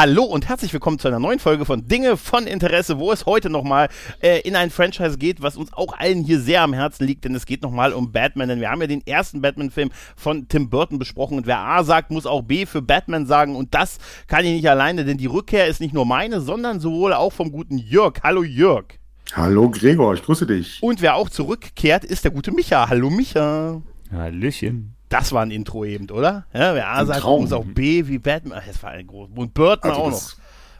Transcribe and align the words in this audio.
Hallo 0.00 0.24
und 0.24 0.48
herzlich 0.48 0.72
willkommen 0.72 0.98
zu 0.98 1.08
einer 1.08 1.18
neuen 1.18 1.40
Folge 1.40 1.66
von 1.66 1.86
Dinge 1.86 2.16
von 2.16 2.46
Interesse, 2.46 2.98
wo 2.98 3.12
es 3.12 3.26
heute 3.26 3.50
nochmal 3.50 3.90
äh, 4.22 4.40
in 4.48 4.56
ein 4.56 4.70
Franchise 4.70 5.18
geht, 5.18 5.42
was 5.42 5.58
uns 5.58 5.74
auch 5.74 5.92
allen 5.92 6.24
hier 6.24 6.40
sehr 6.40 6.62
am 6.62 6.72
Herzen 6.72 7.06
liegt, 7.06 7.26
denn 7.26 7.34
es 7.34 7.44
geht 7.44 7.60
nochmal 7.60 7.92
um 7.92 8.10
Batman, 8.10 8.48
denn 8.48 8.60
wir 8.60 8.70
haben 8.70 8.80
ja 8.80 8.86
den 8.86 9.06
ersten 9.06 9.42
Batman-Film 9.42 9.90
von 10.16 10.48
Tim 10.48 10.70
Burton 10.70 10.98
besprochen 10.98 11.36
und 11.36 11.46
wer 11.46 11.58
A 11.58 11.84
sagt, 11.84 12.10
muss 12.10 12.24
auch 12.24 12.40
B 12.40 12.64
für 12.64 12.80
Batman 12.80 13.26
sagen 13.26 13.56
und 13.56 13.74
das 13.74 13.98
kann 14.26 14.46
ich 14.46 14.52
nicht 14.52 14.70
alleine, 14.70 15.04
denn 15.04 15.18
die 15.18 15.26
Rückkehr 15.26 15.66
ist 15.66 15.82
nicht 15.82 15.92
nur 15.92 16.06
meine, 16.06 16.40
sondern 16.40 16.80
sowohl 16.80 17.12
auch 17.12 17.34
vom 17.34 17.52
guten 17.52 17.76
Jörg. 17.76 18.22
Hallo 18.22 18.42
Jörg. 18.42 18.86
Hallo 19.34 19.68
Gregor, 19.68 20.14
ich 20.14 20.22
grüße 20.22 20.46
dich. 20.46 20.82
Und 20.82 21.02
wer 21.02 21.16
auch 21.16 21.28
zurückkehrt, 21.28 22.06
ist 22.06 22.24
der 22.24 22.30
gute 22.30 22.52
Micha. 22.52 22.88
Hallo 22.88 23.10
Micha. 23.10 23.82
Hallöchen. 24.10 24.96
Das 25.10 25.32
war 25.32 25.42
ein 25.42 25.50
Intro 25.50 25.84
eben, 25.84 26.08
oder? 26.10 26.46
Ja, 26.54 26.74
wer 26.74 26.88
A 26.88 27.00
Ein 27.00 27.06
sagt, 27.08 27.20
Traum. 27.20 27.42
muss 27.42 27.52
auch 27.52 27.64
B 27.64 28.06
wie 28.06 28.18
Batman. 28.18 28.62
Das 28.66 28.82
war 28.82 28.90
ein 28.92 29.06
groß. 29.06 29.28
Und 29.34 29.52
Burton 29.52 29.90
Also 29.90 30.02
auch 30.02 30.10
das- 30.10 30.36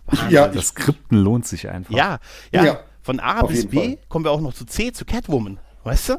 noch. 0.07 0.19
Wahnsinn. 0.19 0.31
Ja, 0.31 0.49
Das 0.49 0.69
Skripten 0.69 1.19
lohnt 1.19 1.47
sich 1.47 1.69
einfach. 1.69 1.95
Ja, 1.95 2.19
ja, 2.53 2.65
Ja, 2.65 2.81
von 3.03 3.21
A 3.21 3.43
bis 3.45 3.67
B 3.69 3.77
Fall. 3.97 3.99
kommen 4.09 4.25
wir 4.25 4.31
auch 4.33 4.41
noch 4.41 4.55
zu 4.55 4.65
C, 4.65 4.93
zu 4.93 5.05
Catwoman. 5.05 5.59
Weißt 5.85 6.09
du? 6.11 6.15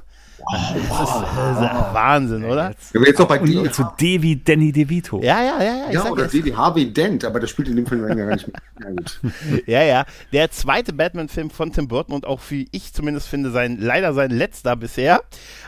Das, 0.51 0.71
ist, 0.71 0.89
das 0.89 1.61
ist 1.61 1.93
Wahnsinn, 1.93 2.43
oder? 2.45 2.70
Jetzt. 2.70 2.93
Wir 2.93 3.01
jetzt 3.01 3.20
noch 3.20 3.27
bei 3.27 3.39
Und, 3.39 3.49
D, 3.49 3.57
und 3.57 3.73
zu 3.73 3.84
D 3.99 4.21
wie 4.21 4.35
Danny 4.35 4.71
DeVito. 4.71 5.21
Ja, 5.21 5.41
ja, 5.41 5.61
ja, 5.61 5.63
ja. 5.63 5.85
Ich 5.89 5.93
ja, 5.93 6.09
oder 6.09 6.23
jetzt. 6.23 6.33
D 6.33 6.45
wie 6.45 6.55
Harvey 6.55 6.91
Dent, 6.91 7.25
aber 7.25 7.39
das 7.39 7.49
spielt 7.49 7.67
in 7.67 7.75
dem 7.75 7.85
Film 7.85 8.07
ja 8.07 8.13
gar 8.13 8.33
nicht 8.33 8.48
mit. 8.48 8.55
Ja, 8.81 8.89
gut. 8.89 9.20
Ja, 9.67 9.83
ja. 9.83 10.05
Der 10.33 10.49
zweite 10.51 10.93
Batman-Film 10.93 11.49
von 11.49 11.71
Tim 11.71 11.87
Burton 11.87 12.15
und 12.15 12.25
auch 12.25 12.41
wie 12.49 12.67
ich 12.71 12.93
zumindest 12.93 13.27
finde, 13.27 13.51
sein, 13.51 13.77
leider 13.79 14.13
sein 14.13 14.31
letzter 14.31 14.75
bisher. 14.75 15.21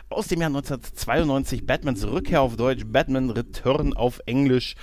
Aus 0.09 0.27
dem 0.27 0.41
Jahr 0.41 0.49
1992, 0.49 1.65
Batmans 1.65 2.05
Rückkehr 2.05 2.41
auf 2.41 2.55
Deutsch, 2.55 2.83
Batman 2.85 3.29
Return 3.29 3.93
auf 3.93 4.19
Englisch. 4.25 4.75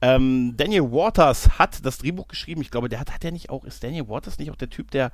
Ähm, 0.00 0.54
Daniel 0.56 0.90
Waters 0.92 1.58
hat 1.58 1.84
das 1.84 1.98
Drehbuch 1.98 2.28
geschrieben. 2.28 2.62
Ich 2.62 2.70
glaube, 2.70 2.88
der 2.88 3.00
hat, 3.00 3.12
hat 3.12 3.22
der 3.22 3.32
nicht 3.32 3.50
auch, 3.50 3.64
ist 3.64 3.82
Daniel 3.82 4.08
Waters 4.08 4.38
nicht 4.38 4.50
auch 4.50 4.56
der 4.56 4.70
Typ, 4.70 4.90
der 4.90 5.10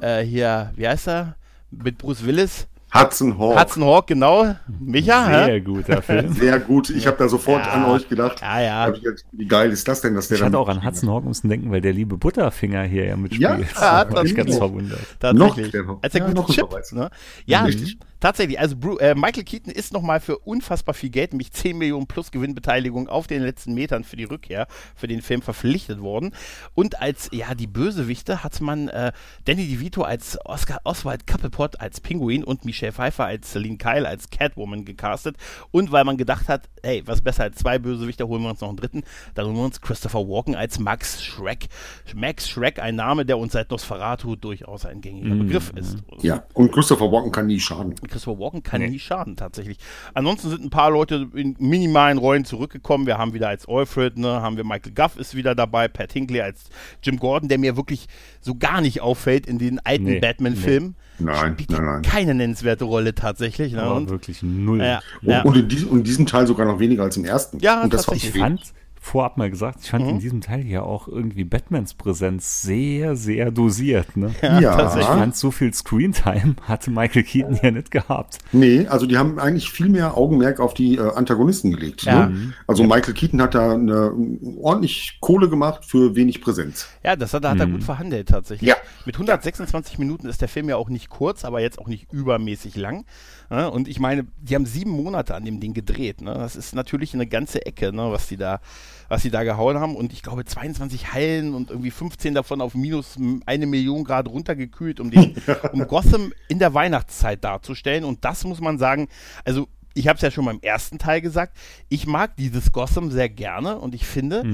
äh, 0.00 0.22
hier, 0.22 0.72
wie 0.76 0.86
heißt 0.86 1.08
er? 1.08 1.36
Mit 1.70 1.98
Bruce 1.98 2.24
Willis? 2.24 2.66
Hudson 2.94 3.38
Hawk. 3.38 3.60
Hudson 3.60 3.84
Hawk, 3.84 4.06
genau. 4.06 4.54
Micha, 4.80 5.26
hä? 5.26 5.44
Sehr 5.44 5.60
guter 5.60 6.00
Film. 6.02 6.32
Sehr 6.40 6.58
gut. 6.58 6.88
Ich 6.88 7.06
habe 7.06 7.16
da 7.18 7.28
sofort 7.28 7.66
Ja. 7.66 7.72
an 7.72 7.84
euch 7.84 8.08
gedacht. 8.08 8.40
Ja, 8.40 8.60
ja. 8.60 8.90
Gedacht, 8.90 9.24
Wie 9.32 9.46
geil 9.46 9.70
ist 9.70 9.86
das 9.86 10.00
denn, 10.00 10.14
dass 10.14 10.28
der 10.28 10.36
Ich 10.36 10.40
dann 10.40 10.48
hatte 10.52 10.58
auch 10.58 10.68
an 10.68 10.84
Hudson 10.84 11.10
Hawk 11.10 11.24
müssen 11.24 11.48
denken, 11.50 11.70
weil 11.70 11.82
der 11.82 11.92
liebe 11.92 12.16
Butterfinger 12.16 12.84
hier 12.84 13.04
ja 13.06 13.16
mitspielt. 13.16 13.42
Ja, 13.42 13.58
ja, 13.58 14.04
da 14.04 14.10
war 14.14 14.24
ich 14.24 14.34
das 14.34 14.44
ganz 14.46 14.56
verwundert. 14.56 15.00
Tatsächlich. 15.20 15.74
Noch. 15.74 16.02
Als 16.02 16.12
der 16.12 16.20
Ja, 16.22 16.26
gute 16.28 16.40
noch 16.40 16.50
Chip. 16.50 16.66
Ne? 16.92 17.10
Ja, 17.44 17.62
Richtig. 17.64 17.98
Tatsächlich. 18.20 18.58
Also 18.58 18.76
Bru 18.76 18.96
äh, 18.98 19.14
Michael 19.14 19.44
Keaton 19.44 19.72
ist 19.72 19.92
nochmal 19.92 20.20
für 20.20 20.38
unfassbar 20.38 20.94
viel 20.94 21.10
Geld, 21.10 21.32
nämlich 21.32 21.52
10 21.52 21.78
Millionen 21.78 22.06
plus 22.06 22.30
Gewinnbeteiligung 22.30 23.08
auf 23.08 23.26
den 23.26 23.42
letzten 23.42 23.74
Metern 23.74 24.04
für 24.04 24.16
die 24.16 24.24
Rückkehr 24.24 24.66
für 24.94 25.08
den 25.08 25.22
Film 25.22 25.42
verpflichtet 25.42 26.00
worden. 26.00 26.34
Und 26.74 27.00
als, 27.00 27.28
ja, 27.32 27.54
die 27.54 27.66
Bösewichte 27.66 28.42
hat 28.42 28.60
man 28.60 28.88
äh, 28.88 29.12
Danny 29.44 29.66
DeVito 29.66 30.02
als 30.02 30.38
Oscar 30.44 30.80
Oswald 30.84 31.26
Cobblepot 31.26 31.80
als 31.80 32.00
Pinguin 32.00 32.44
und 32.44 32.64
Michelle 32.64 32.92
Pfeiffer 32.92 33.24
als 33.24 33.52
Celine 33.52 33.76
Kyle 33.76 34.08
als 34.08 34.30
Catwoman 34.30 34.84
gecastet. 34.84 35.36
Und 35.70 35.92
weil 35.92 36.04
man 36.04 36.16
gedacht 36.16 36.48
hat, 36.48 36.68
hey, 36.82 37.02
was 37.06 37.22
besser 37.22 37.44
als 37.44 37.56
zwei 37.56 37.78
Bösewichte, 37.78 38.26
holen 38.26 38.42
wir 38.42 38.50
uns 38.50 38.60
noch 38.60 38.68
einen 38.68 38.76
dritten. 38.76 39.02
Dann 39.34 39.46
holen 39.46 39.56
wir 39.56 39.64
uns 39.64 39.80
Christopher 39.80 40.20
Walken 40.20 40.54
als 40.54 40.78
Max 40.78 41.22
Schreck. 41.22 41.68
Max 42.14 42.48
Schreck, 42.48 42.78
ein 42.78 42.96
Name, 42.96 43.24
der 43.24 43.38
uns 43.38 43.52
seit 43.52 43.70
Nosferatu 43.70 44.36
durchaus 44.36 44.86
ein 44.86 45.00
gängiger 45.00 45.34
Begriff 45.34 45.72
ist. 45.76 45.98
Ja, 46.20 46.44
und 46.54 46.72
Christopher 46.72 47.10
Walken 47.10 47.32
kann 47.32 47.46
nie 47.46 47.60
schaden. 47.60 47.94
Christopher 48.08 48.38
Walken 48.40 48.62
kann 48.62 48.80
Nee. 48.80 48.90
nie 48.90 48.98
schaden, 48.98 49.36
tatsächlich. 49.36 49.78
Ansonsten 50.14 50.50
sind 50.50 50.64
ein 50.64 50.70
paar 50.70 50.90
Leute 50.90 51.28
in 51.34 51.56
minimalen 51.58 52.18
Rollen 52.18 52.44
zurückgekommen. 52.44 53.06
Wir 53.06 53.18
haben 53.18 53.34
wieder 53.34 53.48
als 53.48 53.68
Alfred, 53.68 54.18
ne, 54.18 54.40
haben 54.42 54.56
wir 54.56 54.64
Michael 54.64 54.92
Guff 54.94 55.16
ist 55.16 55.34
wieder 55.34 55.54
dabei, 55.54 55.88
Pat 55.88 56.12
Hinkley 56.12 56.40
als 56.40 56.64
Jim 57.02 57.18
Gordon, 57.18 57.48
der 57.48 57.58
mir 57.58 57.76
wirklich 57.76 58.06
so 58.40 58.54
gar 58.54 58.80
nicht 58.80 59.00
auffällt 59.00 59.46
in 59.46 59.58
den 59.58 59.78
alten 59.84 60.04
Nee, 60.04 60.20
Batman-Filmen. 60.20 60.96
Nein, 61.18 61.52
Spielt 61.54 61.70
nein, 61.70 61.84
nein. 61.84 62.02
keine 62.02 62.34
nennenswerte 62.34 62.84
Rolle 62.84 63.14
tatsächlich. 63.14 63.72
Ne? 63.72 63.92
Und, 63.92 64.08
wirklich 64.10 64.42
null. 64.42 64.80
ja, 64.80 65.00
Und, 65.22 65.28
ja. 65.28 65.42
und, 65.42 65.56
in 65.56 65.68
diesem, 65.68 65.88
und 65.88 65.98
in 65.98 66.04
diesem 66.04 66.26
Teil 66.26 66.46
sogar 66.46 66.66
noch 66.66 66.78
weniger 66.78 67.02
als 67.02 67.16
im 67.16 67.24
ersten. 67.24 67.58
Ja, 67.58 67.82
und 67.82 67.92
das 67.92 68.06
tatsächlich. 68.06 68.34
Ich 68.36 68.40
fand 68.40 68.60
fand, 68.60 68.72
vorab 69.00 69.36
mal 69.36 69.50
gesagt, 69.50 69.80
ich 69.82 69.90
fand 69.90 70.04
Mhm. 70.04 70.10
in 70.10 70.18
diesem 70.20 70.40
Teil 70.40 70.66
ja 70.66 70.82
auch 70.82 71.08
irgendwie 71.08 71.44
Batmans 71.44 71.94
Präsenz 71.94 72.62
sehr, 72.62 73.16
sehr 73.16 73.50
dosiert. 73.50 74.16
Ne? 74.16 74.34
Ja, 74.42 74.58
Ich 74.58 74.64
tatsächlich. 74.66 75.06
fand, 75.06 75.36
so 75.36 75.50
viel 75.50 75.72
Screentime 75.74 76.56
hatte 76.62 76.90
Michael 76.90 77.22
Keaton 77.22 77.58
ja 77.62 77.70
nicht 77.70 77.90
gehabt. 77.90 78.38
Nee, 78.52 78.86
also 78.86 79.06
die 79.06 79.16
haben 79.18 79.38
eigentlich 79.38 79.70
viel 79.70 79.88
mehr 79.88 80.16
Augenmerk 80.16 80.60
auf 80.60 80.74
die 80.74 80.96
äh, 80.96 81.12
Antagonisten 81.14 81.70
gelegt. 81.72 82.02
Ja. 82.02 82.26
Ne? 82.26 82.52
Also 82.66 82.84
Michael 82.84 83.14
Keaton 83.14 83.40
hat 83.42 83.54
da 83.54 83.72
eine, 83.72 84.12
ordentlich 84.60 85.18
Kohle 85.20 85.48
gemacht 85.48 85.84
für 85.84 86.14
wenig 86.16 86.40
Präsenz. 86.40 86.88
Ja, 87.04 87.16
das 87.16 87.32
hat, 87.34 87.44
hat 87.44 87.58
er 87.60 87.66
gut 87.66 87.82
verhandelt 87.84 88.28
tatsächlich. 88.28 88.68
Ja. 88.68 88.76
Mit 89.04 89.16
126 89.16 89.98
Minuten 89.98 90.26
ist 90.28 90.40
der 90.40 90.48
Film 90.48 90.68
ja 90.68 90.76
auch 90.76 90.88
nicht 90.88 91.08
kurz, 91.08 91.44
aber 91.44 91.60
jetzt 91.60 91.78
auch 91.78 91.86
nicht 91.86 92.12
übermäßig 92.12 92.76
lang. 92.76 93.04
Ne? 93.50 93.70
Und 93.70 93.88
ich 93.88 93.98
meine, 93.98 94.26
die 94.38 94.54
haben 94.54 94.66
sieben 94.66 94.90
Monate 94.90 95.34
an 95.34 95.44
dem 95.44 95.60
Ding 95.60 95.74
gedreht. 95.74 96.20
Ne? 96.20 96.34
Das 96.34 96.56
ist 96.56 96.74
natürlich 96.74 97.14
eine 97.14 97.26
ganze 97.26 97.64
Ecke, 97.64 97.92
ne? 97.92 98.10
was 98.10 98.28
die 98.28 98.36
da, 98.36 98.60
was 99.08 99.22
die 99.22 99.30
da 99.30 99.42
gehauen 99.42 99.78
haben. 99.78 99.96
Und 99.96 100.12
ich 100.12 100.22
glaube 100.22 100.44
22 100.44 101.12
Hallen 101.12 101.54
und 101.54 101.70
irgendwie 101.70 101.90
15 101.90 102.34
davon 102.34 102.60
auf 102.60 102.74
minus 102.74 103.16
eine 103.46 103.66
Million 103.66 104.04
Grad 104.04 104.28
runtergekühlt, 104.28 105.00
um 105.00 105.10
den, 105.10 105.34
um 105.72 105.86
Gotham 105.86 106.32
in 106.48 106.58
der 106.58 106.74
Weihnachtszeit 106.74 107.42
darzustellen. 107.42 108.04
Und 108.04 108.24
das 108.24 108.44
muss 108.44 108.60
man 108.60 108.78
sagen, 108.78 109.08
also 109.44 109.68
ich 109.98 110.08
habe 110.08 110.16
es 110.16 110.22
ja 110.22 110.30
schon 110.30 110.44
beim 110.44 110.60
ersten 110.62 110.98
Teil 110.98 111.20
gesagt, 111.20 111.56
ich 111.88 112.06
mag 112.06 112.36
dieses 112.36 112.72
Gotham 112.72 113.10
sehr 113.10 113.28
gerne 113.28 113.78
und 113.78 113.94
ich 113.94 114.06
finde, 114.06 114.44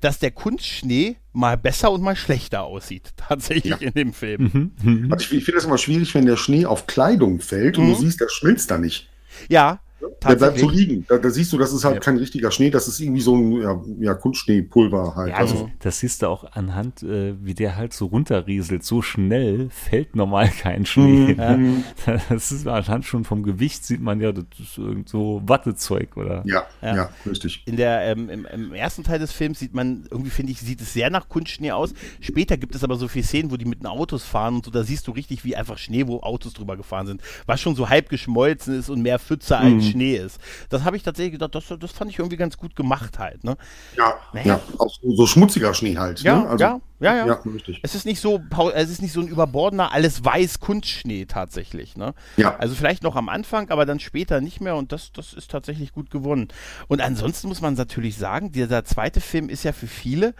dass 0.00 0.18
der 0.18 0.30
Kunstschnee 0.30 1.16
mal 1.32 1.56
besser 1.56 1.90
und 1.90 2.02
mal 2.02 2.16
schlechter 2.16 2.62
aussieht, 2.62 3.10
tatsächlich 3.16 3.82
in 3.82 3.92
dem 3.94 4.12
Film. 4.12 4.72
Also 5.10 5.26
ich, 5.26 5.38
ich 5.38 5.44
finde 5.44 5.56
das 5.56 5.64
immer 5.64 5.78
schwierig, 5.78 6.14
wenn 6.14 6.26
der 6.26 6.36
Schnee 6.36 6.66
auf 6.66 6.86
Kleidung 6.86 7.40
fällt 7.40 7.78
und 7.78 7.88
du 7.88 7.94
siehst, 7.94 8.20
der 8.20 8.28
schmilzt 8.28 8.70
da 8.70 8.78
nicht. 8.78 9.08
Ja, 9.48 9.80
Der 10.22 10.36
bleibt 10.36 10.58
so 10.58 10.68
liegen. 10.68 11.04
Da, 11.08 11.18
da 11.18 11.30
siehst 11.30 11.52
du, 11.52 11.58
das 11.58 11.72
ist 11.72 11.84
halt 11.84 11.94
Ja. 11.96 12.00
kein 12.00 12.16
richtiger 12.16 12.50
Schnee, 12.50 12.70
das 12.70 12.88
ist 12.88 13.00
irgendwie 13.00 13.20
so 13.20 13.36
ein 13.36 13.52
ja, 13.60 13.80
ja, 14.00 14.14
Kunstschneepulver 14.14 15.14
halt. 15.16 15.30
Ja, 15.30 15.36
also, 15.36 15.54
das, 15.54 15.70
das 15.80 15.98
siehst 16.00 16.22
du 16.22 16.26
auch 16.28 16.44
anhand, 16.52 17.02
äh, 17.02 17.34
wie 17.42 17.54
der 17.54 17.76
halt 17.76 17.92
so 17.92 18.06
runterrieselt. 18.06 18.84
So 18.84 19.02
schnell 19.02 19.68
fällt 19.70 20.16
normal 20.16 20.48
kein 20.60 20.86
Schnee. 20.86 21.34
Mhm. 21.34 21.84
Ja. 22.06 22.16
Das 22.28 22.52
ist 22.52 22.66
anhand 22.66 23.04
schon 23.04 23.24
vom 23.24 23.42
Gewicht 23.42 23.84
sieht 23.84 24.00
man 24.00 24.20
ja, 24.20 24.32
das 24.32 24.44
ist 24.60 24.78
irgend 24.78 25.08
so 25.08 25.42
Wattezeug 25.46 26.16
oder. 26.16 26.42
ja, 26.46 26.64
Ja. 26.82 26.96
ja, 26.96 27.10
richtig. 27.26 27.62
In 27.66 27.76
der, 27.76 28.02
ähm, 28.02 28.28
im, 28.28 28.46
Im 28.46 28.74
ersten 28.74 29.02
Teil 29.04 29.18
des 29.18 29.32
Films 29.32 29.58
sieht 29.58 29.74
man, 29.74 30.04
irgendwie 30.10 30.30
finde 30.30 30.52
ich, 30.52 30.60
sieht 30.60 30.80
es 30.80 30.92
sehr 30.92 31.10
nach 31.10 31.28
Kunstschnee 31.28 31.72
aus. 31.72 31.92
Später 32.20 32.56
gibt 32.56 32.74
es 32.74 32.84
aber 32.84 32.96
so 32.96 33.08
viele 33.08 33.24
Szenen, 33.24 33.50
wo 33.50 33.56
die 33.56 33.64
mit 33.64 33.80
den 33.80 33.86
Autos 33.86 34.24
fahren 34.24 34.56
und 34.56 34.64
so, 34.64 34.70
da 34.70 34.82
siehst 34.84 35.06
du 35.06 35.12
richtig, 35.12 35.44
wie 35.44 35.56
einfach 35.56 35.78
Schnee, 35.78 36.06
wo 36.06 36.20
Autos 36.20 36.52
drüber 36.54 36.76
gefahren 36.76 37.06
sind. 37.06 37.20
Was 37.46 37.60
schon 37.60 37.74
so 37.74 37.88
halb 37.88 38.08
geschmolzen 38.08 38.78
ist 38.78 38.88
und 38.90 39.02
mehr 39.02 39.18
Pfütze 39.18 39.56
als 39.56 39.91
Schnee 39.92 40.16
ist. 40.16 40.38
Das 40.68 40.84
habe 40.84 40.96
ich 40.96 41.02
tatsächlich 41.02 41.32
gedacht, 41.32 41.54
das, 41.54 41.72
das 41.78 41.92
fand 41.92 42.10
ich 42.10 42.18
irgendwie 42.18 42.36
ganz 42.36 42.56
gut 42.56 42.74
gemacht 42.76 43.18
halt. 43.18 43.44
Ne? 43.44 43.56
Ja, 43.96 44.14
Nee. 44.32 44.42
ja, 44.44 44.60
auch 44.78 44.90
so, 44.90 45.14
so 45.14 45.26
schmutziger 45.26 45.74
Schnee 45.74 45.96
halt. 45.96 46.20
Ja, 46.20 46.40
ne? 46.40 46.48
also, 46.48 46.64
ja, 46.64 46.80
ja, 47.00 47.16
ja. 47.16 47.26
Ja, 47.26 47.40
richtig. 47.52 47.80
Es 47.82 47.94
ist 47.94 48.06
nicht 48.06 48.20
so, 48.20 48.40
es 48.74 48.90
ist 48.90 49.02
nicht 49.02 49.12
so 49.12 49.20
ein 49.20 49.28
überbordener, 49.28 49.92
alles 49.92 50.24
weiß 50.24 50.60
Kunstschnee 50.60 51.26
tatsächlich. 51.26 51.96
Ne? 51.96 52.14
Ja. 52.36 52.56
Also 52.56 52.74
vielleicht 52.74 53.02
noch 53.02 53.16
am 53.16 53.28
Anfang, 53.28 53.70
aber 53.70 53.86
dann 53.86 54.00
später 54.00 54.40
nicht 54.40 54.60
mehr 54.60 54.76
und 54.76 54.92
das, 54.92 55.12
das 55.12 55.32
ist 55.32 55.50
tatsächlich 55.50 55.92
gut 55.92 56.10
gewonnen. 56.10 56.48
Und 56.88 57.00
ansonsten 57.00 57.48
muss 57.48 57.60
man 57.60 57.74
natürlich 57.74 58.16
sagen, 58.16 58.52
dieser 58.52 58.84
zweite 58.84 59.20
Film 59.20 59.48
ist 59.48 59.64
ja 59.64 59.72
für 59.72 59.86
viele 59.86 60.34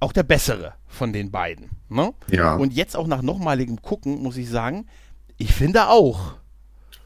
auch 0.00 0.12
der 0.12 0.22
bessere 0.22 0.74
von 0.86 1.12
den 1.12 1.30
beiden. 1.30 1.70
Ne? 1.88 2.12
Ja. 2.30 2.56
Und 2.56 2.72
jetzt 2.74 2.96
auch 2.96 3.06
nach 3.06 3.22
nochmaligem 3.22 3.80
Gucken 3.80 4.22
muss 4.22 4.36
ich 4.36 4.50
sagen, 4.50 4.86
ich 5.38 5.52
finde 5.52 5.88
auch, 5.88 6.34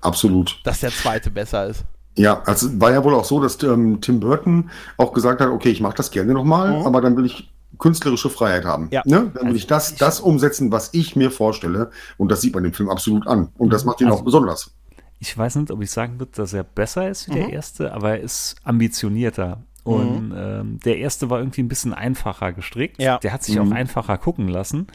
Absolut. 0.01 0.61
dass 0.65 0.81
der 0.81 0.91
zweite 0.91 1.31
besser 1.31 1.67
ist. 1.67 1.85
Ja, 2.17 2.43
also 2.47 2.81
war 2.81 2.91
ja 2.93 3.03
wohl 3.05 3.15
auch 3.15 3.25
so, 3.25 3.41
dass 3.41 3.63
ähm, 3.63 4.01
Tim 4.01 4.19
Burton 4.21 4.71
auch 4.97 5.13
gesagt 5.13 5.41
hat, 5.41 5.49
okay, 5.49 5.71
ich 5.71 5.81
mache 5.81 5.95
das 5.97 6.11
gerne 6.11 6.33
nochmal, 6.33 6.85
aber 6.85 7.01
dann 7.01 7.17
will 7.17 7.27
ich 7.27 7.51
künstlerische 7.79 8.29
Freiheit 8.31 8.65
haben. 8.65 8.85
Mhm. 8.85 8.89
Ja. 8.91 9.03
Ne? 9.05 9.31
Dann 9.35 9.49
will 9.49 9.57
ich 9.57 9.67
das, 9.69 9.95
das 9.95 10.19
umsetzen, 10.21 10.73
was 10.73 10.91
ich 10.95 11.15
mir 11.15 11.31
vorstelle. 11.31 11.91
Und 12.17 12.31
das 12.33 12.41
sieht 12.41 12.55
man 12.55 12.65
im 12.65 12.73
Film 12.73 12.89
absolut 12.91 13.27
an. 13.29 13.49
Und 13.57 13.73
das 13.73 13.85
macht 13.85 14.01
ihn 14.01 14.09
Also- 14.09 14.19
auch 14.19 14.25
besonders. 14.25 14.73
Ich 15.21 15.37
weiß 15.37 15.57
nicht, 15.57 15.71
ob 15.73 15.83
ich 15.83 15.91
sagen 15.91 16.19
würde, 16.21 16.33
dass 16.35 16.53
er 16.53 16.63
besser 16.65 17.09
ist 17.09 17.29
wie 17.29 17.33
Mhm. 17.33 17.37
der 17.37 17.51
erste, 17.51 17.93
aber 17.93 18.11
er 18.11 18.21
ist 18.21 18.57
ambitionierter. 18.65 19.63
Und 19.85 20.35
ähm, 20.37 20.81
der 20.85 20.99
erste 20.99 21.31
war 21.31 21.39
irgendwie 21.39 21.63
ein 21.63 21.69
bisschen 21.69 21.95
einfacher 21.95 22.53
gestrickt. 22.53 23.01
Ja. 23.01 23.19
Der 23.19 23.33
hat 23.33 23.43
sich 23.43 23.59
auch 23.59 23.71
einfacher 23.71 24.19
gucken 24.19 24.49
lassen. 24.49 24.87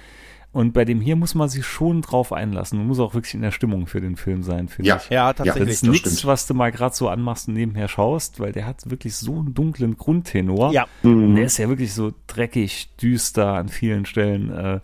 Und 0.54 0.72
bei 0.74 0.86
dem 0.86 1.02
hier 1.02 1.16
muss 1.16 1.34
man 1.36 1.50
sich 1.50 1.66
schon 1.66 2.02
drauf 2.04 2.32
einlassen. 2.32 2.78
Man 2.78 2.88
muss 2.88 3.00
auch 3.00 3.16
wirklich 3.16 3.34
in 3.34 3.42
der 3.42 3.50
Stimmung 3.52 3.88
für 3.88 4.00
den 4.02 4.16
Film 4.16 4.44
sein, 4.44 4.68
finde 4.70 4.88
Ja. 4.88 4.98
ich. 5.04 5.10
Ja, 5.10 5.34
Das 5.34 5.48
tatsächlich. 5.48 5.74
ist 5.74 5.84
nichts, 5.84 6.26
was 6.26 6.46
du 6.46 6.54
mal 6.54 6.72
gerade 6.72 6.94
so 6.96 7.10
anmachst 7.10 7.48
und 7.48 7.56
nebenher 7.56 7.88
schaust, 7.88 8.40
weil 8.40 8.52
der 8.52 8.68
hat 8.68 8.88
wirklich 8.90 9.16
so 9.16 9.34
einen 9.40 9.56
dunklen 9.56 9.98
Grundtenor. 9.98 10.72
Ja. 10.72 10.86
Und 11.02 11.36
der 11.36 11.46
ist 11.46 11.58
ja 11.58 11.68
wirklich 11.70 11.94
so 11.94 12.14
dreckig, 12.28 12.90
düster 13.02 13.54
an 13.54 13.68
vielen 13.68 14.06
Stellen. 14.06 14.52
Äh, 14.52 14.80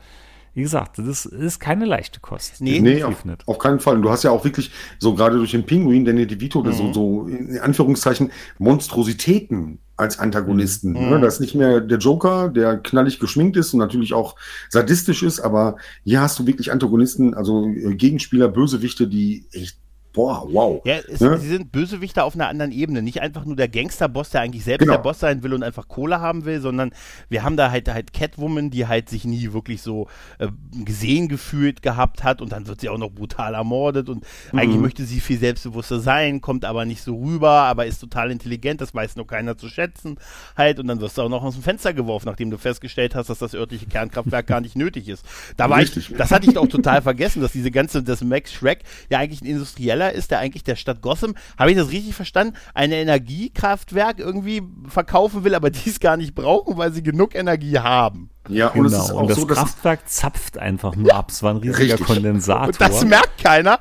wie 0.59 0.63
gesagt, 0.63 0.97
das 0.97 1.25
ist 1.25 1.59
keine 1.61 1.85
leichte 1.85 2.19
Kost. 2.19 2.59
Nee. 2.59 2.81
Nee, 2.81 3.01
auf, 3.03 3.23
nicht. 3.23 3.47
auf 3.47 3.57
keinen 3.59 3.79
Fall. 3.79 3.95
Und 3.95 4.01
du 4.01 4.09
hast 4.09 4.23
ja 4.23 4.31
auch 4.31 4.43
wirklich, 4.43 4.71
so 4.99 5.15
gerade 5.15 5.37
durch 5.37 5.51
den 5.51 5.65
Pinguin, 5.65 6.03
Danny 6.03 6.27
DeVito, 6.27 6.61
Mhm. 6.61 6.73
so, 6.73 6.93
so 6.93 7.27
in 7.27 7.57
Anführungszeichen 7.59 8.29
Monstrositäten 8.57 9.79
als 9.95 10.19
Antagonisten. 10.19 10.91
Mhm. 10.91 11.09
Ne? 11.11 11.19
Das 11.21 11.35
ist 11.35 11.39
nicht 11.39 11.55
mehr 11.55 11.79
der 11.79 11.97
Joker, 11.97 12.49
der 12.49 12.77
knallig 12.77 13.19
geschminkt 13.19 13.55
ist 13.55 13.73
und 13.73 13.79
natürlich 13.79 14.13
auch 14.13 14.35
sadistisch 14.69 15.23
ist, 15.23 15.39
aber 15.39 15.77
hier 16.03 16.19
hast 16.21 16.37
du 16.39 16.45
wirklich 16.45 16.71
Antagonisten, 16.73 17.33
also 17.33 17.67
äh, 17.67 17.95
Gegenspieler, 17.95 18.49
Bösewichte, 18.49 19.07
die 19.07 19.45
echt, 19.53 19.77
boah, 20.13 20.45
wow. 20.51 20.81
Ja, 20.85 20.97
es, 21.07 21.19
Ne? 21.19 21.37
sie 21.37 21.47
sind 21.47 21.71
Bösewichter 21.71 22.25
auf 22.25 22.35
einer 22.35 22.47
anderen 22.47 22.71
Ebene. 22.71 23.01
Nicht 23.01 23.21
einfach 23.21 23.45
nur 23.45 23.55
der 23.55 23.67
Gangsterboss, 23.67 24.31
der 24.31 24.41
eigentlich 24.41 24.63
selbst 24.63 24.79
Genau. 24.85 24.93
der 24.93 25.03
Boss 25.03 25.19
sein 25.19 25.43
will 25.43 25.53
und 25.53 25.63
einfach 25.63 25.87
Kohle 25.87 26.19
haben 26.19 26.45
will, 26.45 26.61
sondern 26.61 26.91
wir 27.29 27.43
haben 27.43 27.57
da 27.57 27.69
halt, 27.71 27.87
halt 27.89 28.13
Catwoman, 28.13 28.69
die 28.71 28.87
halt 28.87 29.09
sich 29.09 29.25
nie 29.25 29.53
wirklich 29.53 29.81
so 29.81 30.07
äh, 30.39 30.47
gesehen 30.83 31.27
gefühlt 31.27 31.81
gehabt 31.81 32.23
hat 32.23 32.41
und 32.41 32.51
dann 32.51 32.67
wird 32.67 32.81
sie 32.81 32.89
auch 32.89 32.97
noch 32.97 33.11
brutal 33.11 33.53
ermordet 33.53 34.09
und 34.09 34.25
eigentlich 34.53 34.79
möchte 34.81 35.03
sie 35.05 35.19
viel 35.19 35.37
selbstbewusster 35.39 35.99
sein, 35.99 36.41
kommt 36.41 36.65
aber 36.65 36.85
nicht 36.85 37.01
so 37.03 37.15
rüber, 37.17 37.49
aber 37.51 37.85
ist 37.85 37.99
total 37.99 38.31
intelligent, 38.31 38.81
das 38.81 38.93
weiß 38.95 39.15
nur 39.15 39.27
keiner 39.27 39.57
zu 39.57 39.69
schätzen 39.69 40.17
halt 40.57 40.79
und 40.79 40.87
dann 40.87 41.01
wirst 41.01 41.17
du 41.17 41.21
auch 41.21 41.29
noch 41.29 41.43
aus 41.43 41.53
dem 41.53 41.63
Fenster 41.63 41.93
geworfen, 41.93 42.27
nachdem 42.27 42.49
du 42.49 42.57
festgestellt 42.57 43.15
hast, 43.15 43.29
dass 43.29 43.39
das 43.39 43.53
örtliche 43.53 43.85
Kernkraftwerk 43.85 44.47
gar 44.47 44.61
nicht 44.61 44.75
nötig 44.75 45.07
ist. 45.09 45.23
Da 45.57 45.69
war 45.69 45.77
Richtig. 45.77 46.09
ich, 46.11 46.17
das 46.17 46.31
hatte 46.31 46.49
ich 46.49 46.57
auch 46.57 46.67
total 46.67 47.01
vergessen, 47.01 47.41
dass 47.41 47.51
diese 47.51 47.71
ganze, 47.71 48.01
dass 48.03 48.23
Max 48.23 48.51
Shrek 48.53 48.79
ja 49.09 49.19
eigentlich 49.19 49.41
ein 49.41 49.45
Industrieller 49.45 49.98
ist, 50.07 50.31
der 50.31 50.39
eigentlich 50.39 50.63
der 50.63 50.75
Stadt 50.75 51.01
Gotham, 51.01 51.35
habe 51.57 51.71
ich 51.71 51.77
das 51.77 51.91
richtig 51.91 52.15
verstanden, 52.15 52.55
ein 52.73 52.91
Energiekraftwerk 52.91 54.19
irgendwie 54.19 54.61
verkaufen 54.87 55.43
will, 55.43 55.55
aber 55.55 55.69
dies 55.69 55.99
gar 55.99 56.17
nicht 56.17 56.33
brauchen, 56.35 56.77
weil 56.77 56.91
sie 56.93 57.03
genug 57.03 57.35
Energie 57.35 57.77
haben. 57.79 58.29
Ja, 58.47 58.69
und 58.69 58.85
es 58.85 58.93
ist 58.93 59.07
Genau. 59.07 59.17
auch 59.17 59.21
Und 59.23 59.29
das 59.29 59.37
so, 59.37 59.45
dass 59.45 59.57
Kraftwerk 59.57 60.09
zapft 60.09 60.57
einfach 60.57 60.95
nur 60.95 61.13
ab. 61.13 61.29
Es 61.29 61.43
war 61.43 61.51
ein 61.53 61.57
riesiger 61.57 61.79
Richtig. 61.93 62.05
Kondensator. 62.07 62.67
Und 62.67 62.81
das 62.81 63.05
merkt 63.05 63.37
keiner, 63.43 63.79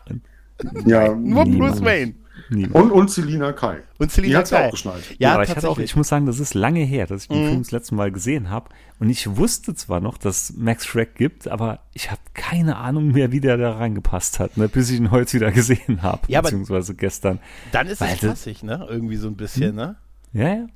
ja, 0.87 1.09
nur 1.15 1.45
Niemand. 1.45 1.59
Bruce 1.59 1.85
Wayne. 1.85 2.15
Niemand. 2.51 2.75
und, 2.75 2.91
und 2.93 3.11
Selina 3.11 3.53
Kai. 3.53 3.83
Und 3.99 4.11
Die 4.11 4.15
Selina 4.15 4.39
hat's 4.39 4.51
ja 4.51 4.59
Kyle. 4.59 4.67
auch 4.69 4.71
geschnallt. 4.73 5.05
Ja, 5.19 5.35
aber 5.35 5.43
ich 5.45 5.51
hatte 5.55 5.69
auch, 5.69 5.79
ich 5.79 5.95
muss 5.97 6.09
sagen, 6.09 6.27
das 6.27 6.39
ist 6.41 6.55
lange 6.55 6.81
her, 6.81 7.07
dass 7.07 7.23
ich 7.23 7.29
den 7.29 7.43
Mhm. 7.43 7.49
Film 7.49 7.63
das 7.63 7.71
letzte 7.73 7.95
Mal 7.95 8.11
gesehen 8.11 8.49
habe. 8.51 8.71
Und 8.99 9.11
ich 9.11 9.37
wusste 9.37 9.75
zwar 9.75 10.01
noch, 10.01 10.19
dass 10.19 10.55
Max 10.57 10.87
Shrek 10.87 11.15
gibt, 11.15 11.47
aber 11.49 11.81
ich 11.95 12.11
habe 12.11 12.21
keine 12.35 12.77
Ahnung 12.77 13.13
mehr, 13.13 13.33
wie 13.33 13.41
der 13.41 13.57
da 13.57 13.73
reingepasst 13.77 14.41
hat, 14.41 14.57
ne, 14.57 14.69
bis 14.69 14.91
ich 14.91 14.99
ihn 14.99 15.11
heute 15.11 15.35
wieder 15.35 15.53
gesehen 15.53 16.03
habe, 16.03 16.23
Ja, 16.29 16.39
aber- 16.41 16.47
beziehungsweise 16.49 16.95
gestern. 16.95 17.39
Dann 17.73 17.87
ist 17.87 18.01
Weil 18.01 18.15
es 18.15 18.19
klassisch, 18.21 18.63
ne? 18.63 18.87
Irgendwie 18.89 19.17
so 19.17 19.29
ein 19.29 19.37
bisschen, 19.37 19.75
ne? 19.75 19.97
Ja, 20.33 20.49
ja. 20.49 20.67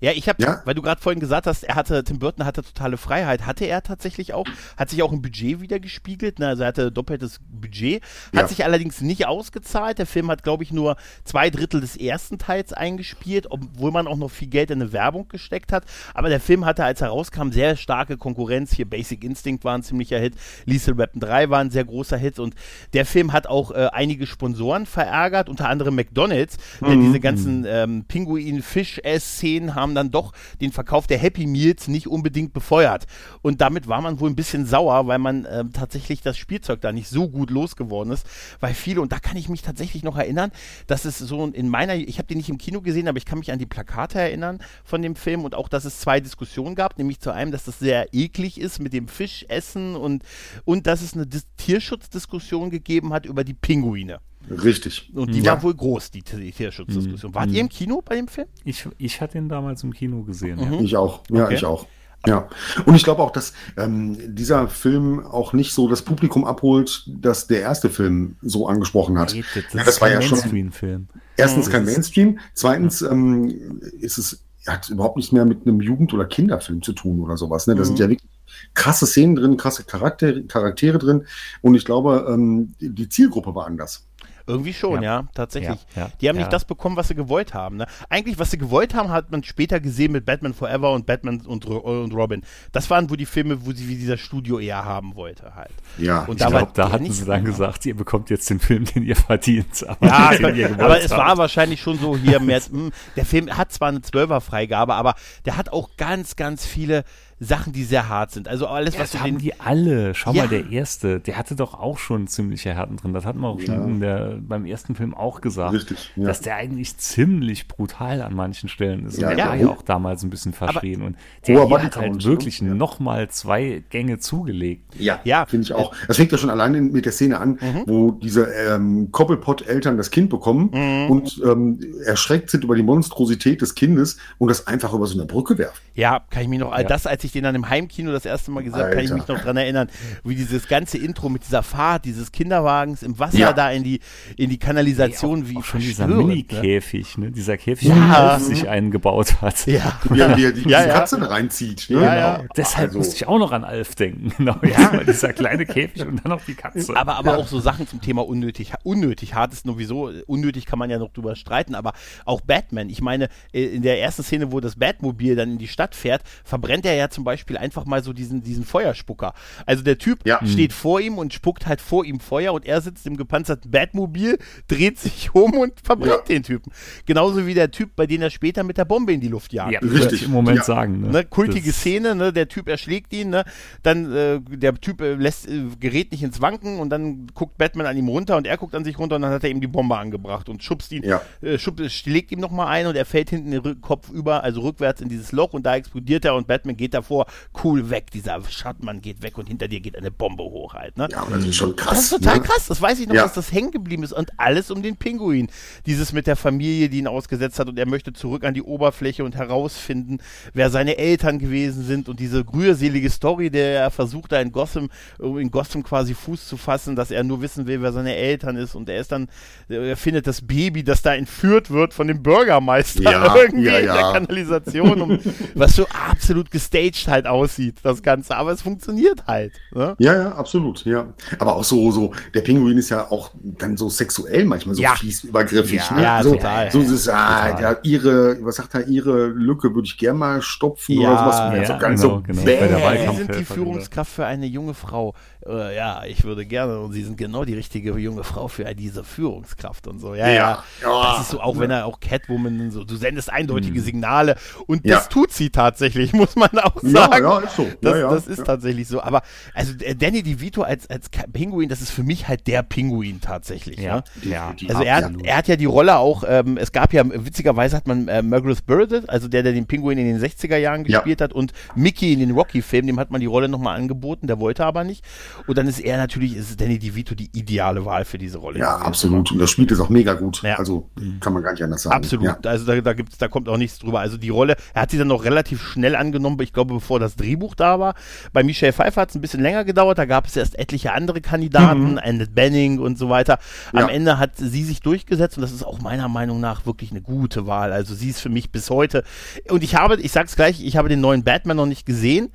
Ja, 0.00 0.12
ich 0.12 0.28
habe, 0.28 0.42
Ja. 0.42 0.62
weil 0.64 0.74
du 0.74 0.80
gerade 0.82 1.00
vorhin 1.00 1.20
gesagt 1.20 1.46
hast, 1.46 1.62
er 1.62 1.74
hatte, 1.74 2.02
Tim 2.04 2.18
Burton 2.18 2.46
hatte 2.46 2.62
totale 2.62 2.96
Freiheit. 2.96 3.44
Hatte 3.46 3.66
er 3.66 3.82
tatsächlich 3.82 4.32
auch, 4.32 4.46
hat 4.76 4.88
sich 4.88 5.02
auch 5.02 5.12
im 5.12 5.20
Budget 5.20 5.60
wieder 5.60 5.78
gespiegelt. 5.78 6.38
Ne? 6.38 6.48
Also 6.48 6.62
er 6.62 6.68
hatte 6.68 6.90
doppeltes 6.90 7.38
Budget, 7.50 8.02
hat 8.34 8.42
Ja. 8.42 8.48
sich 8.48 8.64
allerdings 8.64 9.00
nicht 9.02 9.26
ausgezahlt. 9.26 9.98
Der 9.98 10.06
Film 10.06 10.30
hat, 10.30 10.42
glaube 10.42 10.62
ich, 10.62 10.72
nur 10.72 10.96
zwei 11.24 11.50
Drittel 11.50 11.80
des 11.82 11.96
ersten 11.98 12.38
Teils 12.38 12.72
eingespielt, 12.72 13.48
obwohl 13.50 13.90
man 13.90 14.06
auch 14.06 14.16
noch 14.16 14.30
viel 14.30 14.48
Geld 14.48 14.70
in 14.70 14.80
eine 14.80 14.92
Werbung 14.92 15.28
gesteckt 15.28 15.70
hat. 15.72 15.84
Aber 16.14 16.30
der 16.30 16.40
Film 16.40 16.64
hatte, 16.64 16.82
als 16.84 17.00
er 17.02 17.08
rauskam, 17.08 17.50
sehr 17.50 17.76
starke 17.76 18.16
Konkurrenz. 18.16 18.72
Hier 18.72 18.88
Basic 18.88 19.22
Instinct 19.22 19.64
war 19.64 19.76
ein 19.76 19.82
ziemlicher 19.82 20.18
Hit, 20.18 20.34
Lethal 20.64 20.96
Weapon 20.96 21.20
3 21.20 21.50
war 21.50 21.60
ein 21.60 21.70
sehr 21.70 21.84
großer 21.84 22.16
Hit 22.16 22.38
und 22.38 22.54
der 22.94 23.04
Film 23.04 23.32
hat 23.34 23.46
auch 23.46 23.70
äh, 23.70 23.88
einige 23.92 24.26
Sponsoren 24.26 24.86
verärgert, 24.86 25.48
unter 25.50 25.68
anderem 25.68 25.94
McDonalds, 25.94 26.56
denn 26.80 27.02
diese 27.02 27.20
ganzen 27.20 27.64
ähm, 27.68 28.04
Pinguin-Fisch-Ess-Szenen 28.08 29.74
haben 29.74 29.89
dann 29.94 30.10
doch 30.10 30.32
den 30.60 30.72
Verkauf 30.72 31.06
der 31.06 31.18
Happy 31.18 31.46
Meals 31.46 31.88
nicht 31.88 32.06
unbedingt 32.06 32.52
befeuert. 32.52 33.06
Und 33.42 33.60
damit 33.60 33.88
war 33.88 34.00
man 34.00 34.20
wohl 34.20 34.30
ein 34.30 34.36
bisschen 34.36 34.66
sauer, 34.66 35.06
weil 35.06 35.18
man 35.18 35.46
ähm, 35.50 35.72
tatsächlich 35.72 36.22
das 36.22 36.36
Spielzeug 36.36 36.80
da 36.80 36.92
nicht 36.92 37.08
so 37.08 37.28
gut 37.28 37.50
losgeworden 37.50 38.12
ist, 38.12 38.26
weil 38.60 38.74
viele, 38.74 39.00
und 39.00 39.12
da 39.12 39.18
kann 39.18 39.36
ich 39.36 39.48
mich 39.48 39.62
tatsächlich 39.62 40.02
noch 40.02 40.16
erinnern, 40.16 40.50
dass 40.86 41.04
es 41.04 41.18
so 41.18 41.46
in 41.46 41.68
meiner, 41.68 41.94
ich 41.94 42.18
habe 42.18 42.28
den 42.28 42.38
nicht 42.38 42.48
im 42.48 42.58
Kino 42.58 42.80
gesehen, 42.80 43.08
aber 43.08 43.18
ich 43.18 43.24
kann 43.24 43.38
mich 43.38 43.52
an 43.52 43.58
die 43.58 43.66
Plakate 43.66 44.18
erinnern 44.18 44.60
von 44.84 45.02
dem 45.02 45.16
Film 45.16 45.44
und 45.44 45.54
auch, 45.54 45.68
dass 45.68 45.84
es 45.84 46.00
zwei 46.00 46.20
Diskussionen 46.20 46.74
gab, 46.74 46.98
nämlich 46.98 47.20
zu 47.20 47.32
einem, 47.32 47.52
dass 47.52 47.64
das 47.64 47.78
sehr 47.78 48.12
eklig 48.12 48.60
ist 48.60 48.80
mit 48.80 48.92
dem 48.92 49.08
Fischessen 49.08 49.96
und, 49.96 50.24
und 50.64 50.86
dass 50.86 51.02
es 51.02 51.14
eine 51.14 51.26
Dis 51.26 51.46
Tierschutzdiskussion 51.56 52.70
gegeben 52.70 53.12
hat 53.12 53.26
über 53.26 53.44
die 53.44 53.54
Pinguine. 53.54 54.20
Richtig. 54.48 55.10
Und 55.14 55.34
die 55.34 55.40
Ja. 55.40 55.52
war 55.52 55.62
wohl 55.62 55.74
groß, 55.74 56.10
die, 56.10 56.22
die 56.22 56.52
Tierschutzdiskussion. 56.52 57.34
Wart 57.34 57.50
ihr 57.50 57.60
im 57.60 57.68
Kino 57.68 58.02
bei 58.04 58.16
dem 58.16 58.28
Film? 58.28 58.46
Ich, 58.64 58.88
ich 58.98 59.20
hatte 59.20 59.38
ihn 59.38 59.48
damals 59.48 59.82
im 59.82 59.92
Kino 59.92 60.22
gesehen. 60.22 60.58
Ja. 60.58 60.80
Ich 60.80 60.96
auch. 60.96 61.22
Ja, 61.30 61.44
Okay. 61.44 61.54
ich 61.54 61.64
auch. 61.64 61.86
Ja. 62.26 62.48
Und 62.84 62.94
ich 62.96 63.02
glaube 63.04 63.22
auch, 63.22 63.30
dass 63.30 63.54
ähm, 63.78 64.34
dieser 64.34 64.68
Film 64.68 65.24
auch 65.24 65.52
nicht 65.54 65.72
so 65.72 65.88
das 65.88 66.02
Publikum 66.02 66.44
abholt, 66.44 67.04
das 67.06 67.46
der 67.46 67.60
erste 67.62 67.88
Film 67.88 68.36
so 68.42 68.66
angesprochen 68.68 69.18
hat. 69.18 69.28
Das, 69.30 69.36
Ja, 69.72 69.80
ist 69.80 69.86
das 69.86 70.00
war 70.02 70.08
kein 70.08 70.20
ja 70.20 70.22
schon 70.26 70.38
Mainstream-Film. 70.38 71.08
erstens 71.38 71.70
kein 71.70 71.84
Mainstream, 71.86 72.38
zweitens 72.52 73.00
ähm, 73.02 73.80
ist 74.00 74.18
es 74.18 74.44
hat 74.66 74.90
überhaupt 74.90 75.16
nichts 75.16 75.32
mehr 75.32 75.46
mit 75.46 75.66
einem 75.66 75.80
Jugend- 75.80 76.12
oder 76.12 76.26
Kinderfilm 76.26 76.82
zu 76.82 76.92
tun 76.92 77.20
oder 77.22 77.38
sowas. 77.38 77.66
Ne? 77.66 77.74
Da 77.74 77.84
sind 77.84 77.98
ja 77.98 78.10
wirklich 78.10 78.28
krasse 78.74 79.06
Szenen 79.06 79.34
drin, 79.36 79.56
krasse 79.56 79.84
Charaktere, 79.84 80.42
Charaktere 80.42 80.98
drin. 80.98 81.24
Und 81.62 81.74
ich 81.74 81.86
glaube, 81.86 82.26
ähm, 82.30 82.74
die 82.78 83.08
Zielgruppe 83.08 83.54
war 83.54 83.66
anders. 83.66 84.06
Irgendwie 84.50 84.72
schon, 84.74 85.02
ja, 85.02 85.20
Ja. 85.20 85.28
tatsächlich. 85.34 85.78
Ja, 85.94 86.02
ja, 86.02 86.10
die 86.20 86.28
haben 86.28 86.36
ja. 86.36 86.42
nicht 86.42 86.52
das 86.52 86.64
bekommen, 86.64 86.96
was 86.96 87.08
sie 87.08 87.14
gewollt 87.14 87.54
haben. 87.54 87.76
Ne? 87.76 87.86
Eigentlich, 88.08 88.38
was 88.38 88.50
sie 88.50 88.58
gewollt 88.58 88.94
haben, 88.94 89.10
hat 89.10 89.30
man 89.30 89.42
später 89.44 89.80
gesehen 89.80 90.12
mit 90.12 90.24
Batman 90.24 90.54
Forever 90.54 90.92
und 90.92 91.06
Batman 91.06 91.40
und, 91.46 91.64
und 91.64 92.12
Robin. 92.14 92.42
Das 92.72 92.90
waren 92.90 93.08
wohl 93.10 93.16
die 93.16 93.26
Filme, 93.26 93.64
wo 93.64 93.72
sie 93.72 93.88
wie 93.88 93.96
dieser 93.96 94.16
Studio 94.16 94.58
eher 94.58 94.84
haben 94.84 95.14
wollte 95.14 95.54
halt. 95.54 95.70
Ja. 95.98 96.24
Und 96.24 96.40
Ich 96.40 96.46
glaube, 96.46 96.70
da 96.74 96.90
hatten 96.92 97.10
sie 97.10 97.24
dann 97.24 97.44
gesagt, 97.44 97.86
ihr 97.86 97.96
bekommt 97.96 98.30
jetzt 98.30 98.50
den 98.50 98.58
Film, 98.60 98.84
den 98.84 99.02
ihr 99.04 99.16
verdient. 99.16 99.84
Aber, 99.88 100.06
Ja, 100.06 100.30
den 100.30 100.56
ihr 100.56 100.68
gewollt 100.68 100.80
aber 100.80 101.00
es 101.02 101.10
war 101.10 101.38
wahrscheinlich 101.38 101.80
schon 101.80 101.98
so 101.98 102.16
hier 102.16 102.40
mehr, 102.40 102.60
mh, 102.70 102.90
der 103.16 103.24
Film 103.24 103.56
hat 103.56 103.72
zwar 103.72 103.88
eine 103.88 104.00
12er 104.00 104.40
Freigabe, 104.40 104.94
aber 104.94 105.14
der 105.44 105.56
hat 105.56 105.72
auch 105.72 105.90
ganz, 105.96 106.36
ganz 106.36 106.66
viele 106.66 107.04
Sachen, 107.42 107.72
die 107.72 107.84
sehr 107.84 108.08
hart 108.08 108.30
sind. 108.32 108.48
Also 108.48 108.66
alles, 108.66 108.94
Ja, 108.94 109.00
was 109.00 109.10
das 109.12 109.18
du 109.20 109.24
haben 109.26 109.32
den, 109.36 109.38
die 109.38 109.58
alle. 109.58 110.14
Schau 110.14 110.32
Ja. 110.32 110.42
mal, 110.42 110.48
der 110.48 110.70
erste, 110.70 111.20
der 111.20 111.38
hatte 111.38 111.56
doch 111.56 111.72
auch 111.72 111.96
schon 111.98 112.26
ziemliche 112.26 112.74
Härten 112.74 112.98
drin. 112.98 113.14
Das 113.14 113.24
hatten 113.24 113.40
wir 113.40 113.48
auch 113.48 113.60
schon 113.60 113.82
in 113.94 114.00
der, 114.00 114.36
beim 114.40 114.66
ersten 114.66 114.94
Film 114.94 115.14
auch 115.14 115.40
gesagt. 115.40 115.72
Richtig, 115.72 116.12
ja. 116.16 116.26
Dass 116.26 116.42
der 116.42 116.56
eigentlich 116.56 116.98
ziemlich 116.98 117.66
brutal 117.66 118.20
an 118.20 118.34
manchen 118.34 118.68
Stellen 118.68 119.06
ist. 119.06 119.18
Ja, 119.18 119.30
und 119.30 119.36
der 119.38 119.44
ja. 119.46 119.50
war 119.50 119.56
ja 119.56 119.68
auch 119.68 119.80
damals 119.82 120.22
ein 120.22 120.28
bisschen 120.30 120.52
verschrien. 120.52 121.00
und 121.02 121.16
der 121.46 121.66
hier 121.66 121.82
hat 121.82 121.96
halt 121.96 122.14
ne? 122.16 122.24
wirklich 122.24 122.60
Ja. 122.60 122.74
nochmal 122.74 123.28
zwei 123.30 123.82
Gänge 123.88 124.18
zugelegt. 124.18 124.94
Ja, 124.98 125.20
Ja. 125.24 125.46
finde 125.46 125.64
ich 125.64 125.72
auch. 125.72 125.94
Das 126.08 126.18
fängt 126.18 126.30
ja 126.32 126.36
schon 126.38 126.50
allein 126.50 126.74
in- 126.74 126.92
mit 126.92 127.06
der 127.06 127.12
Szene 127.12 127.38
an, 127.40 127.58
wo 127.86 128.10
diese 128.12 128.44
ähm, 128.52 129.08
Koppelpott-Eltern 129.12 129.96
das 129.96 130.10
Kind 130.10 130.28
bekommen 130.28 130.68
und 131.08 131.40
ähm, 131.44 131.80
erschreckt 132.04 132.50
sind 132.50 132.64
über 132.64 132.76
die 132.76 132.82
Monstrosität 132.82 133.62
des 133.62 133.74
Kindes 133.74 134.18
und 134.38 134.48
das 134.48 134.66
einfach 134.66 134.92
über 134.92 135.06
so 135.06 135.16
eine 135.18 135.26
Brücke 135.26 135.56
werfen. 135.56 135.80
Ja, 135.94 136.20
kann 136.30 136.42
ich 136.42 136.48
mich 136.48 136.58
noch, 136.58 136.76
Ja. 136.76 136.84
das, 136.84 137.06
als 137.06 137.24
ich 137.24 137.29
den 137.32 137.44
dann 137.44 137.54
im 137.54 137.68
Heimkino 137.68 138.12
das 138.12 138.24
erste 138.24 138.50
Mal 138.50 138.62
gesagt 138.62 138.84
habe, 138.84 138.94
kann 138.94 139.04
ich 139.04 139.10
mich 139.12 139.26
noch 139.26 139.40
dran 139.40 139.56
erinnern, 139.56 139.88
wie 140.24 140.34
dieses 140.34 140.66
ganze 140.68 140.98
Intro 140.98 141.28
mit 141.28 141.44
dieser 141.44 141.62
Fahrt, 141.62 142.04
dieses 142.04 142.32
Kinderwagens 142.32 143.02
im 143.02 143.18
Wasser 143.18 143.38
Ja. 143.38 143.52
da 143.52 143.70
in 143.70 143.82
die, 143.84 144.00
in 144.36 144.50
die 144.50 144.58
Kanalisation, 144.58 145.48
wie 145.48 145.56
auch 145.58 145.64
schon 145.64 145.80
dieser 145.80 146.04
verstörend, 146.06 146.28
ne? 146.28 146.34
Mini-Käfig, 146.34 147.18
ne? 147.18 147.30
Dieser 147.30 147.56
Käfig, 147.56 147.88
Ja. 147.88 147.94
den 147.94 148.10
Alf 148.10 148.42
sich 148.44 148.68
eingebaut 148.68 149.40
hat. 149.42 149.66
Ja. 149.66 150.00
Wie 150.08 150.20
er 150.20 150.28
die, 150.34 150.52
die, 150.52 150.68
Ja, 150.68 150.78
diese 150.80 150.88
ja. 150.88 150.94
Katze 150.94 151.18
da 151.20 151.26
reinzieht. 151.26 151.86
Ne? 151.90 152.02
Ja, 152.02 152.16
ja. 152.16 152.42
Deshalb 152.56 152.88
Also- 152.88 152.98
musste 152.98 153.16
ich 153.16 153.26
auch 153.26 153.38
noch 153.38 153.52
an 153.52 153.64
Alf 153.64 153.94
denken. 153.94 154.32
Genau, 154.40 154.56
ja. 154.62 155.04
dieser 155.04 155.32
kleine 155.32 155.66
Käfig 155.66 156.06
und 156.06 156.24
dann 156.24 156.30
noch 156.30 156.44
die 156.44 156.54
Katze. 156.54 156.96
Aber, 156.96 157.16
aber 157.16 157.36
auch 157.38 157.46
so 157.46 157.60
Sachen 157.60 157.86
zum 157.86 158.00
Thema 158.00 158.26
unnötig. 158.26 158.72
Unnötig, 158.84 159.34
hart 159.34 159.52
ist 159.52 159.66
sowieso, 159.66 160.10
unnötig 160.26 160.64
kann 160.66 160.78
man 160.78 160.88
ja 160.88 160.98
noch 160.98 161.12
drüber 161.12 161.36
streiten, 161.36 161.74
aber 161.74 161.92
auch 162.24 162.40
Batman. 162.40 162.88
Ich 162.88 163.02
meine, 163.02 163.28
äh, 163.52 163.64
in 163.64 163.82
der 163.82 164.00
ersten 164.00 164.22
Szene, 164.22 164.50
wo 164.50 164.60
das 164.60 164.76
Batmobil 164.76 165.36
dann 165.36 165.52
in 165.52 165.58
die 165.58 165.68
Stadt 165.68 165.94
fährt, 165.94 166.22
verbrennt 166.44 166.86
er 166.86 166.94
ja 166.94 167.10
zum 167.10 167.19
Beispiel 167.24 167.56
einfach 167.56 167.84
mal 167.86 168.02
so 168.02 168.12
diesen, 168.12 168.42
diesen 168.42 168.64
Feuerspucker. 168.64 169.34
Also 169.66 169.82
der 169.82 169.98
Typ 169.98 170.20
Ja. 170.26 170.40
steht 170.46 170.72
vor 170.72 171.00
ihm 171.00 171.18
und 171.18 171.32
spuckt 171.34 171.66
halt 171.66 171.80
vor 171.80 172.04
ihm 172.04 172.20
Feuer 172.20 172.52
und 172.52 172.66
er 172.66 172.80
sitzt 172.80 173.06
im 173.06 173.16
gepanzerten 173.16 173.70
Batmobil, 173.70 174.38
dreht 174.68 174.98
sich 174.98 175.34
um 175.34 175.54
und 175.54 175.74
verbrennt 175.82 176.10
Ja. 176.28 176.34
den 176.34 176.42
Typen. 176.42 176.72
Genauso 177.06 177.46
wie 177.46 177.54
der 177.54 177.70
Typ, 177.70 177.96
bei 177.96 178.06
dem 178.06 178.22
er 178.22 178.30
später 178.30 178.62
mit 178.64 178.78
der 178.78 178.84
Bombe 178.84 179.12
in 179.12 179.20
die 179.20 179.28
Luft 179.28 179.52
jagt. 179.52 179.72
ja, 179.72 179.80
Richtig. 179.80 180.00
würde 180.00 180.14
ich 180.16 180.22
im 180.24 180.30
Moment 180.32 180.58
Ja. 180.58 180.64
sagen. 180.64 181.00
Ne? 181.00 181.08
Ne, 181.08 181.24
kultige 181.24 181.66
Das- 181.68 181.76
Szene, 181.76 182.14
ne, 182.14 182.32
der 182.32 182.48
Typ 182.48 182.68
erschlägt 182.68 183.12
ihn, 183.12 183.30
ne, 183.30 183.44
dann 183.82 184.12
äh, 184.12 184.40
der 184.40 184.74
Typ 184.74 185.00
äh, 185.00 185.14
lässt, 185.14 185.48
äh, 185.48 185.64
gerät 185.78 186.12
nicht 186.12 186.22
ins 186.22 186.40
Wanken 186.40 186.78
und 186.78 186.90
dann 186.90 187.26
guckt 187.34 187.56
Batman 187.58 187.86
an 187.86 187.96
ihm 187.96 188.08
runter 188.08 188.36
und 188.36 188.46
er 188.46 188.56
guckt 188.56 188.74
an 188.74 188.84
sich 188.84 188.98
runter 188.98 189.16
und 189.16 189.22
dann 189.22 189.32
hat 189.32 189.44
er 189.44 189.50
ihm 189.50 189.60
die 189.60 189.66
Bombe 189.66 189.96
angebracht 189.96 190.48
und 190.48 190.62
schubst 190.62 190.92
ihn, 190.92 191.02
Ja. 191.02 191.20
äh, 191.42 191.58
schub, 191.58 191.80
schlägt 191.88 192.32
ihm 192.32 192.40
nochmal 192.40 192.68
ein 192.68 192.86
und 192.86 192.96
er 192.96 193.04
fällt 193.04 193.30
hinten 193.30 193.50
den 193.50 193.80
Kopf 193.80 194.10
über, 194.10 194.42
also 194.44 194.60
rückwärts 194.60 195.00
in 195.00 195.08
dieses 195.08 195.32
Loch 195.32 195.52
und 195.52 195.64
da 195.66 195.76
explodiert 195.76 196.24
er 196.24 196.34
und 196.34 196.46
Batman 196.46 196.76
geht 196.76 196.94
da 196.94 197.02
vor, 197.10 197.26
cool 197.64 197.90
weg, 197.90 198.12
dieser 198.12 198.40
Schattmann 198.48 199.00
geht 199.00 199.20
weg 199.20 199.36
und 199.36 199.48
hinter 199.48 199.66
dir 199.66 199.80
geht 199.80 199.98
eine 199.98 200.12
Bombe 200.12 200.44
hoch 200.44 200.74
halt, 200.74 200.96
ne? 200.96 201.08
Ja, 201.10 201.26
das 201.28 201.44
ist 201.44 201.56
schon 201.56 201.74
krass. 201.74 201.90
Das 201.90 202.02
ist 202.04 202.10
total 202.10 202.36
ne? 202.36 202.42
krass, 202.42 202.68
das 202.68 202.80
weiß 202.80 203.00
ich 203.00 203.08
noch, 203.08 203.16
Ja. 203.16 203.22
dass 203.24 203.32
das 203.32 203.50
hängen 203.50 203.72
geblieben 203.72 204.04
ist 204.04 204.12
und 204.12 204.30
alles 204.38 204.70
um 204.70 204.80
den 204.80 204.96
Pinguin. 204.96 205.48
Dieses 205.86 206.12
mit 206.12 206.28
der 206.28 206.36
Familie, 206.36 206.88
die 206.88 206.98
ihn 206.98 207.08
ausgesetzt 207.08 207.58
hat 207.58 207.68
und 207.68 207.76
er 207.80 207.86
möchte 207.88 208.12
zurück 208.12 208.44
an 208.44 208.54
die 208.54 208.62
Oberfläche 208.62 209.24
und 209.24 209.34
herausfinden, 209.34 210.18
wer 210.54 210.70
seine 210.70 210.98
Eltern 210.98 211.40
gewesen 211.40 211.82
sind 211.84 212.08
und 212.08 212.20
diese 212.20 212.44
rührselige 212.54 213.10
Story, 213.10 213.50
der 213.50 213.80
er 213.80 213.90
versucht 213.90 214.30
da 214.30 214.40
in 214.40 214.52
Gotham, 214.52 214.88
in 215.18 215.50
Gotham 215.50 215.82
quasi 215.82 216.14
Fuß 216.14 216.46
zu 216.46 216.56
fassen, 216.56 216.94
dass 216.94 217.10
er 217.10 217.24
nur 217.24 217.42
wissen 217.42 217.66
will, 217.66 217.82
wer 217.82 217.92
seine 217.92 218.14
Eltern 218.14 218.54
ist 218.56 218.76
und 218.76 218.88
er 218.88 219.00
ist 219.00 219.10
dann, 219.10 219.28
er 219.68 219.96
findet 219.96 220.28
das 220.28 220.42
Baby, 220.42 220.84
das 220.84 221.02
da 221.02 221.12
entführt 221.16 221.70
wird 221.70 221.92
von 221.92 222.06
dem 222.06 222.22
Bürgermeister 222.22 223.02
Ja, 223.02 223.34
irgendwie 223.42 223.64
ja, 223.66 223.78
in 223.78 223.86
der. 223.86 224.12
Kanalisation, 224.12 225.00
um, 225.00 225.18
was 225.54 225.74
so 225.74 225.86
absolut 225.88 226.50
gestaged 226.50 226.99
halt 227.08 227.26
aussieht, 227.26 227.76
das 227.82 228.02
Ganze, 228.02 228.36
aber 228.36 228.52
es 228.52 228.62
funktioniert 228.62 229.26
halt. 229.26 229.52
Ne? 229.72 229.94
Ja, 229.98 230.14
ja, 230.14 230.32
absolut, 230.32 230.84
ja. 230.84 231.06
Aber 231.38 231.56
auch 231.56 231.64
so, 231.64 231.90
so, 231.90 232.12
der 232.34 232.40
Pinguin 232.40 232.78
ist 232.78 232.90
ja 232.90 233.10
auch 233.10 233.30
dann 233.34 233.76
so 233.76 233.88
sexuell 233.88 234.44
manchmal 234.44 234.74
so 234.74 234.82
Ja. 234.82 234.94
fies 234.94 235.24
übergriffig. 235.24 235.82
Ja, 235.90 235.96
ne? 235.96 236.02
ja, 236.02 236.22
so, 236.22 236.32
total. 236.34 236.70
So, 236.70 236.82
das, 236.82 237.08
ah, 237.08 237.50
Total. 237.50 237.62
ja, 237.62 237.76
ihre, 237.82 238.44
was 238.44 238.56
sagt 238.56 238.74
er, 238.74 238.86
ihre 238.88 239.26
Lücke 239.26 239.74
würde 239.74 239.86
ich 239.86 239.98
gern 239.98 240.16
mal 240.16 240.42
stopfen 240.42 241.00
Ja, 241.00 241.10
oder 241.10 241.18
sowas. 241.18 241.56
Ja, 241.56 241.64
so 241.66 241.78
ganz 241.78 242.00
genau, 242.02 242.14
so, 242.14 242.22
genau. 242.22 242.42
bäh. 242.42 242.60
Bei 242.60 242.68
der 242.68 243.10
Sie 243.10 243.16
sind 243.16 243.28
die 243.28 243.32
genau. 243.34 243.54
Führungskraft 243.54 244.12
für 244.12 244.26
eine 244.26 244.46
junge 244.46 244.74
Frau. 244.74 245.14
Äh, 245.46 245.74
ja, 245.76 246.04
ich 246.04 246.24
würde 246.24 246.44
gerne. 246.44 246.80
Und 246.80 246.92
Sie 246.92 247.02
sind 247.02 247.16
genau 247.16 247.44
die 247.44 247.54
richtige 247.54 247.96
junge 247.98 248.24
Frau 248.24 248.48
für 248.48 248.74
diese 248.74 249.04
Führungskraft 249.04 249.86
und 249.86 249.98
so. 249.98 250.14
Ja, 250.14 250.28
ja. 250.28 250.34
Ja, 250.34 250.64
ja. 250.82 251.12
Das 251.12 251.20
ist 251.22 251.30
so, 251.30 251.40
auch 251.40 251.58
wenn 251.58 251.70
er 251.70 251.86
auch 251.86 251.98
Catwoman 252.00 252.60
und 252.60 252.70
so, 252.72 252.84
du 252.84 252.96
sendest 252.96 253.30
eindeutige 253.32 253.80
Signale. 253.80 254.36
Und 254.66 254.84
Ja. 254.86 254.96
das 254.96 255.08
tut 255.08 255.32
sie 255.32 255.50
tatsächlich, 255.50 256.12
muss 256.14 256.36
man 256.36 256.50
auch 256.58 256.82
Ja, 256.82 256.90
sagen. 257.10 257.24
ja, 257.24 257.38
ist 257.40 257.56
so. 257.56 257.66
Das, 257.80 257.92
ja, 257.94 258.00
ja. 258.00 258.10
das 258.10 258.26
ist 258.26 258.38
ja. 258.38 258.44
tatsächlich 258.44 258.86
so. 258.88 259.00
Aber 259.02 259.22
also 259.54 259.72
äh, 259.82 259.94
Danny 259.94 260.22
DeVito 260.22 260.62
als, 260.62 260.88
als 260.90 261.08
Pinguin, 261.32 261.68
das 261.68 261.80
ist 261.80 261.90
für 261.90 262.02
mich 262.02 262.28
halt 262.28 262.46
der 262.46 262.62
Pinguin 262.62 263.20
tatsächlich. 263.20 263.78
Ja, 263.78 263.96
Ne? 264.22 264.30
ja. 264.30 264.54
Also 264.68 264.82
er 264.82 265.10
er 265.24 265.36
hat 265.36 265.48
ja 265.48 265.56
die 265.56 265.64
Rolle 265.64 265.96
auch, 265.96 266.22
ähm, 266.26 266.56
es 266.58 266.72
gab 266.72 266.92
ja, 266.92 267.02
witzigerweise 267.06 267.76
hat 267.76 267.86
man 267.86 268.08
äh, 268.08 268.22
Margaret 268.22 268.66
Burden, 268.66 269.08
also 269.08 269.26
der, 269.28 269.42
der 269.42 269.52
den 269.52 269.66
Pinguin 269.66 269.98
in 269.98 270.06
den 270.06 270.18
60er 270.20 270.56
Jahren 270.56 270.84
Ja. 270.84 270.98
gespielt 270.98 271.20
hat 271.20 271.32
und 271.32 271.52
Mickey 271.74 272.12
in 272.12 272.20
den 272.20 272.32
Rocky-Filmen, 272.32 272.86
dem 272.86 273.00
hat 273.00 273.10
man 273.10 273.20
die 273.20 273.26
Rolle 273.26 273.48
nochmal 273.48 273.76
angeboten, 273.78 274.26
der 274.26 274.38
wollte 274.40 274.64
aber 274.66 274.84
nicht. 274.84 275.04
Und 275.46 275.58
dann 275.58 275.66
ist 275.66 275.80
er 275.80 275.96
natürlich, 275.96 276.36
ist 276.36 276.60
Danny 276.60 276.78
DeVito 276.78 277.14
die 277.14 277.30
ideale 277.32 277.84
Wahl 277.84 278.04
für 278.04 278.18
diese 278.18 278.38
Rolle. 278.38 278.58
Ja, 278.58 278.76
absolut. 278.76 279.32
Und 279.32 279.38
das 279.38 279.50
spielt 279.50 279.70
es 279.70 279.80
auch 279.80 279.88
mega 279.88 280.14
gut. 280.14 280.42
Ja. 280.42 280.56
Also 280.58 280.88
kann 281.20 281.32
man 281.32 281.42
gar 281.42 281.52
nicht 281.52 281.62
anders 281.62 281.82
sagen. 281.82 281.96
Absolut. 281.96 282.24
Ja. 282.26 282.38
Also 282.44 282.66
da, 282.66 282.80
da 282.80 282.92
gibt's, 282.92 283.18
da 283.18 283.28
kommt 283.28 283.48
auch 283.48 283.56
nichts 283.56 283.78
drüber. 283.78 284.00
Also 284.00 284.16
die 284.16 284.28
Rolle, 284.28 284.56
er 284.74 284.82
hat 284.82 284.90
sie 284.90 284.98
dann 284.98 285.08
noch 285.08 285.24
relativ 285.24 285.62
schnell 285.62 285.96
angenommen, 285.96 286.38
ich 286.40 286.52
glaube, 286.52 286.74
bevor 286.74 287.00
das 287.00 287.16
Drehbuch 287.16 287.54
da 287.54 287.78
war. 287.80 287.94
Bei 288.32 288.42
Michelle 288.42 288.72
Pfeiffer 288.72 289.02
hat 289.02 289.10
es 289.10 289.14
ein 289.14 289.20
bisschen 289.20 289.40
länger 289.40 289.64
gedauert, 289.64 289.98
da 289.98 290.04
gab 290.04 290.26
es 290.26 290.36
erst 290.36 290.58
etliche 290.58 290.92
andere 290.92 291.20
Kandidaten, 291.20 291.98
Annette 291.98 292.30
Benning 292.30 292.78
und 292.78 292.98
so 292.98 293.08
weiter. 293.08 293.38
Am 293.72 293.80
Ja. 293.80 293.88
Ende 293.88 294.18
hat 294.18 294.36
sie 294.36 294.64
sich 294.64 294.80
durchgesetzt 294.80 295.36
und 295.36 295.42
das 295.42 295.52
ist 295.52 295.64
auch 295.64 295.80
meiner 295.80 296.08
Meinung 296.08 296.40
nach 296.40 296.66
wirklich 296.66 296.90
eine 296.90 297.00
gute 297.00 297.46
Wahl. 297.46 297.72
Also 297.72 297.94
sie 297.94 298.10
ist 298.10 298.20
für 298.20 298.28
mich 298.28 298.50
bis 298.50 298.70
heute. 298.70 299.04
Und 299.48 299.62
ich 299.62 299.74
habe, 299.74 299.96
ich 300.00 300.12
sag's 300.12 300.36
gleich, 300.36 300.62
ich 300.64 300.76
habe 300.76 300.88
den 300.88 301.00
neuen 301.00 301.24
Batman 301.24 301.56
noch 301.56 301.66
nicht 301.66 301.86
gesehen. 301.86 302.30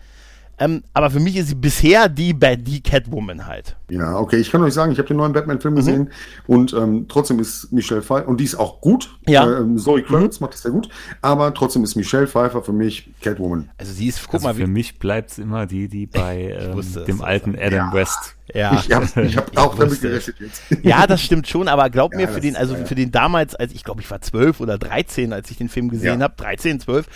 Ähm, 0.57 0.83
aber 0.93 1.09
für 1.09 1.19
mich 1.19 1.35
ist 1.35 1.47
sie 1.49 1.55
bisher 1.55 2.07
die, 2.07 2.33
die 2.33 2.81
Catwoman 2.81 3.45
halt. 3.45 3.75
Ja, 3.89 4.17
okay, 4.17 4.37
ich 4.37 4.49
kann 4.51 4.63
euch 4.63 4.73
sagen, 4.73 4.91
ich 4.93 4.97
habe 4.99 5.07
den 5.07 5.17
neuen 5.17 5.31
Mhm. 5.31 5.35
Batman-Film 5.35 5.75
gesehen 5.75 6.11
und 6.47 6.73
ähm, 6.73 7.07
trotzdem 7.09 7.39
ist 7.39 7.73
Michelle 7.73 8.01
Pfeiffer, 8.01 8.27
und 8.27 8.39
die 8.39 8.45
ist 8.45 8.55
auch 8.55 8.79
gut. 8.79 9.17
Ja. 9.27 9.45
Mhm. 9.45 9.71
Ähm, 9.73 9.77
Zoe 9.77 10.01
Kravitz 10.01 10.39
macht 10.39 10.53
das 10.53 10.61
sehr 10.61 10.71
gut, 10.71 10.87
aber 11.21 11.53
trotzdem 11.53 11.83
ist 11.83 11.95
Michelle 11.95 12.27
Pfeiffer 12.27 12.63
für 12.63 12.71
mich 12.71 13.09
Catwoman. 13.21 13.69
Also 13.77 13.91
sie 13.91 14.07
ist, 14.07 14.23
guck 14.23 14.35
Also 14.35 14.47
mal, 14.47 14.53
für 14.55 14.61
wie, 14.61 14.67
mich 14.67 14.97
bleibt 14.97 15.31
es 15.31 15.39
immer 15.39 15.65
die, 15.65 15.89
die 15.89 16.05
bei 16.07 16.55
ähm, 16.59 16.73
wusste 16.73 17.03
dem 17.03 17.21
alten 17.21 17.55
Adam 17.55 17.73
Ja. 17.89 17.93
West. 17.93 18.35
ja. 18.53 18.73
Ich 18.79 18.91
habe 18.93 19.21
ich 19.23 19.35
hab 19.35 19.57
auch 19.57 19.75
damit 19.77 19.99
gerechnet 19.99 20.37
jetzt. 20.39 20.61
Ja, 20.83 21.05
das 21.05 21.21
stimmt 21.21 21.47
schon, 21.47 21.67
aber 21.67 21.89
glaub 21.89 22.13
Ja, 22.13 22.19
mir, 22.19 22.27
für 22.29 22.39
den, 22.39 22.55
also 22.55 22.73
ja, 22.75 22.79
ja. 22.79 22.85
für 22.85 22.95
den 22.95 23.11
damals, 23.11 23.55
als 23.55 23.73
ich 23.73 23.83
glaube, 23.83 23.99
ich 24.01 24.09
war 24.09 24.21
zwölf 24.21 24.61
oder 24.61 24.77
13, 24.77 25.33
als 25.33 25.51
ich 25.51 25.57
den 25.57 25.67
Film 25.67 25.89
gesehen 25.89 26.19
Ja. 26.19 26.23
habe, 26.25 26.35
13, 26.37 26.79
12, 26.79 27.07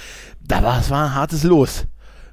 da 0.42 0.62
war 0.62 0.80
es 0.80 0.90
war 0.90 1.06
ein 1.06 1.16
hartes 1.16 1.44
Los 1.44 1.86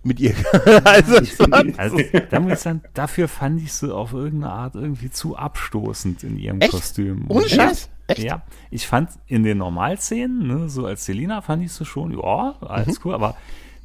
mit 0.07 0.21
ihr. 0.21 0.35
also, 0.85 1.13
war, 1.51 1.65
Also, 1.77 1.99
da 2.31 2.41
muss 2.41 2.53
ich 2.55 2.59
sagen, 2.61 2.83
dafür 2.95 3.29
fand 3.29 3.61
ich 3.61 3.73
sie 3.73 3.95
auf 3.95 4.13
irgendeine 4.13 4.53
Art 4.53 4.75
irgendwie 4.75 5.11
zu 5.11 5.37
abstoßend 5.37 6.23
in 6.25 6.39
ihrem 6.39 6.61
Echt? 6.61 6.73
Kostüm. 6.73 7.25
ohne 7.29 7.43
Und- 7.43 7.51
Scheiß. 7.51 7.91
Echt? 8.09 8.23
Ja, 8.23 8.43
ich 8.71 8.87
fand 8.87 9.11
in 9.27 9.43
den 9.43 9.59
Normalszenen, 9.59 10.47
ne, 10.47 10.69
so 10.69 10.87
als 10.87 11.05
Selina 11.07 11.41
fand 11.43 11.65
ich 11.65 11.73
sie 11.73 11.85
schon, 11.85 12.13
ja, 12.13 12.55
Mhm. 12.61 12.67
alles 12.69 13.01
cool, 13.05 13.15
aber 13.15 13.37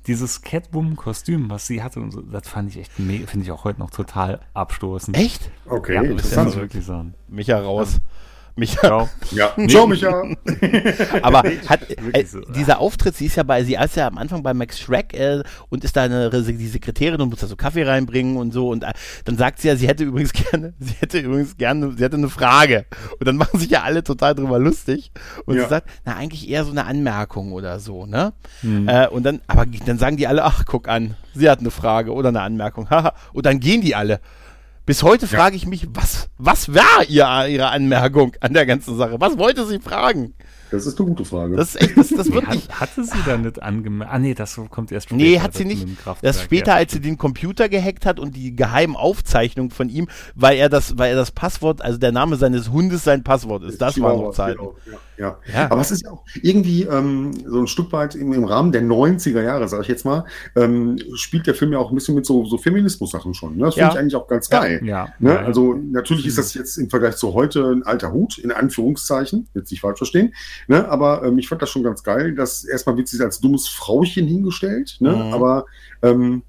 dieses 0.06 0.44
Catwoman-Kostüm, 0.44 1.50
was 1.50 1.66
sie 1.66 1.82
hatte, 1.82 2.00
und 2.00 2.12
so, 2.12 2.22
das 2.22 2.48
fand 2.48 2.70
ich 2.70 2.78
echt, 2.78 3.00
me- 3.00 3.26
finde 3.26 3.46
ich 3.46 3.52
auch 3.52 3.64
heute 3.64 3.80
noch 3.80 3.90
total 3.90 4.40
abstoßend. 4.54 5.18
Echt? 5.18 5.50
Okay, 5.68 5.96
Ja, 5.96 6.04
ich 6.04 6.12
interessant. 6.12 6.56
wirklich 6.56 6.86
sagen. 6.86 7.16
Micha 7.30 7.60
raus. 7.60 8.00
Micha. 8.56 8.80
Ciao. 8.82 9.10
Ja, 9.32 9.54
ciao, 9.68 9.88
Micha. 9.88 10.24
Aber 11.22 11.44
hat 11.68 11.82
äh, 12.14 12.26
so. 12.26 12.42
dieser 12.42 12.80
Auftritt, 12.80 13.16
sie 13.16 13.26
ist 13.28 13.36
ja 13.36 13.44
bei, 13.44 13.64
sie 13.64 13.76
ist 13.76 13.96
ja 13.96 14.08
am 14.08 14.18
Anfang 14.18 14.44
bei 14.44 14.54
Max 14.54 14.80
Schreck 14.80 15.14
äh, 15.14 15.44
und 15.70 15.84
ist 15.84 15.96
da 15.96 16.04
eine 16.04 16.30
die 16.30 16.68
Sekretärin 16.68 17.22
und 17.22 17.30
muss 17.30 17.40
da 17.40 17.48
so 17.48 17.56
Kaffee 17.56 17.84
reinbringen 17.84 18.38
und 18.38 18.52
so 18.52 18.70
und 18.70 18.84
äh, 18.84 18.92
dann 19.26 19.38
sagt 19.38 19.60
sie 19.60 19.68
ja, 19.70 19.76
sie 19.76 19.88
hätte 19.88 20.04
übrigens 20.04 20.34
gerne, 20.52 20.74
sie 20.80 20.94
hätte 21.00 21.20
übrigens 21.20 21.58
gerne, 21.58 21.94
sie 21.98 22.04
hätte 22.04 22.18
eine 22.18 22.30
Frage 22.30 22.86
und 23.20 23.28
dann 23.28 23.38
machen 23.42 23.60
sich 23.60 23.70
ja 23.70 23.84
alle 23.84 24.04
total 24.04 24.36
drüber 24.36 24.60
lustig 24.60 25.12
und 25.46 25.56
Ja. 25.56 25.64
sie 25.64 25.70
sagt, 25.70 25.90
na 26.06 26.16
eigentlich 26.16 26.50
eher 26.50 26.64
so 26.66 26.72
eine 26.72 26.86
Anmerkung 26.86 27.52
oder 27.54 27.80
so, 27.80 28.06
ne? 28.06 28.34
Hm. 28.62 28.88
Äh, 28.88 29.08
und 29.08 29.24
dann, 29.24 29.42
aber 29.48 29.66
dann 29.66 29.98
sagen 29.98 30.18
die 30.18 30.28
alle, 30.28 30.44
ach 30.44 30.66
guck 30.66 30.88
an, 30.88 31.16
sie 31.34 31.50
hat 31.50 31.60
eine 31.60 31.72
Frage 31.72 32.14
oder 32.14 32.30
eine 32.30 32.42
Anmerkung, 32.42 32.90
haha 32.90 33.14
und 33.34 33.46
dann 33.46 33.60
gehen 33.60 33.82
die 33.82 33.96
alle. 33.96 34.20
Bis 34.86 35.04
heute 35.04 35.28
frage 35.28 35.56
ich 35.56 35.68
mich, 35.68 35.88
was, 35.94 36.30
was 36.38 36.74
war 36.74 37.04
ihr, 37.08 37.48
ihre 37.48 37.70
Anmerkung 37.70 38.34
an 38.40 38.54
der 38.54 38.66
ganzen 38.66 38.98
Sache? 38.98 39.18
Was 39.20 39.38
wollte 39.38 39.66
sie 39.66 39.80
fragen? 39.80 40.34
Das 40.72 40.86
ist 40.86 40.98
eine 40.98 41.10
gute 41.10 41.26
Frage. 41.26 41.58
Das 41.58 41.76
ist 41.76 41.82
echt, 41.82 41.98
das, 41.98 42.10
das 42.10 42.32
wird 42.34 42.50
nicht. 42.50 42.80
hatte 42.80 43.04
sie 43.04 43.20
da 43.26 43.38
nicht 43.38 43.62
angemerkt? 43.62 44.14
Ah, 44.14 44.20
nee, 44.20 44.34
das 44.34 44.60
kommt 44.70 44.92
erst 44.92 45.10
später. 45.10 45.22
Nee, 45.22 45.40
hat 45.40 45.54
sie 45.54 45.66
nicht. 45.66 45.86
Das 46.22 46.42
später, 46.42 46.72
ja. 46.72 46.76
als 46.78 46.94
sie 46.94 47.02
den 47.02 47.18
Computer 47.18 47.68
gehackt 47.68 48.06
hat 48.06 48.20
und 48.20 48.36
die 48.36 48.56
geheimen 48.56 48.96
Aufzeichnungen 48.96 49.70
von 49.70 49.90
ihm, 49.90 50.08
weil 50.34 50.58
er 50.58 50.70
das, 50.70 50.98
weil 50.98 51.12
er 51.12 51.18
das 51.18 51.32
Passwort, 51.32 51.82
also 51.82 51.98
der 51.98 52.14
Name 52.14 52.38
seines 52.38 52.72
Hundes 52.72 53.04
sein 53.04 53.24
Passwort 53.24 53.64
ist. 53.64 53.82
Das 53.82 54.00
war 54.00 54.16
noch 54.16 54.32
Zeit. 54.32 54.58
Genau, 54.58 54.76
ja, 54.86 54.98
ja. 55.22 55.38
Ja. 55.54 55.72
Aber 55.72 55.80
es 55.82 55.92
ist 55.92 56.04
ja 56.04 56.12
auch 56.12 56.26
irgendwie 56.42 56.84
ähm, 56.84 57.32
so 57.46 57.60
ein 57.60 57.68
Stück 57.68 57.92
weit 57.94 58.16
im, 58.16 58.34
im 58.34 58.44
Rahmen 58.44 58.72
der 58.72 58.82
90er 58.84 59.42
Jahre, 59.42 59.68
sage 59.70 59.84
ich 59.84 59.88
jetzt 59.88 60.04
mal, 60.04 60.26
ähm, 60.56 60.98
spielt 61.16 61.48
der 61.48 61.56
Film 61.56 61.72
ja 61.72 61.80
auch 61.80 61.92
ein 61.92 61.96
bisschen 61.96 62.16
mit 62.16 62.26
so, 62.26 62.44
so 62.46 62.58
Feminismus-Sachen 62.58 63.34
schon. 63.34 63.56
Ne? 63.58 63.66
Das 63.66 63.76
finde 63.76 63.88
Ja. 63.88 63.94
ich 63.94 64.00
eigentlich 64.00 64.16
auch 64.16 64.28
ganz 64.28 64.50
geil. 64.50 64.82
Ja, 64.84 65.14
Ne? 65.20 65.40
Also 65.40 65.74
natürlich 65.76 66.26
ist 66.28 66.38
das 66.38 66.54
jetzt 66.54 66.78
im 66.78 66.90
Vergleich 66.90 67.16
zu 67.16 67.34
heute 67.34 67.64
ein 67.72 67.84
alter 67.84 68.12
Hut, 68.12 68.38
in 68.40 68.52
Anführungszeichen, 68.52 69.48
jetzt 69.54 69.72
nicht 69.72 69.82
falsch 69.82 70.00
verstehen. 70.00 70.34
Ne? 70.68 70.88
Aber 70.90 71.24
ähm, 71.24 71.38
ich 71.38 71.48
fand 71.48 71.62
das 71.62 71.70
schon 71.70 71.84
ganz 71.84 72.04
geil, 72.04 72.34
dass 72.36 72.64
erstmal 72.66 72.98
wird 72.98 73.08
sie 73.08 73.24
als 73.24 73.40
dummes 73.40 73.68
Frauchen 73.68 74.28
hingestellt, 74.28 74.98
ne? 75.00 75.12
Mhm. 75.16 75.34
aber 75.34 75.66
ähm, 76.02 76.42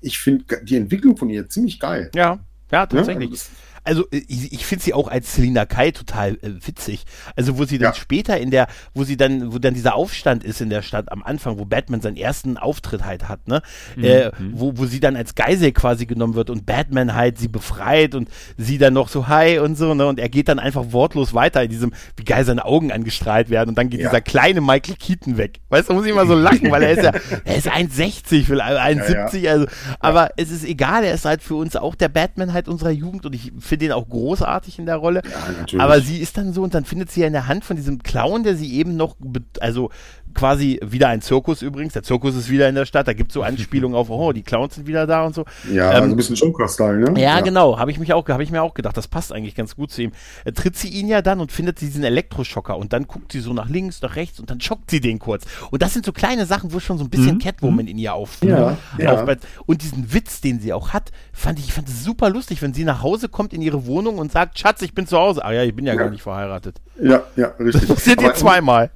ich 0.00 0.18
finde 0.18 0.44
die 0.62 0.76
Entwicklung 0.76 1.16
von 1.16 1.30
ihr 1.30 1.48
ziemlich 1.48 1.78
geil. 1.80 2.10
Ja, 2.14 2.38
ja, 2.72 2.82
Ne? 2.82 2.88
tatsächlich. 2.88 3.30
Also 3.30 3.44
Also 3.86 4.04
äh, 4.10 4.22
ich, 4.28 4.52
ich 4.52 4.66
finde 4.66 4.84
sie 4.84 4.92
auch 4.94 5.08
als 5.08 5.34
Selina 5.34 5.64
Kai 5.64 5.90
total 5.92 6.32
äh, 6.42 6.50
witzig. 6.66 7.04
Also 7.36 7.56
wo 7.58 7.64
sie 7.64 7.78
dann 7.78 7.92
Ja. 7.92 7.94
später 7.94 8.38
in 8.38 8.50
der, 8.50 8.66
wo 8.94 9.04
sie 9.04 9.16
dann, 9.16 9.52
wo 9.52 9.58
dann 9.58 9.74
dieser 9.74 9.94
Aufstand 9.94 10.44
ist 10.44 10.60
in 10.60 10.70
der 10.70 10.82
Stadt 10.82 11.10
am 11.12 11.22
Anfang, 11.22 11.58
wo 11.58 11.64
Batman 11.64 12.00
seinen 12.00 12.16
ersten 12.16 12.56
Auftritt 12.58 13.04
halt 13.04 13.28
hat, 13.28 13.46
ne? 13.48 13.62
Äh, 13.96 14.30
wo, 14.52 14.76
wo 14.76 14.86
sie 14.86 15.00
dann 15.00 15.16
als 15.16 15.34
Geisel 15.34 15.72
quasi 15.72 16.06
genommen 16.06 16.34
wird 16.34 16.50
und 16.50 16.66
Batman 16.66 17.14
halt 17.14 17.38
sie 17.38 17.48
befreit 17.48 18.14
und 18.14 18.28
sie 18.56 18.78
dann 18.78 18.92
noch 18.94 19.08
so 19.08 19.28
hi 19.28 19.58
und 19.58 19.76
so, 19.76 19.94
ne? 19.94 20.06
Und 20.06 20.18
er 20.18 20.28
geht 20.28 20.48
dann 20.48 20.58
einfach 20.58 20.92
wortlos 20.92 21.32
weiter 21.34 21.62
in 21.62 21.70
diesem, 21.70 21.92
wie 22.16 22.24
geil 22.24 22.44
seine 22.44 22.64
Augen 22.64 22.90
angestrahlt 22.92 23.50
werden 23.50 23.70
und 23.70 23.78
dann 23.78 23.88
geht 23.88 24.00
Ja. 24.00 24.08
dieser 24.08 24.20
kleine 24.20 24.60
Michael 24.60 24.96
Keaton 24.96 25.36
weg. 25.38 25.60
Weißt 25.68 25.88
du, 25.88 25.92
da 25.92 25.96
muss 25.96 26.06
ich 26.06 26.12
immer 26.12 26.26
so 26.26 26.34
lachen, 26.34 26.70
weil 26.70 26.82
er 26.82 26.90
ist 26.90 27.04
ja, 27.04 27.12
er 27.44 27.56
ist 27.56 27.68
1,60, 27.70 28.44
vielleicht 28.44 28.78
1,70, 29.00 29.48
also, 29.48 29.66
aber 30.00 30.30
es 30.36 30.50
ist 30.50 30.64
egal, 30.64 31.04
er 31.04 31.14
ist 31.14 31.24
halt 31.24 31.42
für 31.42 31.54
uns 31.54 31.76
auch 31.76 31.94
der 31.94 32.08
Batman 32.08 32.52
halt 32.52 32.68
unserer 32.68 32.90
Jugend 32.90 33.26
und 33.26 33.34
ich 33.34 33.52
finde 33.60 33.75
ihn 33.82 33.92
auch 33.92 34.08
großartig 34.08 34.78
in 34.78 34.86
der 34.86 34.96
Rolle. 34.96 35.22
Ja. 35.68 35.80
Aber 35.80 36.00
sie 36.00 36.18
ist 36.18 36.36
dann 36.38 36.52
so 36.52 36.62
und 36.62 36.74
dann 36.74 36.84
findet 36.84 37.10
sie 37.10 37.20
ja 37.20 37.26
in 37.26 37.32
der 37.32 37.46
Hand 37.46 37.64
von 37.64 37.76
diesem 37.76 38.02
Clown, 38.02 38.42
der 38.42 38.56
sie 38.56 38.74
eben 38.74 38.96
noch, 38.96 39.16
also 39.60 39.90
quasi 40.36 40.78
wieder 40.84 41.08
ein 41.08 41.20
Zirkus 41.22 41.62
übrigens. 41.62 41.94
Der 41.94 42.02
Zirkus 42.04 42.36
ist 42.36 42.48
wieder 42.50 42.68
in 42.68 42.74
der 42.76 42.86
Stadt. 42.86 43.08
Da 43.08 43.12
gibt 43.14 43.30
es 43.30 43.34
so 43.34 43.42
Anspielungen 43.42 43.96
auf, 43.96 44.10
oh, 44.10 44.32
die 44.32 44.42
Clowns 44.42 44.76
sind 44.76 44.86
wieder 44.86 45.06
da 45.06 45.24
und 45.24 45.34
so. 45.34 45.44
ja, 45.72 45.90
ähm, 45.90 46.02
also 46.02 46.10
ein 46.14 46.16
bisschen 46.16 46.36
Joker-Style, 46.36 47.10
ne? 47.10 47.20
Ja, 47.20 47.40
genau, 47.40 47.78
habe 47.78 47.90
ich 47.90 47.98
mich 47.98 48.12
auch, 48.12 48.28
habe 48.28 48.42
ich 48.42 48.50
mir 48.50 48.62
auch 48.62 48.74
gedacht, 48.74 48.96
das 48.96 49.08
passt 49.08 49.32
eigentlich 49.32 49.54
ganz 49.54 49.74
gut 49.74 49.90
zu 49.90 50.02
ihm. 50.02 50.12
Äh, 50.44 50.52
tritt 50.52 50.76
sie 50.76 50.88
ihn 50.88 51.08
ja 51.08 51.22
dann 51.22 51.40
und 51.40 51.50
findet 51.50 51.80
diesen 51.80 52.04
Elektroschocker 52.04 52.76
und 52.76 52.92
dann 52.92 53.06
guckt 53.06 53.32
sie 53.32 53.40
so 53.40 53.52
nach 53.52 53.68
links, 53.68 54.02
nach 54.02 54.14
rechts 54.16 54.38
und 54.38 54.50
dann 54.50 54.60
schockt 54.60 54.90
sie 54.90 55.00
den 55.00 55.18
kurz. 55.18 55.44
Und 55.70 55.82
das 55.82 55.94
sind 55.94 56.04
so 56.04 56.12
kleine 56.12 56.46
Sachen, 56.46 56.72
wo 56.72 56.78
schon 56.80 56.98
so 56.98 57.04
ein 57.04 57.10
bisschen 57.10 57.38
Catwoman 57.38 57.86
in 57.88 57.98
ihr 57.98 58.14
auf, 58.14 58.38
Ja, 58.42 58.76
ja. 58.98 59.12
aufbaut. 59.12 59.38
Und 59.66 59.82
diesen 59.82 60.12
Witz, 60.12 60.40
den 60.40 60.60
sie 60.60 60.72
auch 60.72 60.90
hat, 60.92 61.10
fand 61.32 61.58
ich, 61.58 61.66
ich 61.66 61.72
fand 61.72 61.88
es 61.88 62.04
super 62.04 62.30
lustig, 62.30 62.62
wenn 62.62 62.74
sie 62.74 62.84
nach 62.84 63.02
Hause 63.02 63.28
kommt 63.28 63.52
in 63.52 63.62
ihre 63.62 63.86
Wohnung 63.86 64.18
und 64.18 64.30
sagt, 64.32 64.58
Schatz, 64.58 64.82
ich 64.82 64.94
bin 64.94 65.06
zu 65.06 65.16
Hause. 65.18 65.44
Ah 65.44 65.52
ja, 65.52 65.62
ich 65.62 65.74
bin 65.74 65.86
ja, 65.86 65.94
Ja. 65.94 65.98
gar 66.00 66.10
nicht 66.10 66.22
verheiratet. 66.22 66.80
Ja, 67.00 67.22
ja, 67.36 67.48
richtig. 67.58 67.82
Das 67.88 67.96
passiert 67.96 68.20
ihr 68.22 68.34
zweimal. 68.34 68.90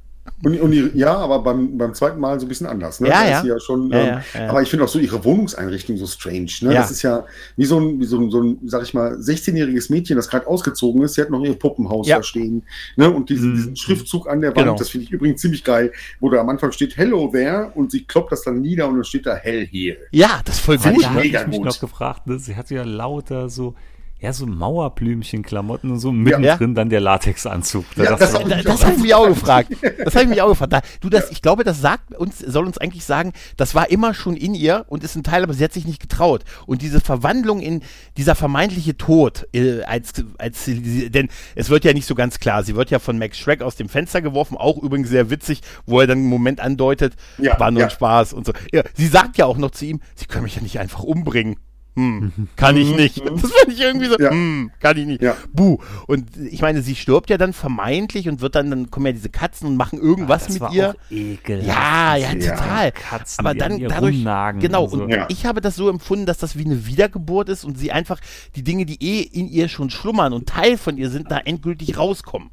Und, 0.44 0.58
und 0.60 0.70
die, 0.70 0.90
ja, 0.94 1.16
aber 1.16 1.42
beim, 1.42 1.76
beim 1.76 1.92
zweiten 1.94 2.18
Mal 2.20 2.38
so 2.40 2.46
ein 2.46 2.48
bisschen 2.48 2.66
anders. 2.66 3.00
Ne? 3.00 3.08
Ja, 3.08 3.26
ja. 3.28 3.44
ja 3.44 3.60
schon, 3.60 3.90
Ja, 3.90 3.98
ähm, 3.98 4.06
ja, 4.34 4.40
ja. 4.40 4.50
Aber 4.50 4.62
ich 4.62 4.68
finde 4.70 4.84
auch 4.84 4.88
so 4.88 4.98
ihre 4.98 5.22
Wohnungseinrichtung 5.24 5.96
so 5.96 6.06
strange. 6.06 6.50
Ne? 6.62 6.74
Ja. 6.74 6.80
Das 6.82 6.90
ist 6.90 7.02
ja 7.02 7.24
wie 7.56 7.64
so 7.64 7.78
ein, 7.78 8.00
wie 8.00 8.04
so 8.04 8.18
ein, 8.18 8.30
so 8.30 8.42
ein 8.42 8.58
sag 8.66 8.82
ich 8.82 8.94
mal, 8.94 9.14
16-jähriges 9.16 9.90
Mädchen, 9.90 10.16
das 10.16 10.28
gerade 10.28 10.46
ausgezogen 10.46 11.02
ist. 11.02 11.14
Sie 11.14 11.22
hat 11.22 11.30
noch 11.30 11.42
ihr 11.42 11.54
Puppenhaus 11.58 12.06
Ja. 12.06 12.18
da 12.18 12.22
stehen. 12.22 12.62
Ne? 12.96 13.10
Und 13.10 13.28
diesen, 13.30 13.50
Mhm. 13.52 13.56
diesen 13.56 13.76
Schriftzug 13.76 14.28
an 14.28 14.40
der 14.40 14.50
Wand, 14.50 14.58
Genau. 14.66 14.76
das 14.76 14.90
finde 14.90 15.04
ich 15.04 15.10
übrigens 15.12 15.40
ziemlich 15.40 15.64
geil, 15.64 15.92
wo 16.20 16.30
da 16.30 16.40
am 16.40 16.48
Anfang 16.48 16.72
steht 16.72 16.96
Hello 16.96 17.28
there 17.32 17.72
und 17.74 17.90
sie 17.90 18.04
kloppt 18.04 18.32
das 18.32 18.42
dann 18.42 18.60
nieder 18.60 18.88
und 18.88 18.94
dann 18.96 19.04
steht 19.04 19.26
da 19.26 19.34
Hell 19.36 19.66
here. 19.66 19.96
Ja, 20.10 20.40
das 20.44 20.56
ist 20.56 20.60
voll 20.64 20.76
gut. 20.78 20.86
ich 20.86 20.92
da 21.02 21.10
Ne? 21.10 21.14
habe 21.16 21.26
ich 21.26 21.32
mega 21.32 21.46
mich 21.46 21.60
noch 21.60 21.80
gefragt, 21.80 22.26
ne? 22.26 22.38
sie 22.38 22.56
hatte 22.56 22.74
ja 22.74 22.82
lauter 22.84 23.48
so, 23.48 23.74
ja, 24.20 24.34
so 24.34 24.46
Mauerblümchen-Klamotten 24.46 25.90
und 25.90 25.98
so 25.98 26.12
mittendrin 26.12 26.74
dann 26.74 26.90
der 26.90 27.00
Latexanzug. 27.00 27.86
Da 27.96 28.04
Ja, 28.04 28.16
das 28.16 28.32
mich 28.44 28.64
das 28.64 28.82
auch 28.82 28.84
habe 28.84 28.96
ich 28.96 29.02
mich 29.02 29.14
auch 29.14 29.26
gefragt. 29.26 29.70
Das 30.04 30.14
habe 30.14 30.24
ich 30.24 30.30
mich 30.30 30.42
auch 30.42 30.48
gefragt. 30.50 30.72
Da, 30.74 30.82
du, 31.00 31.08
das, 31.08 31.30
ich 31.30 31.40
glaube, 31.40 31.64
das 31.64 31.80
sagt 31.80 32.14
uns, 32.14 32.38
soll 32.38 32.66
uns 32.66 32.76
eigentlich 32.76 33.04
sagen, 33.04 33.32
das 33.56 33.74
war 33.74 33.90
immer 33.90 34.12
schon 34.12 34.36
in 34.36 34.54
ihr 34.54 34.84
und 34.88 35.04
ist 35.04 35.16
ein 35.16 35.22
Teil, 35.22 35.42
aber 35.42 35.54
sie 35.54 35.64
hat 35.64 35.72
sich 35.72 35.86
nicht 35.86 36.02
getraut. 36.02 36.44
Und 36.66 36.82
diese 36.82 37.00
Verwandlung 37.00 37.60
in 37.60 37.82
dieser 38.18 38.34
vermeintliche 38.34 38.98
Tod, 38.98 39.48
äh, 39.54 39.82
als, 39.84 40.12
als 40.36 40.64
denn 40.66 41.28
es 41.54 41.70
wird 41.70 41.84
ja 41.84 41.94
nicht 41.94 42.06
so 42.06 42.14
ganz 42.14 42.40
klar. 42.40 42.62
Sie 42.62 42.76
wird 42.76 42.90
ja 42.90 42.98
von 42.98 43.18
Max 43.18 43.38
Schreck 43.38 43.62
aus 43.62 43.76
dem 43.76 43.88
Fenster 43.88 44.20
geworfen, 44.20 44.58
auch 44.58 44.76
übrigens 44.82 45.08
sehr 45.08 45.30
witzig, 45.30 45.62
wo 45.86 45.98
er 45.98 46.06
dann 46.06 46.18
einen 46.18 46.28
Moment 46.28 46.60
andeutet, 46.60 47.14
Ja, 47.38 47.58
war 47.58 47.70
nur 47.70 47.82
ja. 47.82 47.90
Spaß 47.90 48.34
und 48.34 48.44
so. 48.44 48.52
Ja, 48.70 48.82
sie 48.94 49.06
sagt 49.06 49.38
ja 49.38 49.46
auch 49.46 49.56
noch 49.56 49.70
zu 49.70 49.86
ihm, 49.86 50.00
sie 50.14 50.26
können 50.26 50.44
mich 50.44 50.56
ja 50.56 50.62
nicht 50.62 50.78
einfach 50.78 51.02
umbringen. 51.02 51.56
Hm, 52.00 52.48
kann 52.56 52.76
ich 52.76 52.94
nicht. 52.94 53.18
Das 53.20 53.40
fand 53.52 53.68
ich 53.72 53.80
irgendwie 53.80 54.06
so. 54.06 54.18
Ja. 54.18 54.30
hm, 54.30 54.70
kann 54.80 54.96
ich 54.96 55.06
nicht. 55.06 55.22
Ja. 55.22 55.36
Buh. 55.52 55.78
Und 56.06 56.36
ich 56.36 56.62
meine, 56.62 56.82
sie 56.82 56.94
stirbt 56.96 57.30
ja 57.30 57.36
dann 57.38 57.52
vermeintlich 57.52 58.28
und 58.28 58.40
wird 58.40 58.54
dann, 58.54 58.70
dann 58.70 58.90
kommen 58.90 59.06
ja 59.06 59.12
diese 59.12 59.28
Katzen 59.28 59.66
und 59.68 59.76
machen 59.76 59.98
irgendwas 59.98 60.44
das 60.44 60.52
mit 60.54 60.60
war 60.62 60.72
ihr. 60.72 60.94
Ja, 61.10 62.16
ja, 62.16 62.32
Ja. 62.32 62.56
total. 62.56 62.92
Katzen, 62.92 63.44
Aber 63.44 63.54
dann 63.54 63.78
dadurch, 63.80 64.16
rumnagen 64.16 64.60
genau, 64.60 64.84
und 64.84 64.90
so. 64.90 65.02
und 65.04 65.10
Ja. 65.10 65.26
ich 65.28 65.46
habe 65.46 65.60
das 65.60 65.76
so 65.76 65.88
empfunden, 65.88 66.26
dass 66.26 66.38
das 66.38 66.56
wie 66.56 66.64
eine 66.64 66.86
Wiedergeburt 66.86 67.48
ist 67.48 67.64
und 67.64 67.78
sie 67.78 67.92
einfach 67.92 68.18
die 68.56 68.62
Dinge, 68.64 68.86
die 68.86 69.02
eh 69.02 69.20
in 69.22 69.48
ihr 69.48 69.68
schon 69.68 69.90
schlummern 69.90 70.32
und 70.32 70.48
Teil 70.48 70.78
von 70.78 70.96
ihr 70.96 71.10
sind, 71.10 71.30
da 71.30 71.38
endgültig 71.38 71.98
rauskommen. 71.98 72.50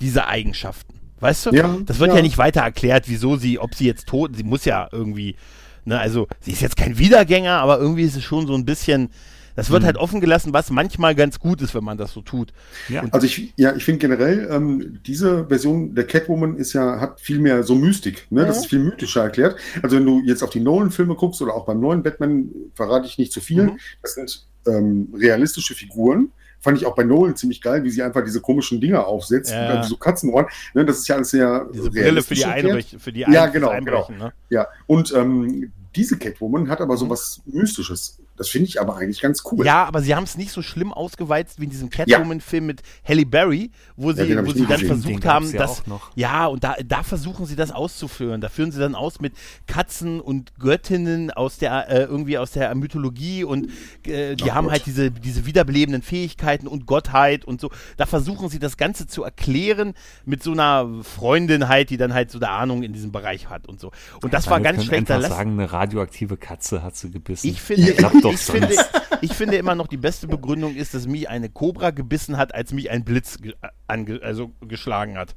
Diese 0.00 0.26
Eigenschaften. 0.26 0.94
Weißt 1.20 1.46
du? 1.46 1.50
Ja, 1.50 1.76
das 1.84 1.98
wird 1.98 2.10
ja. 2.10 2.16
ja. 2.16 2.22
nicht 2.22 2.38
weiter 2.38 2.62
erklärt, 2.62 3.04
wieso 3.06 3.36
sie, 3.36 3.58
ob 3.58 3.74
sie 3.74 3.86
jetzt 3.86 4.06
tot, 4.06 4.34
sie 4.36 4.42
muss 4.42 4.64
ja 4.64 4.88
irgendwie, 4.90 5.36
ne, 5.84 5.98
also 5.98 6.26
sie 6.40 6.52
ist 6.52 6.60
jetzt 6.62 6.76
kein 6.76 6.98
Wiedergänger, 6.98 7.52
aber 7.52 7.78
irgendwie 7.78 8.02
ist 8.04 8.16
es 8.16 8.24
schon 8.24 8.46
so 8.46 8.54
ein 8.54 8.64
bisschen, 8.64 9.10
das 9.56 9.68
Mhm. 9.68 9.72
wird 9.74 9.84
halt 9.84 9.96
offen 9.96 10.20
gelassen, 10.20 10.52
was 10.52 10.70
manchmal 10.70 11.14
ganz 11.14 11.38
gut 11.40 11.60
ist, 11.60 11.74
wenn 11.74 11.84
man 11.84 11.98
das 11.98 12.12
so 12.12 12.22
tut. 12.22 12.52
Ja. 12.88 13.04
Also 13.10 13.26
ich, 13.26 13.52
ja, 13.56 13.74
ich 13.74 13.84
finde 13.84 13.98
generell, 13.98 14.48
ähm, 14.50 15.00
diese 15.06 15.46
Version 15.48 15.94
der 15.94 16.06
Catwoman 16.06 16.56
ist 16.56 16.72
ja, 16.72 17.00
hat 17.00 17.20
viel 17.20 17.40
mehr 17.40 17.62
so 17.64 17.74
Mystik, 17.74 18.26
ne? 18.30 18.46
Das 18.46 18.56
Ja. 18.56 18.62
ist 18.62 18.68
viel 18.68 18.78
mythischer 18.78 19.22
erklärt. 19.24 19.56
Also 19.82 19.96
wenn 19.96 20.06
du 20.06 20.22
jetzt 20.24 20.42
auf 20.42 20.50
die 20.50 20.60
Nolan-Filme 20.60 21.14
guckst 21.16 21.42
oder 21.42 21.54
auch 21.54 21.66
beim 21.66 21.80
neuen 21.80 22.02
Batman, 22.02 22.48
verrate 22.74 23.06
ich 23.06 23.18
nicht 23.18 23.32
zu 23.32 23.40
viel. 23.40 23.64
Mhm. 23.64 23.78
Das 24.02 24.14
sind 24.14 24.46
ähm, 24.66 25.08
realistische 25.16 25.74
Figuren. 25.74 26.30
Fand 26.60 26.76
ich 26.78 26.86
auch 26.86 26.94
bei 26.94 27.04
Nolan 27.04 27.34
ziemlich 27.36 27.60
geil, 27.62 27.82
wie 27.84 27.90
sie 27.90 28.02
einfach 28.02 28.22
diese 28.24 28.40
komischen 28.40 28.80
Dinger 28.80 29.06
aufsetzt, 29.06 29.50
Ja. 29.50 29.80
äh, 29.80 29.84
so 29.84 29.96
Katzenohren. 29.96 30.46
Ne? 30.74 30.84
Das 30.84 30.98
ist 30.98 31.08
ja 31.08 31.16
alles 31.16 31.30
sehr 31.30 31.66
Diese 31.72 31.90
Brille 31.90 32.22
für 32.22 32.34
die. 32.34 32.44
Einbrech, 32.44 32.96
für 32.98 33.12
die 33.12 33.20
Ja, 33.20 33.44
Ein- 33.44 33.52
genau, 33.52 33.68
Einbrechen, 33.70 34.18
ne? 34.18 34.32
Ja, 34.50 34.68
und 34.86 35.12
ähm, 35.14 35.72
diese 35.96 36.18
Catwoman 36.18 36.68
hat 36.68 36.80
aber 36.80 36.96
so 36.96 37.06
Mhm. 37.06 37.10
was 37.10 37.40
Mystisches. 37.46 38.18
Das 38.40 38.48
finde 38.48 38.68
ich 38.68 38.80
aber 38.80 38.96
eigentlich 38.96 39.20
ganz 39.20 39.42
cool. 39.52 39.66
Ja, 39.66 39.84
aber 39.84 40.00
sie 40.00 40.14
haben 40.14 40.24
es 40.24 40.38
nicht 40.38 40.50
so 40.50 40.62
schlimm 40.62 40.94
ausgeweizt 40.94 41.60
wie 41.60 41.64
in 41.64 41.70
diesem 41.70 41.90
Catwoman-Film 41.90 42.64
mit 42.64 42.80
Halle 43.06 43.26
Berry, 43.26 43.70
wo 43.96 44.12
sie, 44.12 44.34
hab 44.34 44.46
wo 44.46 44.48
ich 44.48 44.56
sie 44.56 44.60
dann 44.66 44.80
gesehen. 44.80 44.86
versucht 44.88 45.24
Den 45.24 45.30
haben, 45.30 45.50
ja 45.52 45.68
noch. 45.84 46.10
ja 46.16 46.46
und 46.46 46.64
da, 46.64 46.76
da 46.82 47.02
versuchen 47.02 47.44
sie 47.44 47.54
das 47.54 47.70
auszuführen. 47.70 48.40
Da 48.40 48.48
führen 48.48 48.72
sie 48.72 48.78
dann 48.80 48.94
aus 48.94 49.20
mit 49.20 49.34
Katzen 49.66 50.20
und 50.22 50.58
Göttinnen 50.58 51.30
aus 51.30 51.58
der 51.58 51.90
äh, 51.90 52.04
irgendwie 52.04 52.38
aus 52.38 52.52
der 52.52 52.74
Mythologie 52.74 53.44
und 53.44 53.68
äh, 54.06 54.36
die 54.36 54.50
Ach 54.50 54.54
haben 54.54 54.64
Gott. 54.64 54.72
halt 54.72 54.86
diese 54.86 55.10
diese 55.10 55.44
wiederbelebenden 55.44 56.00
Fähigkeiten 56.00 56.66
und 56.66 56.86
Gottheit 56.86 57.44
und 57.44 57.60
so. 57.60 57.70
Da 57.98 58.06
versuchen 58.06 58.48
sie 58.48 58.58
das 58.58 58.78
Ganze 58.78 59.06
zu 59.06 59.22
erklären 59.22 59.92
mit 60.24 60.42
so 60.42 60.52
einer 60.52 60.88
Freundin 61.02 61.68
halt, 61.68 61.90
die 61.90 61.98
dann 61.98 62.14
halt 62.14 62.30
so 62.30 62.38
der 62.38 62.52
Ahnung 62.52 62.82
in 62.84 62.94
diesem 62.94 63.12
Bereich 63.12 63.50
hat 63.50 63.66
und 63.68 63.80
so. 63.80 63.92
Und 64.22 64.32
das 64.32 64.48
war 64.48 64.60
Wir 64.60 64.64
ganz 64.64 64.84
schlecht. 64.86 65.10
Lass- 65.10 65.28
sagen, 65.28 65.52
eine 65.60 65.70
radioaktive 65.70 66.38
Katze 66.38 66.82
hat 66.82 66.96
sie 66.96 67.10
gebissen. 67.10 67.46
ich 67.48 67.60
finde, 67.60 67.92
doch 68.32 68.40
ich, 68.40 68.46
finde, 68.46 68.74
sonst. 68.74 68.90
ich 69.20 69.32
finde 69.32 69.56
immer 69.56 69.74
noch 69.74 69.86
die 69.86 69.96
beste 69.96 70.26
Begründung 70.26 70.76
ist, 70.76 70.94
dass 70.94 71.06
mich 71.06 71.28
eine 71.28 71.48
Kobra 71.48 71.90
gebissen 71.90 72.36
hat, 72.36 72.54
als 72.54 72.72
mich 72.72 72.90
ein 72.90 73.04
Blitz 73.04 73.38
ge 73.38 73.54
ange 73.86 74.20
also 74.22 74.52
geschlagen 74.60 75.18
hat. 75.18 75.34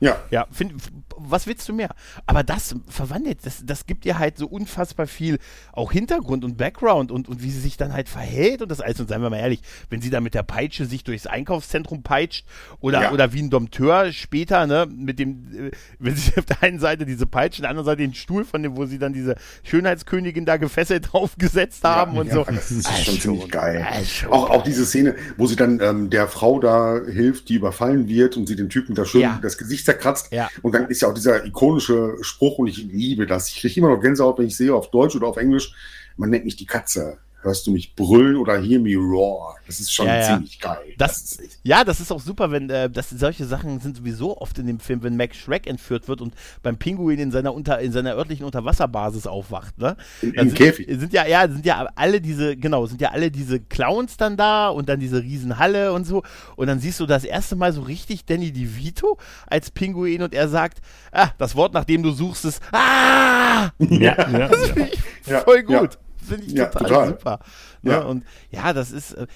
Ja. 0.00 0.16
Ja, 0.30 0.46
find, 0.50 0.72
was 1.16 1.46
willst 1.46 1.68
du 1.68 1.74
mehr? 1.74 1.90
Aber 2.26 2.42
das 2.42 2.74
verwandelt, 2.88 3.38
das, 3.44 3.62
das 3.66 3.84
gibt 3.86 4.06
ihr 4.06 4.18
halt 4.18 4.38
so 4.38 4.46
unfassbar 4.46 5.06
viel 5.06 5.38
auch 5.72 5.92
Hintergrund 5.92 6.42
und 6.44 6.56
Background 6.56 7.10
und, 7.12 7.28
und 7.28 7.42
wie 7.42 7.50
sie 7.50 7.60
sich 7.60 7.76
dann 7.76 7.92
halt 7.92 8.08
verhält 8.08 8.62
und 8.62 8.70
das 8.70 8.80
alles. 8.80 8.98
Und 9.00 9.08
seien 9.10 9.20
wir 9.20 9.28
mal 9.30 9.36
ehrlich, 9.38 9.60
wenn 9.90 10.00
sie 10.00 10.08
da 10.10 10.20
mit 10.20 10.32
der 10.34 10.42
Peitsche 10.42 10.86
sich 10.86 11.04
durchs 11.04 11.26
Einkaufszentrum 11.26 12.02
peitscht 12.02 12.46
oder, 12.80 13.02
Ja. 13.02 13.12
oder 13.12 13.32
wie 13.34 13.42
ein 13.42 13.50
Dompteur 13.50 14.10
später, 14.12 14.66
ne, 14.66 14.86
mit 14.90 15.18
dem, 15.18 15.68
äh, 15.68 15.70
wenn 15.98 16.16
sie 16.16 16.32
auf 16.38 16.46
der 16.46 16.62
einen 16.62 16.78
Seite 16.80 17.04
diese 17.04 17.26
Peitsche, 17.26 17.58
auf 17.58 17.62
der 17.62 17.70
anderen 17.70 17.86
Seite 17.86 18.02
den 18.02 18.14
Stuhl 18.14 18.44
von 18.46 18.62
dem, 18.62 18.76
wo 18.76 18.86
sie 18.86 18.98
dann 18.98 19.12
diese 19.12 19.34
Schönheitskönigin 19.64 20.44
da 20.46 20.56
gefesselt 20.56 21.08
draufgesetzt 21.12 21.84
haben 21.84 22.16
und 22.18 22.30
so. 22.32 22.44
Das 22.44 22.70
ist 22.70 22.88
schon 22.88 23.04
schon. 23.04 23.20
ziemlich 23.20 23.50
geil. 23.50 23.86
Schon 24.06 24.30
Auch, 24.32 24.50
auch 24.50 24.62
diese 24.62 24.84
Szene, 24.86 25.14
wo 25.36 25.46
sie 25.46 25.56
dann 25.56 25.80
ähm, 25.80 26.10
der 26.10 26.26
Frau 26.28 26.58
da 26.58 26.98
hilft, 27.06 27.48
die 27.48 27.54
überfallen 27.54 28.08
wird 28.08 28.36
und 28.36 28.46
sie 28.46 28.56
den 28.56 28.68
Typen 28.70 28.94
da 28.94 29.04
schön 29.04 29.20
Ja. 29.20 29.38
das 29.42 29.58
Gesicht 29.58 29.86
zerkratzt. 29.90 30.32
Ja. 30.32 30.48
Und 30.62 30.74
dann 30.74 30.88
ist 30.88 31.02
ja 31.02 31.08
auch 31.08 31.14
dieser 31.14 31.44
ikonische 31.44 32.16
Spruch 32.22 32.58
und 32.58 32.68
ich 32.68 32.78
liebe 32.78 33.26
das. 33.26 33.48
Ich 33.48 33.60
kriege 33.60 33.80
immer 33.80 33.90
noch 33.90 34.00
Gänsehaut, 34.00 34.38
wenn 34.38 34.46
ich 34.46 34.56
sehe, 34.56 34.74
auf 34.74 34.90
Deutsch 34.90 35.16
oder 35.16 35.26
auf 35.26 35.36
Englisch. 35.36 35.74
Man 36.16 36.30
nennt 36.30 36.44
mich 36.44 36.56
die 36.56 36.66
Katze. 36.66 37.18
Hörst 37.42 37.66
du 37.66 37.70
mich 37.72 37.94
brüllen 37.94 38.36
oder 38.36 38.60
hear 38.60 38.78
me 38.80 38.94
roar? 38.96 39.56
Das 39.66 39.80
ist 39.80 39.94
schon 39.94 40.06
Ja, 40.06 40.16
ja. 40.18 40.22
ziemlich 40.34 40.60
geil. 40.60 40.92
Das, 40.98 41.22
ist 41.22 41.58
ja, 41.62 41.84
das 41.84 41.98
ist 42.00 42.12
auch 42.12 42.20
super, 42.20 42.50
wenn 42.50 42.68
äh, 42.68 42.90
das, 42.90 43.08
solche 43.10 43.46
Sachen 43.46 43.80
sind 43.80 43.96
sowieso 43.96 44.36
oft 44.38 44.58
in 44.58 44.66
dem 44.66 44.78
Film, 44.78 45.02
wenn 45.02 45.16
Max 45.16 45.36
Shrek 45.38 45.66
entführt 45.66 46.06
wird 46.08 46.20
und 46.20 46.34
beim 46.62 46.76
Pinguin 46.76 47.18
in 47.18 47.30
seiner 47.30 47.54
unter 47.54 47.78
in 47.80 47.92
seiner 47.92 48.14
örtlichen 48.14 48.44
Unterwasserbasis 48.44 49.26
aufwacht, 49.26 49.78
ne? 49.78 49.96
Im- 50.20 50.34
Dann 50.34 50.48
im 50.48 50.54
Käfig. 50.54 50.86
Sind, 50.88 51.00
sind 51.00 51.12
ja, 51.14 51.26
ja, 51.26 51.48
sind 51.48 51.64
ja 51.64 51.88
alle 51.94 52.20
diese, 52.20 52.56
genau, 52.56 52.84
sind 52.86 53.00
ja 53.00 53.10
alle 53.12 53.30
diese 53.30 53.58
Clowns 53.60 54.16
dann 54.18 54.36
da 54.36 54.68
und 54.68 54.88
dann 54.90 55.00
diese 55.00 55.22
Riesenhalle 55.22 55.92
und 55.94 56.06
so. 56.06 56.22
Und 56.56 56.66
dann 56.66 56.78
siehst 56.80 57.00
du 57.00 57.06
das 57.06 57.24
erste 57.24 57.56
Mal 57.56 57.72
so 57.72 57.80
richtig 57.82 58.26
Danny 58.26 58.52
DeVito 58.52 59.16
als 59.46 59.70
Pinguin 59.70 60.22
und 60.22 60.34
er 60.34 60.48
sagt, 60.48 60.80
ah, 61.12 61.30
das 61.38 61.54
Wort, 61.56 61.72
nach 61.72 61.84
dem 61.84 62.02
du 62.02 62.10
suchst, 62.10 62.44
ist 62.44 62.60
ah! 62.72 63.70
Ja, 63.78 64.28
ja, 64.28 64.28
ja. 64.30 64.50
Ja, 65.26 65.40
voll 65.40 65.64
ja. 65.68 65.80
gut. 65.80 65.98
Finde 66.30 66.46
ich 66.46 66.52
Ja, 66.52 66.66
total, 66.66 66.88
total. 66.88 67.08
super. 67.08 67.38
Ne? 67.82 67.92
Ja. 67.92 67.98
Und 68.02 68.24
ja, 68.50 68.72
das 68.72 68.90
ist 68.92 69.12
äh, 69.12 69.26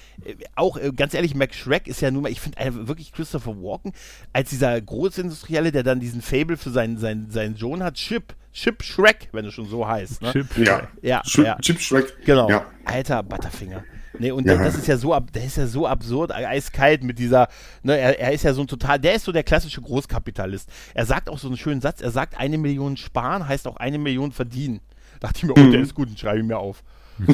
auch, 0.55 0.77
äh, 0.77 0.91
ganz 0.95 1.13
ehrlich, 1.13 1.35
Max 1.35 1.55
Shrek 1.55 1.87
ist 1.87 2.01
ja 2.01 2.09
nun 2.11 2.23
mal, 2.23 2.31
ich 2.31 2.41
finde 2.41 2.57
äh, 2.59 2.87
wirklich 2.87 3.11
Christopher 3.11 3.55
Walken 3.57 3.91
als 4.33 4.49
dieser 4.49 4.79
Großindustrielle, 4.81 5.71
der 5.71 5.83
dann 5.83 5.99
diesen 5.99 6.21
Fable 6.21 6.57
für 6.57 6.69
seinen, 6.69 6.97
seinen, 6.97 7.29
seinen 7.31 7.55
Sohn 7.55 7.83
hat, 7.83 7.95
Chip, 7.95 8.33
Chip 8.53 8.83
Shrek, 8.83 9.29
wenn 9.33 9.45
es 9.45 9.53
schon 9.53 9.67
so 9.67 9.87
heißt. 9.87 10.21
Ne? 10.21 10.31
Chip. 10.31 10.57
Ja. 10.57 10.87
Ja, 11.01 11.21
Sch 11.25 11.39
ja. 11.39 11.57
Chip 11.59 11.79
Shrek. 11.81 12.25
Genau. 12.25 12.49
Ja. 12.49 12.65
Alter 12.85 13.21
Butterfinger. 13.23 13.83
Nee, 14.17 14.31
und 14.31 14.47
Ja. 14.47 14.55
das 14.55 14.75
ist 14.75 14.87
ja 14.87 14.95
so 14.95 15.13
ab, 15.13 15.33
der 15.33 15.43
ist 15.43 15.57
ja 15.57 15.67
so 15.67 15.85
absurd, 15.87 16.31
äh, 16.31 16.45
eiskalt 16.45 17.03
mit 17.03 17.19
dieser, 17.19 17.49
ne, 17.83 17.97
er, 17.97 18.17
er 18.17 18.31
ist 18.31 18.43
ja 18.43 18.53
so 18.53 18.61
ein 18.61 18.67
total, 18.67 18.97
der 18.97 19.15
ist 19.15 19.25
so 19.25 19.33
der 19.33 19.43
klassische 19.43 19.81
Großkapitalist. 19.81 20.69
Er 20.93 21.05
sagt 21.05 21.29
auch 21.29 21.37
so 21.37 21.47
einen 21.47 21.57
schönen 21.57 21.81
Satz, 21.81 21.99
er 21.99 22.11
sagt, 22.11 22.37
eine 22.39 22.57
Million 22.57 22.95
sparen 22.95 23.45
heißt 23.45 23.67
auch 23.67 23.75
eine 23.75 23.97
Million 23.97 24.31
verdienen. 24.31 24.79
Dachte 25.19 25.37
ich 25.37 25.43
mir, 25.43 25.51
oh, 25.51 25.71
der 25.71 25.81
ist 25.81 25.93
gut, 25.95 26.09
den 26.09 26.17
schreibe 26.17 26.39
ich 26.39 26.45
mir 26.45 26.57
auf. 26.57 26.83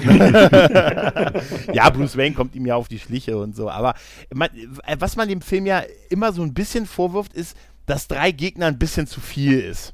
ja, 1.74 1.90
Bruce 1.90 2.16
Wayne 2.18 2.36
kommt 2.36 2.56
ihm 2.56 2.66
ja 2.66 2.76
auf 2.76 2.88
die 2.88 3.00
Schliche 3.00 3.38
und 3.38 3.56
so, 3.56 3.70
aber 3.70 3.96
man, 4.34 4.50
äh, 4.86 4.96
was 5.00 5.16
man 5.16 5.28
dem 5.28 5.42
Film 5.42 5.66
ja 5.66 5.82
immer 6.10 6.34
so 6.34 6.42
ein 6.44 6.54
bisschen 6.54 6.86
vorwirft, 6.86 7.34
ist, 7.34 7.58
dass 7.86 8.08
drei 8.08 8.32
Gegner 8.32 8.68
ein 8.68 8.78
bisschen 8.80 9.08
zu 9.08 9.20
viel 9.20 9.60
ist. 9.60 9.94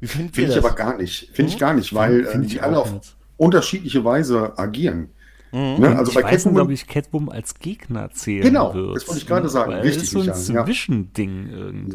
Wie 0.00 0.06
findet 0.06 0.34
Finde 0.34 0.50
ich 0.50 0.56
das? 0.56 0.64
aber 0.64 0.74
gar 0.74 0.96
nicht. 0.96 1.28
Finde 1.32 1.42
Mhm. 1.50 1.54
ich 1.54 1.58
gar 1.58 1.74
nicht, 1.74 1.94
weil 1.94 2.24
Find 2.24 2.44
äh, 2.44 2.48
die 2.48 2.60
alle 2.60 2.78
auf 2.78 2.92
nicht. 2.92 3.16
unterschiedliche 3.36 4.04
Weise 4.04 4.58
agieren. 4.58 5.10
Mhm. 5.52 5.76
Ne? 5.78 5.96
Also 5.96 6.10
ich 6.10 6.14
bei 6.16 6.22
weiß 6.24 6.32
nicht, 6.32 6.42
Catwoman, 6.44 6.62
ob 6.62 6.70
ich 6.70 6.86
Catwoman 6.86 7.34
als 7.34 7.54
Gegner 7.58 8.10
zählen 8.10 8.42
Genau, 8.42 8.74
würde. 8.74 8.94
das 8.94 9.08
wollte 9.08 9.20
ich 9.20 9.26
gerade 9.26 9.48
sagen. 9.48 9.72
Weil 9.72 9.80
Richtig, 9.82 9.96
es 9.98 10.02
ist 10.04 10.10
so 10.12 10.20
ein 10.20 10.26
Michael, 10.26 10.54
ja. 10.54 10.64
Zwischending 10.64 11.48
irgendwo. 11.50 11.94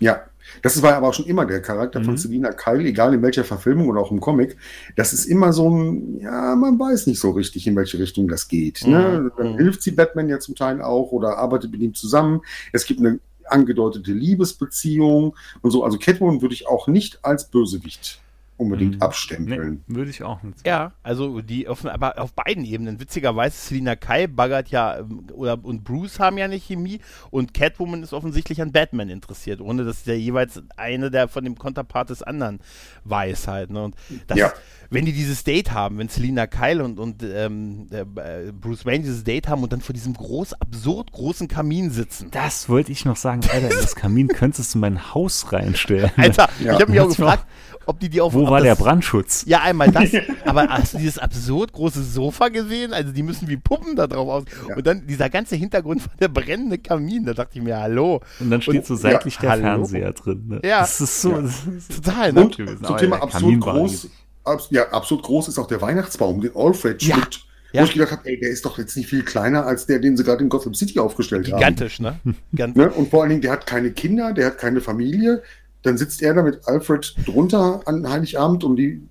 Ja. 0.00 0.14
ja, 0.14 0.20
das 0.62 0.80
war 0.82 0.94
aber 0.94 1.08
auch 1.08 1.14
schon 1.14 1.26
immer 1.26 1.46
der 1.46 1.60
Charakter 1.60 2.02
von 2.02 2.14
Mhm. 2.14 2.18
Selina 2.18 2.52
Kyle, 2.52 2.84
egal 2.84 3.14
in 3.14 3.22
welcher 3.22 3.44
Verfilmung 3.44 3.88
oder 3.88 4.00
auch 4.00 4.10
im 4.10 4.20
Comic. 4.20 4.56
Das 4.96 5.12
ist 5.12 5.26
immer 5.26 5.52
so 5.52 5.68
ein, 5.70 6.20
ja, 6.20 6.56
man 6.56 6.78
weiß 6.78 7.06
nicht 7.06 7.20
so 7.20 7.30
richtig, 7.30 7.66
in 7.66 7.76
welche 7.76 7.98
Richtung 7.98 8.28
das 8.28 8.48
geht. 8.48 8.86
Ne? 8.86 9.20
Mhm. 9.20 9.32
Dann 9.36 9.56
hilft 9.56 9.82
sie 9.82 9.92
Batman 9.92 10.28
ja 10.28 10.38
zum 10.40 10.54
Teil 10.54 10.80
auch 10.82 11.12
oder 11.12 11.38
arbeitet 11.38 11.70
mit 11.72 11.80
ihm 11.80 11.94
zusammen. 11.94 12.40
Es 12.72 12.86
gibt 12.86 13.00
eine 13.00 13.20
angedeutete 13.44 14.12
Liebesbeziehung 14.12 15.34
und 15.62 15.70
so. 15.70 15.84
Also 15.84 15.98
Catwoman 15.98 16.42
würde 16.42 16.54
ich 16.54 16.66
auch 16.66 16.86
nicht 16.88 17.24
als 17.24 17.48
Bösewicht 17.48 18.20
unbedingt 18.58 18.96
Mhm. 18.96 19.02
abstempeln. 19.02 19.84
Nee, 19.86 19.96
würde 19.96 20.10
ich 20.10 20.22
auch 20.22 20.42
nicht. 20.42 20.66
Ja, 20.66 20.92
also 21.02 21.40
die 21.40 21.68
auf, 21.68 21.86
aber 21.86 22.18
auf 22.18 22.34
beiden 22.34 22.64
Ebenen. 22.64 23.00
Witzigerweise, 23.00 23.56
Selina 23.56 23.96
Kai 23.96 24.26
baggert 24.26 24.68
ja, 24.68 24.98
ähm, 24.98 25.26
oder 25.32 25.64
und 25.64 25.84
Bruce 25.84 26.18
haben 26.20 26.36
ja 26.38 26.44
eine 26.44 26.56
Chemie 26.58 27.00
und 27.30 27.54
Catwoman 27.54 28.02
ist 28.02 28.12
offensichtlich 28.12 28.60
an 28.60 28.72
Batman 28.72 29.08
interessiert, 29.08 29.60
ohne 29.60 29.84
dass 29.84 30.04
der 30.04 30.18
jeweils 30.20 30.60
eine 30.76 31.10
der 31.10 31.28
von 31.28 31.44
dem 31.44 31.56
Konterpart 31.56 32.10
des 32.10 32.22
anderen 32.22 32.58
weiß 33.04 33.48
halt. 33.48 33.70
Ne? 33.70 33.84
Und 33.84 33.96
das, 34.26 34.38
Ja. 34.38 34.52
Wenn 34.90 35.04
die 35.04 35.12
dieses 35.12 35.44
Date 35.44 35.72
haben, 35.72 35.98
wenn 35.98 36.08
Selina 36.08 36.46
Kyle 36.46 36.82
und, 36.82 36.98
und 36.98 37.22
ähm, 37.22 37.88
äh, 37.90 38.04
Bruce 38.52 38.86
Wayne 38.86 39.04
dieses 39.04 39.22
Date 39.24 39.46
haben 39.48 39.62
und 39.62 39.72
dann 39.72 39.80
vor 39.82 39.92
diesem 39.92 40.14
groß, 40.14 40.54
absurd 40.54 41.12
großen 41.12 41.46
Kamin 41.48 41.90
sitzen. 41.90 42.30
Das 42.30 42.68
wollte 42.70 42.90
ich 42.92 43.04
noch 43.04 43.16
sagen, 43.16 43.42
Alter, 43.52 43.70
in 43.70 43.76
das 43.80 43.94
Kamin 43.96 44.28
könntest 44.28 44.74
du 44.74 44.78
mein 44.78 45.12
Haus 45.14 45.52
reinstellen. 45.52 46.10
Alter, 46.16 46.48
Ja. 46.62 46.74
ich 46.74 46.80
habe 46.80 46.90
mich 46.90 47.00
auch 47.00 47.08
gefragt, 47.08 47.44
ob 47.84 48.00
die 48.00 48.08
die 48.08 48.20
auf 48.20 48.32
Wo 48.34 48.48
war 48.48 48.60
der 48.62 48.74
das- 48.76 48.84
Brandschutz? 48.84 49.44
Ja, 49.46 49.60
einmal 49.62 49.90
das, 49.90 50.10
aber 50.46 50.68
hast 50.68 50.94
du 50.94 50.98
dieses 50.98 51.18
absurd 51.18 51.72
große 51.72 52.02
Sofa 52.02 52.48
gesehen? 52.48 52.92
Also 52.94 53.12
die 53.12 53.22
müssen 53.22 53.48
wie 53.48 53.56
Puppen 53.58 53.94
da 53.96 54.06
drauf 54.06 54.28
aus. 54.28 54.44
Ja. 54.68 54.76
Und 54.76 54.86
dann 54.86 55.06
dieser 55.06 55.28
ganze 55.30 55.56
Hintergrund 55.56 56.02
von 56.02 56.12
der 56.20 56.28
brennende 56.28 56.78
Kamin, 56.78 57.24
da 57.26 57.34
dachte 57.34 57.58
ich 57.58 57.64
mir, 57.64 57.78
hallo. 57.78 58.20
Und 58.40 58.50
dann 58.50 58.62
steht 58.62 58.86
so 58.86 58.94
ja, 58.94 59.00
seitlich 59.00 59.36
der 59.38 59.50
hallo. 59.50 59.62
Fernseher 59.62 60.12
drin. 60.12 60.44
Ne? 60.48 60.60
Ja. 60.64 60.80
Das 60.80 60.98
ist 61.00 61.20
so. 61.22 61.32
Ja. 61.32 61.40
Das 61.42 61.66
ist 61.66 61.94
Total, 62.04 62.32
ne? 62.32 62.42
Und 62.44 62.56
gewesen. 62.56 62.84
zum 62.84 62.96
Thema 62.96 63.16
der 63.16 63.22
absurd 63.24 63.60
groß, 63.60 64.08
abs 64.44 64.68
ja, 64.70 64.88
absurd 64.90 65.22
groß 65.22 65.48
ist 65.48 65.58
auch 65.58 65.66
der 65.66 65.80
Weihnachtsbaum, 65.80 66.40
den 66.40 66.54
Alfred 66.54 67.02
Ja. 67.02 67.16
schmückt. 67.16 67.44
Ja. 67.72 67.82
Wo 67.82 67.84
ich 67.86 67.92
gedacht 67.92 68.12
habe, 68.12 68.22
ey, 68.26 68.40
der 68.40 68.48
ist 68.48 68.64
doch 68.64 68.78
jetzt 68.78 68.96
nicht 68.96 69.08
viel 69.10 69.22
kleiner 69.22 69.66
als 69.66 69.84
der, 69.84 69.98
den 69.98 70.16
sie 70.16 70.24
gerade 70.24 70.42
in 70.42 70.48
Gotham 70.48 70.72
City 70.74 70.98
aufgestellt 70.98 71.48
haben. 71.52 71.58
Gigantisch, 71.58 72.00
ne? 72.00 72.18
Ganz, 72.56 72.74
Ne? 72.76 72.88
Und 72.90 73.10
vor 73.10 73.20
allen 73.22 73.28
Dingen, 73.30 73.42
der 73.42 73.52
hat 73.52 73.66
keine 73.66 73.90
Kinder, 73.90 74.32
der 74.32 74.46
hat 74.46 74.58
keine 74.58 74.80
Familie. 74.80 75.42
Dann 75.82 75.98
sitzt 75.98 76.22
er 76.22 76.32
da 76.34 76.42
mit 76.42 76.66
Alfred 76.66 77.14
drunter 77.26 77.82
an 77.84 78.08
Heiligabend 78.08 78.64
und 78.64 78.76
die 78.76 79.02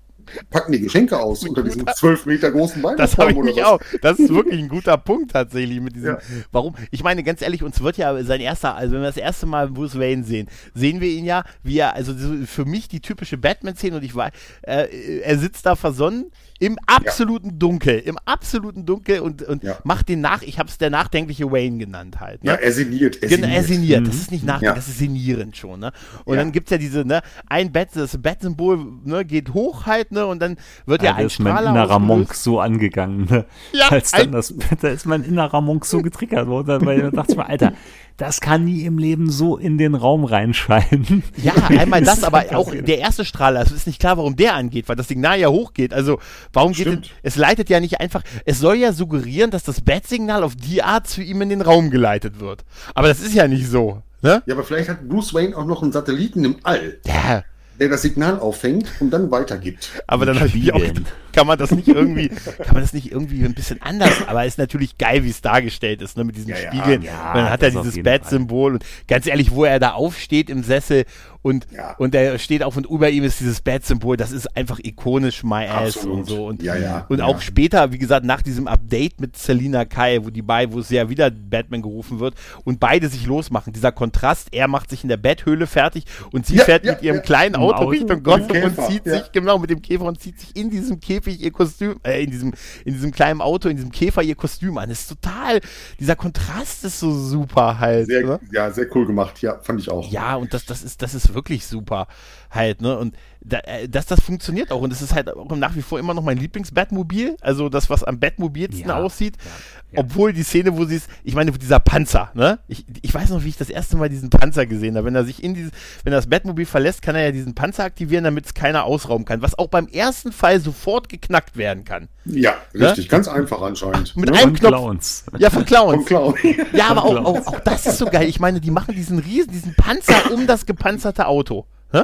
packen 0.50 0.72
die 0.72 0.80
Geschenke 0.80 1.18
aus 1.18 1.44
unter 1.44 1.62
diesem 1.62 1.86
zwölf 1.94 2.26
Meter 2.26 2.50
großen 2.50 2.82
Das 2.96 3.16
habe 3.18 3.32
ich 3.32 3.38
mich 3.38 3.64
auch. 3.64 3.80
Das 4.02 4.18
ist 4.18 4.32
wirklich 4.32 4.60
ein 4.60 4.68
guter 4.68 4.96
Punkt 4.96 5.32
tatsächlich 5.32 5.80
mit 5.80 5.96
diesem. 5.96 6.14
Ja. 6.14 6.18
Warum? 6.52 6.74
Ich 6.90 7.02
meine, 7.02 7.22
ganz 7.22 7.42
ehrlich, 7.42 7.62
uns 7.62 7.82
wird 7.82 7.96
ja 7.96 8.22
sein 8.24 8.40
erster, 8.40 8.74
also 8.74 8.94
wenn 8.94 9.00
wir 9.00 9.08
das 9.08 9.16
erste 9.16 9.46
Mal 9.46 9.68
Bruce 9.68 9.98
Wayne 9.98 10.24
sehen, 10.24 10.48
sehen 10.74 11.00
wir 11.00 11.08
ihn 11.08 11.24
ja, 11.24 11.44
wie 11.62 11.78
er, 11.78 11.94
also 11.94 12.12
so 12.12 12.34
für 12.46 12.64
mich 12.64 12.88
die 12.88 13.00
typische 13.00 13.38
Batman-Szene 13.38 13.96
und 13.96 14.04
ich 14.04 14.14
weiß, 14.14 14.32
äh, 14.62 15.20
er 15.20 15.38
sitzt 15.38 15.66
da 15.66 15.76
versonnen 15.76 16.30
im 16.60 16.76
absoluten 16.86 17.58
Dunkel, 17.58 17.98
im 18.00 18.18
absoluten 18.24 18.84
Dunkel 18.84 19.20
und, 19.20 19.42
und 19.42 19.62
Ja. 19.62 19.76
macht 19.84 20.08
den 20.08 20.20
nach, 20.20 20.42
ich 20.42 20.58
habe 20.58 20.68
es 20.68 20.76
der 20.78 20.90
nachdenkliche 20.90 21.50
Wayne 21.52 21.78
genannt 21.78 22.18
halt. 22.20 22.42
Ne? 22.42 22.50
Ja, 22.52 22.56
er 22.56 22.72
sinniert. 22.72 23.22
Er 23.22 23.28
Genau, 23.28 23.46
er 23.46 23.62
sinniert. 23.62 23.66
sinniert. 23.96 24.08
Das 24.08 24.14
ist 24.16 24.30
nicht 24.32 24.44
nachdenken, 24.44 24.64
Ja. 24.66 24.74
das 24.74 24.88
ist 24.88 24.98
sinierend 24.98 25.56
schon, 25.56 25.80
ne? 25.80 25.92
Und 26.24 26.36
Ja. 26.36 26.42
dann 26.42 26.52
gibt's 26.52 26.70
ja 26.70 26.78
diese, 26.78 27.04
ne, 27.04 27.20
ein 27.48 27.70
Bett, 27.72 27.90
das 27.94 28.20
Bettsymbol, 28.20 28.84
ne, 29.04 29.24
geht 29.24 29.54
hoch 29.54 29.86
halt, 29.86 30.10
ne, 30.12 30.26
und 30.26 30.40
dann 30.40 30.56
wird 30.86 31.02
ja, 31.02 31.10
Ja, 31.10 31.12
da 31.12 31.18
ein 31.18 31.26
ist 31.26 31.38
mein 31.38 31.52
Strahler 31.52 31.70
innerer. 31.70 31.98
Monk 31.98 32.34
so 32.34 32.60
angegangen. 32.60 33.26
Ne? 33.30 33.44
Ja, 33.72 33.88
Als 33.90 34.10
dann 34.10 34.32
das, 34.32 34.52
da 34.80 34.88
ist 34.88 35.06
mein 35.06 35.22
innerer 35.22 35.60
Monk 35.60 35.84
so 35.84 36.02
getriggert 36.02 36.48
worden, 36.48 36.84
weil 36.84 37.02
da 37.02 37.10
dachte 37.10 37.32
ich 37.32 37.36
mir, 37.38 37.46
Alter, 37.48 37.72
das 38.18 38.40
kann 38.40 38.64
nie 38.64 38.82
im 38.82 38.98
Leben 38.98 39.30
so 39.30 39.56
in 39.56 39.78
den 39.78 39.94
Raum 39.94 40.24
reinscheinen. 40.24 41.22
Ja, 41.38 41.52
einmal 41.68 42.02
das, 42.02 42.24
aber 42.24 42.44
auch 42.56 42.72
der 42.72 42.98
erste 42.98 43.24
Strahler, 43.24 43.62
es 43.62 43.70
ist 43.70 43.86
nicht 43.86 44.00
klar, 44.00 44.16
warum 44.16 44.34
der 44.34 44.54
angeht, 44.54 44.88
weil 44.88 44.96
das 44.96 45.06
Signal 45.06 45.38
ja 45.38 45.48
hochgeht. 45.48 45.94
Also, 45.94 46.18
warum 46.52 46.72
geht 46.72 46.88
Stimmt. 46.88 47.06
es, 47.22 47.34
es 47.34 47.36
leitet 47.36 47.70
ja 47.70 47.78
nicht 47.78 48.00
einfach, 48.00 48.22
es 48.44 48.58
soll 48.58 48.76
ja 48.76 48.92
suggerieren, 48.92 49.52
dass 49.52 49.62
das 49.62 49.80
Bat-Signal 49.80 50.42
auf 50.42 50.56
die 50.56 50.82
Art 50.82 51.06
zu 51.06 51.22
ihm 51.22 51.40
in 51.42 51.48
den 51.48 51.60
Raum 51.60 51.90
geleitet 51.90 52.40
wird. 52.40 52.64
Aber 52.94 53.06
das 53.06 53.20
ist 53.20 53.34
ja 53.34 53.46
nicht 53.46 53.68
so, 53.68 54.02
ne? 54.20 54.42
Ja, 54.46 54.54
aber 54.54 54.64
vielleicht 54.64 54.88
hat 54.88 55.08
Bruce 55.08 55.32
Wayne 55.32 55.56
auch 55.56 55.64
noch 55.64 55.82
einen 55.82 55.92
Satelliten 55.92 56.44
im 56.44 56.56
All, 56.64 56.98
Ja, 57.06 57.44
der 57.80 57.88
das 57.88 58.02
Signal 58.02 58.38
auffängt 58.40 58.86
und 59.00 59.10
dann 59.10 59.30
weitergibt. 59.30 59.90
aber 60.06 60.26
dann 60.26 60.38
habe 60.40 60.48
ich 60.54 60.72
auch, 60.72 60.80
kann 61.32 61.46
man 61.46 61.58
das 61.58 61.70
nicht 61.70 61.88
irgendwie, 61.88 62.28
kann 62.28 62.72
man 62.74 62.82
das 62.82 62.92
nicht 62.92 63.12
irgendwie 63.12 63.44
ein 63.44 63.54
bisschen 63.54 63.80
anders, 63.82 64.12
aber 64.26 64.44
ist 64.46 64.58
natürlich 64.58 64.98
geil, 64.98 65.24
wie 65.24 65.30
es 65.30 65.40
dargestellt 65.40 66.02
ist, 66.02 66.16
ne, 66.16 66.24
mit 66.24 66.36
diesen 66.36 66.50
Ja, 66.50 66.56
ja, 66.58 66.68
Spiegeln. 66.72 67.02
ja, 67.02 67.34
dann 67.34 67.50
hat 67.50 67.62
er 67.62 67.76
auf 67.78 67.86
dieses. 67.86 68.02
Bat-Symbol 68.02 68.74
und 68.74 68.84
ganz 69.06 69.26
ehrlich, 69.26 69.50
wo 69.52 69.64
er 69.64 69.78
da 69.78 69.92
aufsteht 69.92 70.50
im 70.50 70.62
Sessel 70.62 71.04
und, 71.42 71.66
Ja. 71.70 71.94
und 71.98 72.14
er 72.14 72.38
steht 72.38 72.62
auf 72.64 72.76
und 72.76 72.86
über 72.86 73.08
ihm 73.10 73.22
ist 73.24 73.38
dieses 73.40 73.60
Bat-Symbol, 73.60 74.16
das 74.16 74.32
ist 74.32 74.56
einfach 74.56 74.80
ikonisch 74.82 75.44
my 75.44 75.66
ass 75.66 75.96
Absolut. 75.96 76.16
und 76.18 76.24
so 76.26 76.46
und, 76.46 76.62
Ja, 76.62 76.74
ja, 76.76 77.06
und 77.08 77.18
ja. 77.20 77.24
auch 77.26 77.40
später, 77.40 77.92
wie 77.92 77.98
gesagt, 77.98 78.24
nach 78.26 78.42
diesem 78.42 78.66
Update 78.66 79.20
mit 79.20 79.36
Selina 79.36 79.84
Kai, 79.84 80.18
wo 80.24 80.30
die 80.30 80.42
beiden, 80.42 80.74
wo 80.74 80.80
es 80.80 80.90
ja 80.90 81.08
wieder 81.08 81.30
Batman 81.30 81.82
gerufen 81.82 82.18
wird 82.18 82.34
und 82.64 82.80
beide 82.80 83.08
sich 83.08 83.26
losmachen, 83.26 83.72
dieser 83.72 83.92
Kontrast, 83.92 84.48
er 84.52 84.66
macht 84.68 84.90
sich 84.90 85.04
in 85.04 85.08
der 85.08 85.16
Betthöhle 85.16 85.66
fertig 85.68 86.04
und 86.32 86.44
sie 86.46 86.56
Ja, 86.56 86.64
fährt 86.64 86.84
ja, 86.84 86.92
mit 86.92 87.02
ihrem 87.02 87.16
ja. 87.16 87.22
kleinen 87.22 87.54
Im 87.54 87.60
Auto, 87.68 87.82
Auto, 87.82 87.90
Richtung 87.90 88.22
Gotham 88.22 88.62
und 88.62 88.86
zieht 88.86 89.06
ja. 89.06 89.18
sich 89.18 89.32
genau 89.32 89.58
mit 89.58 89.70
dem 89.70 89.82
Käfer 89.82 90.04
und 90.04 90.20
zieht 90.20 90.40
sich 90.40 90.56
in 90.56 90.70
diesem 90.70 91.00
Käfig 91.00 91.40
ihr 91.40 91.50
Kostüm, 91.50 91.96
äh, 92.02 92.22
in 92.22 92.30
diesem, 92.30 92.52
in 92.84 92.94
diesem 92.94 93.10
kleinen 93.10 93.40
Auto, 93.40 93.68
in 93.68 93.76
diesem 93.76 93.92
Käfer 93.92 94.22
ihr 94.22 94.34
Kostüm 94.34 94.78
an. 94.78 94.88
Das 94.88 95.00
ist 95.00 95.08
total, 95.08 95.60
dieser 95.98 96.16
Kontrast 96.16 96.84
ist 96.84 97.00
so 97.00 97.12
super 97.12 97.78
halt. 97.78 98.06
Sehr, 98.06 98.40
ja, 98.52 98.70
sehr 98.70 98.86
cool 98.94 99.06
gemacht. 99.06 99.40
Ja, 99.42 99.58
fand 99.62 99.80
ich 99.80 99.90
auch. 99.90 100.10
Ja, 100.10 100.36
und 100.36 100.54
das, 100.54 100.64
das 100.66 100.82
ist, 100.82 101.02
das 101.02 101.14
ist 101.14 101.34
wirklich 101.34 101.66
super 101.66 102.06
halt, 102.50 102.80
ne? 102.80 102.96
Und 102.98 103.14
da, 103.40 103.58
äh, 103.60 103.88
dass 103.88 104.06
das 104.06 104.20
funktioniert 104.20 104.72
auch. 104.72 104.80
Und 104.80 104.92
es 104.92 105.00
ist 105.00 105.14
halt 105.14 105.34
auch 105.34 105.56
nach 105.56 105.74
wie 105.76 105.82
vor 105.82 105.98
immer 105.98 106.12
noch 106.14 106.22
mein 106.22 106.38
Lieblings-Batmobil. 106.38 107.36
Also 107.40 107.68
das, 107.68 107.88
was 107.88 108.04
am 108.04 108.18
Batmobilsten 108.18 108.88
Ja, 108.88 108.96
aussieht. 108.96 109.36
ja, 109.38 109.50
ja. 109.92 110.00
Obwohl 110.00 110.32
die 110.32 110.42
Szene, 110.42 110.76
wo 110.76 110.84
sie 110.84 110.96
es, 110.96 111.08
ich 111.24 111.34
meine, 111.34 111.52
dieser 111.52 111.78
Panzer, 111.80 112.30
ne? 112.34 112.58
Ich, 112.68 112.84
ich 113.00 113.14
weiß 113.14 113.30
noch, 113.30 113.44
wie 113.44 113.48
ich 113.48 113.56
das 113.56 113.70
erste 113.70 113.96
Mal 113.96 114.08
diesen 114.08 114.28
Panzer 114.28 114.66
gesehen 114.66 114.96
habe. 114.96 115.06
Wenn 115.06 115.14
er 115.14 115.24
sich 115.24 115.42
in 115.42 115.54
dieses, 115.54 115.70
wenn 116.04 116.12
er 116.12 116.18
das 116.18 116.26
Batmobil 116.28 116.66
verlässt, 116.66 117.00
kann 117.00 117.14
er 117.14 117.24
ja 117.26 117.30
diesen 117.32 117.54
Panzer 117.54 117.84
aktivieren, 117.84 118.24
damit 118.24 118.46
es 118.46 118.54
keiner 118.54 118.84
ausrauben 118.84 119.24
kann. 119.24 119.40
Was 119.40 119.56
auch 119.58 119.68
beim 119.68 119.86
ersten 119.88 120.32
Fall 120.32 120.60
sofort 120.60 121.08
geknackt 121.08 121.56
werden 121.56 121.84
kann. 121.84 122.08
Ja, 122.26 122.54
richtig. 122.74 123.08
Ganz 123.08 123.28
einfach 123.28 123.62
anscheinend. 123.62 124.16
Mit 124.16 124.30
Ne? 124.30 124.36
einem 124.38 124.50
Und 124.50 124.58
Knopf. 124.58 124.72
Clowns. 124.72 125.24
Ja, 125.38 125.48
von 125.50 125.64
Clowns. 125.64 125.94
Vom 125.96 126.04
Clown. 126.04 126.34
Ja, 126.72 126.88
aber 126.88 127.04
auch, 127.04 127.16
auch, 127.24 127.46
auch 127.46 127.60
das 127.60 127.86
ist 127.86 127.98
so 127.98 128.06
geil. 128.06 128.28
Ich 128.28 128.40
meine, 128.40 128.60
die 128.60 128.70
machen 128.70 128.94
diesen 128.94 129.18
riesen, 129.18 129.52
diesen 129.52 129.74
Panzer 129.74 130.30
um 130.32 130.46
das 130.46 130.66
gepanzerte 130.66 131.26
Auto. 131.26 131.66
Hä? 131.92 132.02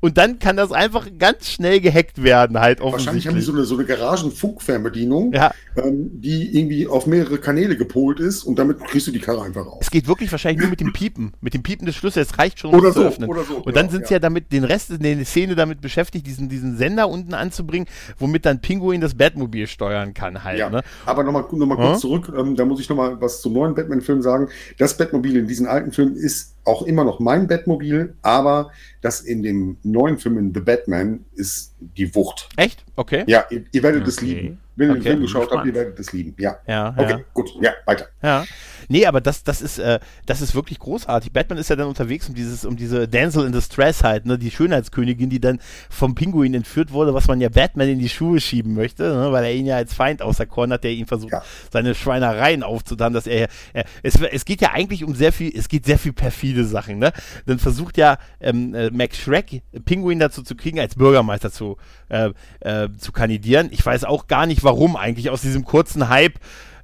Und 0.00 0.16
dann 0.16 0.38
kann 0.38 0.56
das 0.56 0.70
einfach 0.72 1.06
ganz 1.18 1.48
schnell 1.50 1.80
gehackt 1.80 2.22
werden, 2.22 2.58
halt 2.60 2.80
Wahrscheinlich 2.80 3.26
haben 3.26 3.34
die 3.34 3.40
offensichtlich. 3.40 3.44
so 3.46 3.52
eine, 3.52 3.64
so 3.64 3.74
eine 3.76 3.84
Garagenfunkfernbedienung, 3.84 5.32
Ja. 5.32 5.52
ähm, 5.76 6.10
die 6.20 6.56
irgendwie 6.58 6.86
auf 6.86 7.06
mehrere 7.06 7.38
Kanäle 7.38 7.76
gepolt 7.76 8.20
ist 8.20 8.44
und 8.44 8.58
damit 8.58 8.80
kriegst 8.80 9.06
du 9.06 9.10
die 9.10 9.18
Karre 9.18 9.42
einfach 9.42 9.66
raus. 9.66 9.78
Es 9.82 9.90
geht 9.90 10.06
wirklich 10.06 10.30
wahrscheinlich 10.30 10.60
nur 10.60 10.70
mit 10.70 10.80
dem 10.80 10.92
Piepen, 10.92 11.32
mit 11.40 11.54
dem 11.54 11.62
Piepen 11.62 11.86
des 11.86 11.96
Schlüssels. 11.96 12.28
Es 12.32 12.38
reicht 12.38 12.60
schon, 12.60 12.70
um 12.72 12.78
Oder 12.78 12.88
es 12.88 12.94
zu 12.94 13.00
so, 13.00 13.06
öffnen. 13.06 13.28
oder 13.28 13.44
so, 13.44 13.56
und 13.58 13.76
dann 13.76 13.86
ja, 13.86 13.92
sind 13.92 14.06
sie 14.06 14.14
ja. 14.14 14.16
ja 14.16 14.20
damit, 14.20 14.52
den 14.52 14.64
Rest 14.64 14.90
in 14.90 15.00
der 15.02 15.24
Szene 15.24 15.54
damit 15.54 15.80
beschäftigt, 15.80 16.26
diesen, 16.26 16.48
diesen 16.48 16.76
Sender 16.76 17.08
unten 17.08 17.34
anzubringen, 17.34 17.88
womit 18.18 18.46
dann 18.46 18.60
Pinguin 18.60 19.00
das 19.00 19.14
Batmobil 19.14 19.66
steuern 19.66 20.14
kann 20.14 20.44
halt. 20.44 20.58
Ja, 20.58 20.68
Ne? 20.70 20.82
aber 21.06 21.22
nochmal 21.24 21.44
noch 21.50 21.66
mal 21.66 21.76
kurz 21.76 21.88
Ja? 21.88 21.96
zurück, 21.98 22.32
ähm, 22.36 22.54
da 22.56 22.64
muss 22.64 22.80
ich 22.80 22.88
nochmal 22.88 23.20
was 23.20 23.40
zum 23.40 23.52
neuen 23.54 23.74
Batman-Film 23.74 24.22
sagen. 24.22 24.48
Das 24.78 24.96
Batmobil 24.96 25.36
in 25.36 25.48
diesen 25.48 25.66
alten 25.66 25.92
Filmen 25.92 26.14
ist 26.16 26.54
auch 26.68 26.82
immer 26.82 27.02
noch 27.04 27.18
mein 27.18 27.46
Batmobil, 27.48 28.14
aber 28.22 28.70
das 29.00 29.20
in 29.22 29.42
dem 29.42 29.78
neuen 29.82 30.18
Film 30.18 30.38
in 30.38 30.52
The 30.54 30.60
Batman 30.60 31.24
ist 31.34 31.74
die 31.80 32.14
Wucht. 32.14 32.48
Echt? 32.56 32.84
Okay. 32.96 33.24
Ja, 33.26 33.44
ihr, 33.50 33.64
ihr 33.72 33.82
werdet 33.82 34.06
es 34.06 34.18
Okay. 34.18 34.26
lieben. 34.26 34.60
Wenn 34.76 34.88
ihr 34.88 34.92
Okay. 34.92 35.00
den 35.00 35.06
Film 35.10 35.22
geschaut 35.22 35.50
habt, 35.50 35.66
ihr 35.66 35.74
werdet 35.74 35.98
es 35.98 36.12
lieben. 36.12 36.34
Ja. 36.38 36.58
Ja, 36.66 36.94
Okay, 36.96 37.10
ja. 37.10 37.20
gut. 37.34 37.50
Ja, 37.60 37.72
weiter. 37.86 38.06
Ja. 38.22 38.44
Nee, 38.88 39.06
aber 39.06 39.20
das, 39.20 39.44
das 39.44 39.60
ist, 39.62 39.78
äh, 39.78 40.00
das 40.26 40.40
ist 40.40 40.54
wirklich 40.54 40.78
großartig. 40.78 41.32
Batman 41.32 41.58
ist 41.58 41.68
ja 41.70 41.76
dann 41.76 41.88
unterwegs 41.88 42.28
um 42.28 42.34
dieses, 42.34 42.64
um 42.64 42.76
diese 42.76 43.06
Damsel 43.06 43.46
in 43.46 43.52
Distress 43.52 44.02
halt, 44.02 44.26
ne, 44.26 44.38
die 44.38 44.50
Schönheitskönigin, 44.50 45.30
die 45.30 45.40
dann 45.40 45.60
vom 45.90 46.14
Pinguin 46.14 46.54
entführt 46.54 46.92
wurde, 46.92 47.14
was 47.14 47.26
man 47.28 47.40
ja 47.40 47.48
Batman 47.48 47.88
in 47.88 47.98
die 47.98 48.08
Schuhe 48.08 48.40
schieben 48.40 48.74
möchte, 48.74 49.02
ne, 49.02 49.30
weil 49.32 49.44
er 49.44 49.54
ihn 49.54 49.66
ja 49.66 49.76
als 49.76 49.94
Feind 49.94 50.22
auserkoren 50.22 50.72
hat, 50.72 50.84
der 50.84 50.92
ihn 50.92 51.06
versucht, 51.06 51.32
Ja. 51.32 51.42
seine 51.72 51.94
Schweinereien 51.94 52.62
aufzutan, 52.62 53.12
dass 53.12 53.26
er, 53.26 53.48
er 53.72 53.84
es, 54.02 54.20
es 54.20 54.44
geht 54.44 54.60
ja 54.60 54.72
eigentlich 54.72 55.04
um 55.04 55.14
sehr 55.14 55.32
viel, 55.32 55.52
es 55.54 55.68
geht 55.68 55.84
sehr 55.84 55.98
viel 55.98 56.12
perfide 56.12 56.64
Sachen, 56.64 56.98
ne? 56.98 57.12
Dann 57.46 57.58
versucht 57.58 57.98
ja 57.98 58.18
ähm, 58.40 58.74
äh, 58.74 58.90
Max 58.90 59.18
Shrek 59.18 59.62
Pinguin 59.84 60.18
dazu 60.18 60.42
zu 60.42 60.56
kriegen, 60.56 60.80
als 60.80 60.94
Bürgermeister 60.94 61.50
zu, 61.52 61.76
äh, 62.08 62.30
äh, 62.60 62.88
zu 62.98 63.12
kandidieren. 63.12 63.68
Ich 63.70 63.84
weiß 63.84 64.04
auch 64.04 64.26
gar 64.26 64.46
nicht, 64.46 64.64
warum 64.64 64.96
eigentlich 64.96 65.30
aus 65.30 65.42
diesem 65.42 65.64
kurzen 65.64 66.08
Hype. 66.08 66.38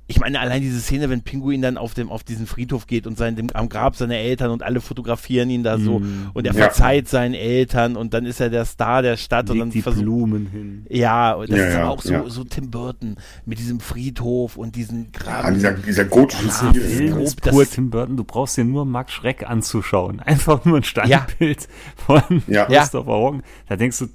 Ich 0.06 0.20
meine, 0.20 0.38
allein 0.38 0.60
diese 0.60 0.80
Szene, 0.80 1.08
wenn 1.08 1.22
Pinguin 1.22 1.62
dann 1.62 1.78
auf 1.78 1.94
dem 1.94 2.10
auf 2.10 2.22
diesen 2.24 2.46
Friedhof 2.46 2.86
geht 2.86 3.06
und 3.06 3.16
sein, 3.16 3.36
dem, 3.36 3.48
am 3.54 3.70
Grab 3.70 3.96
seiner 3.96 4.16
Eltern 4.16 4.50
und 4.50 4.62
alle 4.62 4.82
fotografieren 4.82 5.48
ihn 5.48 5.62
da 5.62 5.78
so 5.78 5.98
Mm. 6.00 6.30
und 6.34 6.46
er 6.46 6.52
Ja. 6.52 6.64
verzeiht 6.64 7.08
seinen 7.08 7.32
Eltern 7.32 7.96
und 7.96 8.12
dann 8.12 8.26
ist 8.26 8.38
er 8.38 8.50
der 8.50 8.66
Star 8.66 9.00
der 9.00 9.16
Stadt 9.16 9.48
und 9.48 9.58
dann 9.58 9.68
Legt 9.68 9.76
die 9.76 9.82
versucht 9.82 10.02
Blumen 10.04 10.46
hin. 10.48 10.86
ja, 10.90 11.32
und 11.32 11.48
das 11.50 11.58
Ja, 11.58 11.66
ist 11.68 11.72
ja, 11.74 11.80
aber 11.84 11.90
auch 11.90 12.02
so, 12.02 12.12
ja. 12.12 12.28
so 12.28 12.44
Tim 12.44 12.70
Burton 12.70 13.16
mit 13.46 13.58
diesem 13.58 13.80
Friedhof 13.80 14.58
und 14.58 14.76
diesen 14.76 15.04
Ja, 15.04 15.20
Graben. 15.40 15.54
dieser, 15.54 15.72
dieser 15.72 16.04
gotische 16.04 16.46
Ja, 16.48 16.52
Stil. 16.52 16.80
Film. 16.82 17.18
Ist 17.20 17.46
das- 17.46 17.54
pur 17.54 17.64
Tim 17.66 17.88
Burton. 17.88 18.16
Du 18.18 18.24
brauchst 18.24 18.58
dir 18.58 18.64
nur 18.64 18.84
Max 18.84 19.10
Schreck 19.12 19.48
anzuschauen. 19.48 20.20
Einfach 20.26 20.66
nur 20.66 20.76
ein 20.76 20.84
Standbild 20.84 21.66
von 21.96 22.20
Ja. 22.46 22.66
Christopher 22.66 23.06
Walken. 23.06 23.42
Da 23.70 23.76
denkst 23.76 23.98
du, 24.00 24.06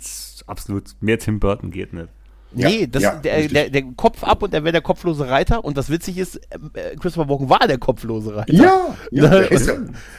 absolut, 0.46 0.84
mehr 1.02 1.18
Tim 1.18 1.40
Burton 1.40 1.72
geht 1.72 1.94
nicht. 1.94 2.10
Nee, 2.52 2.88
das, 2.88 3.04
ja, 3.04 3.16
der, 3.16 3.48
der, 3.48 3.70
der 3.70 3.84
Kopf 3.96 4.24
ab 4.24 4.42
und 4.42 4.54
er 4.54 4.64
wäre 4.64 4.72
der 4.72 4.82
kopflose 4.82 5.28
Reiter. 5.30 5.64
Und 5.64 5.78
das 5.78 5.90
witzig 5.90 6.18
ist, 6.18 6.38
äh, 6.38 6.96
Christopher 7.00 7.30
Walken 7.30 7.50
war 7.50 7.68
der 7.68 7.78
kopflose 7.78 8.36
Reiter. 8.36 8.52
Ja, 8.54 8.96
ja, 9.12 9.28
der 9.30 9.52
ist 9.52 9.68
ja, 9.68 9.74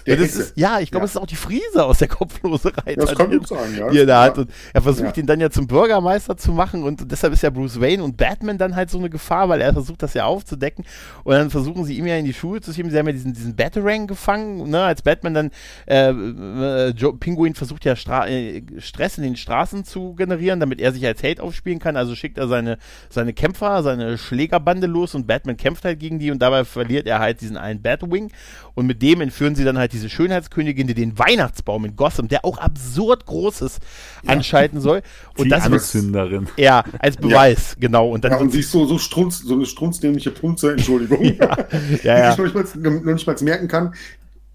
der 0.07 0.19
ist 0.19 0.37
ist, 0.37 0.53
ja, 0.57 0.79
ich 0.81 0.91
glaube, 0.91 1.03
Ja. 1.03 1.07
es 1.07 1.11
ist 1.13 1.17
auch 1.17 1.27
die 1.27 1.37
Friese 1.37 1.85
aus 1.85 1.99
der 1.99 2.09
kopflose 2.09 2.73
Reiter. 2.77 3.01
Das 3.07 3.15
kann 3.17 3.31
gut 3.31 3.49
sein, 3.49 3.77
ja. 3.77 3.91
Die 3.91 3.99
er 3.99 4.07
da 4.07 4.23
hat. 4.25 4.37
Ja. 4.37 4.43
Und 4.43 4.51
er 4.73 4.83
versucht 4.83 5.17
Ja. 5.17 5.23
ihn 5.23 5.27
dann 5.27 5.41
ja 5.41 5.51
zum 5.51 5.67
Bürgermeister 5.67 6.37
zu 6.37 6.53
machen 6.53 6.85
und 6.85 7.11
deshalb 7.11 7.33
ist 7.33 7.43
ja 7.43 7.51
Bruce 7.51 7.81
Wayne 7.81 8.03
und 8.05 8.17
Batman 8.17 8.59
dann 8.59 8.77
halt 8.77 8.91
so 8.91 8.99
eine 8.99 9.11
Gefahr, 9.11 9.49
weil 9.49 9.61
er 9.61 9.73
versucht, 9.73 10.03
das 10.03 10.15
ja 10.15 10.25
aufzudecken. 10.27 10.85
Und 11.25 11.35
dann 11.35 11.51
versuchen 11.51 11.85
sie 11.85 11.97
ihm 11.99 12.07
ja 12.07 12.17
in 12.17 12.25
die 12.25 12.35
Schuhe 12.35 12.61
zu 12.61 12.73
schieben. 12.73 12.91
Sie 12.91 12.99
haben 12.99 13.07
ja 13.07 13.13
diesen, 13.13 13.33
diesen 13.33 13.57
Batarang 13.57 14.07
gefangen, 14.07 14.71
ne, 14.71 14.83
als 14.85 15.03
Batman 15.03 15.35
dann 15.35 15.51
äh, 15.87 16.11
äh, 16.11 16.89
Joe, 16.91 17.17
Pinguin 17.17 17.55
versucht 17.55 17.85
ja 17.85 17.97
Stra 17.97 18.29
äh, 18.29 18.63
Stress 18.79 19.19
in 19.19 19.25
den 19.25 19.37
Straßen 19.37 19.85
zu 19.85 20.15
generieren, 20.15 20.61
damit 20.61 20.81
er 20.81 20.93
sich 20.93 21.05
als 21.07 21.23
Held 21.23 21.41
aufspielen 21.41 21.79
kann. 21.81 21.97
Also 21.97 22.15
schickt 22.21 22.39
er 22.39 22.49
seine, 22.49 22.79
seine 23.09 23.33
Kämpfer, 23.33 23.83
seine 23.83 24.19
Schlägerbande 24.19 24.87
los 24.87 25.15
und 25.15 25.27
Batman 25.27 25.57
kämpft 25.57 25.85
halt 25.85 25.99
gegen 25.99 26.19
die 26.19 26.31
und 26.31 26.41
dabei 26.41 26.65
verliert 26.65 27.07
er 27.07 27.19
halt 27.19 27.41
diesen 27.41 27.57
einen 27.57 27.83
Batwing. 27.83 28.31
Und 28.75 28.87
mit 28.87 29.03
dem 29.03 29.21
entführen 29.21 29.55
sie 29.55 29.65
dann 29.65 29.79
halt 29.79 29.93
diese 29.93 30.09
Schönheitskönigin, 30.09 30.87
die 30.87 30.95
den 30.95 31.19
Weihnachtsbaum 31.19 31.85
in 31.85 31.97
Gotham, 31.97 32.29
der 32.29 32.45
auch 32.45 32.59
absurd 32.59 33.27
groß 33.27 33.63
ist, 33.63 33.81
anschalten 34.27 34.81
soll. 34.81 35.03
Und 35.37 35.47
die 35.47 35.51
das 35.51 35.65
wird 35.65 35.81
Anzünderin. 35.81 36.49
ja, 36.57 36.85
als 36.99 37.17
Beweis, 37.17 37.77
genau. 37.79 38.09
Und 38.11 38.25
dann 38.25 38.33
Ja, 38.33 38.39
und 38.39 38.45
wird 38.45 38.53
sie 38.53 38.61
ist 38.61 38.71
so, 38.71 38.87
so, 38.87 38.99
strunz, 38.99 39.41
so 39.41 39.55
eine 39.55 39.67
strunzdämliche 39.67 40.31
Punze, 40.31 40.73
Entschuldigung, 40.73 41.23
ja, 41.41 41.57
die 42.03 42.07
ja. 42.07 42.33
ich 42.33 42.39
noch 42.39 42.45
nicht, 42.45 42.77
mal, 42.77 42.91
noch 42.91 43.13
nicht 43.15 43.27
mal 43.27 43.37
merken 43.41 43.69
kann. 43.69 43.95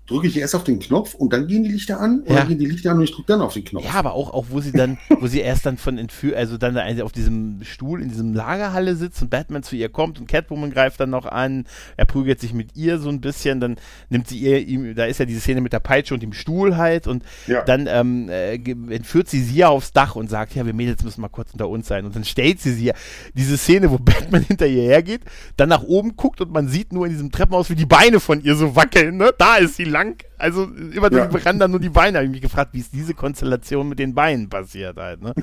Drücke 0.08 0.28
ich 0.28 0.38
erst 0.38 0.54
auf 0.56 0.64
den 0.64 0.80
Knopf 0.80 1.16
und 1.16 1.34
dann 1.34 1.48
gehen 1.48 1.64
die 1.64 1.72
Lichter 1.72 2.00
an 2.00 2.22
oder 2.22 2.36
Ja. 2.36 2.44
gehen 2.44 2.60
die 2.60 2.68
Lichter 2.68 2.92
an 2.92 2.98
und 2.98 3.04
ich 3.04 3.12
drücke 3.12 3.28
dann 3.28 3.42
auf 3.42 3.54
den 3.54 3.64
Knopf. 3.66 3.84
Ja, 3.86 3.94
aber 3.94 4.14
auch, 4.14 4.32
auch 4.34 4.46
wo 4.50 4.62
sie 4.62 4.72
dann, 4.72 5.00
wo 5.20 5.26
sie 5.26 5.40
erst 5.40 5.66
dann 5.66 5.78
von 5.78 5.98
entführt, 5.98 6.36
also 6.36 6.58
dann 6.58 6.76
da 6.76 6.86
auf 7.04 7.12
diesem 7.12 7.64
Stuhl 7.64 8.02
in 8.04 8.10
diesem 8.10 8.34
Lagerhalle 8.34 8.96
sitzt 8.96 9.22
und 9.24 9.32
Batman 9.32 9.64
zu 9.64 9.76
ihr 9.76 9.90
kommt 9.90 10.20
und 10.20 10.28
Catwoman 10.28 10.70
greift 10.72 11.00
dann 11.00 11.10
noch 11.10 11.26
an, 11.26 11.66
er 11.98 12.06
prügelt 12.06 12.40
sich 12.40 12.54
mit 12.54 12.76
ihr 12.76 13.00
so 13.00 13.10
ein 13.10 13.20
bisschen, 13.20 13.60
dann 13.60 13.78
nimmt 14.10 14.28
sie 14.28 14.38
ihr, 14.38 14.60
ihm, 14.68 14.94
da 14.94 15.06
ist 15.06 15.20
ja 15.20 15.26
diese 15.26 15.40
Szene 15.40 15.62
mit 15.62 15.74
der 15.74 15.80
Peitsche 15.80 16.14
und 16.14 16.22
dem 16.22 16.34
Stuhl 16.34 16.78
halt 16.78 17.08
und 17.08 17.24
Ja. 17.48 17.64
dann 17.64 17.88
ähm, 17.90 18.30
äh, 18.30 18.56
entführt 18.56 19.28
sie 19.28 19.42
sie 19.42 19.56
ja 19.56 19.70
aufs 19.70 19.92
Dach 19.92 20.16
und 20.16 20.30
sagt, 20.30 20.54
ja, 20.54 20.66
wir 20.68 20.74
Mädels 20.74 21.04
müssen 21.04 21.22
mal 21.22 21.30
kurz 21.30 21.52
unter 21.54 21.68
uns 21.68 21.88
sein 21.88 22.06
und 22.06 22.16
dann 22.16 22.26
stellt 22.26 22.60
sie 22.62 22.74
sie 22.74 22.86
ja, 22.86 22.94
diese 23.34 23.58
Szene, 23.58 23.90
wo 23.90 23.98
Batman 24.00 24.44
hinter 24.44 24.68
ihr 24.68 24.84
hergeht, 24.84 25.22
dann 25.58 25.70
nach 25.70 25.82
oben 25.84 26.16
guckt 26.16 26.42
und 26.42 26.52
man 26.52 26.68
sieht 26.68 26.94
nur 26.94 27.06
in 27.08 27.12
diesem 27.12 27.32
Treppenhaus, 27.32 27.72
wie 27.72 27.76
die 27.76 27.88
Beine 27.88 28.20
von 28.20 28.44
ihr 28.44 28.56
so 28.56 28.76
wackeln, 28.76 29.18
ne? 29.18 29.32
Da 29.40 29.56
ist 29.56 29.78
sie 29.78 29.95
lang, 29.96 30.24
also 30.38 30.66
immer 30.66 31.12
Ja. 31.12 31.30
ja. 31.32 31.40
ran 31.46 31.58
dann 31.58 31.72
nur 31.72 31.80
die 31.80 31.90
Beine. 31.90 32.18
Habe 32.18 32.26
ich 32.26 32.32
mich 32.32 32.42
gefragt, 32.42 32.74
wie 32.74 32.80
ist 32.80 32.94
diese 32.94 33.14
Konstellation 33.14 33.88
mit 33.88 34.00
den 34.00 34.14
Beinen 34.14 34.50
passiert 34.50 34.98
halt. 34.98 35.22
Ne? 35.22 35.34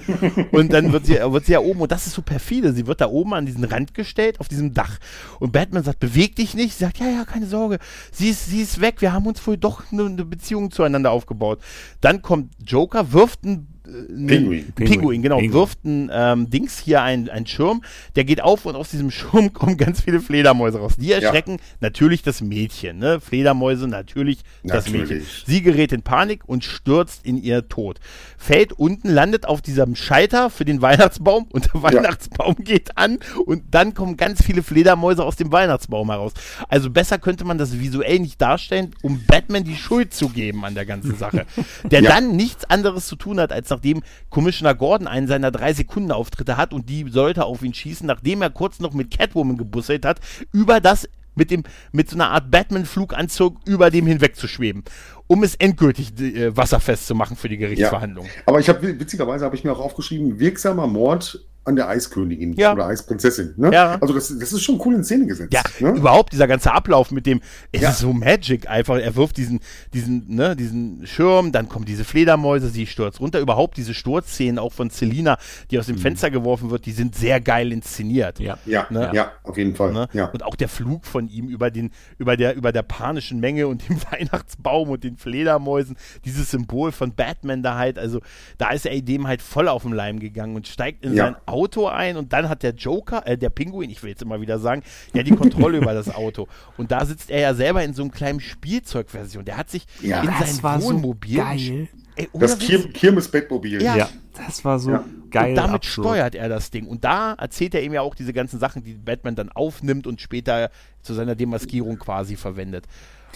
Und 0.52 0.72
dann 0.72 0.92
wird 0.92 1.06
sie, 1.06 1.14
wird 1.14 1.46
sie 1.46 1.52
ja 1.52 1.60
oben, 1.60 1.80
und 1.80 1.90
das 1.90 2.06
ist 2.06 2.14
so 2.14 2.22
perfide, 2.22 2.72
sie 2.72 2.86
wird 2.86 3.00
da 3.00 3.08
oben 3.08 3.32
an 3.32 3.46
diesen 3.46 3.64
Rand 3.64 3.94
gestellt, 3.94 4.40
auf 4.40 4.48
diesem 4.48 4.74
Dach. 4.74 4.98
Und 5.40 5.52
Batman 5.52 5.82
sagt, 5.82 6.00
beweg 6.00 6.36
dich 6.36 6.54
nicht. 6.54 6.76
Sie 6.76 6.84
sagt, 6.84 6.98
ja, 6.98 7.06
ja, 7.06 7.24
keine 7.24 7.46
Sorge, 7.46 7.78
sie 8.10 8.28
ist, 8.28 8.46
sie 8.46 8.60
ist 8.60 8.80
weg, 8.80 8.96
wir 9.00 9.12
haben 9.12 9.26
uns 9.26 9.44
wohl 9.46 9.56
doch 9.56 9.90
eine, 9.90 10.04
eine 10.04 10.24
Beziehung 10.24 10.70
zueinander 10.70 11.10
aufgebaut. 11.10 11.60
Dann 12.00 12.20
kommt 12.20 12.52
Joker, 12.64 13.12
wirft 13.12 13.44
ein 13.44 13.71
einen 13.86 14.26
Pinguin. 14.26 14.72
Pinguin, 14.74 15.22
genau, 15.22 15.38
Pinguin. 15.38 15.52
wirft 15.58 15.84
ein 15.84 16.10
ähm, 16.12 16.50
Dings 16.50 16.78
hier 16.78 17.02
ein, 17.02 17.28
ein 17.28 17.46
Schirm, 17.46 17.82
der 18.16 18.24
geht 18.24 18.40
auf 18.42 18.66
und 18.66 18.76
aus 18.76 18.90
diesem 18.90 19.10
Schirm 19.12 19.52
kommen 19.52 19.76
ganz 19.76 20.02
viele 20.02 20.20
Fledermäuse 20.20 20.78
raus. 20.78 20.94
Die 20.96 21.12
erschrecken 21.12 21.58
natürlich 21.80 22.22
das 22.22 22.40
Mädchen, 22.40 22.98
ne? 22.98 23.20
Fledermäuse 23.20 23.88
natürlich, 23.88 24.40
das 24.62 24.86
Natürlich. 24.86 25.10
Mädchen. 25.10 25.26
Sie 25.46 25.62
gerät 25.62 25.92
in 25.92 26.02
Panik 26.02 26.42
und 26.46 26.64
stürzt 26.64 27.24
in 27.26 27.36
ihr 27.42 27.68
Tod. 27.68 27.98
Fällt 28.38 28.72
unten, 28.72 29.08
landet 29.08 29.46
auf 29.46 29.62
diesem 29.62 29.94
Scheiter 29.96 30.50
für 30.50 30.64
den 30.64 30.80
Weihnachtsbaum 30.82 31.44
und 31.50 31.72
der 31.72 31.82
Weihnachtsbaum 31.82 32.56
geht 32.56 32.96
an 32.96 33.18
und 33.46 33.62
dann 33.72 33.94
kommen 33.94 34.16
ganz 34.16 34.42
viele 34.42 34.62
Fledermäuse 34.62 35.24
aus 35.24 35.36
dem 35.36 35.50
Weihnachtsbaum 35.52 36.10
heraus. 36.10 36.32
Also 36.68 36.90
besser 36.90 37.18
könnte 37.18 37.44
man 37.44 37.58
das 37.58 37.78
visuell 37.78 38.18
nicht 38.20 38.40
darstellen, 38.40 38.94
um 39.02 39.24
Batman 39.26 39.64
die 39.64 39.76
Schuld 39.76 40.14
zu 40.14 40.28
geben 40.28 40.64
an 40.64 40.74
der 40.74 40.86
ganzen 40.86 41.16
Sache. 41.16 41.46
Der 41.84 42.02
Ja. 42.02 42.10
dann 42.10 42.36
nichts 42.36 42.64
anderes 42.64 43.06
zu 43.06 43.16
tun 43.16 43.38
hat, 43.40 43.52
als 43.52 43.68
nachdem 43.82 44.02
Commissioner 44.30 44.74
Gordon 44.74 45.08
einen 45.08 45.26
seiner 45.26 45.50
drei 45.50 45.72
Sekunden 45.72 46.12
Auftritte 46.12 46.56
hat 46.56 46.72
und 46.72 46.88
die 46.88 47.08
sollte 47.10 47.44
auf 47.44 47.62
ihn 47.62 47.74
schießen, 47.74 48.06
nachdem 48.06 48.42
er 48.42 48.50
kurz 48.50 48.78
noch 48.78 48.92
mit 48.92 49.10
Catwoman 49.10 49.56
gebusselt 49.56 50.06
hat, 50.06 50.20
über 50.52 50.80
das 50.80 51.08
mit 51.34 51.50
dem 51.50 51.64
mit 51.92 52.10
so 52.10 52.16
einer 52.16 52.30
Art 52.30 52.50
Batman-Fluganzug 52.50 53.56
über 53.64 53.90
dem 53.90 54.06
hinweg 54.06 54.36
zu 54.36 54.46
schweben, 54.46 54.84
um 55.26 55.42
es 55.42 55.54
endgültig 55.54 56.12
äh, 56.20 56.56
wasserfest 56.56 57.06
zu 57.06 57.14
machen 57.14 57.36
für 57.36 57.48
die 57.48 57.56
Gerichtsverhandlung. 57.56 58.26
Aber 58.46 58.60
ich 58.60 58.68
habe 58.68 59.00
witzigerweise 59.00 59.44
habe 59.44 59.56
ich 59.56 59.64
mir 59.64 59.72
auch 59.72 59.80
aufgeschrieben, 59.80 60.38
wirksamer 60.38 60.86
Mord 60.86 61.42
an 61.64 61.76
der 61.76 61.88
Eiskönigin 61.88 62.54
Ja. 62.54 62.72
oder 62.72 62.86
Eisprinzessin. 62.86 63.54
Ne? 63.56 63.72
Ja. 63.72 63.96
Also 64.00 64.12
das, 64.14 64.36
das 64.38 64.52
ist 64.52 64.62
schon 64.62 64.80
cool 64.84 64.94
in 64.94 65.04
Szene 65.04 65.26
gesetzt. 65.26 65.52
Ja, 65.52 65.62
ne? 65.80 65.96
überhaupt 65.96 66.32
dieser 66.32 66.48
ganze 66.48 66.72
Ablauf 66.72 67.10
mit 67.12 67.24
dem, 67.26 67.40
es 67.70 67.82
Ja. 67.82 67.90
ist 67.90 67.98
so 68.00 68.12
Magic 68.12 68.68
einfach. 68.68 68.96
Er 68.98 69.14
wirft 69.16 69.36
diesen, 69.36 69.60
diesen, 69.94 70.34
ne, 70.34 70.56
diesen 70.56 71.06
Schirm, 71.06 71.52
dann 71.52 71.68
kommen 71.68 71.84
diese 71.84 72.04
Fledermäuse, 72.04 72.68
sie 72.68 72.86
stürzt 72.86 73.20
runter. 73.20 73.38
Überhaupt 73.40 73.76
diese 73.76 73.94
Sturzszenen 73.94 74.58
auch 74.58 74.72
von 74.72 74.90
Selina, 74.90 75.38
die 75.70 75.78
aus 75.78 75.86
dem 75.86 75.98
Fenster 75.98 76.30
geworfen 76.30 76.70
wird, 76.70 76.86
die 76.86 76.92
sind 76.92 77.14
sehr 77.14 77.40
geil 77.40 77.70
inszeniert. 77.72 78.40
Ja. 78.40 78.58
ja, 78.66 78.86
Ne? 78.90 79.10
ja, 79.14 79.32
auf 79.44 79.56
jeden 79.56 79.74
Fall. 79.76 79.92
Ne? 79.92 80.08
Ja. 80.12 80.26
Und 80.26 80.42
auch 80.44 80.56
der 80.56 80.68
Flug 80.68 81.04
von 81.06 81.28
ihm 81.28 81.48
über 81.48 81.70
den, 81.70 81.90
über 82.18 82.36
der, 82.36 82.56
über 82.56 82.72
der 82.72 82.82
panischen 82.82 83.38
Menge 83.40 83.68
und 83.68 83.88
dem 83.88 83.98
Weihnachtsbaum 84.10 84.90
und 84.90 85.04
den 85.04 85.16
Fledermäusen, 85.16 85.96
dieses 86.24 86.50
Symbol 86.50 86.92
von 86.92 87.14
Batman 87.14 87.62
da 87.62 87.76
halt, 87.76 87.98
also 87.98 88.20
da 88.58 88.70
ist 88.70 88.84
er 88.86 89.00
dem 89.02 89.26
halt 89.26 89.42
voll 89.42 89.68
auf 89.68 89.82
den 89.82 89.92
Leim 89.92 90.18
gegangen 90.20 90.56
und 90.56 90.66
steigt 90.68 91.04
in 91.04 91.14
Ja. 91.14 91.24
sein 91.26 91.36
Auto 91.52 91.86
ein 91.86 92.16
und 92.16 92.32
dann 92.32 92.48
hat 92.48 92.62
der 92.62 92.72
Joker, 92.74 93.26
äh, 93.26 93.36
der 93.38 93.50
Pinguin, 93.50 93.90
ich 93.90 94.02
will 94.02 94.10
jetzt 94.10 94.22
immer 94.22 94.40
wieder 94.40 94.58
sagen, 94.58 94.82
ja 95.12 95.22
die 95.22 95.34
Kontrolle 95.36 95.78
über 95.82 95.94
das 95.94 96.12
Auto. 96.14 96.48
Und 96.76 96.90
da 96.90 97.04
sitzt 97.04 97.30
er 97.30 97.40
ja 97.40 97.54
selber 97.54 97.84
in 97.84 97.94
so 97.94 98.02
einem 98.02 98.10
kleinen 98.10 98.40
Spielzeugversion. 98.40 99.44
Der 99.44 99.56
hat 99.56 99.70
sich 99.70 99.86
Ja, 100.00 100.20
in 100.22 100.26
das 100.26 100.54
sein 100.56 100.62
war 100.62 100.80
so 100.80 100.88
Wohnmobil. 100.88 101.36
geil. 101.36 101.88
Ey, 102.16 102.28
Das 102.34 102.58
Kirmes-Bettmobil. 102.58 103.82
Ja. 103.82 103.96
Ja, 103.96 104.08
das 104.46 104.64
war 104.64 104.78
so 104.78 104.90
Ja. 104.90 105.04
geil. 105.30 105.50
und 105.50 105.56
damit 105.56 105.74
absurd. 105.76 106.06
steuert 106.08 106.34
er 106.34 106.48
das 106.48 106.70
Ding. 106.70 106.86
Und 106.86 107.04
da 107.04 107.32
erzählt 107.34 107.74
er 107.74 107.82
ihm 107.82 107.92
ja 107.92 108.02
auch 108.02 108.14
diese 108.14 108.32
ganzen 108.32 108.58
Sachen, 108.60 108.82
die 108.84 108.94
Batman 108.94 109.34
dann 109.34 109.48
aufnimmt 109.50 110.06
und 110.06 110.20
später 110.20 110.70
zu 111.02 111.14
seiner 111.14 111.34
Demaskierung 111.34 111.98
quasi 111.98 112.36
verwendet. 112.36 112.86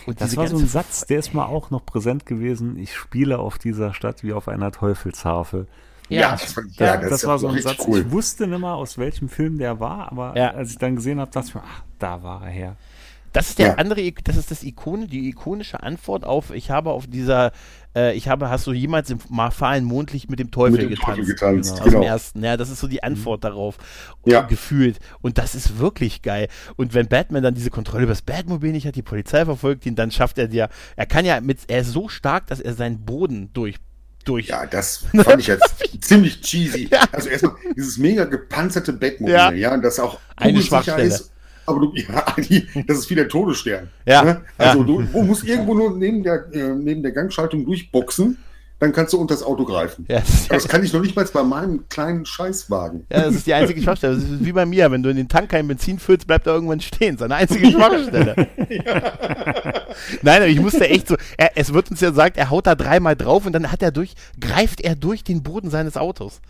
Und 0.06 0.20
Das 0.20 0.36
war 0.36 0.46
so 0.46 0.56
ein 0.56 0.60
ganze- 0.60 0.72
Satz, 0.72 1.06
der 1.06 1.18
ist 1.18 1.32
mal 1.32 1.46
auch 1.46 1.70
noch 1.70 1.84
präsent 1.86 2.26
gewesen. 2.26 2.76
Ich 2.78 2.94
spiele 2.94 3.38
auf 3.38 3.56
dieser 3.58 3.94
Stadt 3.94 4.22
wie 4.22 4.34
auf 4.34 4.46
einer 4.48 4.70
Teufelsharfe. 4.70 5.66
Ja, 6.08 6.32
das, 6.32 6.52
fand 6.52 6.70
ich- 6.70 6.78
ja, 6.78 6.96
das, 6.96 7.10
ist 7.22 7.26
war 7.26 7.38
so 7.38 7.48
ein 7.48 7.60
Satz. 7.60 7.78
cool. 7.86 8.00
Ich 8.00 8.10
wusste 8.10 8.46
nicht 8.46 8.58
mal, 8.60 8.74
aus 8.74 8.96
welchem 8.98 9.28
Film 9.28 9.58
der 9.58 9.80
war, 9.80 10.10
aber 10.12 10.36
Ja. 10.36 10.50
als 10.52 10.70
ich 10.70 10.78
dann 10.78 10.96
gesehen 10.96 11.18
habe, 11.20 11.30
dachte 11.30 11.48
ich 11.48 11.54
mir, 11.54 11.62
ach, 11.64 11.82
da 11.98 12.22
war 12.22 12.44
er 12.44 12.50
her. 12.50 12.76
Das 13.32 13.50
ist 13.50 13.58
der 13.58 13.66
Ja. 13.66 13.74
andere, 13.74 14.10
das 14.24 14.36
ist 14.36 14.50
das 14.50 14.62
Ikone, 14.62 15.08
die 15.08 15.28
ikonische 15.28 15.82
Antwort 15.82 16.24
auf, 16.24 16.52
ich 16.52 16.70
habe 16.70 16.90
auf 16.92 17.06
dieser, 17.06 17.52
äh, 17.94 18.14
ich 18.16 18.28
habe, 18.28 18.48
hast 18.48 18.66
du 18.66 18.72
jemals 18.72 19.10
im 19.10 19.18
ma- 19.28 19.50
fahlen 19.50 19.84
Mondlicht 19.84 20.30
mit 20.30 20.38
dem 20.38 20.50
Teufel 20.50 20.72
Mit 20.78 20.82
dem 20.82 20.88
getanzt? 20.90 21.06
Teufel 21.18 21.26
getanzt, 21.26 21.72
Aus 21.74 21.84
genau. 21.84 22.00
dem 22.00 22.06
ersten, 22.06 22.42
ja, 22.42 22.56
das 22.56 22.70
ist 22.70 22.80
so 22.80 22.88
die 22.88 23.02
Antwort 23.02 23.44
darauf. 23.44 23.76
Ja. 24.24 24.40
Gefühlt. 24.42 25.00
Und 25.20 25.36
das 25.36 25.54
ist 25.54 25.78
wirklich 25.78 26.22
geil. 26.22 26.48
Und 26.76 26.94
wenn 26.94 27.08
Batman 27.08 27.42
dann 27.42 27.54
diese 27.54 27.68
Kontrolle 27.68 28.04
über 28.04 28.12
das 28.12 28.22
Batmobil 28.22 28.72
nicht 28.72 28.86
hat, 28.86 28.96
die 28.96 29.02
Polizei 29.02 29.44
verfolgt 29.44 29.84
ihn, 29.84 29.96
dann 29.96 30.10
schafft 30.10 30.38
er 30.38 30.50
ja, 30.50 30.68
er 30.94 31.06
kann 31.06 31.26
ja 31.26 31.38
mit, 31.42 31.58
er 31.68 31.80
ist 31.80 31.92
so 31.92 32.08
stark, 32.08 32.46
dass 32.46 32.60
er 32.60 32.72
seinen 32.72 33.04
Boden 33.04 33.50
durch, 33.52 33.76
durch, 34.28 34.48
Ja, 34.48 34.66
das 34.66 35.04
fand 35.14 35.40
ich 35.40 35.46
jetzt 35.46 35.74
ziemlich 36.00 36.40
cheesy. 36.40 36.88
Ja. 36.90 37.04
Also 37.12 37.28
erstmal 37.28 37.54
dieses 37.76 37.98
mega 37.98 38.24
gepanzerte 38.24 38.92
Bettmobil, 38.92 39.34
Ja. 39.34 39.52
ja, 39.52 39.76
das 39.76 39.98
auch 40.00 40.18
Eine 40.36 40.60
Schwachstelle. 40.62 41.18
Aber 41.66 41.80
du, 41.80 41.92
ja, 41.96 42.24
das 42.86 42.98
ist 42.98 43.10
wie 43.10 43.14
der 43.14 43.28
Todesstern. 43.28 43.88
Ja, 44.04 44.22
Ne? 44.24 44.42
Also 44.56 44.78
ja. 44.80 44.84
du, 44.84 45.02
du 45.02 45.22
musst 45.22 45.44
irgendwo 45.44 45.74
nur 45.74 45.96
neben 45.96 46.22
der, 46.22 46.46
äh, 46.52 46.74
neben 46.74 47.02
der 47.02 47.12
Gangschaltung 47.12 47.64
durchboxen, 47.64 48.38
dann 48.78 48.92
kannst 48.92 49.12
du 49.12 49.18
unter 49.18 49.34
das 49.34 49.42
Auto 49.42 49.64
greifen. 49.64 50.04
ja, 50.08 50.20
das 50.20 50.48
Das 50.48 50.68
kann 50.68 50.84
ich 50.84 50.92
noch 50.92 51.00
nicht 51.00 51.16
mal 51.16 51.24
bei 51.32 51.42
meinem 51.42 51.88
kleinen 51.88 52.26
Scheißwagen. 52.26 53.06
Ja, 53.10 53.22
das 53.22 53.36
ist 53.36 53.46
die 53.46 53.54
einzige 53.54 53.80
Schwachstelle. 53.80 54.16
Das 54.16 54.24
ist 54.24 54.44
wie 54.44 54.52
bei 54.52 54.66
mir, 54.66 54.90
wenn 54.90 55.02
du 55.02 55.08
in 55.08 55.16
den 55.16 55.28
Tank 55.28 55.50
kein 55.50 55.66
Benzin 55.66 55.98
füllst, 55.98 56.26
bleibt 56.26 56.46
er 56.46 56.54
irgendwann 56.54 56.80
stehen. 56.80 57.16
Seine 57.16 57.36
einzige 57.36 57.66
Schwachstelle. 57.70 58.34
Nein, 60.22 60.36
aber 60.36 60.48
ich 60.48 60.60
musste 60.60 60.88
echt 60.88 61.08
so, 61.08 61.16
er, 61.38 61.52
es 61.54 61.72
wird 61.72 61.90
uns 61.90 62.00
ja 62.00 62.10
gesagt, 62.10 62.36
er 62.36 62.50
haut 62.50 62.66
da 62.66 62.74
dreimal 62.74 63.16
drauf 63.16 63.46
und 63.46 63.52
dann 63.52 63.72
hat 63.72 63.82
er 63.82 63.92
durch, 63.92 64.14
greift 64.40 64.82
er 64.82 64.94
durch 64.94 65.24
den 65.24 65.42
Boden 65.42 65.70
seines 65.70 65.96
Autos. 65.96 66.40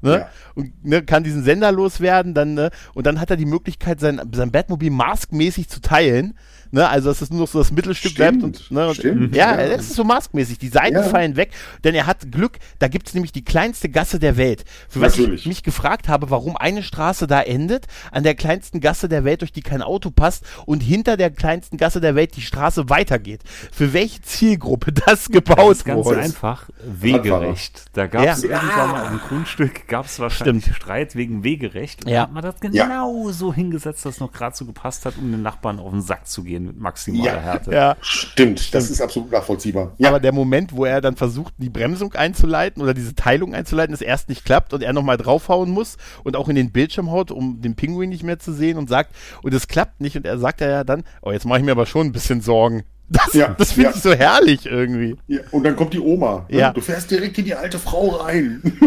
Ne? 0.00 0.18
Ja. 0.18 0.30
Und 0.54 0.84
ne, 0.84 1.02
kann 1.02 1.24
diesen 1.24 1.44
Sender 1.44 1.72
loswerden, 1.72 2.34
dann, 2.34 2.54
ne, 2.54 2.70
und 2.94 3.06
dann 3.06 3.20
hat 3.20 3.30
er 3.30 3.36
die 3.36 3.46
Möglichkeit, 3.46 4.00
sein, 4.00 4.20
sein 4.32 4.52
Batmobil 4.52 4.90
maskmäßig 4.90 5.68
zu 5.68 5.80
teilen. 5.80 6.34
Ne? 6.70 6.88
Also 6.88 7.08
dass 7.10 7.20
es 7.22 7.30
nur 7.30 7.40
noch 7.40 7.48
so 7.48 7.58
das 7.58 7.70
Mittelstück 7.72 8.12
Stimmt, 8.12 8.40
bleibt 8.40 8.44
und, 8.44 8.70
ne? 8.70 8.88
und 8.88 8.94
stimmt, 8.94 9.34
ja, 9.36 9.52
ja. 9.54 9.60
es 9.66 9.82
ist 9.88 9.94
so 9.96 10.04
maskmäßig. 10.04 10.58
Die 10.58 10.68
Seiten 10.68 10.96
Ja. 10.96 11.02
fallen 11.02 11.36
weg, 11.36 11.50
denn 11.84 11.94
er 11.94 12.06
hat 12.06 12.30
Glück. 12.32 12.58
Da 12.78 12.88
gibt 12.88 13.08
es 13.08 13.14
nämlich 13.14 13.32
die 13.32 13.44
kleinste 13.44 13.88
Gasse 13.88 14.18
der 14.18 14.36
Welt. 14.36 14.64
Für 14.88 15.00
was 15.00 15.16
Natürlich. 15.16 15.42
ich 15.42 15.46
mich 15.46 15.62
gefragt 15.62 16.08
habe, 16.08 16.30
warum 16.30 16.56
eine 16.56 16.82
Straße 16.82 17.26
da 17.26 17.40
endet, 17.40 17.86
an 18.12 18.22
der 18.22 18.34
kleinsten 18.34 18.80
Gasse 18.80 19.08
der 19.08 19.24
Welt, 19.24 19.40
durch 19.42 19.52
die 19.52 19.62
kein 19.62 19.82
Auto 19.82 20.10
passt, 20.10 20.44
und 20.66 20.80
hinter 20.82 21.16
der 21.16 21.30
kleinsten 21.30 21.76
Gasse 21.76 22.00
der 22.00 22.14
Welt 22.14 22.36
die 22.36 22.42
Straße 22.42 22.88
weitergeht. 22.90 23.40
Für 23.72 23.92
welche 23.92 24.20
Zielgruppe 24.22 24.92
das 25.06 25.28
gebaut 25.28 25.58
Das 25.70 25.78
ist 25.78 25.84
ganz 25.84 26.04
wurde? 26.06 26.20
einfach 26.20 26.68
wegerecht. 26.82 27.84
Da 27.92 28.06
gab 28.06 28.24
es 28.26 28.42
Ja. 28.42 28.50
irgendwann 28.50 28.90
mal 28.90 29.12
im 29.12 29.18
Grundstück, 29.20 29.88
gab 29.88 30.06
es 30.06 30.18
wahrscheinlich 30.18 30.64
Stimmt. 30.64 30.76
Streit 30.76 31.14
wegen 31.16 31.44
Wegerecht. 31.44 32.04
Und 32.04 32.10
Ja. 32.10 32.16
da 32.18 32.22
hat 32.22 32.32
man 32.32 32.42
das 32.42 32.54
Ja. 32.74 32.84
genau 32.84 33.30
so 33.30 33.52
hingesetzt, 33.52 34.04
dass 34.04 34.14
es 34.14 34.20
noch 34.20 34.32
gerade 34.32 34.56
so 34.56 34.64
gepasst 34.64 35.06
hat, 35.06 35.14
um 35.18 35.30
den 35.30 35.42
Nachbarn 35.42 35.78
auf 35.78 35.90
den 35.90 36.02
Sack 36.02 36.26
zu 36.26 36.42
gehen 36.44 36.57
mit 36.66 36.78
maximaler 36.78 37.34
Ja. 37.34 37.40
Härte. 37.40 37.72
Ja. 37.72 37.96
Stimmt, 38.00 38.74
das 38.74 38.90
ist 38.90 39.00
absolut 39.00 39.30
nachvollziehbar. 39.30 39.92
Ja, 39.98 40.08
Aber 40.08 40.20
der 40.20 40.32
Moment, 40.32 40.72
wo 40.74 40.84
er 40.84 41.00
dann 41.00 41.16
versucht, 41.16 41.54
die 41.58 41.70
Bremsung 41.70 42.14
einzuleiten 42.14 42.82
oder 42.82 42.94
diese 42.94 43.14
Teilung 43.14 43.54
einzuleiten, 43.54 43.92
das 43.92 44.00
erst 44.02 44.28
nicht 44.28 44.44
klappt 44.44 44.72
und 44.74 44.82
er 44.82 44.92
nochmal 44.92 45.16
draufhauen 45.16 45.70
muss 45.70 45.96
und 46.24 46.36
auch 46.36 46.48
in 46.48 46.56
den 46.56 46.70
Bildschirm 46.72 47.10
haut, 47.10 47.30
um 47.30 47.60
den 47.60 47.74
Pinguin 47.76 48.08
nicht 48.10 48.22
mehr 48.22 48.38
zu 48.38 48.52
sehen 48.52 48.78
und 48.78 48.88
sagt, 48.88 49.14
und 49.42 49.52
es 49.54 49.68
klappt 49.68 50.00
nicht 50.00 50.16
und 50.16 50.26
er 50.26 50.38
sagt 50.38 50.60
ja 50.60 50.84
dann, 50.84 51.04
oh, 51.22 51.30
jetzt 51.32 51.44
mache 51.46 51.58
ich 51.58 51.64
mir 51.64 51.72
aber 51.72 51.86
schon 51.86 52.06
ein 52.06 52.12
bisschen 52.12 52.40
Sorgen. 52.40 52.84
Das, 53.10 53.32
Ja, 53.32 53.54
das 53.56 53.72
finde 53.72 53.88
ja. 53.88 53.96
ich 53.96 54.02
so 54.02 54.12
herrlich 54.12 54.66
irgendwie. 54.66 55.16
ja, 55.28 55.40
und 55.50 55.64
dann 55.64 55.76
kommt 55.76 55.94
die 55.94 55.98
Oma. 56.00 56.44
ne? 56.50 56.58
Ja. 56.58 56.72
Du 56.74 56.82
fährst 56.82 57.10
direkt 57.10 57.38
in 57.38 57.46
die 57.46 57.54
alte 57.54 57.78
Frau 57.78 58.08
rein. 58.16 58.60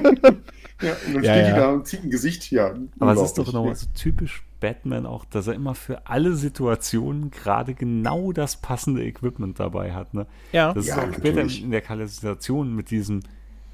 ja, 0.80 0.92
und 1.08 1.16
dann 1.16 1.24
Ja, 1.24 1.34
steht 1.34 1.48
ja. 1.48 1.50
die 1.50 1.56
da 1.60 1.70
und 1.72 1.88
zieht 1.88 2.04
ein 2.04 2.12
Gesicht. 2.12 2.52
Ja, 2.52 2.72
Aber 3.00 3.14
es 3.14 3.22
ist 3.22 3.40
doch 3.40 3.52
nochmal 3.52 3.74
so 3.74 3.88
typisch 3.96 4.44
Batman 4.62 5.06
auch, 5.06 5.26
dass 5.26 5.48
er 5.48 5.54
immer 5.56 5.76
für 5.76 6.08
alle 6.08 6.36
Situationen 6.36 7.30
gerade 7.32 7.74
genau 7.74 8.32
das 8.32 8.56
passende 8.56 9.04
Equipment 9.04 9.60
dabei 9.60 9.94
hat. 9.94 10.14
Ne? 10.14 10.26
Ja. 10.54 10.74
Das 10.74 10.88
Ja, 10.88 10.96
ist 10.96 11.00
auch 11.10 11.14
später 11.14 11.36
natürlich. 11.38 11.64
in 11.64 11.72
der 11.72 11.82
Kanalisation 11.82 12.74
mit 12.74 12.90
diesem, 12.92 13.20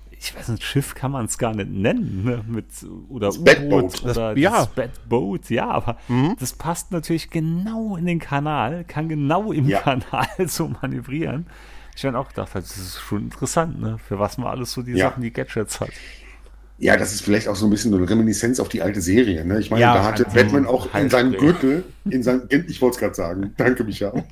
ich 0.09 0.35
weiß 0.35 0.47
nicht, 0.49 0.63
Schiff 0.63 0.95
kann 0.95 1.11
man 1.11 1.25
es 1.25 1.37
gar 1.37 1.53
nicht 1.53 1.69
nennen, 1.69 2.23
ne? 2.23 2.43
Mit, 2.47 2.65
oder 3.09 3.31
Batboat. 3.31 4.01
oder 4.03 4.33
Das- 4.33 4.39
ja. 4.41 4.51
das 4.51 4.67
Batboat, 4.69 5.49
ja, 5.51 5.69
aber 5.69 5.97
das 6.39 6.53
passt 6.53 6.91
natürlich 6.91 7.29
genau 7.29 7.95
in 7.97 8.07
den 8.07 8.17
Kanal, 8.17 8.83
kann 8.85 9.09
genau 9.09 9.51
im 9.51 9.67
Ja. 9.67 9.81
Kanal 9.81 10.25
so 10.47 10.69
manövrieren. 10.81 11.45
Ich 11.95 12.05
habe 12.05 12.17
auch 12.17 12.29
gedacht, 12.29 12.49
das 12.55 12.77
ist 12.77 12.99
schon 12.99 13.23
interessant, 13.23 13.79
ne? 13.79 13.97
für 13.99 14.17
was 14.19 14.37
man 14.39 14.47
alles 14.47 14.71
so 14.71 14.81
die 14.81 14.93
Ja. 14.93 15.09
Sachen, 15.09 15.21
die 15.21 15.31
Gadgets 15.33 15.79
hat. 15.81 15.89
Ja, 16.79 16.95
das 16.95 17.11
ist 17.11 17.21
vielleicht 17.23 17.47
auch 17.47 17.55
so 17.55 17.65
ein 17.65 17.69
bisschen 17.71 17.91
so 17.91 17.97
eine 17.97 18.07
Reminiszenz 18.07 18.59
auf 18.59 18.69
die 18.69 18.83
alte 18.83 19.01
Serie. 19.01 19.43
Ne? 19.45 19.59
Ich 19.59 19.71
meine, 19.71 19.81
Ja, 19.81 19.95
da 19.95 20.03
hatte 20.03 20.25
also 20.25 20.37
Batman 20.37 20.67
auch 20.67 20.93
in 20.93 21.09
seinem. 21.09 21.33
Gürtel, 21.33 21.83
in 22.09 22.21
seinem, 22.21 22.43
ich 22.67 22.81
wollte 22.81 22.95
es 22.95 22.99
gerade 22.99 23.15
sagen, 23.15 23.53
danke 23.57 23.83
Micha. 23.83 24.13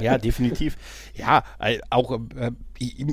Ja, 0.00 0.18
definitiv. 0.18 0.76
Ja, 1.14 1.44
auch 1.90 2.20
äh, 2.36 2.50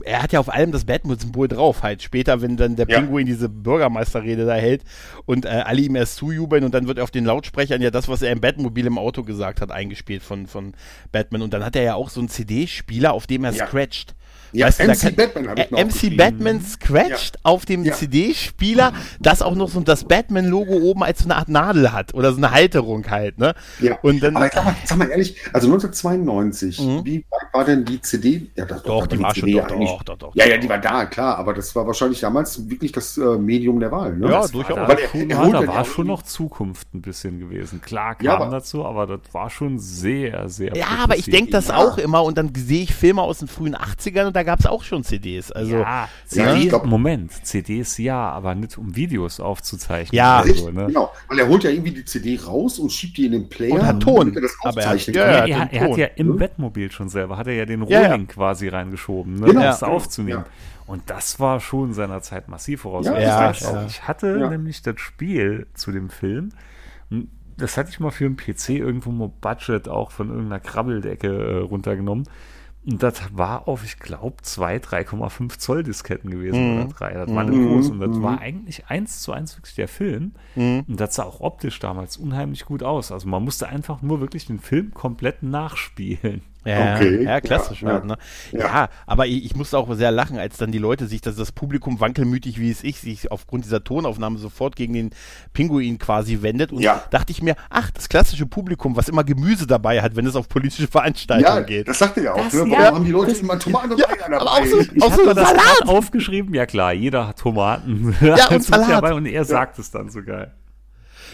er 0.04 0.24
hat 0.24 0.34
ja 0.34 0.40
auf 0.40 0.50
allem 0.50 0.72
das 0.72 0.86
Batman-Symbol 0.86 1.48
drauf, 1.48 1.84
halt 1.84 2.02
später, 2.04 2.42
wenn 2.42 2.58
dann 2.58 2.76
der 2.76 2.88
Ja. 2.88 3.00
Pinguin 3.00 3.26
diese 3.26 3.50
Bürgermeisterrede 3.50 4.46
da 4.46 4.56
hält 4.56 4.84
und 5.26 5.46
äh, 5.46 5.50
alle 5.50 5.82
ihm 5.82 5.96
erst 5.96 6.16
zujubeln 6.18 6.64
und 6.64 6.74
dann 6.74 6.88
wird 6.88 7.00
auf 7.00 7.12
den 7.12 7.26
Lautsprechern 7.26 7.82
ja 7.82 7.92
das, 7.92 8.08
was 8.08 8.22
er 8.22 8.32
im 8.32 8.42
Batmobil 8.42 8.86
im 8.86 8.98
Auto 8.98 9.24
gesagt 9.24 9.62
hat, 9.62 9.72
eingespielt 9.72 10.24
von, 10.24 10.48
von 10.48 10.74
Batman. 11.12 11.42
Und 11.42 11.54
dann 11.54 11.64
hat 11.64 11.76
er 11.76 11.84
ja 11.84 11.96
auch 11.96 12.10
so 12.10 12.20
einen 12.20 12.30
CD-Spieler, 12.30 13.14
auf 13.14 13.28
dem 13.28 13.44
er 13.44 13.52
Ja. 13.54 13.68
scratcht. 13.68 14.16
Ja, 14.56 14.68
Weißt 14.68 14.80
du, 14.80 14.88
da 14.88 14.94
MC 14.94 15.02
kann- 15.02 15.16
Batman 15.16 15.48
habe 15.50 15.62
ich 15.62 15.72
mir 15.72 15.78
Äh, 15.78 15.82
auch 15.84 15.86
MC. 15.88 16.18
Batman 16.18 16.62
scratcht 16.62 17.40
auf 17.44 17.66
dem 17.66 17.84
Ja. 17.84 17.94
CD-Spieler, 17.94 18.94
das 19.20 19.42
auch 19.42 19.56
noch 19.56 19.70
so 19.70 19.80
das 19.82 20.06
Batman-Logo 20.06 20.74
oben 20.78 21.04
als 21.04 21.20
so 21.20 21.26
eine 21.26 21.36
Art 21.36 21.50
Nadel 21.50 21.92
hat 21.92 22.14
oder 22.14 22.32
so 22.32 22.38
eine 22.38 22.52
Halterung 22.52 23.10
halt, 23.10 23.38
ne? 23.38 23.54
Ja, 23.82 23.98
Und 24.02 24.24
dann, 24.24 24.36
aber 24.38 24.50
sag 24.54 24.66
mal, 24.66 24.76
sag 24.86 24.98
mal 24.98 25.10
ehrlich, 25.10 25.36
also 25.54 25.68
1992, 25.68 26.80
Mhm. 26.80 27.06
wie 27.06 27.26
weit 27.30 27.54
war 27.54 27.66
denn 27.66 27.86
die 27.86 28.02
CD? 28.02 28.48
Ja, 28.56 28.66
das, 28.66 28.84
Doch, 28.84 29.02
da 29.02 29.08
die 29.08 29.18
die 29.18 29.24
war 29.24 29.36
schon- 29.36 29.52
doch, 29.52 29.68
eigentlich- 29.72 29.90
doch, 29.90 30.04
doch, 30.04 30.18
doch, 30.18 30.36
Ja, 30.36 30.46
ja, 30.46 30.56
doch. 30.56 30.62
die 30.62 30.70
war 30.70 30.78
da, 30.80 31.06
klar, 31.06 31.38
aber 31.38 31.54
das 31.54 31.76
war 31.76 31.86
wahrscheinlich 31.88 32.20
damals 32.20 32.70
wirklich 32.70 32.92
das 32.92 33.18
äh, 33.18 33.22
Medium 33.38 33.80
der 33.80 33.92
Wahl. 33.92 34.16
Ne? 34.18 34.30
Ja, 34.30 34.42
das 34.42 34.52
durchaus. 34.52 34.76
Da, 34.76 34.88
Weil 34.88 34.98
er- 35.00 35.16
er 35.16 35.26
ja, 35.28 35.50
da 35.62 35.68
war 35.68 35.76
ja 35.76 35.86
schon 35.86 36.08
noch 36.08 36.22
Zukunft 36.24 36.94
ein 36.94 37.02
bisschen 37.02 37.40
gewesen. 37.40 37.82
Klar 37.82 38.16
kam 38.16 38.26
Ja, 38.26 38.36
aber- 38.38 38.50
dazu, 38.52 38.86
aber 38.86 39.06
das 39.08 39.20
war 39.34 39.50
schon 39.50 39.80
sehr, 39.80 40.48
sehr 40.50 40.76
Ja, 40.76 40.88
aber 41.04 41.18
ich 41.18 41.26
denke 41.26 41.52
das 41.52 41.68
Ja. 41.70 41.78
auch 41.78 41.98
immer 41.98 42.24
und 42.24 42.38
dann 42.38 42.52
sehe 42.56 42.84
ich 42.84 42.94
Filme 42.96 43.22
aus 43.22 43.40
den 43.40 43.48
frühen 43.48 43.76
80ern 43.76 44.28
und 44.28 44.36
da 44.36 44.44
gab 44.46 44.60
es 44.60 44.66
auch 44.66 44.84
schon 44.84 45.04
CDs. 45.04 45.52
Also, 45.52 45.74
ja, 45.76 45.80
Ja, 45.82 46.10
CD, 46.26 46.54
ich 46.64 46.70
glaub- 46.70 46.86
Moment, 46.86 47.34
CDs 47.46 47.98
ja, 47.98 48.30
aber 48.32 48.56
nicht 48.56 48.78
um 48.78 48.96
Videos 48.96 49.40
aufzuzeichnen. 49.42 50.16
Ja. 50.16 50.42
oder 50.44 50.54
so, 50.54 50.72
ne? 50.72 50.86
Genau, 50.88 51.12
weil 51.28 51.40
er 51.40 51.48
holt 51.50 51.64
ja 51.66 51.70
irgendwie 51.72 51.92
die 51.92 52.06
CD 52.06 52.40
raus 52.46 52.80
und 52.80 52.92
schiebt 52.92 53.18
die 53.18 53.26
in 53.26 53.34
den 53.34 53.50
Player. 53.50 53.74
Und 53.74 53.86
hat 53.86 54.00
Ton. 54.00 54.34
er 54.36 54.42
das 54.42 54.56
Aber 54.64 54.82
er 54.82 54.90
hat- 54.92 55.08
ja, 55.08 55.14
ja. 55.14 55.46
Ja, 55.46 55.46
den 55.46 55.52
er, 55.52 55.74
er 55.74 55.90
hat 55.92 55.98
ja 55.98 56.06
im 56.16 56.28
ne? 56.30 56.34
Bettmobil 56.36 56.92
schon 56.92 57.10
selber, 57.10 57.38
hat 57.38 57.48
er 57.48 57.54
ja 57.54 57.66
den 57.66 57.84
Ja, 57.88 58.02
ja. 58.04 58.08
Rohling 58.12 58.28
quasi 58.28 58.68
reingeschoben, 58.70 59.34
ne, 59.40 59.48
Genau, 59.48 59.60
um 59.60 59.66
das 59.66 59.80
genau, 59.82 59.92
aufzunehmen. 59.92 60.44
ja. 60.48 60.52
Und 60.88 61.10
das 61.10 61.40
war 61.40 61.60
schon 61.60 61.94
seiner 61.94 62.22
Zeit 62.22 62.48
massiv 62.48 62.82
voraus. 62.82 63.08
Ja, 63.08 63.18
ich, 63.52 63.62
ja, 63.62 63.74
ja. 63.74 63.88
hatte 64.04 64.38
Ja. 64.40 64.50
nämlich 64.50 64.84
das 64.84 65.00
Spiel 65.00 65.66
zu 65.74 65.92
dem 65.92 66.10
Film. 66.10 66.50
und 67.10 67.30
Das 67.58 67.78
hatte 67.78 67.90
ich 67.90 68.00
mal 68.02 68.12
für 68.12 68.26
einen 68.26 68.36
PC 68.36 68.70
irgendwo 68.80 69.12
mal 69.12 69.32
Budget 69.42 69.88
auch 69.88 70.12
von 70.12 70.28
irgendeiner 70.30 70.60
Krabbeldecke 70.60 71.28
äh, 71.28 71.58
runtergenommen. 71.60 72.28
Und 72.86 73.02
das 73.02 73.20
war 73.36 73.68
auf, 73.68 73.84
ich 73.84 73.98
glaube, 73.98 74.38
zwei 74.44 74.78
3,5 74.78 75.58
Zoll 75.58 75.84
Disketten 75.84 76.30
gewesen 76.30 76.74
Mhm. 76.74 76.82
oder 76.82 76.88
drei. 76.94 77.14
Das 77.14 77.34
war 77.34 77.44
nicht 77.44 77.58
Mhm, 77.58 77.68
groß. 77.68 77.90
Und 77.90 78.00
das 78.00 78.10
mhm. 78.16 78.22
war 78.22 78.40
eigentlich 78.40 78.86
eins 78.88 79.22
zu 79.22 79.32
eins 79.32 79.58
wirklich 79.58 79.76
der 79.76 79.88
Film. 79.88 80.34
Mhm. 80.56 80.84
Und 80.88 81.00
das 81.00 81.16
sah 81.16 81.24
auch 81.24 81.42
optisch 81.42 81.80
damals 81.80 82.18
unheimlich 82.18 82.66
gut 82.66 82.84
aus. 82.84 83.12
Also 83.12 83.28
man 83.28 83.44
musste 83.44 83.68
einfach 83.68 84.02
nur 84.02 84.20
wirklich 84.22 84.46
den 84.46 84.60
Film 84.60 84.94
komplett 84.94 85.42
nachspielen. 85.42 86.42
Ja, 86.66 86.96
Okay, 86.96 87.24
ja, 87.24 87.42
klassisch 87.42 87.82
ja, 87.84 87.90
halt, 87.90 88.02
ja. 88.04 88.08
ne? 88.08 88.18
Ja, 88.52 88.90
aber 89.06 89.28
ich, 89.28 89.46
ich 89.46 89.56
musste 89.56 89.78
auch 89.78 89.94
sehr 89.94 90.12
lachen, 90.12 90.40
als 90.40 90.58
dann 90.58 90.72
die 90.72 90.78
Leute 90.80 91.06
sich, 91.08 91.22
dass 91.22 91.36
das 91.36 91.52
Publikum 91.52 92.00
wankelmütig 92.00 92.60
wie 92.60 92.72
es 92.72 92.84
ich, 92.84 93.00
sich 93.00 93.32
aufgrund 93.32 93.66
dieser 93.66 93.84
Tonaufnahme 93.84 94.40
sofort 94.40 94.76
gegen 94.76 94.94
den 94.94 95.10
Pinguin 95.54 96.00
quasi 96.00 96.42
wendet. 96.42 96.72
Und 96.72 96.80
Ja. 96.82 97.04
dachte 97.12 97.32
ich 97.32 97.42
mir, 97.44 97.56
ach, 97.70 97.92
das 97.92 98.10
klassische 98.10 98.46
Publikum, 98.48 98.96
was 98.96 99.08
immer 99.10 99.24
Gemüse 99.24 99.68
dabei 99.68 100.02
hat, 100.02 100.16
wenn 100.16 100.26
es 100.26 100.36
auf 100.36 100.50
politische 100.50 100.88
Veranstaltungen 100.88 101.56
Ja, 101.58 101.62
geht. 101.62 101.88
das 101.88 102.00
sagt 102.00 102.18
er 102.18 102.24
ja 102.24 102.34
auch. 102.34 102.38
Das- 102.44 102.54
ne? 102.54 102.60
Warum 102.62 102.72
ja, 102.72 102.86
haben 102.94 103.06
die 103.06 103.12
Leute 103.12 103.32
das- 103.32 103.42
immer 103.42 103.60
Tomaten 103.60 103.92
und 103.92 104.00
Ja, 104.00 104.08
Eier 104.10 104.16
dabei? 104.30 104.38
aber 104.38 104.52
auch 104.52 104.66
so- 104.66 104.80
Ich 104.80 105.02
Auch 105.04 105.14
so 105.14 105.26
das 105.34 105.36
Salat. 105.50 105.84
aufgeschrieben. 105.88 106.54
Ja 106.56 106.66
klar, 106.66 106.94
jeder 106.94 107.28
hat 107.28 107.38
Tomaten. 107.40 108.16
Ja, 108.22 108.48
und 108.50 108.64
Salat. 108.64 108.90
dabei 108.90 109.14
und 109.14 109.26
er 109.28 109.46
sagt 109.46 109.78
es 109.78 109.92
dann 109.92 110.10
so 110.10 110.24
geil. 110.24 110.52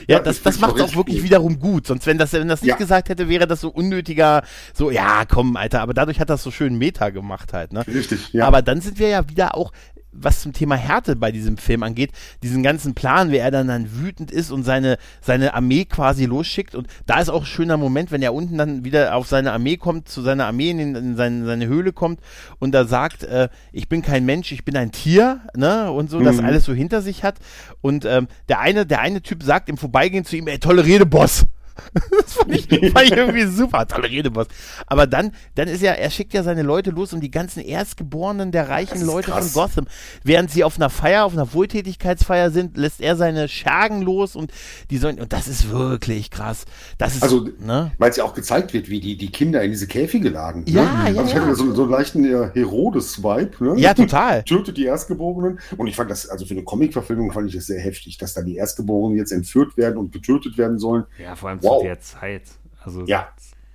Ja, 0.08 0.17
Ja, 0.17 0.23
das, 0.23 0.41
das 0.41 0.60
macht 0.60 0.75
auch 0.80 0.86
auch 0.86 0.95
wirklich 0.95 1.17
gut. 1.17 1.23
wiederum 1.25 1.60
gut. 1.60 1.88
Sonst, 1.88 2.06
wenn 2.08 2.17
das, 2.17 2.34
wenn 2.34 2.47
das 2.47 2.62
nicht 2.62 2.69
Ja. 2.69 2.75
gesagt 2.77 3.10
hätte, 3.10 3.30
wäre 3.30 3.47
das 3.47 3.62
so 3.62 3.69
unnötiger, 3.69 4.43
so, 4.73 4.91
ja, 4.91 5.23
komm, 5.25 5.56
Alter, 5.58 5.82
aber 5.82 5.93
dadurch 5.93 6.19
hat 6.19 6.30
das 6.30 6.43
so 6.43 6.51
schön 6.51 6.77
Meta 6.77 7.10
gemacht 7.10 7.54
halt, 7.54 7.73
ne? 7.73 7.86
Richtig, 7.88 8.34
ja. 8.34 8.45
Aber 8.47 8.62
dann 8.62 8.82
sind 8.82 8.99
wir 8.99 9.08
ja 9.10 9.30
wieder 9.30 9.56
auch, 9.56 9.71
was 10.12 10.41
zum 10.41 10.54
Thema 10.54 10.76
Härte 10.76 11.15
bei 11.15 11.32
diesem 11.32 11.58
Film 11.58 11.84
angeht, 11.84 12.12
diesen 12.43 12.63
ganzen 12.63 12.93
Plan, 12.93 13.32
wie 13.32 13.38
er 13.38 13.52
dann, 13.52 13.67
dann 13.67 14.00
wütend 14.00 14.30
ist 14.32 14.52
und 14.52 14.63
seine, 14.63 14.97
seine 15.21 15.54
Armee 15.54 15.86
quasi 15.86 16.26
losschickt. 16.26 16.76
Und 16.76 16.88
da 17.06 17.19
ist 17.19 17.30
auch 17.30 17.41
ein 17.43 17.45
schöner 17.45 17.78
Moment, 17.78 18.12
wenn 18.12 18.21
er 18.21 18.34
unten 18.34 18.58
dann 18.58 18.84
wieder 18.84 19.15
auf 19.15 19.28
seine 19.28 19.52
Armee 19.54 19.78
kommt, 19.78 20.10
zu 20.10 20.21
seiner 20.21 20.45
Armee 20.45 20.71
in, 20.71 20.78
den- 20.78 20.95
in 20.95 21.15
seine, 21.15 21.45
seine 21.45 21.67
Höhle 21.67 21.93
kommt 21.93 22.19
und 22.60 22.74
da 22.74 22.86
sagt, 22.86 23.24
äh, 23.24 23.50
ich 23.71 23.88
bin 23.89 24.02
kein 24.02 24.26
Mensch, 24.26 24.52
ich 24.52 24.65
bin 24.65 24.76
ein 24.78 24.91
Tier, 24.91 25.41
ne? 25.56 25.91
Und 25.91 26.10
so, 26.10 26.19
das 26.19 26.38
Mhm. 26.38 26.45
alles 26.45 26.65
so 26.65 26.74
hinter 26.74 27.02
sich 27.02 27.24
hat. 27.24 27.36
Und 27.82 28.06
ähm, 28.06 28.28
der 28.50 28.60
eine, 28.60 28.86
der 28.86 29.00
eine 29.02 29.21
Typ 29.21 29.43
sagt 29.43 29.69
im 29.69 29.78
Vorbeigehen 29.78 30.26
zu 30.26 30.36
ihm, 30.36 30.47
ey, 30.47 30.60
tolle 30.60 30.86
Rede, 30.86 31.06
Boss. 31.06 31.45
Das 32.22 32.34
fand 32.34 32.52
ich, 32.56 32.92
fand 32.92 33.06
ich 33.06 33.12
irgendwie 33.12 33.46
super, 33.46 33.88
tolle 33.88 34.10
Rede, 34.10 34.32
Boss. 34.32 34.48
Aber 34.88 35.08
dann, 35.08 35.32
dann 35.56 35.68
ist 35.68 35.82
ja, 35.82 35.94
er 35.94 36.10
schickt 36.10 36.34
ja 36.34 36.44
seine 36.44 36.62
Leute 36.62 36.92
los, 36.92 37.14
um 37.14 37.22
die 37.22 37.32
ganzen 37.32 37.62
Erstgeborenen 37.62 38.52
der 38.52 38.70
reichen 38.70 39.06
Leute 39.06 39.32
krass. 39.32 39.52
von 39.52 39.64
Gotham. 39.64 39.88
Während 40.24 40.52
sie 40.52 40.64
auf 40.64 40.78
einer 40.78 40.90
Feier, 40.90 41.26
auf 41.26 41.34
einer 41.34 41.54
Wohltätigkeitsfeier 41.54 42.52
sind, 42.52 42.78
lässt 42.78 43.02
er 43.02 43.16
seine 43.16 43.48
Schergen 43.48 44.02
los 44.02 44.36
und 44.36 44.52
die 44.90 44.98
sollen, 44.98 45.20
und 45.20 45.34
das 45.34 45.48
ist 45.48 45.72
wirklich 45.72 46.32
krass. 46.32 46.66
Das 46.98 47.16
ist, 47.16 47.24
Also, 47.24 47.50
ne? 47.60 47.92
Weil 47.98 48.12
es 48.12 48.18
ja 48.18 48.24
auch 48.24 48.34
gezeigt 48.34 48.74
wird, 48.74 48.90
wie 48.90 49.00
die, 49.00 49.18
die 49.18 49.32
Kinder 49.32 49.62
in 49.64 49.72
diese 49.72 49.88
Käfige 49.88 50.30
lagen. 50.30 50.64
Ja, 50.68 50.84
ne? 50.84 50.88
ja, 50.88 51.20
Also 51.20 51.24
ich 51.24 51.34
ja. 51.34 51.42
hatte 51.42 51.56
so, 51.56 51.74
so 51.74 51.84
einen 51.84 51.92
leichten 51.92 52.26
äh, 52.26 52.50
Herodes-Vibe. 52.54 53.64
Ne? 53.64 53.80
Ja, 53.80 53.94
total. 53.94 54.44
Tötet 54.46 54.78
die 54.78 54.86
Erstgeborenen. 54.86 55.60
Und 55.78 55.88
ich 55.88 55.96
fand 55.96 56.12
das, 56.12 56.28
also 56.28 56.46
für 56.46 56.54
eine 56.54 56.64
Comic-Verfilmung 56.64 57.32
fand 57.32 57.48
ich 57.48 57.56
das 57.56 57.66
sehr 57.66 57.80
heftig, 57.82 58.18
dass 58.18 58.34
dann 58.34 58.46
die 58.46 58.56
Erstgeborenen 58.56 59.18
jetzt 59.18 59.32
entführt 59.32 59.78
werden 59.78 59.98
und 59.98 60.12
getötet 60.12 60.58
werden 60.58 60.80
sollen. 60.80 61.06
Ja, 61.22 61.36
vor 61.36 61.50
allem 61.50 61.61
Wow. 61.63 61.80
zu 61.80 61.86
der 61.86 62.00
Zeit. 62.00 62.43
Also 62.84 63.06
Ja. 63.06 63.30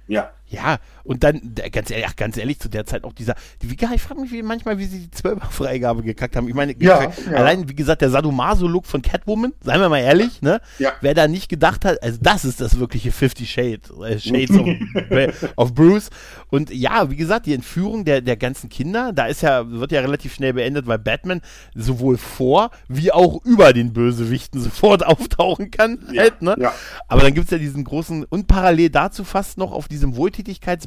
Ja. 0.08 0.30
Ja, 0.48 0.78
und 1.06 1.24
dann, 1.24 1.54
ganz 1.72 1.90
ehrlich, 1.90 2.06
ach, 2.08 2.16
ganz 2.16 2.36
ehrlich, 2.36 2.58
zu 2.58 2.68
der 2.68 2.84
Zeit 2.84 3.04
auch 3.04 3.12
dieser, 3.12 3.34
die, 3.62 3.70
wie, 3.70 3.76
ich 3.94 4.02
frage 4.02 4.20
mich 4.20 4.32
wie, 4.32 4.42
manchmal, 4.42 4.78
wie 4.78 4.86
sie 4.86 5.06
die 5.06 5.16
12er 5.16 5.50
Freigabe 5.50 6.02
gekackt 6.02 6.36
haben. 6.36 6.48
Ich 6.48 6.54
meine, 6.54 6.74
Ja, 6.78 7.10
allein, 7.32 7.62
ja. 7.62 7.68
wie 7.68 7.74
gesagt, 7.74 8.02
der 8.02 8.10
Sadomaso-Look 8.10 8.86
von 8.86 9.02
Catwoman, 9.02 9.52
seien 9.62 9.80
wir 9.80 9.88
mal 9.88 10.00
ehrlich, 10.00 10.42
ne? 10.42 10.60
Ja. 10.78 10.92
Wer 11.00 11.14
da 11.14 11.28
nicht 11.28 11.48
gedacht 11.48 11.84
hat, 11.84 12.02
also 12.02 12.18
das 12.20 12.44
ist 12.44 12.60
das 12.60 12.78
wirkliche 12.78 13.12
50 13.12 13.50
Shades, 13.50 13.90
äh, 13.90 14.18
Shades 14.18 14.56
of, 14.56 15.56
of 15.56 15.74
Bruce. 15.74 16.10
Und 16.50 16.70
ja, 16.72 17.10
wie 17.10 17.16
gesagt, 17.16 17.46
die 17.46 17.54
Entführung 17.54 18.04
der, 18.04 18.20
der 18.20 18.36
ganzen 18.36 18.68
Kinder, 18.68 19.12
da 19.12 19.26
ist 19.26 19.42
ja, 19.42 19.70
wird 19.70 19.92
ja 19.92 20.00
relativ 20.00 20.34
schnell 20.34 20.52
beendet, 20.52 20.86
weil 20.86 20.98
Batman 20.98 21.40
sowohl 21.74 22.16
vor 22.18 22.70
wie 22.88 23.12
auch 23.12 23.44
über 23.44 23.72
den 23.72 23.92
Bösewichten 23.92 24.60
sofort 24.60 25.06
auftauchen 25.06 25.70
kann. 25.70 25.98
Halt, 26.16 26.42
ne? 26.42 26.56
Aber 27.08 27.22
dann 27.22 27.34
gibt 27.34 27.46
es 27.46 27.50
ja 27.50 27.58
diesen 27.58 27.84
großen, 27.84 28.24
und 28.24 28.46
parallel 28.46 28.90
dazu 28.90 29.24
fast 29.24 29.58
noch 29.58 29.72
auf 29.72 29.88
diesem 29.88 30.16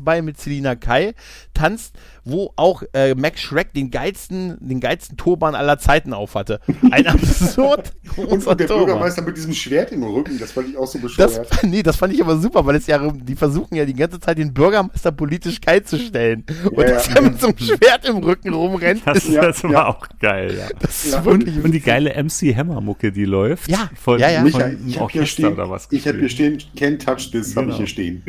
Wohltätigkeitsball 0.10 0.22
mit 0.22 0.40
Selina 0.40 0.76
Kai 0.76 1.14
tanzt, 1.54 1.96
wo 2.24 2.52
auch 2.56 2.84
äh, 2.94 3.16
Max 3.16 3.42
Schreck 3.42 3.74
den 3.74 3.92
geilsten, 3.92 4.58
den 4.60 4.80
geilsten 4.80 5.18
Turban 5.18 5.56
aller 5.56 5.78
Zeiten 5.80 6.14
aufhatte. 6.14 6.60
Ein 6.92 7.08
absurd 7.08 7.94
Und, 8.18 8.30
großer 8.30 8.52
und 8.52 8.60
der 8.60 8.68
Turban. 8.68 8.86
Bürgermeister 8.86 9.22
mit 9.22 9.38
diesem 9.38 9.54
Schwert 9.54 9.92
im 9.92 10.04
Rücken, 10.04 10.38
das 10.40 10.52
fand 10.52 10.70
ich 10.70 10.78
auch 10.78 10.88
so 10.88 11.00
Das, 11.00 11.16
bescheuert. 11.16 11.64
nee, 11.64 11.84
das 11.84 11.96
fand 11.96 12.14
ich 12.14 12.22
aber 12.22 12.38
super, 12.38 12.66
weil 12.66 12.76
es 12.76 12.88
ja, 12.88 13.00
die 13.12 13.36
versuchen 13.36 13.76
ja 13.76 13.86
die 13.86 13.94
ganze 13.94 14.20
Zeit 14.20 14.38
den 14.38 14.54
Bürgermeister 14.54 15.12
politisch 15.12 15.60
kalt 15.62 15.88
zu 15.88 15.98
stellen. 15.98 16.46
Und 16.72 16.80
Ja, 16.84 16.90
dass 16.94 17.08
ja. 17.08 17.16
er 17.16 17.22
mit 17.24 17.40
so 17.42 17.48
einem 17.48 17.58
Schwert 17.58 18.06
im 18.08 18.18
Rücken 18.18 18.54
rumrennt, 18.54 19.02
Das, 19.06 19.28
Ja, 19.28 19.42
das 19.46 19.64
war 19.64 19.72
ja. 19.72 19.88
auch 19.88 20.08
geil, 20.20 20.56
ja. 20.58 20.68
das 20.80 21.06
ist 21.06 21.14
Ja. 21.14 21.26
wirklich 21.26 21.64
Und 21.64 21.72
die 21.72 21.80
geile 21.82 22.12
MC 22.24 22.56
Hammer 22.56 22.82
Mucke, 22.82 23.12
die 23.12 23.26
läuft. 23.26 23.70
Ja, 23.70 23.90
von, 24.00 24.20
ja, 24.20 24.30
ja. 24.30 24.42
von 24.42 24.46
Michael, 24.52 24.78
ich 24.88 25.00
habe 25.00 25.12
hier 25.12 25.26
stehen, 25.26 25.58
ich 25.92 26.08
habe 26.08 26.20
hier 26.20 26.30
stehen, 26.30 26.58
can't 26.78 27.04
touch 27.04 27.32
this, 27.32 27.56
habe 27.56 27.68
Genau. 27.68 27.72
ich 27.74 27.78
hier 27.78 27.88
stehen. 27.88 28.24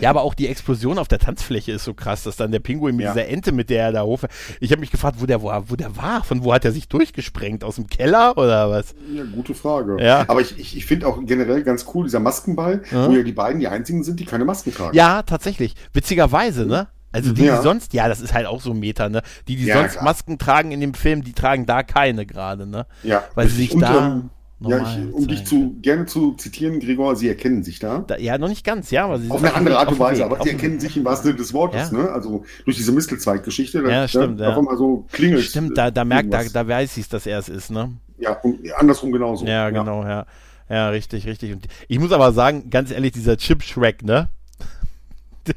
Ja, 0.00 0.10
aber 0.10 0.22
auch 0.22 0.34
die 0.34 0.46
Explosion 0.48 0.98
auf 0.98 1.08
der 1.08 1.18
Tanzfläche 1.18 1.72
ist 1.72 1.84
so 1.84 1.94
krass, 1.94 2.22
dass 2.22 2.36
dann 2.36 2.52
der 2.52 2.60
Pinguin 2.60 2.96
mit 2.96 3.04
Ja. 3.06 3.12
dieser 3.12 3.26
Ente, 3.28 3.52
mit 3.52 3.70
der 3.70 3.84
er 3.86 3.92
da 3.92 4.02
hoch. 4.02 4.20
Ich 4.60 4.70
habe 4.70 4.80
mich 4.80 4.90
gefragt, 4.90 5.16
wo 5.20 5.26
der 5.26 5.42
war, 5.42 5.70
wo 5.70 5.76
der 5.76 5.96
war. 5.96 6.22
Von 6.24 6.44
wo 6.44 6.52
hat 6.54 6.64
er 6.64 6.72
sich 6.72 6.88
durchgesprengt? 6.88 7.64
Aus 7.64 7.76
dem 7.76 7.86
Keller 7.88 8.36
oder 8.38 8.70
was? 8.70 8.94
Ja, 9.14 9.24
gute 9.24 9.54
Frage. 9.54 9.96
Ja. 10.02 10.24
Aber 10.28 10.40
ich, 10.40 10.58
ich, 10.58 10.76
ich 10.76 10.86
finde 10.86 11.06
auch 11.06 11.18
generell 11.24 11.62
ganz 11.62 11.86
cool, 11.94 12.04
dieser 12.04 12.20
Maskenball, 12.20 12.82
Ja. 12.90 13.08
wo 13.08 13.12
ja 13.12 13.22
die 13.22 13.32
beiden 13.32 13.60
die 13.60 13.68
einzigen 13.68 14.04
sind, 14.04 14.20
die 14.20 14.24
keine 14.24 14.44
Masken 14.44 14.72
tragen. 14.72 14.96
Ja, 14.96 15.22
tatsächlich. 15.22 15.74
Witzigerweise, 15.92 16.66
ne? 16.66 16.88
Also 17.12 17.32
die, 17.32 17.44
Ja. 17.44 17.56
die 17.56 17.62
sonst, 17.64 17.92
ja, 17.92 18.08
das 18.08 18.20
ist 18.20 18.32
halt 18.34 18.46
auch 18.46 18.60
so 18.60 18.70
ein 18.70 18.78
Meter, 18.78 19.08
ne? 19.08 19.22
Die, 19.48 19.56
die 19.56 19.64
Ja, 19.64 19.78
sonst 19.78 19.92
klar. 19.94 20.04
Masken 20.04 20.38
tragen 20.38 20.70
in 20.70 20.80
dem 20.80 20.94
Film, 20.94 21.24
die 21.24 21.32
tragen 21.32 21.66
da 21.66 21.82
keine 21.82 22.24
gerade, 22.26 22.66
ne? 22.66 22.86
Ja. 23.02 23.24
Weil 23.34 23.48
sie 23.48 23.56
sich 23.56 23.76
da 23.76 24.06
ähm, 24.06 24.30
ja, 24.68 24.82
ich, 24.82 25.14
um 25.14 25.26
dich 25.26 25.44
zu, 25.44 25.76
gerne 25.80 26.06
zu 26.06 26.32
zitieren, 26.34 26.80
Gregor, 26.80 27.16
sie 27.16 27.28
erkennen 27.28 27.62
sich 27.62 27.78
da. 27.78 28.00
Da, 28.06 28.18
ja, 28.18 28.36
noch 28.36 28.48
nicht 28.48 28.64
ganz, 28.64 28.90
ja. 28.90 29.04
Aber 29.04 29.18
sie 29.18 29.30
Auf 29.30 29.42
eine 29.42 29.54
andere 29.54 29.78
Art 29.78 29.90
und 29.90 29.98
Weise, 29.98 30.24
aber 30.24 30.42
sie 30.42 30.50
erkennen 30.50 30.78
sich 30.78 30.96
im 30.96 31.04
wahrsten 31.04 31.28
Sinne 31.28 31.38
des 31.38 31.54
Wortes, 31.54 31.90
Ja. 31.90 31.96
ne? 31.98 32.10
Also 32.10 32.44
durch 32.64 32.76
diese 32.76 32.92
Mistelzweig-Geschichte, 32.92 33.82
da- 33.82 33.90
Ja, 33.90 34.08
stimmt, 34.08 34.38
da, 34.40 34.44
ja. 34.44 34.50
auf 34.50 34.58
einmal 34.58 34.76
so 34.76 35.06
klingelt. 35.12 35.44
Stimmt, 35.44 35.78
da, 35.78 35.90
da 35.90 36.04
merkt, 36.04 36.32
da, 36.32 36.42
da 36.44 36.68
weiß 36.68 36.96
ich, 36.98 37.08
dass 37.08 37.26
er 37.26 37.38
es 37.38 37.48
ist, 37.48 37.70
ne? 37.70 37.92
Ja, 38.18 38.32
und 38.40 38.58
andersrum 38.74 39.12
genauso. 39.12 39.46
Ja, 39.46 39.70
genau, 39.70 40.04
ja. 40.04 40.26
Ja, 40.68 40.88
richtig, 40.90 41.26
richtig. 41.26 41.52
Und 41.54 41.66
ich 41.88 41.98
muss 41.98 42.12
aber 42.12 42.32
sagen, 42.32 42.70
ganz 42.70 42.90
ehrlich, 42.92 43.12
dieser 43.12 43.36
Chip 43.36 43.62
Shrek, 43.62 44.04
ne? 44.04 44.28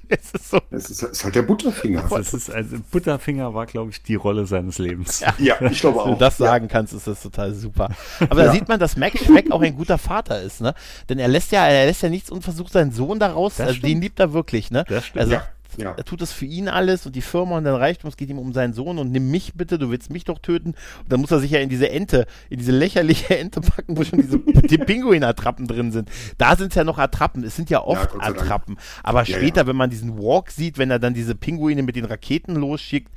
Es 0.09 0.31
ist 0.33 0.49
so. 0.49 0.59
Es 0.71 0.89
ist, 0.89 1.01
ist 1.03 1.23
halt 1.23 1.35
der 1.35 1.41
Butterfinger. 1.43 2.05
Das 2.09 2.33
ist, 2.33 2.49
also 2.51 2.77
Butterfinger 2.91 3.53
war, 3.53 3.65
glaube 3.65 3.91
ich, 3.91 4.01
die 4.03 4.15
Rolle 4.15 4.45
seines 4.45 4.77
Lebens. 4.77 5.23
Ja, 5.39 5.59
ich 5.61 5.79
glaube 5.81 5.97
Wenn 6.05 6.13
auch. 6.13 6.13
du 6.13 6.15
das 6.19 6.37
ja. 6.39 6.45
sagen 6.47 6.67
kannst, 6.67 6.93
ist 6.93 7.07
das 7.07 7.21
total 7.21 7.53
super. 7.53 7.89
Aber 8.19 8.35
da 8.41 8.45
Ja. 8.47 8.51
sieht 8.51 8.67
man, 8.67 8.79
dass 8.79 8.95
Max 8.97 9.23
Schreck 9.25 9.51
auch 9.51 9.61
ein 9.61 9.75
guter 9.75 9.97
Vater 9.97 10.41
ist, 10.41 10.61
ne? 10.61 10.73
Denn 11.09 11.19
er 11.19 11.27
lässt 11.27 11.51
ja, 11.51 11.65
er 11.65 11.85
lässt 11.85 12.01
ja 12.03 12.09
nichts 12.09 12.29
unversucht 12.29 12.71
seinen 12.73 12.91
Sohn 12.91 13.19
daraus, 13.19 13.55
Das 13.57 13.67
also 13.67 13.77
stimmt. 13.77 13.91
den 13.91 14.01
liebt 14.01 14.19
er 14.19 14.33
wirklich, 14.33 14.71
ne? 14.71 14.85
Das 14.87 15.05
stimmt. 15.07 15.21
Er 15.23 15.27
sagt, 15.27 15.49
Ja, 15.77 15.85
ja. 15.85 15.93
er 15.97 16.03
tut 16.03 16.21
das 16.21 16.31
für 16.31 16.45
ihn 16.45 16.67
alles 16.69 17.05
und 17.05 17.15
die 17.15 17.21
Firma 17.21 17.57
und 17.57 17.63
dann 17.63 17.75
reicht 17.75 18.03
es 18.03 18.17
geht 18.17 18.29
ihm 18.29 18.39
um 18.39 18.53
seinen 18.53 18.73
Sohn 18.73 18.97
und 18.97 19.11
nimm 19.11 19.31
mich 19.31 19.53
bitte, 19.55 19.77
du 19.79 19.89
willst 19.89 20.11
mich 20.11 20.23
doch 20.23 20.39
töten. 20.39 20.69
Und 20.69 21.11
dann 21.11 21.21
muss 21.21 21.31
er 21.31 21.39
sich 21.39 21.51
ja 21.51 21.59
in 21.59 21.69
diese 21.69 21.89
Ente, 21.89 22.25
in 22.49 22.59
diese 22.59 22.71
lächerliche 22.71 23.37
Ente 23.39 23.61
packen, 23.61 23.97
wo 23.97 24.03
schon 24.03 24.19
diese 24.21 24.39
die 24.67 24.77
Pinguin-Attrappen 24.77 25.67
drin 25.67 25.91
sind. 25.91 26.09
Da 26.37 26.55
sind 26.55 26.69
es 26.69 26.75
ja 26.75 26.83
noch 26.83 26.97
Attrappen, 26.97 27.43
es 27.43 27.55
sind 27.55 27.69
ja 27.69 27.83
oft 27.83 28.11
Dank. 28.13 28.23
Attrappen. 28.23 28.77
Aber 29.03 29.23
Ja, 29.23 29.37
später, 29.37 29.61
ja. 29.61 29.67
wenn 29.67 29.75
man 29.75 29.89
diesen 29.89 30.17
Walk 30.17 30.51
sieht, 30.51 30.77
wenn 30.77 30.91
er 30.91 30.99
dann 30.99 31.13
diese 31.13 31.35
Pinguine 31.35 31.83
mit 31.83 31.95
den 31.95 32.05
Raketen 32.05 32.55
losschickt, 32.55 33.11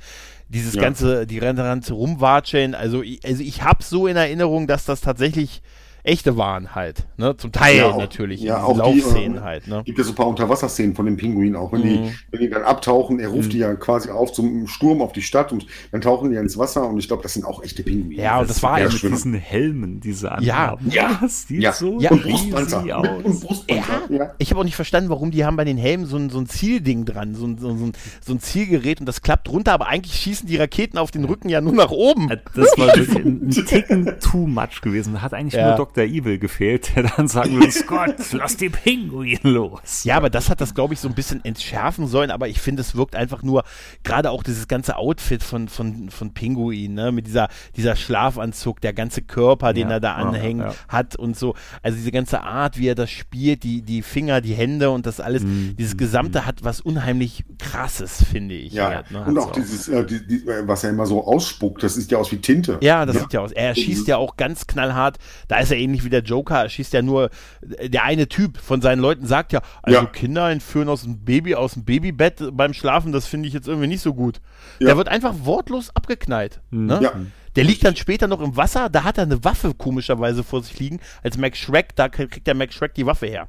dieses 0.49 0.75
Ja. 0.75 0.81
ganze, 0.81 1.27
die 1.27 1.39
rennen 1.39 1.57
dann 1.57 1.83
rumwatscheln, 1.83 2.73
also 2.75 3.03
ich, 3.03 3.25
also 3.25 3.43
ich 3.43 3.63
habe 3.63 3.83
so 3.83 4.07
in 4.07 4.15
Erinnerung, 4.15 4.67
dass 4.67 4.85
das 4.85 5.01
tatsächlich 5.01 5.61
echte 6.03 6.37
waren 6.37 6.73
halt, 6.75 7.05
ne? 7.17 7.35
Zum 7.37 7.51
Teil 7.51 7.77
Ja, 7.77 7.85
auch- 7.91 7.97
natürlich, 7.97 8.41
ja, 8.41 8.63
auch 8.63 8.73
die, 8.73 8.79
Laufszenen 8.79 9.37
äh, 9.37 9.41
halt, 9.41 9.67
ne? 9.67 9.81
Gibt 9.85 9.97
ja 9.97 10.03
so 10.03 10.11
ein 10.11 10.15
paar 10.15 10.27
Unterwasserszenen 10.27 10.95
von 10.95 11.05
den 11.05 11.17
Pinguinen 11.17 11.55
auch. 11.55 11.71
Wenn, 11.73 11.81
die, 11.83 11.97
Mhm. 11.99 12.09
wenn 12.31 12.39
die 12.39 12.49
dann 12.49 12.63
abtauchen, 12.63 13.19
er 13.19 13.29
ruft 13.29 13.51
die 13.53 13.57
ja 13.59 13.73
quasi 13.75 14.09
auf 14.09 14.31
zum 14.31 14.67
Sturm 14.67 15.01
auf 15.01 15.11
die 15.11 15.21
Stadt 15.21 15.51
und 15.51 15.65
dann 15.91 16.01
tauchen 16.01 16.29
die 16.31 16.37
ins 16.37 16.57
Wasser 16.57 16.87
und 16.87 16.97
ich 16.99 17.07
glaube, 17.07 17.23
das 17.23 17.33
sind 17.33 17.45
auch 17.45 17.63
echte 17.63 17.83
Pinguine. 17.83 18.21
Ja, 18.21 18.39
und 18.39 18.49
das 18.49 18.63
war 18.63 18.77
ja 18.79 18.85
ja 18.85 18.91
mit 18.91 18.99
schwimmen. 18.99 19.15
diesen 19.15 19.33
Helmen, 19.33 19.99
diese 19.99 20.27
Ja. 20.27 20.33
anhaben. 20.73 20.89
Ja. 20.91 21.17
Das 21.21 21.47
sieht 21.47 21.61
Ja. 21.61 21.73
so 21.73 21.99
Ja. 21.99 22.11
und 22.11 22.23
Brustpanzer. 22.23 22.97
aus. 22.97 23.03
Mit, 23.17 23.25
und 23.25 23.39
Brustpanzer. 23.41 24.01
Ja. 24.09 24.33
Ich 24.37 24.49
habe 24.51 24.59
auch 24.61 24.63
nicht 24.65 24.75
verstanden, 24.75 25.09
warum 25.09 25.31
die 25.31 25.43
haben 25.45 25.57
bei 25.57 25.65
den 25.65 25.77
Helmen 25.77 26.05
so 26.05 26.17
ein, 26.17 26.29
so 26.29 26.39
ein 26.39 26.45
Zielding 26.47 27.05
dran, 27.05 27.35
so 27.35 27.45
ein, 27.45 27.57
so, 27.57 27.69
ein, 27.69 27.91
so 28.21 28.33
ein 28.33 28.39
Zielgerät 28.39 28.99
und 28.99 29.05
das 29.05 29.21
klappt 29.21 29.49
runter, 29.49 29.73
aber 29.73 29.87
eigentlich 29.87 30.13
schießen 30.15 30.47
die 30.47 30.57
Raketen 30.57 30.97
auf 30.97 31.11
den 31.11 31.25
Rücken 31.25 31.49
ja 31.49 31.59
nur 31.61 31.73
nach 31.73 31.91
oben. 31.91 32.29
Das 32.55 32.77
war 32.77 32.87
wirklich 32.95 33.15
ein, 33.17 33.47
ein 33.47 33.49
Ticken 33.65 34.13
too 34.21 34.47
much 34.47 34.81
gewesen. 34.81 35.21
Hat 35.21 35.33
eigentlich 35.33 35.53
Ja. 35.53 35.67
nur 35.69 35.75
Dr. 35.77 35.96
Evil 36.05 36.37
gefehlt, 36.39 36.95
der 36.95 37.03
dann 37.03 37.27
sagen 37.27 37.53
würde, 37.53 37.71
Scott, 37.71 38.15
lass 38.31 38.57
die 38.57 38.69
Pinguin 38.69 39.39
los. 39.43 40.03
Ja, 40.03 40.17
aber 40.17 40.29
das 40.29 40.49
hat 40.49 40.61
das, 40.61 40.73
glaube 40.75 40.93
ich, 40.93 40.99
so 40.99 41.07
ein 41.07 41.15
bisschen 41.15 41.43
entschärfen 41.43 42.07
sollen, 42.07 42.31
aber 42.31 42.47
ich 42.47 42.59
finde, 42.61 42.81
es 42.81 42.95
wirkt 42.95 43.15
einfach 43.15 43.43
nur, 43.43 43.63
gerade 44.03 44.31
auch 44.31 44.43
dieses 44.43 44.67
ganze 44.67 44.97
Outfit 44.97 45.43
von, 45.43 45.67
von, 45.67 46.09
von 46.09 46.33
Pinguin, 46.33 46.93
ne, 46.93 47.11
mit 47.11 47.27
dieser, 47.27 47.47
dieser 47.75 47.95
Schlafanzug, 47.95 48.81
der 48.81 48.93
ganze 48.93 49.21
Körper, 49.21 49.73
den 49.73 49.87
Ja, 49.89 49.95
er 49.95 49.99
da 49.99 50.19
ja, 50.19 50.27
anhängen 50.27 50.67
ja. 50.67 50.73
hat 50.87 51.15
und 51.15 51.37
so, 51.37 51.55
also 51.81 51.97
diese 51.97 52.11
ganze 52.11 52.41
Art, 52.43 52.77
wie 52.77 52.87
er 52.87 52.95
das 52.95 53.09
spielt, 53.11 53.63
die, 53.63 53.81
die 53.81 54.01
Finger, 54.01 54.41
die 54.41 54.53
Hände 54.53 54.89
und 54.91 55.05
das 55.05 55.19
alles, 55.19 55.43
Mhm. 55.43 55.75
dieses 55.77 55.97
Gesamte 55.97 56.45
hat 56.45 56.63
was 56.63 56.81
unheimlich 56.81 57.45
krasses, 57.59 58.23
finde 58.23 58.55
ich. 58.55 58.73
Ja, 58.73 58.89
halt, 58.89 59.11
ne? 59.11 59.23
und 59.25 59.37
Hat's 59.37 59.47
auch 59.47 59.51
dieses, 59.51 59.87
äh, 59.87 60.05
die, 60.05 60.25
die, 60.27 60.43
was 60.65 60.83
er 60.83 60.89
immer 60.91 61.05
so 61.05 61.25
ausspuckt, 61.25 61.83
das 61.83 61.95
sieht 61.95 62.11
ja 62.11 62.17
aus 62.17 62.31
wie 62.31 62.37
Tinte. 62.37 62.77
Ja, 62.81 63.05
das 63.05 63.17
sieht 63.19 63.33
ja 63.33 63.41
aus. 63.41 63.51
Er 63.51 63.73
schießt 63.75 64.07
ja 64.07 64.17
auch 64.17 64.35
ganz 64.37 64.67
knallhart. 64.67 65.17
Da 65.47 65.59
ist 65.59 65.71
er 65.71 65.76
ähnlich 65.77 66.03
wie 66.03 66.09
der 66.09 66.21
Joker. 66.23 66.63
Er 66.63 66.69
schießt 66.69 66.93
ja 66.93 67.01
nur, 67.01 67.29
der 67.61 68.03
eine 68.03 68.27
Typ 68.27 68.57
von 68.57 68.81
seinen 68.81 68.99
Leuten 68.99 69.25
sagt 69.25 69.53
ja, 69.53 69.61
also 69.81 69.99
Ja. 69.99 70.05
Kinder 70.05 70.49
entführen 70.49 70.89
aus 70.89 71.03
dem 71.03 71.19
Baby, 71.23 71.55
aus 71.55 71.73
dem 71.73 71.85
Babybett 71.85 72.49
beim 72.51 72.73
Schlafen, 72.73 73.11
das 73.11 73.25
finde 73.27 73.47
ich 73.47 73.53
jetzt 73.53 73.67
irgendwie 73.67 73.87
nicht 73.87 74.01
so 74.01 74.13
gut. 74.13 74.41
Ja. 74.79 74.87
Der 74.87 74.97
wird 74.97 75.07
einfach 75.07 75.33
wortlos 75.43 75.89
abgeknallt. 75.95 76.61
Ne? 76.71 76.99
Ja. 77.01 77.11
Der 77.55 77.63
liegt 77.63 77.83
dann 77.85 77.95
später 77.95 78.27
noch 78.27 78.41
im 78.41 78.55
Wasser, 78.55 78.89
da 78.89 79.03
hat 79.03 79.17
er 79.17 79.23
eine 79.23 79.43
Waffe 79.43 79.73
komischerweise 79.73 80.43
vor 80.43 80.61
sich 80.61 80.77
liegen. 80.79 80.99
Als 81.23 81.37
Max 81.37 81.57
Shrek, 81.57 81.95
da 81.95 82.07
kriegt 82.09 82.45
der 82.45 82.53
Max 82.55 82.75
Shrek 82.75 82.93
die 82.93 83.05
Waffe 83.05 83.25
her. 83.27 83.47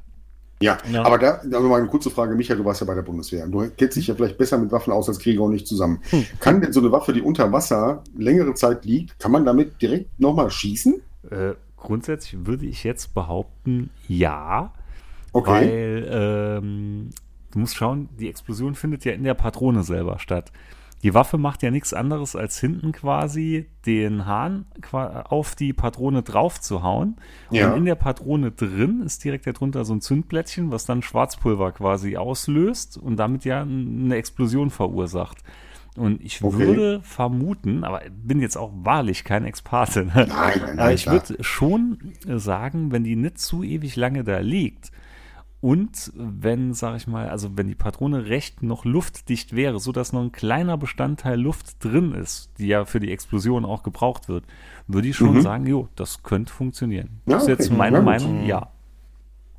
Ja, 0.61 0.77
Ja. 0.91 1.03
aber 1.05 1.17
da, 1.17 1.41
noch 1.45 1.61
mal 1.61 1.77
eine 1.79 1.87
kurze 1.87 2.09
Frage, 2.09 2.35
Michael, 2.35 2.57
du 2.57 2.65
warst 2.65 2.81
ja 2.81 2.87
bei 2.87 2.93
der 2.95 3.01
Bundeswehr. 3.03 3.47
Du 3.47 3.69
kennst 3.77 3.95
dich 3.95 4.07
ja 4.07 4.15
vielleicht 4.15 4.37
besser 4.37 4.57
mit 4.57 4.71
Waffen 4.73 4.91
aus 4.91 5.07
als 5.07 5.19
Gregor 5.19 5.45
und 5.45 5.53
nicht 5.53 5.67
zusammen. 5.67 6.01
Hm. 6.09 6.25
Kann 6.41 6.59
denn 6.59 6.73
so 6.73 6.81
eine 6.81 6.91
Waffe, 6.91 7.13
die 7.13 7.21
unter 7.21 7.49
Wasser 7.53 8.03
längere 8.17 8.53
Zeit 8.55 8.83
liegt, 8.83 9.17
kann 9.19 9.31
man 9.31 9.45
damit 9.45 9.81
direkt 9.81 10.19
nochmal 10.19 10.49
schießen? 10.51 11.01
Äh, 11.31 11.53
grundsätzlich 11.79 12.45
würde 12.45 12.65
ich 12.65 12.83
jetzt 12.83 13.13
behaupten, 13.13 13.89
ja. 14.07 14.73
Okay. 15.31 15.51
Weil 15.51 16.09
ähm, 16.11 17.09
du 17.51 17.59
musst 17.59 17.75
schauen, 17.75 18.09
die 18.19 18.29
Explosion 18.29 18.75
findet 18.75 19.05
ja 19.05 19.13
in 19.13 19.23
der 19.23 19.33
Patrone 19.33 19.83
selber 19.83 20.19
statt. 20.19 20.51
Die 21.01 21.13
Waffe 21.13 21.37
macht 21.37 21.63
ja 21.63 21.71
nichts 21.71 21.93
anderes, 21.93 22.35
als 22.35 22.59
hinten 22.59 22.91
quasi 22.91 23.67
den 23.85 24.25
Hahn 24.25 24.65
auf 24.91 25.55
die 25.55 25.71
Patrone 25.71 26.23
drauf 26.23 26.59
zu 26.59 26.83
hauen. 26.83 27.15
Ja. 27.51 27.71
Und 27.71 27.77
in 27.77 27.85
der 27.85 27.95
Patrone 27.95 28.51
drin 28.51 29.01
ist 29.05 29.23
direkt 29.23 29.47
darunter 29.47 29.85
so 29.85 29.93
ein 29.93 30.01
Zündplättchen, 30.01 30.71
was 30.73 30.85
dann 30.85 31.01
Schwarzpulver 31.01 31.71
quasi 31.71 32.17
auslöst 32.17 32.97
und 32.97 33.15
damit 33.15 33.45
ja 33.45 33.61
eine 33.61 34.15
Explosion 34.15 34.69
verursacht. 34.69 35.37
Und 35.99 36.23
ich 36.23 36.41
Okay. 36.43 36.57
würde 36.57 37.01
vermuten, 37.03 37.83
aber 37.83 38.01
bin 38.11 38.39
jetzt 38.41 38.57
auch 38.57 38.71
wahrlich 38.73 39.23
kein 39.23 39.43
Experte, 39.45 40.05
ne? 40.05 40.11
Nein, 40.15 40.27
nein, 40.29 40.59
nein, 40.61 40.79
aber 40.79 40.93
ich 40.93 41.05
würde 41.11 41.43
schon 41.43 42.13
äh, 42.27 42.37
sagen, 42.39 42.91
wenn 42.91 43.03
die 43.03 43.15
nicht 43.15 43.37
zu 43.39 43.63
ewig 43.63 43.95
lange 43.97 44.23
da 44.23 44.39
liegt 44.39 44.91
und 45.61 46.13
wenn, 46.15 46.73
sag 46.73 46.95
ich 46.95 47.07
mal, 47.07 47.27
also 47.27 47.57
wenn 47.57 47.67
die 47.67 47.75
Patrone 47.75 48.27
recht 48.27 48.63
noch 48.63 48.85
luftdicht 48.85 49.53
wäre, 49.57 49.79
so 49.79 49.91
dass 49.91 50.13
noch 50.13 50.21
ein 50.21 50.31
kleiner 50.31 50.77
Bestandteil 50.77 51.37
Luft 51.39 51.83
drin 51.83 52.13
ist, 52.13 52.51
die 52.59 52.67
ja 52.67 52.85
für 52.85 53.01
die 53.01 53.11
Explosion 53.11 53.65
auch 53.65 53.83
gebraucht 53.83 54.29
wird, 54.29 54.45
würde 54.87 55.09
ich 55.09 55.17
schon 55.17 55.35
Mhm. 55.35 55.41
sagen, 55.41 55.67
jo, 55.67 55.89
das 55.95 56.23
könnte 56.23 56.53
funktionieren. 56.53 57.19
Ja, 57.25 57.33
das 57.33 57.43
ist 57.43 57.49
jetzt 57.49 57.67
okay. 57.67 57.77
meine 57.77 57.97
Ja. 57.97 58.03
Meinung, 58.03 58.45
ja. 58.45 58.69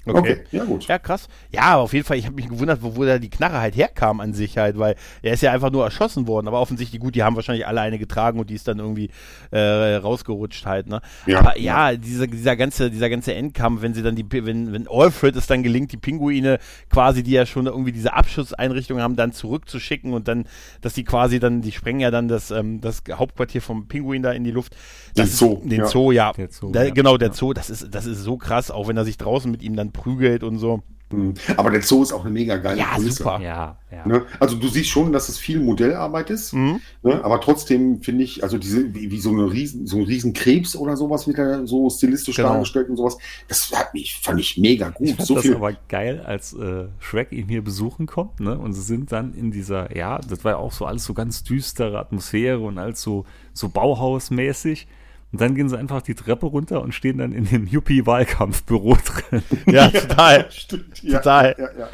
Okay. 0.06 0.18
Okay, 0.18 0.40
ja 0.50 0.64
gut. 0.64 0.86
Ja, 0.86 0.98
krass. 0.98 1.28
Ja, 1.50 1.62
aber 1.62 1.82
auf 1.82 1.92
jeden 1.92 2.06
Fall, 2.06 2.16
ich 2.16 2.24
habe 2.26 2.34
mich 2.34 2.48
gewundert, 2.48 2.82
wo, 2.82 2.96
wo 2.96 3.04
da 3.04 3.18
die 3.18 3.28
Knarre 3.28 3.60
halt 3.60 3.76
herkam 3.76 4.20
an 4.20 4.32
sich 4.32 4.56
halt, 4.56 4.78
weil 4.78 4.96
er 5.22 5.34
ist 5.34 5.42
ja 5.42 5.52
einfach 5.52 5.70
nur 5.70 5.84
erschossen 5.84 6.26
worden, 6.26 6.48
aber 6.48 6.60
offensichtlich, 6.60 7.00
gut, 7.00 7.14
die 7.14 7.22
haben 7.22 7.36
wahrscheinlich 7.36 7.66
alle 7.66 7.82
eine 7.82 7.98
getragen 7.98 8.40
und 8.40 8.48
die 8.48 8.54
ist 8.54 8.66
dann 8.66 8.78
irgendwie 8.78 9.10
äh, 9.50 9.58
rausgerutscht 9.96 10.64
halt, 10.64 10.88
ne? 10.88 11.02
Ja, 11.26 11.40
aber 11.40 11.58
ja, 11.58 11.94
Dieser, 11.96 12.26
dieser 12.26 12.56
ganze, 12.56 12.90
dieser 12.90 13.10
ganze 13.10 13.34
Endkampf, 13.34 13.82
wenn 13.82 13.92
sie 13.94 14.02
dann 14.02 14.16
die, 14.16 14.24
wenn, 14.30 14.72
wenn 14.72 14.88
Alfred 14.88 15.36
es 15.36 15.46
dann 15.46 15.62
gelingt, 15.62 15.92
die 15.92 15.96
Pinguine 15.98 16.58
quasi, 16.90 17.22
die 17.22 17.32
ja 17.32 17.44
schon 17.44 17.66
irgendwie 17.66 17.92
diese 17.92 18.14
Abschusseinrichtung 18.14 19.00
haben, 19.00 19.16
dann 19.16 19.32
zurückzuschicken 19.32 20.12
und 20.14 20.28
dann, 20.28 20.44
dass 20.80 20.94
die 20.94 21.04
quasi 21.04 21.40
dann, 21.40 21.60
die 21.60 21.72
sprengen 21.72 22.00
ja 22.00 22.10
dann 22.10 22.28
das, 22.28 22.50
ähm, 22.50 22.80
das 22.80 23.02
Hauptquartier 23.10 23.60
vom 23.60 23.86
Pinguin 23.86 24.22
da 24.22 24.32
in 24.32 24.44
die 24.44 24.50
Luft. 24.50 24.74
Den 25.16 25.24
Das 25.24 25.38
Zoo, 25.38 25.60
Ist, 25.62 25.70
den 25.70 25.80
ja. 25.80 25.86
Zoo, 25.86 26.12
ja. 26.12 26.32
Der 26.32 26.48
Zoo, 26.50 26.72
da, 26.72 26.84
ja. 26.84 26.90
Genau, 26.94 27.18
der 27.18 27.28
Ja. 27.28 27.34
Zoo, 27.34 27.52
das 27.52 27.68
ist, 27.68 27.94
das 27.94 28.06
ist 28.06 28.22
so 28.22 28.36
krass, 28.36 28.70
auch 28.70 28.88
wenn 28.88 28.96
er 28.96 29.04
sich 29.04 29.18
draußen 29.18 29.50
mit 29.50 29.62
ihm 29.62 29.76
dann 29.76 29.89
prügelt 29.90 30.42
und 30.42 30.58
so. 30.58 30.82
Mhm. 31.12 31.34
Aber 31.56 31.70
der 31.70 31.82
Zoo 31.82 32.04
ist 32.04 32.12
auch 32.12 32.20
eine 32.24 32.30
mega 32.30 32.56
geile 32.58 32.78
Ja, 32.78 32.94
Kulisse. 32.94 33.24
super. 33.24 33.40
Ja, 33.42 33.78
ja. 33.90 34.06
Ne? 34.06 34.22
Also 34.38 34.54
du 34.54 34.68
siehst 34.68 34.90
schon, 34.90 35.12
dass 35.12 35.28
es 35.28 35.38
viel 35.38 35.58
Modellarbeit 35.58 36.30
ist, 36.30 36.52
Mhm. 36.52 36.80
ne? 37.02 37.24
aber 37.24 37.40
trotzdem 37.40 38.00
finde 38.00 38.22
ich, 38.22 38.44
also 38.44 38.58
diese, 38.58 38.94
wie, 38.94 39.10
wie 39.10 39.18
so, 39.18 39.30
eine 39.30 39.50
riesen, 39.50 39.88
so 39.88 39.96
ein 39.96 40.04
Riesenkrebs 40.04 40.76
oder 40.76 40.96
sowas 40.96 41.26
wieder 41.26 41.66
so 41.66 41.90
stilistisch 41.90 42.36
Genau. 42.36 42.50
dargestellt 42.50 42.90
und 42.90 42.96
sowas, 42.96 43.18
das 43.48 43.72
hat 43.74 43.92
mich, 43.92 44.20
fand 44.22 44.38
ich 44.38 44.56
mega 44.56 44.90
gut. 44.90 45.08
Ich 45.08 45.16
fand 45.16 45.26
so 45.26 45.34
das 45.34 45.42
viel, 45.42 45.56
aber 45.56 45.72
geil, 45.88 46.20
als 46.24 46.52
äh, 46.52 46.84
Shrek 47.00 47.32
ihn 47.32 47.48
hier 47.48 47.64
besuchen 47.64 48.06
kommt, 48.06 48.38
ne? 48.38 48.56
Und 48.56 48.74
sie 48.74 48.82
sind 48.82 49.10
dann 49.10 49.34
in 49.34 49.50
dieser, 49.50 49.96
ja, 49.96 50.20
das 50.20 50.44
war 50.44 50.52
ja 50.52 50.58
auch 50.58 50.70
so 50.70 50.86
alles 50.86 51.02
so 51.04 51.12
ganz 51.12 51.42
düstere 51.42 51.98
Atmosphäre 51.98 52.60
und 52.60 52.78
alles 52.78 53.02
so, 53.02 53.24
so 53.52 53.68
Bauhausmäßig. 53.68 54.86
Und 55.32 55.40
dann 55.40 55.54
gehen 55.54 55.68
sie 55.68 55.78
einfach 55.78 56.02
die 56.02 56.14
Treppe 56.14 56.46
runter 56.46 56.82
und 56.82 56.92
stehen 56.92 57.18
dann 57.18 57.30
in 57.32 57.44
dem 57.44 57.66
Yuppie-Wahlkampfbüro 57.68 58.96
drin. 59.30 59.42
Ja, 59.66 59.88
total. 59.88 60.46
Stimmt, 60.50 61.02
ja, 61.02 61.18
Total. 61.18 61.54
Ja, 61.56 61.68
ja. 61.78 61.88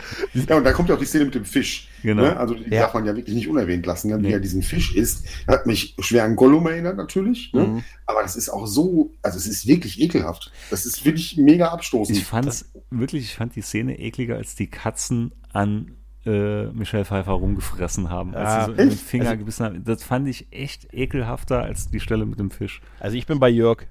ja, 0.49 0.57
und 0.57 0.64
da 0.64 0.72
kommt 0.72 0.89
ja 0.89 0.95
auch 0.95 0.99
die 0.99 1.05
Szene 1.05 1.26
mit 1.26 1.34
dem 1.34 1.45
Fisch. 1.45 1.89
Genau. 2.03 2.22
Ne? 2.22 2.37
Also 2.37 2.55
die 2.55 2.70
Ja. 2.70 2.82
darf 2.82 2.95
man 2.95 3.05
ja 3.05 3.14
wirklich 3.14 3.34
nicht 3.34 3.49
unerwähnt 3.49 3.84
lassen, 3.84 4.09
ne? 4.09 4.18
wie 4.18 4.22
Nee. 4.28 4.32
er 4.32 4.41
diesen 4.41 4.62
Fisch 4.62 4.95
isst. 4.97 5.26
Hat 5.47 5.66
mich 5.66 5.95
schwer 5.99 6.24
an 6.24 6.34
Gollum 6.34 6.66
erinnert 6.66 6.97
natürlich. 6.97 7.53
Ne? 7.53 7.64
Mhm. 7.66 7.84
Aber 8.07 8.22
das 8.22 8.37
ist 8.37 8.49
auch 8.49 8.66
so, 8.66 9.11
also 9.22 9.37
es 9.37 9.47
ist 9.47 9.66
wirklich 9.66 10.01
ekelhaft. 10.01 10.51
Das 10.70 10.87
ist 10.87 11.05
wirklich 11.05 11.37
mega 11.37 11.68
abstoßend. 11.68 12.16
Ich 12.16 12.24
fand's 12.24 12.70
wirklich, 12.91 13.24
ich 13.24 13.34
fand 13.34 13.55
die 13.55 13.61
Szene 13.62 13.99
ekliger, 13.99 14.37
als 14.37 14.55
die 14.55 14.68
Katzen 14.68 15.32
an 15.53 15.93
äh, 16.26 16.66
Michelle 16.72 17.04
Pfeiffer 17.04 17.32
rumgefressen 17.32 18.10
haben, 18.10 18.34
als 18.34 18.48
Ah, 18.48 18.60
sie 18.60 18.66
so 18.66 18.82
in 18.82 18.88
den? 18.88 18.98
Finger 18.98 19.26
Also- 19.30 19.38
gebissen 19.38 19.64
haben. 19.66 19.84
Das 19.84 20.02
fand 20.04 20.28
ich 20.28 20.46
echt 20.52 20.92
ekelhafter 20.92 21.62
als 21.62 21.88
die 21.90 22.00
Stelle 22.00 22.26
mit 22.26 22.38
dem 22.38 22.50
Fisch. 22.50 22.80
Also 23.00 23.16
ich 23.16 23.26
bin 23.26 23.38
bei 23.38 23.48
Jörg. 23.48 23.86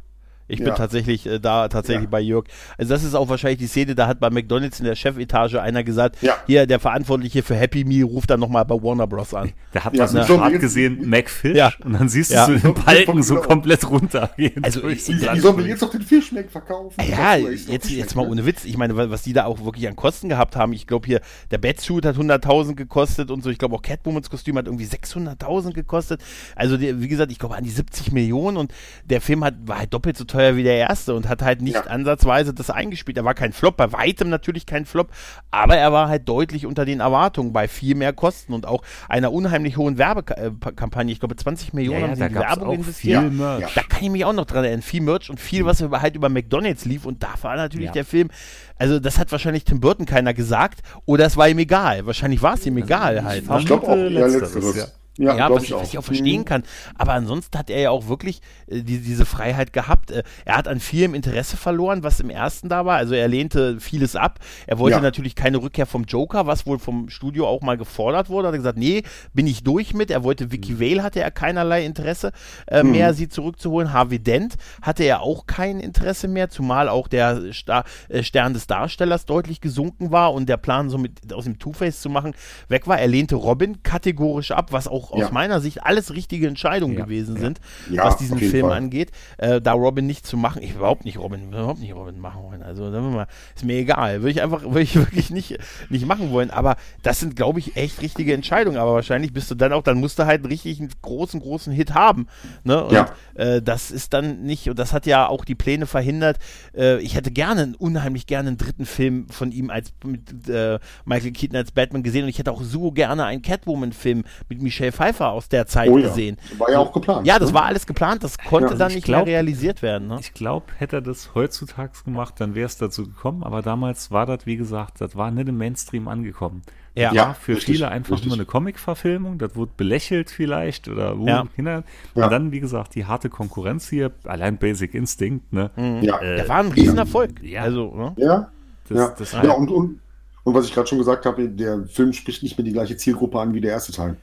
Ich 0.48 0.60
bin 0.60 0.68
Ja. 0.68 0.76
tatsächlich 0.76 1.26
äh, 1.26 1.40
da 1.40 1.68
tatsächlich 1.68 2.04
Ja. 2.06 2.10
bei 2.10 2.22
Jörg. 2.22 2.46
Also 2.78 2.94
das 2.94 3.04
ist 3.04 3.16
auch 3.16 3.30
wahrscheinlich 3.30 3.60
die 3.60 3.68
Szene, 3.68 3.96
da 3.96 4.08
hat 4.08 4.20
bei 4.20 4.30
McDonalds 4.30 4.80
in 4.80 4.86
der 4.86 4.96
Chefetage 4.96 5.56
einer 5.60 5.84
gesagt, 5.84 6.18
Ja. 6.22 6.36
hier 6.46 6.68
der 6.68 6.80
Verantwortliche 6.80 7.42
für 7.44 7.56
Happy 7.56 7.84
Meal 7.84 8.04
ruft 8.04 8.30
dann 8.30 8.40
nochmal 8.40 8.64
bei 8.66 8.76
Warner 8.76 9.08
Bros. 9.08 9.34
an. 9.34 9.52
Der 9.74 9.84
hat 9.86 9.96
im 9.98 10.06
so, 10.08 10.18
jetzt- 10.20 10.62
gesehen, 10.62 11.10
McFish, 11.10 11.56
Ja. 11.56 11.72
und 11.84 11.94
dann 11.94 12.10
siehst 12.10 12.32
du 12.32 12.46
so 12.46 12.54
den 12.58 12.74
Balken 12.86 13.24
so 13.24 13.36
komplett 13.38 13.90
runtergehen. 13.90 14.64
Also 14.64 14.88
ich- 14.88 15.04
die 15.06 15.20
Wie, 15.20 15.40
sollen 15.40 15.58
wir 15.58 15.66
jetzt 15.66 15.82
noch 15.82 15.90
den 15.92 16.02
Fischmeck 16.04 16.52
verkaufen? 16.52 16.96
Ja, 17.10 17.36
jetzt, 17.36 17.90
jetzt 17.90 18.16
mal 18.16 18.24
ne? 18.24 18.30
ohne 18.30 18.46
Witz. 18.46 18.66
Ich 18.66 18.78
meine, 18.78 18.96
wa- 18.96 19.10
was 19.10 19.24
die 19.24 19.34
da 19.34 19.46
auch 19.46 19.64
wirklich 19.66 19.88
an 19.88 19.96
Kosten 19.96 20.30
gehabt 20.30 20.56
haben. 20.56 20.74
Ich 20.74 20.86
glaube 20.86 21.08
hier, 21.08 21.22
der 21.52 21.58
Batsuit 21.58 22.06
hat 22.06 22.18
100.000 22.18 22.76
gekostet 22.78 23.32
und 23.32 23.44
so. 23.44 23.50
Ich 23.50 23.58
glaube 23.58 23.76
auch 23.76 23.82
Catwomans 23.82 24.30
Kostüm 24.30 24.58
hat 24.58 24.68
irgendwie 24.68 24.86
600.000 24.86 25.74
gekostet. 25.74 26.22
Also 26.56 26.78
die, 26.78 27.02
wie 27.02 27.08
gesagt, 27.08 27.32
ich 27.32 27.40
glaube 27.40 27.56
an 27.56 27.64
die 27.64 27.70
70 27.72 28.12
Millionen 28.12 28.58
und 28.58 28.72
der 29.06 29.22
Film 29.22 29.44
hat, 29.44 29.56
war 29.66 29.80
halt 29.80 29.94
doppelt 29.94 30.18
so 30.18 30.24
teuer 30.24 30.35
wie 30.36 30.64
der 30.64 30.78
erste 30.78 31.14
und 31.16 31.28
hat 31.30 31.42
halt 31.42 31.62
nicht 31.62 31.76
Ja. 31.76 31.82
ansatzweise 31.84 32.54
das 32.54 32.70
eingespielt. 32.70 33.18
Er 33.18 33.26
war 33.26 33.34
kein 33.34 33.54
Flop, 33.54 33.78
bei 33.78 33.92
weitem 33.92 34.30
natürlich 34.30 34.66
kein 34.66 34.86
Flop, 34.86 35.10
aber 35.52 35.78
er 35.78 35.92
war 35.94 36.08
halt 36.10 36.28
deutlich 36.30 36.66
unter 36.66 36.86
den 36.86 37.00
Erwartungen 37.00 37.54
bei 37.54 37.68
viel 37.68 37.96
mehr 37.96 38.14
Kosten 38.14 38.54
und 38.54 38.66
auch 38.68 38.82
einer 39.10 39.32
unheimlich 39.32 39.78
hohen 39.78 39.98
Werbekampagne. 39.98 41.12
Ich 41.12 41.20
glaube 41.20 41.36
20 41.36 41.74
Millionen 41.74 42.00
ja, 42.00 42.06
ja, 42.06 42.08
haben 42.10 42.16
sie 42.16 42.20
da 42.22 42.28
in 42.28 42.36
Werbung 42.36 42.76
investiert. 42.76 43.22
viel 43.22 43.32
Merch. 43.32 43.62
Ja. 43.62 43.68
Da 43.76 43.82
kann 43.84 44.04
ich 44.04 44.10
mich 44.10 44.26
auch 44.26 44.34
noch 44.34 44.46
dran 44.46 44.64
erinnern. 44.64 44.82
Viel 44.82 45.02
Merch 45.02 45.30
und 45.30 45.40
viel, 45.40 45.66
was 45.66 45.82
über, 45.82 46.02
halt 46.02 46.16
über 46.16 46.30
McDonalds 46.30 46.86
lief. 46.86 47.06
Und 47.06 47.24
da 47.24 47.30
war 47.42 47.56
natürlich 47.56 47.88
Ja. 47.88 47.92
der 47.94 48.06
Film. 48.06 48.30
Also, 48.78 49.00
das 49.00 49.18
hat 49.20 49.32
wahrscheinlich 49.32 49.64
Tim 49.64 49.80
Burton 49.80 50.06
keiner 50.06 50.34
gesagt. 50.34 50.80
Oder 51.06 51.26
es 51.26 51.38
war 51.38 51.48
ihm 51.48 51.60
egal. 51.60 52.06
Wahrscheinlich 52.06 52.42
war 52.42 52.56
es 52.56 52.66
ihm 52.66 52.78
egal 52.78 53.24
halt. 53.24 53.46
fand- 53.46 53.56
Ne? 53.56 53.62
Ich 53.62 53.68
glaube 53.68 53.88
auch, 53.88 53.96
ja, 53.96 54.04
Letzteres, 54.08 54.54
letzteres. 54.56 54.94
Ja. 55.18 55.36
Ja, 55.36 55.50
was 55.50 55.64
ich, 55.64 55.72
was 55.72 55.90
ich 55.90 55.98
auch 55.98 56.04
verstehen 56.04 56.42
Mhm. 56.42 56.46
kann. 56.46 56.64
Aber 56.98 57.14
ansonsten 57.14 57.58
hat 57.58 57.70
er 57.70 57.80
ja 57.82 57.90
auch 57.90 58.08
wirklich 58.08 58.42
äh, 58.68 58.82
die, 58.82 59.00
diese 59.00 59.26
Freiheit 59.26 59.74
gehabt. 59.74 60.12
Äh, 60.12 60.24
er 60.46 60.58
hat 60.58 60.68
an 60.68 60.80
vielem 60.80 61.14
Interesse 61.14 61.58
verloren, 61.58 62.04
was 62.04 62.20
im 62.20 62.30
ersten 62.30 62.70
da 62.70 62.86
war. 62.86 62.98
Also 62.98 63.14
er 63.16 63.28
lehnte 63.28 63.80
vieles 63.80 64.16
ab. 64.16 64.40
Er 64.68 64.78
wollte 64.80 64.98
Ja. 64.98 65.02
natürlich 65.02 65.36
keine 65.36 65.62
Rückkehr 65.62 65.86
vom 65.86 66.04
Joker, 66.04 66.48
was 66.48 66.66
wohl 66.66 66.80
vom 66.80 67.10
Studio 67.10 67.48
auch 67.48 67.62
mal 67.62 67.78
gefordert 67.78 68.30
wurde. 68.30 68.48
Hat 68.50 68.56
er 68.56 68.58
gesagt, 68.60 68.78
nee, 68.78 69.04
bin 69.34 69.48
ich 69.48 69.64
durch 69.64 69.94
mit. 69.94 70.12
Er 70.12 70.24
wollte 70.24 70.52
Vicky 70.52 70.80
Vale, 70.80 71.04
hatte 71.04 71.22
er 71.22 71.32
keinerlei 71.32 71.86
Interesse 71.86 72.32
äh, 72.68 72.84
Mhm. 72.84 72.92
mehr, 72.92 73.14
sie 73.14 73.30
zurückzuholen. 73.30 73.94
Harvey 73.94 74.20
Dent 74.20 74.56
hatte 74.82 75.04
er 75.04 75.22
auch 75.22 75.46
kein 75.48 75.80
Interesse 75.80 76.28
mehr, 76.28 76.50
zumal 76.50 76.90
auch 76.90 77.08
der 77.08 77.54
Star, 77.54 77.86
äh, 78.10 78.24
Stern 78.24 78.54
des 78.54 78.68
Darstellers 78.68 79.26
deutlich 79.26 79.62
gesunken 79.62 80.12
war 80.12 80.34
und 80.34 80.50
der 80.50 80.58
Plan, 80.58 80.90
so 80.90 80.98
mit 80.98 81.34
aus 81.34 81.46
dem 81.46 81.60
Two-Face 81.60 82.02
zu 82.02 82.10
machen, 82.10 82.34
weg 82.68 82.88
war. 82.88 83.00
Er 83.00 83.08
lehnte 83.08 83.36
Robin 83.36 83.82
kategorisch 83.84 84.52
ab, 84.52 84.72
was 84.72 84.88
auch 84.88 85.05
aus 85.12 85.20
Ja. 85.20 85.32
meiner 85.32 85.60
Sicht 85.62 85.84
alles 85.84 86.14
richtige 86.14 86.48
Entscheidungen 86.48 86.98
Ja, 86.98 87.04
gewesen 87.06 87.38
sind, 87.38 87.60
was 87.96 88.18
diesen 88.18 88.38
Film 88.38 88.68
Fall. 88.68 88.78
angeht. 88.78 89.12
Äh, 89.38 89.62
da 89.62 89.74
Robin 89.74 90.06
nicht 90.08 90.26
zu 90.28 90.38
machen, 90.38 90.62
ich 90.62 90.76
überhaupt 90.76 91.06
nicht 91.06 91.18
Robin, 91.18 91.50
überhaupt 91.50 91.80
nicht 91.80 91.94
Robin 91.96 92.20
machen 92.20 92.44
wollen. 92.44 92.64
Also 92.64 92.92
sagen 92.92 93.06
wir 93.10 93.16
mal, 93.16 93.28
ist 93.56 93.66
mir 93.66 93.76
egal. 93.78 94.22
Würde 94.22 94.32
ich 94.32 94.42
einfach, 94.42 94.62
würde 94.66 94.82
ich 94.82 94.96
wirklich 94.96 95.30
nicht, 95.30 95.58
nicht 95.90 96.06
machen 96.06 96.32
wollen. 96.32 96.52
Aber 96.52 96.76
das 97.04 97.20
sind, 97.20 97.36
glaube 97.36 97.60
ich, 97.60 97.76
echt 97.76 98.02
richtige 98.02 98.34
Entscheidungen. 98.34 98.78
Aber 98.78 98.94
wahrscheinlich 98.94 99.34
bist 99.34 99.50
du 99.52 99.56
dann 99.56 99.74
auch, 99.74 99.84
dann 99.84 100.00
musst 100.00 100.20
du 100.20 100.26
halt 100.26 100.42
einen 100.42 100.52
richtigen 100.52 100.90
großen, 101.02 101.40
großen 101.40 101.74
Hit 101.74 101.94
haben. 101.94 102.28
Ne? 102.64 102.84
Und 102.84 102.94
Ja. 102.94 103.10
äh, 103.36 103.62
das 103.62 103.92
ist 103.92 104.14
dann 104.14 104.44
nicht, 104.44 104.70
und 104.70 104.80
das 104.80 104.94
hat 104.94 105.06
ja 105.06 105.28
auch 105.28 105.46
die 105.46 105.56
Pläne 105.56 105.86
verhindert. 105.86 106.38
Äh, 106.76 107.00
ich 107.02 107.16
hätte 107.16 107.32
gerne, 107.32 107.74
unheimlich 107.78 108.28
gerne 108.28 108.50
einen 108.50 108.58
dritten 108.58 108.86
Film 108.86 109.28
von 109.30 109.52
ihm 109.52 109.70
als 109.70 109.94
mit 110.04 110.48
äh, 110.50 110.80
Michael 111.06 111.32
Keaton 111.32 111.58
als 111.58 111.72
Batman 111.72 112.04
gesehen 112.04 112.24
und 112.24 112.30
ich 112.30 112.40
hätte 112.40 112.52
auch 112.52 112.62
so 112.64 112.92
gerne 112.92 113.26
einen 113.26 113.42
Catwoman-Film 113.42 114.24
mit 114.50 114.62
Michelle 114.62 114.92
Pfeiffer 114.96 115.30
aus 115.32 115.50
der 115.50 115.68
Zeit 115.68 115.90
Oh 115.90 115.98
ja. 115.98 116.08
gesehen. 116.08 116.38
War 116.58 116.72
ja 116.72 116.80
auch 116.80 116.92
geplant. 116.94 117.28
Ja, 117.28 117.38
das 117.38 117.50
ne? 117.50 117.56
war 117.56 117.66
alles 117.66 117.86
geplant, 117.86 118.24
das 118.24 118.38
konnte 118.38 118.72
Ja, 118.74 118.78
dann 118.78 118.90
ich 118.90 118.96
nicht 118.96 119.06
glaub- 119.06 119.26
mehr 119.26 119.36
realisiert 119.36 119.82
werden. 119.82 120.08
Ne? 120.08 120.18
Ich 120.22 120.34
glaube, 120.34 120.66
hätte 120.78 120.98
er 120.98 121.02
das 121.02 121.36
heutzutage 121.36 121.92
gemacht, 122.06 122.36
dann 122.40 122.56
wäre 122.56 122.66
es 122.66 122.78
dazu 122.78 123.04
gekommen. 123.04 123.44
Aber 123.44 123.62
damals 123.62 124.10
war 124.12 124.26
das, 124.26 124.46
wie 124.46 124.58
gesagt, 124.58 125.02
das 125.02 125.16
war 125.16 125.30
nicht 125.32 125.48
im 125.50 125.58
Mainstream 125.58 126.08
angekommen. 126.08 126.62
Ja. 126.98 127.12
Ja, 127.12 127.26
war 127.28 127.34
für 127.36 127.52
richtig, 127.58 127.76
viele 127.76 127.90
einfach 127.90 128.14
richtig. 128.14 128.30
nur 128.30 128.38
eine 128.38 128.46
Comic-Verfilmung. 128.46 129.38
Das 129.38 129.54
wurde 129.58 129.72
belächelt 129.76 130.30
vielleicht 130.32 130.88
oder 130.88 131.20
wo 131.20 131.28
Ja. 131.28 131.44
Kinder. 131.54 131.84
Ja. 132.16 132.24
Und 132.26 132.32
dann, 132.32 132.52
wie 132.54 132.62
gesagt, 132.62 132.96
die 132.96 133.06
harte 133.06 133.30
Konkurrenz 133.30 133.90
hier. 133.90 134.12
Allein 134.24 134.58
Basic 134.58 134.94
Instinct, 134.94 135.52
ne? 135.52 135.72
Ja, 136.02 136.20
Äh, 136.22 136.38
Der 136.38 136.48
war 136.48 136.58
ein 136.60 136.72
Riesenerfolg. 136.72 137.44
Ja. 137.44 137.64
Also, 137.64 137.94
ne? 137.94 138.14
ja, 138.16 138.50
Das, 138.88 138.98
ja. 138.98 139.14
das 139.18 139.32
ja 139.34 139.52
und, 139.52 139.70
und, 139.72 140.00
und 140.46 140.54
was 140.54 140.66
ich 140.68 140.74
gerade 140.74 140.88
schon 140.88 141.00
gesagt 141.00 141.26
habe, 141.26 141.50
der 141.50 141.84
Film 141.88 142.14
spricht 142.14 142.44
nicht 142.44 142.58
mehr 142.58 142.64
die 142.64 142.72
gleiche 142.72 142.96
Zielgruppe 142.96 143.42
an 143.42 143.54
wie 143.54 143.60
der 143.60 143.72
erste 143.72 143.92
Teil. 143.92 144.16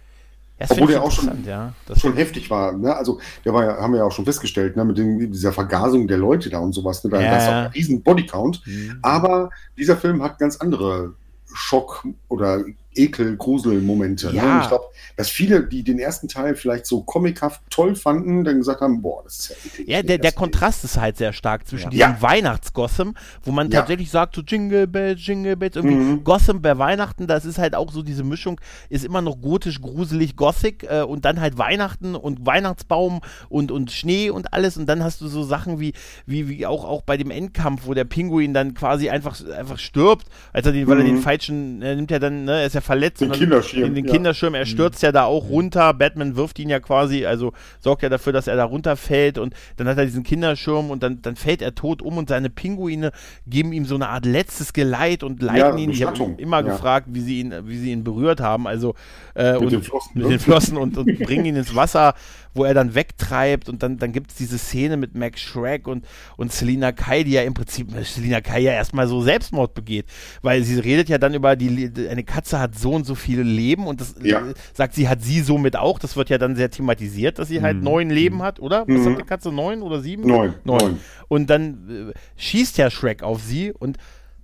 Das 0.62 0.70
Obwohl 0.72 0.88
der 0.88 1.02
auch 1.02 1.10
schon- 1.10 1.44
ja. 1.44 1.72
Das 1.86 2.00
schon 2.00 2.14
heftig 2.14 2.50
war. 2.50 2.72
Ne? 2.72 2.94
Also, 2.94 3.20
der 3.44 3.52
war 3.54 3.64
ja, 3.64 3.76
haben 3.78 3.92
wir 3.92 3.98
ja 3.98 4.04
auch 4.04 4.12
schon 4.12 4.24
festgestellt, 4.24 4.76
ne? 4.76 4.84
mit 4.84 4.98
dem, 4.98 5.30
dieser 5.32 5.52
Vergasung 5.52 6.06
der 6.08 6.18
Leute 6.18 6.50
da 6.50 6.58
und 6.58 6.72
sowas. 6.72 7.02
Ne? 7.04 7.10
Da, 7.10 7.20
Ja. 7.20 7.36
ist 7.36 7.48
auch 7.48 7.52
ein 7.52 7.66
riesen 7.72 8.02
Bodycount. 8.02 8.62
Mhm. 8.66 8.98
Aber 9.02 9.50
dieser 9.76 9.96
Film 9.96 10.22
hat 10.22 10.38
ganz 10.38 10.56
andere 10.56 11.14
Schock- 11.54 12.04
oder 12.28 12.64
Ekel-Grusel-Momente. 12.95 14.28
Ne? 14.28 14.34
Ja. 14.34 14.55
Und 14.55 14.61
ich 14.62 14.68
glaube, 14.68 14.84
dass 15.16 15.28
viele, 15.28 15.64
die 15.66 15.82
den 15.82 15.99
ersten 15.99 16.28
Teil 16.28 16.55
vielleicht 16.55 16.86
so 16.86 17.03
comichaft 17.03 17.61
toll 17.70 17.95
fanden, 17.95 18.45
dann 18.45 18.59
gesagt 18.59 18.80
haben, 18.80 19.03
boah, 19.03 19.22
das 19.24 19.38
ist 19.38 19.49
ja 19.51 19.57
eklig. 19.66 19.88
Ja, 19.88 20.03
der, 20.03 20.18
der 20.18 20.32
Kontrast 20.32 20.84
ist 20.84 20.97
halt 20.99 21.16
sehr 21.16 21.32
stark 21.32 21.66
zwischen 21.66 21.84
Ja. 21.93 22.09
diesem 22.09 22.11
Ja. 22.16 22.22
Weihnachtsgotham, 22.22 23.14
wo 23.43 23.53
man 23.53 23.70
Ja. 23.70 23.80
tatsächlich 23.80 24.11
sagt, 24.11 24.34
so 24.36 24.43
Jingle 24.43 24.86
Bells, 24.86 25.24
Jingle 25.26 25.57
Bells, 25.57 25.76
irgendwie 25.76 25.97
Mhm. 25.97 26.24
Gotham 26.24 26.62
bei 26.62 26.76
Weihnachten, 26.78 27.26
das 27.26 27.45
ist 27.45 27.59
halt 27.59 27.74
auch 27.74 27.93
so 27.93 28.03
diese 28.03 28.24
Mischung, 28.24 28.61
ist 28.88 29.05
immer 29.05 29.20
noch 29.22 29.40
gotisch, 29.40 29.80
gruselig, 29.80 30.36
gothic 30.36 30.84
äh, 30.84 31.03
und 31.03 31.24
dann 31.24 31.40
halt 31.40 31.59
Weihnachten 31.59 32.14
und 32.14 32.45
Weihnachtsbaum 32.47 33.20
und, 33.49 33.70
und 33.70 33.90
Schnee 33.90 34.30
und 34.30 34.53
alles 34.53 34.76
und 34.76 34.86
dann 34.86 35.03
hast 35.03 35.20
du 35.20 35.28
so 35.28 35.43
Sachen 35.45 35.80
wie, 35.80 35.93
wie, 36.26 36.49
wie 36.49 36.66
auch, 36.66 36.84
auch 36.84 37.03
bei 37.03 37.16
dem 37.16 37.30
Endkampf, 37.30 37.82
wo 37.86 37.95
der 37.95 38.05
Pinguin 38.05 38.55
dann 38.55 38.74
quasi 38.74 39.09
einfach, 39.11 39.36
einfach 39.57 39.78
stirbt, 39.78 40.26
als 40.53 40.66
er 40.66 40.72
den, 40.72 40.86
weil 40.86 40.99
er 40.99 41.05
Mhm. 41.05 41.09
den 41.09 41.18
falschen, 41.18 41.82
er 41.82 41.97
nimmt 41.97 42.11
ja 42.11 42.18
dann, 42.18 42.45
ne, 42.45 42.61
er 42.61 42.66
ist 42.66 42.74
ja 42.74 42.80
verletzt. 42.83 43.20
Den 43.20 43.28
und 43.28 43.35
dann- 43.35 43.41
Kinderschirm, 43.41 43.83
Den, 43.83 43.95
den 43.95 44.05
ja. 44.07 44.12
Kinderschirm, 44.12 44.55
er 44.55 44.66
stürzt 44.66 45.03
ja 45.03 45.12
da 45.12 45.24
auch 45.24 45.49
runter. 45.49 45.95
Batman 45.95 46.37
wirft 46.37 46.59
ihn 46.59 46.68
ja 46.68 46.80
quasi, 46.80 47.26
also 47.26 47.53
sorgt 47.80 48.03
ja 48.03 48.09
dafür, 48.09 48.33
dass 48.33 48.47
er 48.47 48.57
da 48.57 48.64
runterfällt 48.64 49.39
und 49.39 49.55
dann 49.76 49.89
hat 49.89 49.99
er 49.99 50.05
diesen 50.05 50.22
Kinderschirm 50.22 50.91
und 50.91 51.03
dann, 51.03 51.22
dann 51.22 51.37
fällt 51.37 51.62
er 51.62 51.74
tot 51.74 52.03
um 52.03 52.18
und 52.18 52.28
seine 52.28 52.51
Pinguine 52.51 53.12
geben 53.47 53.72
ihm 53.72 53.85
so 53.85 53.95
eine 53.95 54.09
Art 54.09 54.26
letztes 54.26 54.72
Geleit 54.72 55.22
und 55.22 55.43
leiten 55.43 55.78
ihn. 55.78 55.91
Ich 55.91 56.03
habe 56.05 56.35
immer 56.39 56.59
ja. 56.59 56.62
gefragt, 56.62 57.09
wie 57.11 57.20
sie 57.20 57.41
ihn, 57.41 57.55
wie 57.64 57.78
sie 57.78 57.93
ihn 57.93 58.05
berührt 58.05 58.41
haben. 58.41 58.66
Also 58.66 58.95
äh, 59.35 59.53
Mit 59.53 59.62
und, 59.62 59.72
den 59.72 59.83
Flossen, 59.83 60.11
mit 60.14 60.24
ne? 60.24 60.30
den 60.30 60.39
Flossen 60.41 60.76
und, 60.76 60.97
und 60.97 61.18
bringen 61.20 61.45
ihn 61.45 61.57
ins 61.57 61.74
Wasser, 61.74 62.14
wo 62.55 62.64
er 62.64 62.74
dann 62.74 62.95
wegtreibt 62.95 63.68
und 63.68 63.83
dann, 63.83 63.99
dann 63.99 64.12
gibt 64.12 64.30
es 64.30 64.37
diese 64.37 64.59
Szene 64.59 64.97
mit 64.97 65.14
Max 65.14 65.41
Shrek 65.41 65.89
und, 65.89 66.05
und 66.37 66.53
Selina 66.53 66.93
Kai, 66.93 67.22
die 67.22 67.33
ja 67.33 67.43
im 67.43 67.55
Prinzip 67.55 67.89
Selina 68.05 68.41
Kai 68.41 68.61
ja 68.61 68.72
erstmal 68.72 69.07
so 69.07 69.22
Selbstmord 69.22 69.74
begeht, 69.74 70.07
weil 70.43 70.62
sie 70.62 70.78
redet 70.78 71.09
ja 71.09 71.18
dann 71.18 71.35
über 71.35 71.57
die 71.57 71.91
eine 72.11 72.24
Katze 72.24 72.59
hat 72.59 72.72
so 72.79 72.93
und 72.93 73.05
so 73.05 73.14
viele 73.14 73.43
Leben 73.43 73.87
und 73.87 74.01
das 74.01 74.14
Ja. 74.23 74.41
äh, 74.49 74.55
sagt 74.75 74.95
sie 74.95 75.09
hat 75.09 75.23
sie 75.23 75.41
somit 75.41 75.77
auch, 75.77 75.99
das 75.99 76.16
wird 76.16 76.29
ja 76.31 76.39
dann 76.39 76.57
sehr 76.57 76.70
thematisiert, 76.70 77.39
dass 77.39 77.49
sie 77.49 77.62
halt 77.62 77.79
Mhm. 77.79 77.85
neun 77.85 78.11
Leben 78.11 78.43
hat, 78.43 78.61
oder? 78.61 78.81
Was 78.87 79.01
Mhm. 79.01 79.11
hat 79.12 79.18
die 79.20 79.25
Katze 79.25 79.53
neun 79.53 79.83
oder 79.83 80.01
sieben? 80.01 80.27
Neun, 80.27 80.55
neun. 80.64 80.79
neun. 80.81 81.01
Und 81.29 81.51
dann 81.51 82.11
äh, 82.11 82.18
schießt 82.37 82.79
ja 82.79 82.91
Shrek 82.91 83.23
auf 83.23 83.43
sie 83.43 83.73
und 83.73 83.99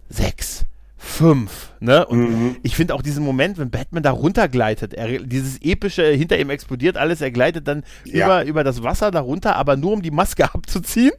sechs, 0.08 0.64
fünf, 0.96 1.72
ne? 1.80 2.04
Und 2.06 2.18
Mhm. 2.18 2.56
ich 2.62 2.74
finde 2.74 2.94
auch 2.94 3.02
diesen 3.02 3.24
Moment, 3.24 3.56
wenn 3.58 3.70
Batman 3.70 4.02
da 4.02 4.10
runtergleitet, 4.10 4.94
er, 4.94 5.18
dieses 5.20 5.60
epische, 5.62 6.04
hinter 6.06 6.38
ihm 6.38 6.50
explodiert 6.50 6.96
alles, 6.96 7.20
er 7.20 7.30
gleitet 7.30 7.68
dann 7.68 7.84
Ja. 8.04 8.24
über, 8.26 8.44
über 8.44 8.64
das 8.64 8.82
Wasser 8.82 9.10
da 9.10 9.20
runter, 9.20 9.54
aber 9.56 9.76
nur 9.76 9.92
um 9.92 10.02
die 10.02 10.10
Maske 10.10 10.44
abzuziehen. 10.54 11.12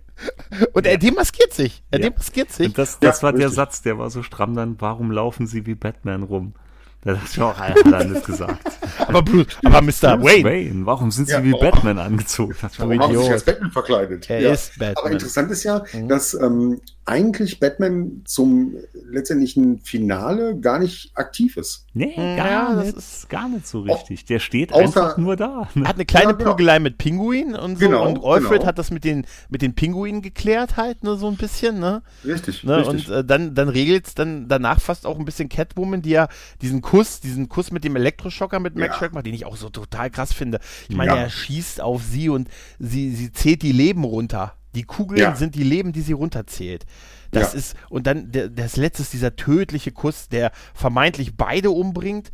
Und 0.73 0.85
er 0.85 0.97
demaskiert 0.97 1.53
sich. 1.53 1.81
Er 1.91 1.99
Ja. 2.01 2.09
demaskiert 2.09 2.51
sich. 2.51 2.67
Und 2.67 2.77
das, 2.77 2.99
das 2.99 3.17
Ja, 3.19 3.23
war 3.23 3.31
der 3.31 3.39
richtig. 3.47 3.55
Satz, 3.55 3.81
der 3.81 3.97
war 3.97 4.09
so 4.09 4.21
stramm 4.21 4.53
dann, 4.53 4.75
warum 4.79 5.11
laufen 5.11 5.47
sie 5.47 5.65
wie 5.65 5.75
Batman 5.75 6.23
rum? 6.23 6.53
Da 7.01 7.13
dachte 7.13 7.27
ich 7.31 7.41
auch, 7.41 7.57
er 7.57 7.69
hat 7.75 7.85
er 7.85 8.03
nicht 8.05 8.25
gesagt. 8.25 8.61
aber, 9.07 9.21
Bruce, 9.21 9.47
aber 9.63 9.81
Mr. 9.81 10.17
Bruce 10.17 10.33
Wayne, 10.33 10.43
Wayne, 10.43 10.85
warum 10.85 11.11
sind 11.11 11.27
sie 11.27 11.33
Ja, 11.33 11.43
wie 11.43 11.53
oh. 11.53 11.59
Batman 11.59 11.97
angezogen? 11.97 12.53
Warum 12.77 12.99
haben 12.99 13.13
sie 13.15 13.23
sich 13.23 13.31
als 13.31 13.43
Batman 13.45 13.71
verkleidet? 13.71 14.29
er 14.29 14.41
Ja. 14.41 14.51
ist 14.51 14.77
Batman. 14.77 14.97
Aber 14.97 15.11
interessant 15.11 15.49
ist 15.51 15.63
ja, 15.63 15.83
Mhm. 15.93 16.07
dass 16.09 16.33
ähm, 16.33 16.81
eigentlich 17.05 17.59
Batman 17.59 18.21
zum 18.25 18.75
letztendlichen 19.09 19.79
Finale 19.79 20.59
gar 20.59 20.77
nicht 20.79 21.11
aktiv 21.15 21.55
ist. 21.57 21.85
Nee, 21.99 22.13
Ja, 22.15 22.35
gar 22.37 22.75
das 22.75 22.85
nicht, 22.85 22.97
ist- 22.97 23.29
gar 23.29 23.49
nicht 23.49 23.67
so 23.67 23.81
richtig. 23.81 24.23
Der 24.25 24.39
steht 24.39 24.71
Außer- 24.73 24.79
einfach 24.83 25.17
nur 25.17 25.35
da. 25.35 25.67
Er 25.75 25.83
hat 25.87 25.95
eine 25.95 26.05
kleine 26.05 26.27
Ja, 26.27 26.31
genau. 26.31 26.51
Prügelei 26.51 26.79
mit 26.79 26.97
Pinguinen 26.97 27.55
und 27.55 27.77
so. 27.77 27.85
Genau, 27.85 28.07
und 28.07 28.23
Alfred 28.23 28.59
genau. 28.59 28.65
hat 28.67 28.77
das 28.77 28.89
mit 28.89 29.03
den, 29.03 29.25
mit 29.49 29.61
den 29.61 29.75
Pinguinen 29.75 30.21
geklärt 30.21 30.77
halt, 30.77 31.03
ne, 31.03 31.15
so 31.17 31.27
ein 31.27 31.35
bisschen, 31.35 31.79
ne? 31.79 32.01
Richtig, 32.23 32.63
Ne, 32.63 32.77
richtig. 32.77 33.09
und 33.09 33.15
äh, 33.15 33.23
dann, 33.25 33.53
dann 33.53 33.67
regelt 33.67 34.07
es 34.07 34.15
dann 34.15 34.47
danach 34.47 34.79
fast 34.79 35.05
auch 35.05 35.19
ein 35.19 35.25
bisschen 35.25 35.49
Catwoman, 35.49 36.01
die 36.01 36.11
ja 36.11 36.29
diesen 36.61 36.81
Kuss, 36.81 37.19
diesen 37.19 37.49
Kuss 37.49 37.71
mit 37.71 37.83
dem 37.83 37.95
Elektroschocker 37.97 38.59
mit 38.61 38.75
Max 38.75 38.93
Ja. 38.93 38.99
Shrek 38.99 39.13
macht, 39.13 39.25
den 39.25 39.33
ich 39.33 39.45
auch 39.45 39.57
so 39.57 39.69
total 39.69 40.09
krass 40.09 40.31
finde. 40.31 40.59
Ich 40.87 40.95
meine, 40.95 41.11
Ja. 41.11 41.17
er 41.17 41.29
schießt 41.29 41.81
auf 41.81 42.01
sie 42.03 42.29
und 42.29 42.47
sie, 42.79 43.11
sie 43.13 43.31
zählt 43.33 43.61
die 43.61 43.73
Leben 43.73 44.05
runter. 44.05 44.53
Die 44.75 44.83
Kugeln 44.83 45.19
Ja. 45.19 45.35
sind 45.35 45.55
die 45.55 45.63
Leben, 45.63 45.91
die 45.93 46.01
sie 46.01 46.13
runterzählt. 46.13 46.85
Das 47.31 47.53
Ja. 47.53 47.59
ist, 47.59 47.75
und 47.89 48.07
dann 48.07 48.31
der, 48.31 48.49
das 48.49 48.75
letzte 48.77 49.03
ist 49.03 49.13
dieser 49.13 49.35
tödliche 49.35 49.91
Kuss, 49.91 50.29
der 50.29 50.51
vermeintlich 50.73 51.35
beide 51.35 51.71
umbringt. 51.71 52.31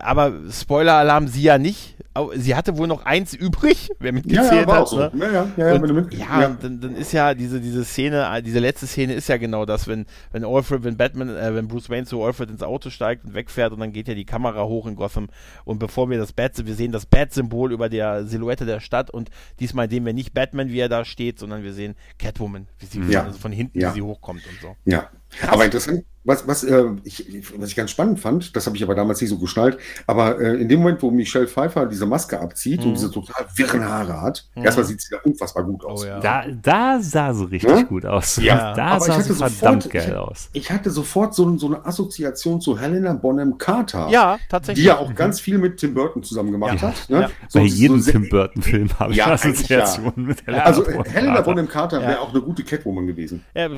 Aber 0.00 0.32
Spoiler-Alarm, 0.50 1.28
sie 1.28 1.42
ja 1.42 1.58
nicht. 1.58 1.96
Sie 2.34 2.56
hatte 2.56 2.76
wohl 2.76 2.88
noch 2.88 3.04
eins 3.06 3.34
übrig, 3.34 3.88
wer 4.00 4.08
ja, 4.08 4.12
mitgezählt 4.12 4.62
ja, 4.62 4.66
war 4.66 4.80
hat. 4.80 4.88
so. 4.88 4.96
ne? 4.98 5.12
Ja, 5.14 5.30
ja, 5.56 5.74
ja, 5.74 5.80
Und, 5.80 6.12
ja, 6.12 6.46
und 6.48 6.64
dann, 6.64 6.80
dann 6.80 6.96
ist 6.96 7.12
ja 7.12 7.34
diese, 7.34 7.60
diese 7.60 7.84
Szene, 7.84 8.42
diese 8.44 8.58
letzte 8.58 8.88
Szene 8.88 9.14
ist 9.14 9.28
ja 9.28 9.36
genau 9.36 9.64
das, 9.64 9.86
wenn, 9.86 10.06
wenn 10.32 10.44
Alfred, 10.44 10.82
wenn 10.82 10.96
Batman, 10.96 11.28
äh, 11.28 11.54
wenn 11.54 11.68
Bruce 11.68 11.88
Wayne 11.88 12.06
zu 12.06 12.20
Alfred 12.22 12.50
ins 12.50 12.62
Auto 12.64 12.90
steigt 12.90 13.24
und 13.24 13.34
wegfährt 13.34 13.72
und 13.72 13.78
dann 13.78 13.92
geht 13.92 14.08
ja 14.08 14.14
die 14.14 14.24
Kamera 14.26 14.64
hoch 14.64 14.86
in 14.88 14.96
Gotham 14.96 15.28
und 15.64 15.78
bevor 15.78 16.10
wir 16.10 16.18
das 16.18 16.32
Bat, 16.32 16.66
wir 16.66 16.74
sehen 16.74 16.90
das 16.90 17.06
Bat-Symbol 17.06 17.72
über 17.72 17.88
der 17.88 18.24
Silhouette 18.24 18.66
der 18.66 18.80
Stadt 18.80 19.10
und 19.10 19.30
diesmal 19.60 19.88
sehen 19.88 20.04
wir 20.04 20.12
nicht 20.12 20.34
Batman, 20.34 20.68
wie 20.70 20.80
er 20.80 20.88
da 20.88 21.04
steht, 21.04 21.38
sondern 21.38 21.62
wir 21.62 21.72
sehen 21.72 21.94
Catwoman, 22.18 22.66
wie 22.80 22.86
sie 22.86 23.00
Ja. 23.02 23.22
also 23.24 23.38
von 23.38 23.52
hinten, 23.52 23.78
Ja. 23.78 23.90
wie 23.90 23.94
sie 23.94 24.02
hochkommt 24.02 24.42
und 24.46 24.60
so. 24.60 24.74
Ja, 24.84 25.08
aber 25.50 25.64
interessant, 25.64 26.04
was, 26.22 26.46
was, 26.46 26.64
äh, 26.64 26.84
ich, 27.04 27.24
was 27.56 27.70
ich 27.70 27.76
ganz 27.76 27.90
spannend 27.90 28.20
fand, 28.20 28.54
das 28.54 28.66
habe 28.66 28.76
ich 28.76 28.82
aber 28.82 28.94
damals 28.94 29.22
nicht 29.22 29.30
so 29.30 29.38
geschnallt, 29.38 29.78
aber 30.06 30.38
äh, 30.38 30.60
in 30.60 30.68
dem 30.68 30.80
Moment, 30.80 31.00
wo 31.02 31.10
Michelle 31.10 31.48
Pfeiffer 31.48 31.86
diese 31.86 32.04
Maske 32.04 32.38
abzieht 32.38 32.80
Mhm. 32.82 32.88
und 32.88 32.94
diese 32.94 33.10
total 33.10 33.46
wirren 33.56 33.82
Haare 33.88 34.20
hat, 34.20 34.46
Mhm. 34.54 34.64
erstmal 34.64 34.84
sieht 34.84 35.00
sie 35.00 35.08
da 35.14 35.16
unfassbar 35.24 35.64
gut 35.64 35.82
aus. 35.82 36.02
Oh 36.02 36.06
ja. 36.06 36.20
Da, 36.20 36.44
da 36.62 37.00
sah 37.00 37.32
sie 37.32 37.44
richtig 37.50 37.70
Ja? 37.70 37.82
gut 37.84 38.04
aus. 38.04 38.36
Ja. 38.36 38.74
Da 38.74 38.84
Aber 38.86 38.98
ich 38.98 39.04
sah 39.04 39.12
hatte 39.14 39.22
sie 39.24 39.32
sofort- 39.32 39.52
verdammt 39.52 39.90
geil 39.90 40.14
aus. 40.16 40.50
Ich 40.52 40.70
hatte 40.70 40.90
sofort 40.90 41.34
so, 41.34 41.56
so 41.56 41.68
eine 41.68 41.86
Assoziation 41.86 42.60
zu 42.60 42.78
Helena 42.78 43.14
Bonham 43.14 43.56
Carter, 43.56 44.08
Ja, 44.10 44.36
die 44.36 44.42
tatsächlich. 44.50 44.84
ja 44.84 44.98
auch 44.98 45.14
ganz 45.14 45.40
viel 45.40 45.56
mit 45.56 45.78
Tim 45.78 45.94
Burton 45.94 46.22
zusammen 46.22 46.52
gemacht 46.52 46.82
Ja. 46.82 46.88
hat. 46.88 47.08
Ne? 47.08 47.20
Ja. 47.22 47.28
So, 47.48 47.60
Bei 47.60 47.66
so 47.68 47.74
jedem 47.74 47.98
sehr- 48.00 48.12
Tim 48.12 48.28
Burton-Film 48.28 48.90
habe 48.98 49.12
ich 49.12 49.16
Ja, 49.18 49.28
Assoziationen 49.32 50.26
mit 50.26 50.46
Helena 50.46 50.64
Also 50.64 50.84
Bonham 50.84 51.04
Helena. 51.04 51.40
Bonham 51.40 51.66
Carter 51.68 52.02
Ja. 52.02 52.08
wäre 52.08 52.20
auch 52.20 52.30
eine 52.30 52.42
gute 52.42 52.62
Catwoman 52.62 53.06
gewesen. 53.06 53.42
Ja, 53.54 53.68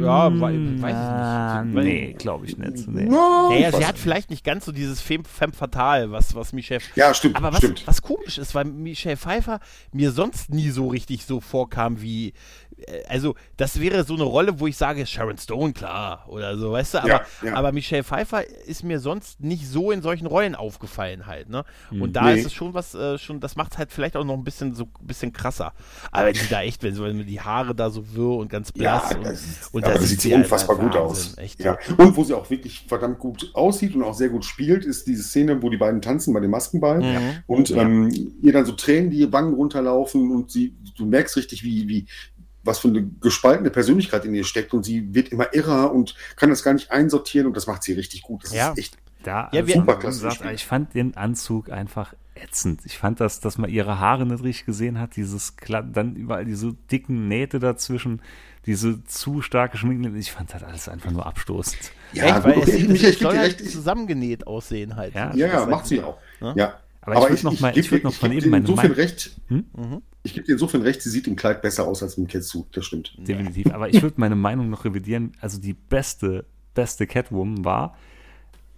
ja, 0.00 0.40
wei- 0.40 0.58
weiß 0.80 0.96
Ah, 1.00 1.64
nee, 1.64 2.14
glaube 2.18 2.46
ich 2.46 2.56
nicht. 2.56 2.88
Nee. 2.88 3.04
Ja, 3.06 3.48
Naja, 3.50 3.72
sie 3.72 3.86
hat 3.86 3.98
vielleicht 3.98 4.30
nicht 4.30 4.44
ganz 4.44 4.64
so 4.64 4.72
dieses 4.72 5.00
Femme, 5.00 5.24
Femme 5.24 5.52
Fatale, 5.52 6.10
was, 6.10 6.34
was 6.34 6.52
Michelle. 6.52 6.80
Ja, 6.96 7.12
stimmt, 7.14 7.36
Aber 7.36 7.52
was, 7.52 7.58
stimmt. 7.58 7.86
was 7.86 8.02
komisch 8.02 8.38
ist, 8.38 8.54
weil 8.54 8.64
Michelle 8.64 9.16
Pfeiffer 9.16 9.60
mir 9.92 10.12
sonst 10.12 10.50
nie 10.52 10.70
so 10.70 10.88
richtig 10.88 11.24
so 11.24 11.40
vorkam 11.40 12.00
wie. 12.00 12.32
Äh, 12.86 13.02
Also, 13.08 13.34
das 13.56 13.80
wäre 13.80 14.04
so 14.04 14.14
eine 14.14 14.22
Rolle, 14.24 14.58
wo 14.60 14.66
ich 14.66 14.76
sage, 14.76 15.04
Sharon 15.06 15.38
Stone, 15.38 15.72
klar, 15.72 16.24
oder 16.28 16.56
so, 16.58 16.72
weißt 16.72 16.94
du? 16.94 16.98
Aber, 16.98 17.08
Ja, 17.08 17.20
ja. 17.42 17.54
aber 17.54 17.72
Michelle 17.72 18.04
Pfeiffer 18.04 18.46
ist 18.66 18.84
mir 18.84 19.00
sonst 19.00 19.40
nicht 19.40 19.66
so 19.68 19.90
in 19.90 20.02
solchen 20.02 20.26
Rollen 20.26 20.54
aufgefallen 20.54 21.26
halt, 21.26 21.48
ne? 21.48 21.64
Und 21.90 22.14
da 22.14 22.24
Nee. 22.32 22.40
ist 22.40 22.46
es 22.46 22.52
schon 22.54 22.74
was, 22.74 22.94
äh, 22.94 23.18
schon, 23.18 23.40
das 23.40 23.56
macht 23.56 23.78
halt 23.78 23.92
vielleicht 23.92 24.16
auch 24.16 24.24
noch 24.24 24.34
ein 24.34 24.44
bisschen 24.44 24.74
so 24.74 24.84
ein 25.00 25.06
bisschen 25.06 25.32
krasser. 25.32 25.72
Aber 26.12 26.32
die 26.32 26.48
da 26.48 26.62
echt, 26.62 26.82
wenn 26.82 26.98
wenn 26.98 27.26
die 27.26 27.40
Haare 27.40 27.74
da 27.74 27.90
so 27.90 28.14
wirr 28.14 28.36
und 28.38 28.48
ganz 28.50 28.72
blass 28.72 29.14
und, 29.14 29.24
das 29.24 29.68
und 29.72 29.84
aber 29.84 29.94
da 29.94 30.00
das 30.00 30.08
sieht 30.08 30.20
sie 30.20 30.34
halt 30.34 30.44
unfassbar 30.44 30.76
gut 30.76 30.94
Wahnsinn, 30.94 31.00
aus. 31.00 31.38
Echt. 31.38 31.60
Ja. 31.60 31.78
Und 31.96 32.16
wo 32.16 32.24
sie 32.24 32.34
auch 32.34 32.48
wirklich 32.50 32.84
verdammt 32.88 33.18
gut 33.18 33.50
aussieht 33.54 33.94
und 33.94 34.02
auch 34.02 34.14
sehr 34.14 34.28
gut 34.28 34.44
spielt, 34.44 34.84
ist 34.84 35.06
diese 35.06 35.22
Szene, 35.22 35.62
wo 35.62 35.70
die 35.70 35.76
beiden 35.76 36.02
tanzen 36.02 36.34
bei 36.34 36.40
dem 36.40 36.50
Maskenball 36.50 37.00
Mhm. 37.00 37.42
und 37.46 37.70
ähm, 37.70 38.10
ihr 38.42 38.52
dann 38.52 38.64
so 38.66 38.72
Tränen 38.72 39.10
die 39.10 39.32
Wangen 39.32 39.54
runterlaufen 39.54 40.30
und 40.30 40.50
sie, 40.50 40.74
du 40.96 41.06
merkst 41.06 41.36
richtig, 41.36 41.62
wie, 41.64 41.88
wie, 41.88 42.06
was 42.64 42.78
für 42.80 42.88
eine 42.88 43.02
gespaltene 43.20 43.70
Persönlichkeit 43.70 44.24
in 44.24 44.34
ihr 44.34 44.44
steckt 44.44 44.74
und 44.74 44.84
sie 44.84 45.14
wird 45.14 45.28
immer 45.30 45.54
irrer 45.54 45.92
und 45.92 46.14
kann 46.36 46.50
das 46.50 46.62
gar 46.62 46.74
nicht 46.74 46.90
einsortieren 46.90 47.46
und 47.46 47.56
das 47.56 47.66
macht 47.66 47.82
sie 47.82 47.92
richtig 47.94 48.22
gut. 48.22 48.44
Das 48.44 48.52
Ja. 48.54 48.70
ist 48.72 48.78
echt 48.78 48.98
Da, 49.22 49.50
Ja, 49.52 49.60
also, 49.60 49.74
Super 49.74 49.96
klasse 49.96 50.22
gesagt, 50.28 50.54
ich 50.54 50.64
fand 50.64 50.94
den 50.94 51.14
Anzug 51.14 51.70
einfach 51.70 52.14
ätzend. 52.34 52.80
Ich 52.86 52.96
fand 52.96 53.20
das, 53.20 53.40
dass 53.40 53.58
man 53.58 53.68
ihre 53.68 53.98
Haare 53.98 54.24
nicht 54.24 54.42
richtig 54.42 54.64
gesehen 54.64 54.98
hat, 54.98 55.14
dieses 55.16 55.56
dann 55.92 56.16
überall 56.16 56.46
diese 56.46 56.72
dicken 56.90 57.28
Nähte 57.28 57.58
dazwischen, 57.58 58.22
diese 58.64 59.04
zu 59.04 59.42
starke 59.42 59.76
Schminken. 59.76 60.16
Ich 60.16 60.32
fand 60.32 60.54
das 60.54 60.62
alles 60.62 60.88
einfach 60.88 61.10
nur 61.10 61.26
abstoßend. 61.26 61.92
Ja, 62.14 62.24
Echt, 62.36 62.44
weil 62.44 62.54
gut, 62.54 62.68
es 62.68 62.72
Michael, 62.78 62.92
es 62.96 63.02
ich 63.02 63.18
soll 63.18 63.36
halt 63.38 63.60
recht. 63.60 63.70
zusammengenäht 63.70 64.46
aussehen 64.46 64.96
halt. 64.96 65.14
Ja. 65.14 65.34
Ja, 65.34 65.46
Das 65.48 65.60
ja, 65.64 65.66
macht 65.66 65.86
sie 65.86 66.00
auch. 66.02 66.16
Ne? 66.40 66.54
Ja. 66.56 66.80
Aber 67.02 67.16
ich 67.24 67.28
würd 67.28 67.44
noch 67.44 67.60
mal- 67.60 67.76
ich 67.78 67.90
noch 68.02 68.14
von 68.14 68.30
geb 68.30 68.40
eben 68.40 68.50
meine 68.50 68.62
insofern 68.64 68.84
Meinung- 68.90 68.96
recht. 68.96 69.36
Hm? 69.48 69.64
Mhm. 69.76 70.02
Ich 70.22 70.34
gebe 70.34 70.46
dir 70.46 70.52
insofern 70.52 70.82
recht, 70.82 71.00
sie 71.02 71.10
sieht 71.10 71.26
im 71.26 71.36
Kleid 71.36 71.62
besser 71.62 71.86
aus 71.86 72.02
als 72.02 72.18
im 72.18 72.26
Catsuit. 72.28 72.66
Das 72.72 72.84
stimmt. 72.84 73.14
Definitiv. 73.18 73.72
Aber 73.72 73.88
ich 73.88 74.02
würde 74.02 74.16
meine 74.18 74.36
Meinung 74.36 74.68
noch 74.68 74.84
revidieren. 74.84 75.32
Also 75.40 75.58
die 75.60 75.72
beste, 75.72 76.44
beste 76.74 77.06
Catwoman 77.06 77.64
war, 77.64 77.96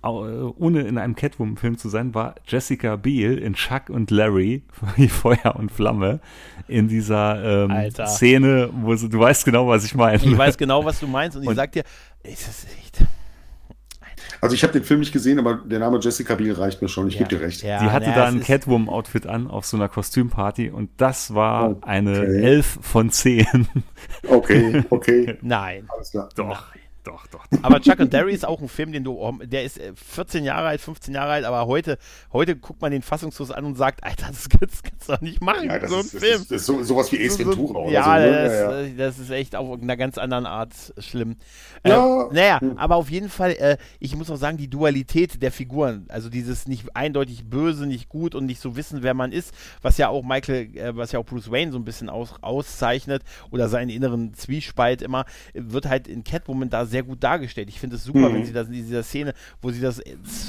äh, 0.04 0.06
ohne 0.06 0.82
in 0.82 0.98
einem 0.98 1.14
Catwoman-Film 1.16 1.78
zu 1.78 1.88
sein, 1.88 2.14
war 2.14 2.36
Jessica 2.46 2.96
Biel 2.96 3.38
in 3.38 3.54
Chuck 3.54 3.88
und 3.88 4.10
Larry, 4.10 4.62
wie 4.96 5.08
Feuer 5.08 5.56
und 5.56 5.70
Flamme, 5.72 6.20
in 6.68 6.88
dieser 6.88 7.66
ähm. 7.66 7.90
Szene, 8.06 8.70
wo 8.72 8.94
sie, 8.94 9.08
du 9.08 9.18
weißt 9.18 9.44
genau, 9.44 9.66
was 9.68 9.84
ich 9.84 9.94
meine. 9.94 10.22
Ich 10.22 10.36
weiß 10.36 10.56
genau, 10.58 10.84
was 10.84 11.00
du 11.00 11.06
meinst 11.06 11.36
und 11.36 11.42
ich 11.42 11.48
Und- 11.48 11.56
sag 11.56 11.72
dir, 11.72 11.84
ist 12.22 12.46
das 12.46 12.66
echt. 12.78 13.04
Also 14.42 14.54
ich 14.56 14.64
habe 14.64 14.72
den 14.72 14.82
Film 14.82 14.98
nicht 15.00 15.12
gesehen, 15.12 15.38
aber 15.38 15.54
der 15.64 15.78
Name 15.78 15.98
Jessica 16.02 16.34
Biel 16.34 16.52
reicht 16.52 16.82
mir 16.82 16.88
schon. 16.88 17.06
Ich 17.06 17.14
Ja. 17.14 17.20
gebe 17.20 17.36
dir 17.36 17.40
recht. 17.46 17.62
Ja, 17.62 17.78
Die 17.80 17.90
hatte 17.90 18.06
naja, 18.10 18.22
da 18.22 18.28
ein 18.28 18.40
Catwoman-Outfit 18.40 19.26
an 19.28 19.46
auf 19.46 19.64
so 19.64 19.76
einer 19.76 19.88
Kostümparty 19.88 20.68
und 20.70 20.90
das 20.96 21.32
war 21.34 21.70
Oh, 21.70 21.76
eine 21.82 22.10
okay. 22.22 22.42
11 22.42 22.78
von 22.82 23.10
10. 23.10 23.46
Okay, 24.28 24.82
okay. 24.90 25.38
Nein. 25.42 25.88
Alles 25.94 26.10
klar. 26.10 26.28
Doch, 26.36 26.64
doch, 27.04 27.26
doch. 27.26 27.44
Aber 27.62 27.80
Chuck 27.80 28.00
and 28.00 28.12
Larry 28.12 28.32
ist 28.32 28.44
auch 28.46 28.60
ein 28.60 28.68
Film, 28.68 28.92
den 28.92 29.04
du, 29.04 29.12
oh, 29.14 29.32
der 29.42 29.64
ist 29.64 29.78
äh, 29.78 29.92
14 29.94 30.44
Jahre 30.44 30.68
alt, 30.68 30.80
15 30.80 31.14
Jahre 31.14 31.32
alt, 31.32 31.44
aber 31.44 31.66
heute, 31.66 31.98
heute 32.32 32.54
guckt 32.56 32.80
man 32.80 32.92
den 32.92 33.02
fassungslos 33.02 33.50
an 33.50 33.64
und 33.64 33.76
sagt, 33.76 34.04
Alter, 34.04 34.28
das 34.28 34.48
kannst, 34.48 34.84
kannst 34.84 35.08
du 35.08 35.12
doch 35.12 35.20
nicht 35.20 35.40
machen, 35.42 35.68
Ja, 35.68 35.78
das 35.78 35.90
so 35.90 35.96
ein 35.96 36.00
ist, 36.02 36.14
das 36.14 36.20
Film. 36.22 36.40
ist, 36.42 36.50
das 36.50 36.60
ist 36.60 36.66
so, 36.66 36.82
sowas 36.84 37.10
wie 37.12 37.24
Ace 37.26 37.36
So- 37.36 37.42
so- 37.44 37.50
Ventura 37.50 37.78
oder 37.80 37.90
ja, 37.92 38.04
so. 38.04 38.10
Ne? 38.10 38.32
das, 38.32 38.52
ja, 38.52 38.70
ja. 38.72 38.80
äh, 38.82 38.94
das 38.94 39.18
ist 39.18 39.30
echt 39.30 39.56
auf 39.56 39.80
einer 39.82 39.96
ganz 39.96 40.16
anderen 40.18 40.46
Art 40.46 40.72
schlimm. 40.98 41.36
Ja. 41.84 42.22
Äh, 42.30 42.34
naja, 42.34 42.60
Hm. 42.60 42.78
aber 42.78 42.96
auf 42.96 43.10
jeden 43.10 43.28
Fall, 43.28 43.50
äh, 43.52 43.76
ich 43.98 44.14
muss 44.14 44.30
auch 44.30 44.36
sagen, 44.36 44.56
die 44.56 44.68
Dualität 44.68 45.42
der 45.42 45.50
Figuren, 45.50 46.06
also 46.08 46.28
dieses 46.28 46.68
nicht 46.68 46.94
eindeutig 46.94 47.46
böse, 47.48 47.86
nicht 47.86 48.08
gut 48.08 48.34
und 48.36 48.46
nicht 48.46 48.60
so 48.60 48.76
wissen, 48.76 49.02
wer 49.02 49.14
man 49.14 49.32
ist, 49.32 49.52
was 49.82 49.98
ja 49.98 50.08
auch 50.08 50.22
Michael, 50.22 50.76
äh, 50.76 50.96
was 50.96 51.10
ja 51.12 51.18
auch 51.18 51.24
Bruce 51.26 51.50
Wayne 51.50 51.72
so 51.72 51.78
ein 51.78 51.84
bisschen 51.84 52.08
aus, 52.08 52.34
auszeichnet 52.42 53.22
oder 53.50 53.68
seinen 53.68 53.88
inneren 53.90 54.34
Zwiespalt 54.34 55.02
immer, 55.02 55.24
äh, 55.52 55.60
wird 55.64 55.86
halt 55.86 56.06
in 56.06 56.22
Catwoman 56.22 56.70
da 56.70 56.86
sehr 56.92 57.02
gut 57.02 57.22
dargestellt. 57.24 57.68
Ich 57.68 57.80
finde 57.80 57.96
es 57.96 58.04
super, 58.04 58.28
Mhm. 58.28 58.34
wenn 58.34 58.44
sie 58.44 58.52
das 58.52 58.68
in 58.68 58.74
dieser 58.74 59.02
Szene, 59.02 59.34
wo 59.60 59.70
sie 59.72 59.80
das 59.80 59.98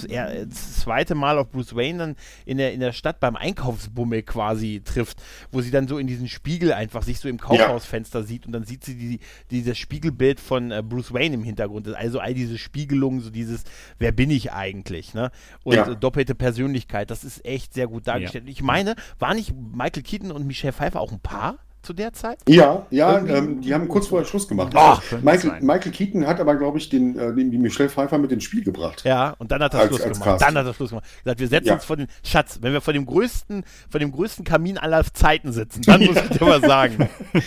er- 0.08 0.46
das 0.46 0.82
zweite 0.82 1.16
Mal 1.16 1.40
auf 1.40 1.50
Bruce 1.50 1.76
Wayne 1.76 1.98
dann 1.98 2.16
in 2.46 2.58
der, 2.60 2.74
in 2.74 2.80
der 2.80 2.92
Stadt 2.92 3.20
beim 3.20 3.36
Einkaufsbummel 3.36 4.22
quasi 4.24 4.82
trifft, 4.86 5.22
wo 5.52 5.62
sie 5.62 5.72
dann 5.72 5.88
so 5.88 5.98
in 5.98 6.06
diesen 6.08 6.28
Spiegel 6.28 6.74
einfach 6.74 7.02
sich 7.02 7.20
so 7.20 7.28
im 7.28 7.40
Kaufhausfenster 7.40 8.24
sieht 8.24 8.46
und 8.46 8.52
dann 8.52 8.64
sieht 8.66 8.84
sie 8.84 8.96
die, 8.96 9.20
dieses 9.50 9.78
Spiegelbild 9.78 10.40
von 10.40 10.72
äh, 10.72 10.84
Bruce 10.88 11.14
Wayne 11.14 11.34
im 11.36 11.44
Hintergrund. 11.44 11.88
Also 11.96 12.20
all 12.20 12.34
diese 12.34 12.58
Spiegelungen, 12.58 13.22
so 13.22 13.30
dieses, 13.32 13.64
wer 13.98 14.12
bin 14.12 14.30
ich 14.30 14.52
eigentlich, 14.52 15.14
ne? 15.14 15.32
Und 15.64 15.76
Ja. 15.76 15.92
äh, 15.92 15.96
doppelte 15.96 16.36
Persönlichkeit, 16.36 17.10
das 17.10 17.24
ist 17.24 17.44
echt 17.46 17.74
sehr 17.74 17.88
gut 17.88 18.08
dargestellt. 18.08 18.44
Ich 18.48 18.62
meine, 18.62 18.96
war 19.20 19.34
nicht 19.34 19.54
Michael 19.56 20.04
Keaton 20.04 20.32
und 20.32 20.46
Michelle 20.46 20.74
Pfeiffer 20.74 21.00
auch 21.02 21.12
ein 21.12 21.20
Paar 21.22 21.58
zu 21.84 21.94
der 21.94 22.14
Zeit? 22.14 22.40
Ja, 22.48 22.86
ja, 22.90 23.20
ähm, 23.20 23.62
die 23.62 23.74
haben 23.74 23.88
kurz 23.88 24.08
vorher 24.08 24.26
Schluss 24.28 24.48
gemacht. 24.48 24.72
Ach, 24.76 25.04
könnte 25.08 25.24
Michael, 25.26 25.50
sein. 25.52 25.66
Michael 25.66 25.92
Keaton 25.92 26.26
hat 26.26 26.40
aber, 26.40 26.56
glaube 26.56 26.78
ich, 26.80 26.90
den, 26.90 27.18
äh, 27.20 27.34
den, 27.36 27.52
die 27.52 27.58
Michelle 27.58 27.90
Pfeiffer 27.90 28.18
mit 28.18 28.32
ins 28.32 28.46
Spiel 28.46 28.64
gebracht. 28.64 29.04
Ja, 29.06 29.36
und 29.38 29.52
dann 29.52 29.62
hat 29.62 29.74
er 29.74 29.82
Als- 29.82 29.90
Schluss 29.90 30.02
als 30.02 30.20
gemacht. 30.20 30.40
Casting. 30.40 30.56
Dann 30.56 30.64
hat 30.66 30.72
er 30.72 30.74
Schluss 30.74 30.90
gemacht. 30.90 31.06
Gesagt, 31.24 31.40
wir 31.40 31.48
setzen 31.48 31.68
Ja. 31.68 31.74
uns 31.76 31.86
vor 31.86 31.98
den 31.98 32.08
Schatz, 32.24 32.60
wenn 32.62 32.74
wir 32.74 32.82
vor 32.82 32.94
dem 32.94 33.06
größten, 33.06 33.64
vor 33.90 34.00
dem 34.00 34.12
größten 34.12 34.46
Kamin 34.46 34.78
aller 34.78 35.04
Zeiten 35.14 35.52
sitzen, 35.52 35.82
dann 35.84 36.02
muss 36.06 36.16
ich 36.16 36.30
dir 36.38 36.42
was 36.48 36.62
sagen. 36.62 37.10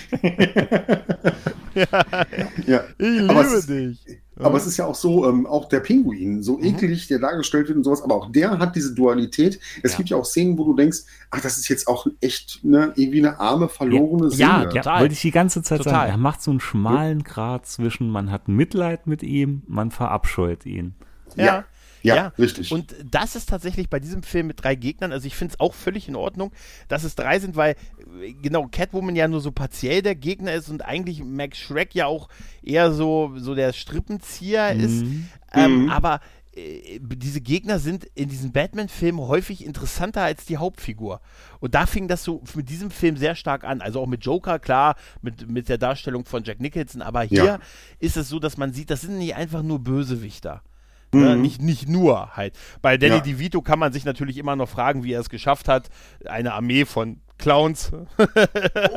Ja. 2.67 2.83
Ich 2.99 3.29
Aber 3.29 3.43
liebe 3.43 3.57
es 3.57 3.67
Aber 4.39 4.59
es 4.59 4.67
ist 4.67 4.77
ja 4.77 4.85
auch 4.85 4.95
so, 4.95 5.27
ähm, 5.29 5.47
auch 5.47 5.67
der 5.69 5.81
Pinguin, 5.81 6.43
so 6.43 6.61
eklig 6.61 7.07
der 7.09 7.19
dargestellt 7.19 7.69
wird 7.69 7.79
und 7.79 7.85
sowas, 7.85 8.03
aber 8.03 8.15
auch 8.17 8.31
der 8.31 8.59
hat 8.59 8.77
diese 8.77 8.95
Dualität. 8.95 9.59
Es 9.83 9.93
Ja. 9.93 9.97
gibt 9.97 10.09
ja 10.11 10.17
auch 10.19 10.27
Szenen, 10.27 10.59
wo 10.59 10.65
du 10.65 10.75
denkst, 10.75 10.99
ach, 11.31 11.41
das 11.41 11.57
ist 11.57 11.69
jetzt 11.69 11.89
auch 11.89 12.07
echt 12.21 12.63
ne, 12.63 12.93
irgendwie 12.97 13.21
eine 13.21 13.41
arme, 13.41 13.69
verlorene 13.69 14.29
Ja, 14.35 14.61
Seele. 14.61 14.75
ja 14.75 14.83
Total. 14.83 15.01
wollte 15.01 15.15
ich 15.15 15.21
die 15.23 15.31
ganze 15.31 15.63
Zeit 15.63 15.79
Total. 15.79 15.93
sagen. 15.93 16.11
Er 16.11 16.17
macht 16.19 16.43
so 16.43 16.51
einen 16.51 16.61
schmalen 16.61 17.25
Grat 17.25 17.67
zwischen, 17.67 18.11
man 18.11 18.31
hat 18.31 18.47
Mitleid 18.49 19.07
mit 19.07 19.23
ihm, 19.23 19.63
man 19.67 19.91
verabscheut 19.91 20.67
ihn. 20.67 20.95
Ja. 21.35 21.45
Ja, 21.45 21.65
Ja, 22.15 22.33
richtig. 22.39 22.71
Und 22.73 22.95
das 23.05 23.35
ist 23.37 23.49
tatsächlich 23.49 23.89
bei 23.91 23.99
diesem 24.01 24.23
Film 24.23 24.47
mit 24.47 24.63
drei 24.63 24.75
Gegnern, 24.75 25.13
also 25.13 25.27
ich 25.27 25.35
finde 25.35 25.55
es 25.55 25.61
auch 25.61 25.75
völlig 25.75 26.09
in 26.09 26.17
Ordnung, 26.17 26.53
dass 26.89 27.05
es 27.05 27.15
drei 27.15 27.39
sind, 27.41 27.57
weil 27.57 27.75
äh, 28.23 28.33
genau 28.35 28.67
Catwoman 28.71 29.17
ja 29.17 29.29
nur 29.29 29.41
so 29.41 29.51
partiell 29.53 30.03
der 30.03 30.15
Gegner 30.15 30.53
ist 30.55 30.69
und 30.69 30.83
eigentlich 30.85 31.23
Max 31.25 31.59
Shrek 31.59 31.95
ja 31.95 32.07
auch 32.07 32.29
eher 32.63 32.93
so, 32.93 33.33
so 33.37 33.55
der 33.55 33.73
Strippenzieher 33.73 34.73
ist. 34.75 35.03
Ähm, 35.53 35.85
Mhm. 35.85 35.91
Aber 35.91 36.21
äh, 36.55 36.99
diese 37.01 37.41
Gegner 37.41 37.79
sind 37.79 38.05
in 38.15 38.29
diesen 38.29 38.53
Batman-Filmen 38.53 39.21
häufig 39.21 39.65
interessanter 39.65 40.23
als 40.23 40.45
die 40.47 40.57
Hauptfigur. 40.59 41.21
Und 41.61 41.75
da 41.75 41.87
fing 41.87 42.09
das 42.09 42.25
so 42.25 42.43
mit 42.55 42.69
diesem 42.69 42.91
Film 42.91 43.17
sehr 43.17 43.35
stark 43.35 43.65
an. 43.65 43.81
Also 43.81 44.01
auch 44.01 44.07
mit 44.07 44.25
Joker, 44.25 44.59
klar, 44.59 44.97
mit, 45.23 45.49
mit 45.51 45.69
der 45.69 45.79
Darstellung 45.79 46.25
von 46.25 46.45
Jack 46.45 46.61
Nicholson. 46.61 47.03
Aber 47.03 47.23
hier 47.23 47.45
Ja. 47.45 47.59
ist 47.99 48.17
es 48.17 48.29
so, 48.29 48.39
dass 48.39 48.57
man 48.57 48.73
sieht, 48.73 48.91
das 48.91 49.03
sind 49.03 49.19
nicht 49.19 49.35
einfach 49.35 49.63
nur 49.63 49.79
Bösewichter. 49.81 50.63
Ne? 51.21 51.37
Nicht, 51.37 51.61
nicht 51.63 51.89
nur 51.89 52.37
halt. 52.37 52.55
Bei 52.83 52.97
Danny 52.97 53.17
Ja. 53.17 53.21
DeVito 53.21 53.63
kann 53.63 53.79
man 53.79 53.93
sich 53.93 54.05
natürlich 54.05 54.39
immer 54.39 54.57
noch 54.57 54.69
fragen, 54.69 55.05
wie 55.05 55.13
er 55.13 55.21
es 55.21 55.31
geschafft 55.31 55.69
hat, 55.69 55.89
eine 56.27 56.53
Armee 56.55 56.85
von 56.85 57.21
Clowns 57.39 57.93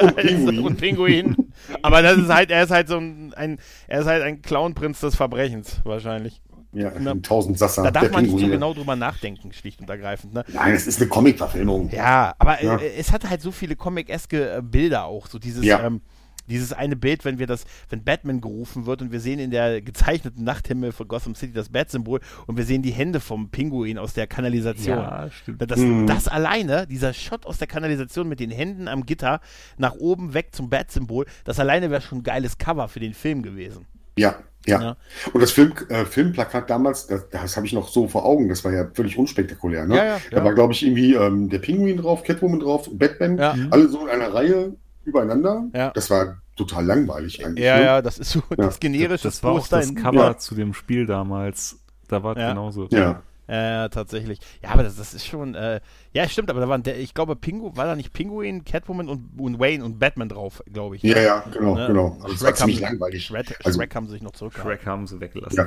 Und 0.02 0.16
Pinguin. 0.16 0.60
und 0.60 0.78
Pinguin. 0.78 1.36
Aber 1.82 2.02
das 2.02 2.18
ist 2.18 2.30
halt, 2.30 2.52
er 2.52 2.64
ist 2.64 2.72
halt 2.72 2.88
so 2.88 2.98
ein, 2.98 3.34
ein 3.34 3.60
er 3.88 4.02
ist 4.02 4.08
halt 4.08 4.24
ein 4.24 4.42
Clownprinz 4.42 5.02
des 5.02 5.16
Verbrechens, 5.16 5.82
wahrscheinlich. 5.84 6.42
ja, 6.72 6.92
Na, 7.00 7.12
ein 7.12 7.22
Tausendsasser. 7.24 7.84
Da 7.84 7.92
darf 7.92 8.12
man 8.12 8.22
nicht 8.24 8.32
so 8.32 8.38
Pinguine. 8.38 8.54
genau 8.56 8.74
drüber 8.74 8.96
nachdenken, 8.96 9.52
schlicht 9.52 9.82
und 9.82 9.90
ergreifend. 9.90 10.34
Ne? 10.34 10.46
Nein, 10.54 10.74
es 10.74 10.88
ist 10.88 11.02
eine 11.02 11.10
Comic-Verfilmung. 11.10 11.90
Ja, 11.92 12.34
aber 12.40 12.64
Ja. 12.64 12.78
Äh, 12.78 12.94
es 12.98 13.12
hat 13.12 13.30
halt 13.30 13.42
so 13.42 13.52
viele 13.52 13.76
Comic-eske 13.76 14.58
äh, 14.58 14.62
Bilder 14.62 15.04
auch. 15.06 15.28
So 15.28 15.38
dieses, 15.38 15.66
Ja. 15.66 15.84
ähm, 15.86 16.02
dieses 16.50 16.74
eine 16.74 16.96
Bild, 16.96 17.24
wenn 17.26 17.40
wir 17.40 17.48
das, 17.48 17.66
wenn 17.90 18.04
Batman 18.04 18.42
gerufen 18.42 18.86
wird 18.86 19.02
und 19.02 19.12
wir 19.12 19.20
sehen 19.20 19.40
in 19.40 19.52
der 19.52 19.82
gezeichneten 19.82 20.44
Nachthimmel 20.44 20.92
von 20.92 21.08
Gotham 21.08 21.36
City 21.36 21.54
das 21.54 21.70
Bat-Symbol 21.70 22.20
und 22.48 22.58
wir 22.58 22.66
sehen 22.66 22.82
die 22.82 22.92
Hände 22.92 23.20
vom 23.20 23.50
Pinguin 23.50 23.98
aus 23.98 24.14
der 24.14 24.28
Kanalisation. 24.28 24.98
Ja, 24.98 25.30
stimmt. 25.32 25.70
Das, 25.70 25.80
Mhm. 25.80 26.08
das 26.08 26.28
alleine, 26.28 26.88
dieser 26.88 27.14
Shot 27.14 27.46
aus 27.46 27.58
der 27.58 27.68
Kanalisation 27.68 28.28
mit 28.28 28.40
den 28.40 28.52
Händen 28.52 28.88
am 28.88 29.06
Gitter 29.06 29.40
nach 29.78 29.96
oben 29.96 30.34
weg 30.34 30.50
zum 30.52 30.70
Bat-Symbol, 30.70 31.26
das 31.46 31.60
alleine 31.60 31.90
wäre 31.92 32.02
schon 32.02 32.20
ein 32.20 32.24
geiles 32.24 32.58
Cover 32.58 32.88
für 32.88 33.00
den 33.00 33.14
Film 33.14 33.44
gewesen. 33.44 33.86
Ja, 34.18 34.36
ja. 34.66 34.82
Ja. 34.82 34.98
Und 35.34 35.42
das 35.42 35.52
Film, 35.52 35.72
äh, 35.88 36.04
Filmplakat 36.06 36.70
damals, 36.70 37.08
das, 37.08 37.30
das 37.30 37.56
habe 37.56 37.66
ich 37.66 37.74
noch 37.74 37.88
so 37.88 38.08
vor 38.10 38.26
Augen, 38.26 38.50
das 38.50 38.64
war 38.66 38.74
ja 38.74 38.90
völlig 38.94 39.18
unspektakulär. 39.18 39.86
Ne? 39.86 39.96
Ja, 39.96 40.04
ja, 40.06 40.20
Da 40.32 40.38
ja. 40.38 40.44
war, 40.44 40.54
glaube 40.54 40.74
ich, 40.74 40.84
irgendwie 40.86 41.14
ähm, 41.14 41.50
der 41.50 41.60
Pinguin 41.60 41.98
drauf, 41.98 42.24
Catwoman 42.24 42.60
drauf, 42.60 42.90
Batman, 42.92 43.38
Ja. 43.38 43.56
alle 43.72 43.88
so 43.88 44.06
in 44.06 44.10
einer 44.10 44.34
Reihe 44.34 44.74
übereinander. 45.10 45.66
Ja. 45.74 45.92
Das 45.92 46.10
war 46.10 46.38
total 46.56 46.86
langweilig 46.86 47.46
eigentlich. 47.46 47.66
Ja, 47.66 47.78
ne? 47.78 47.84
ja, 47.86 48.02
das 48.02 48.18
ist 48.20 48.32
so 48.32 48.42
das 48.58 48.80
generische 48.80 49.24
Das 49.28 49.44
war 49.44 49.52
auch 49.52 49.58
Poster 49.58 49.78
das 49.78 49.90
in- 49.90 49.96
Cover 49.96 50.16
Ja. 50.28 50.38
zu 50.38 50.56
dem 50.56 50.74
Spiel 50.74 51.06
damals. 51.06 51.80
Da 52.08 52.24
war 52.24 52.36
es 52.36 52.42
Ja. 52.42 52.50
genauso. 52.50 52.88
Ja. 52.92 53.22
Ja, 53.50 53.90
tatsächlich. 53.90 54.40
Ja, 54.62 54.70
aber 54.70 54.84
das, 54.84 54.96
das 54.98 55.14
ist 55.14 55.26
schon, 55.26 55.56
äh, 55.56 55.80
ja, 56.14 56.28
stimmt, 56.30 56.50
aber 56.52 56.60
da 56.60 56.70
waren, 56.70 56.84
der, 56.84 57.00
ich 57.00 57.14
glaube, 57.14 57.36
Pingu, 57.36 57.76
war 57.76 57.86
da 57.86 57.96
nicht 57.96 58.14
Pinguin, 58.14 58.64
Catwoman 58.64 59.10
und, 59.10 59.40
und 59.40 59.60
Wayne 59.60 59.84
und 59.84 59.98
Batman 59.98 60.30
drauf, 60.30 60.62
glaube 60.72 60.98
ich. 60.98 61.04
Ja, 61.04 61.20
ja, 61.20 61.40
genau, 61.52 61.76
Ne? 61.76 61.88
genau. 61.88 62.18
Also 62.22 62.36
Shrek, 62.36 62.48
haben, 62.48 62.56
ziemlich 62.58 62.78
sie- 62.78 62.84
langweilig. 62.84 63.26
Shrek, 63.26 63.60
Also- 63.64 63.80
Shrek 63.80 63.96
haben 63.96 64.06
sie 64.08 64.14
sich 64.14 64.22
noch 64.22 64.32
zurückgehalten. 64.34 64.78
Shrek 64.78 64.86
haben 64.88 65.08
sie 65.08 65.20
weggelassen. 65.20 65.58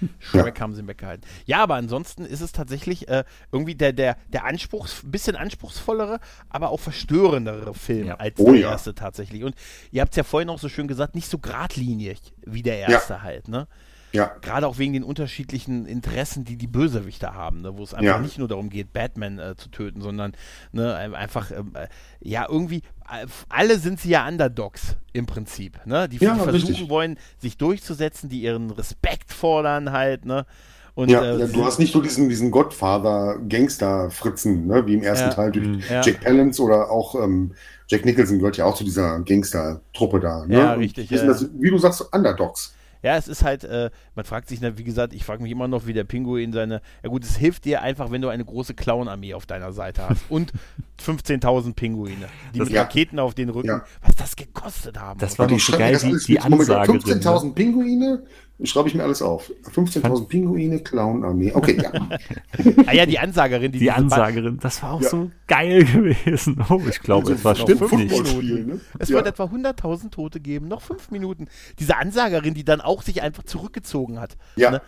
Ja. 0.00 0.08
Shrek 0.20 0.60
haben 0.60 0.74
sie 0.74 0.86
weggehalten. 0.86 1.24
Ja, 1.46 1.62
aber 1.62 1.74
ansonsten 1.74 2.24
ist 2.24 2.40
es 2.40 2.52
tatsächlich 2.52 3.08
äh, 3.08 3.24
irgendwie 3.50 3.74
der, 3.74 3.92
der, 3.92 4.16
der 4.32 4.44
Anspruchs, 4.44 5.02
bisschen 5.04 5.34
anspruchsvollere, 5.34 6.20
aber 6.50 6.70
auch 6.70 6.80
verstörendere 6.80 7.74
Film 7.74 8.06
Ja. 8.08 8.14
als 8.16 8.38
Oh 8.38 8.52
der 8.52 8.60
ja. 8.60 8.70
erste 8.70 8.94
tatsächlich. 8.94 9.42
Und 9.44 9.54
ihr 9.90 10.02
habt 10.02 10.12
es 10.12 10.16
ja 10.16 10.22
vorhin 10.22 10.48
auch 10.50 10.58
so 10.58 10.68
schön 10.68 10.86
gesagt, 10.88 11.14
nicht 11.14 11.28
so 11.28 11.38
geradlinig 11.38 12.18
wie 12.46 12.62
der 12.62 12.78
erste 12.78 13.22
halt, 13.22 13.48
ne? 13.48 13.66
Ja, 14.14 14.30
Gerade 14.42 14.68
auch 14.68 14.78
wegen 14.78 14.92
den 14.92 15.02
unterschiedlichen 15.02 15.86
Interessen, 15.86 16.44
die 16.44 16.56
die 16.56 16.68
Bösewichter 16.68 17.34
haben, 17.34 17.62
ne? 17.62 17.76
wo 17.76 17.82
es 17.82 17.94
einfach 17.94 18.16
Ja. 18.16 18.20
nicht 18.20 18.38
nur 18.38 18.46
darum 18.46 18.70
geht, 18.70 18.92
Batman 18.92 19.38
äh, 19.40 19.56
zu 19.56 19.68
töten, 19.70 20.00
sondern 20.00 20.32
ne, 20.72 20.94
ein- 20.94 21.14
einfach, 21.14 21.50
ähm, 21.50 21.72
äh, 21.74 21.88
ja, 22.20 22.46
irgendwie, 22.48 22.82
äh, 23.10 23.26
alle 23.48 23.76
sind 23.78 23.98
sie 23.98 24.10
ja 24.10 24.26
Underdogs 24.28 24.96
im 25.12 25.26
Prinzip, 25.26 25.84
ne? 25.84 26.08
die, 26.08 26.18
die 26.18 26.24
Ja, 26.24 26.36
versuchen 26.36 26.68
richtig. 26.70 26.88
wollen, 26.88 27.18
sich 27.38 27.56
durchzusetzen, 27.58 28.28
die 28.28 28.40
ihren 28.42 28.70
Respekt 28.70 29.32
fordern 29.32 29.90
halt, 29.92 30.24
ne? 30.24 30.46
Und, 30.96 31.08
ja, 31.10 31.24
äh, 31.24 31.48
du 31.48 31.64
hast 31.64 31.80
nicht 31.80 31.92
nur 31.92 32.04
diesen, 32.04 32.28
diesen 32.28 32.52
Godfather-Gangster-Fritzen, 32.52 34.68
ne, 34.68 34.86
wie 34.86 34.94
im 34.94 35.02
ersten 35.02 35.30
Ja. 35.30 35.34
Teil 35.34 35.50
durch 35.50 35.66
Mhm. 35.66 35.82
Ja. 35.90 36.02
Jack 36.02 36.20
Palance 36.20 36.62
oder 36.62 36.88
auch 36.90 37.16
ähm, 37.16 37.52
Jack 37.88 38.04
Nicholson 38.04 38.38
gehört 38.38 38.56
ja 38.56 38.64
auch 38.64 38.76
zu 38.76 38.84
dieser 38.84 39.18
Gangster-Truppe 39.20 40.20
da. 40.20 40.46
Ne? 40.46 40.56
Ja, 40.56 40.72
richtig, 40.74 41.08
sind 41.08 41.50
wie 41.60 41.70
du 41.70 41.78
sagst, 41.78 42.00
Underdogs. 42.14 42.74
Ja, 43.04 43.16
es 43.16 43.28
ist 43.28 43.44
halt, 43.44 43.62
äh, 43.64 43.90
man 44.16 44.24
fragt 44.24 44.48
sich, 44.48 44.60
ne, 44.60 44.78
wie 44.78 44.82
gesagt, 44.84 45.12
ich 45.12 45.24
frage 45.24 45.42
mich 45.42 45.52
immer 45.52 45.68
noch, 45.68 45.86
wie 45.86 45.92
der 45.92 46.04
Pinguin 46.04 46.52
seine. 46.52 46.80
Ja 47.02 47.10
gut, 47.10 47.22
es 47.22 47.36
hilft 47.36 47.66
dir 47.66 47.82
einfach, 47.82 48.10
wenn 48.10 48.22
du 48.22 48.28
eine 48.28 48.44
große 48.44 48.72
Clown-Armee 48.74 49.34
auf 49.34 49.44
deiner 49.46 49.72
Seite 49.72 50.08
hast 50.08 50.24
und 50.30 50.52
15.000 51.04 51.74
Pinguine, 51.74 52.26
die 52.54 52.58
Das- 52.58 52.68
mit 52.68 52.74
ja. 52.76 52.82
Raketen 52.82 53.18
auf 53.18 53.34
den 53.34 53.50
Rücken, 53.50 53.68
Ja. 53.68 53.84
was 54.02 54.14
das 54.16 54.36
gekostet 54.36 54.98
haben. 54.98 55.20
Das 55.20 55.38
war 55.38 55.50
ich 55.50 55.64
so 55.64 55.76
geil, 55.76 55.98
die, 56.02 56.16
die 56.26 56.40
Ansagerin. 56.40 57.00
15.000 57.00 57.52
Pinguine, 57.54 58.22
schreibe 58.62 58.88
ich 58.88 58.94
mir 58.94 59.02
alles 59.02 59.20
auf. 59.20 59.50
15.000 59.74 60.28
Pinguine, 60.28 60.78
Clown-Armee. 60.78 61.52
Okay, 61.54 61.82
ja. 61.82 61.90
ah 62.86 62.92
ja, 62.92 63.04
die 63.04 63.18
Ansagerin, 63.18 63.72
die 63.72 63.80
Die 63.80 63.90
Ansagerin, 63.90 64.58
das 64.60 64.82
war 64.82 64.92
auch 64.94 65.02
Ja. 65.02 65.08
so 65.08 65.30
geil 65.48 65.84
gewesen. 65.92 66.64
Oh, 66.68 66.80
ich 66.88 67.00
glaube, 67.00 67.32
es 67.32 67.44
war 67.44 67.56
stimmt 67.56 67.80
fünf 67.80 67.92
nicht. 67.92 68.66
Ne? 68.66 68.80
Es 68.98 69.08
ja. 69.08 69.16
wird 69.16 69.26
etwa 69.26 69.44
100.000 69.44 70.10
Tote 70.10 70.40
geben, 70.40 70.68
noch 70.68 70.82
fünf 70.82 71.10
Minuten. 71.10 71.48
Diese 71.80 71.96
Ansagerin, 71.96 72.54
die 72.54 72.64
dann 72.64 72.80
auch 72.80 73.02
sich 73.02 73.22
einfach 73.22 73.42
zurückgezogen 73.42 74.20
hat. 74.20 74.36
Ja. 74.56 74.70
Ne? 74.70 74.82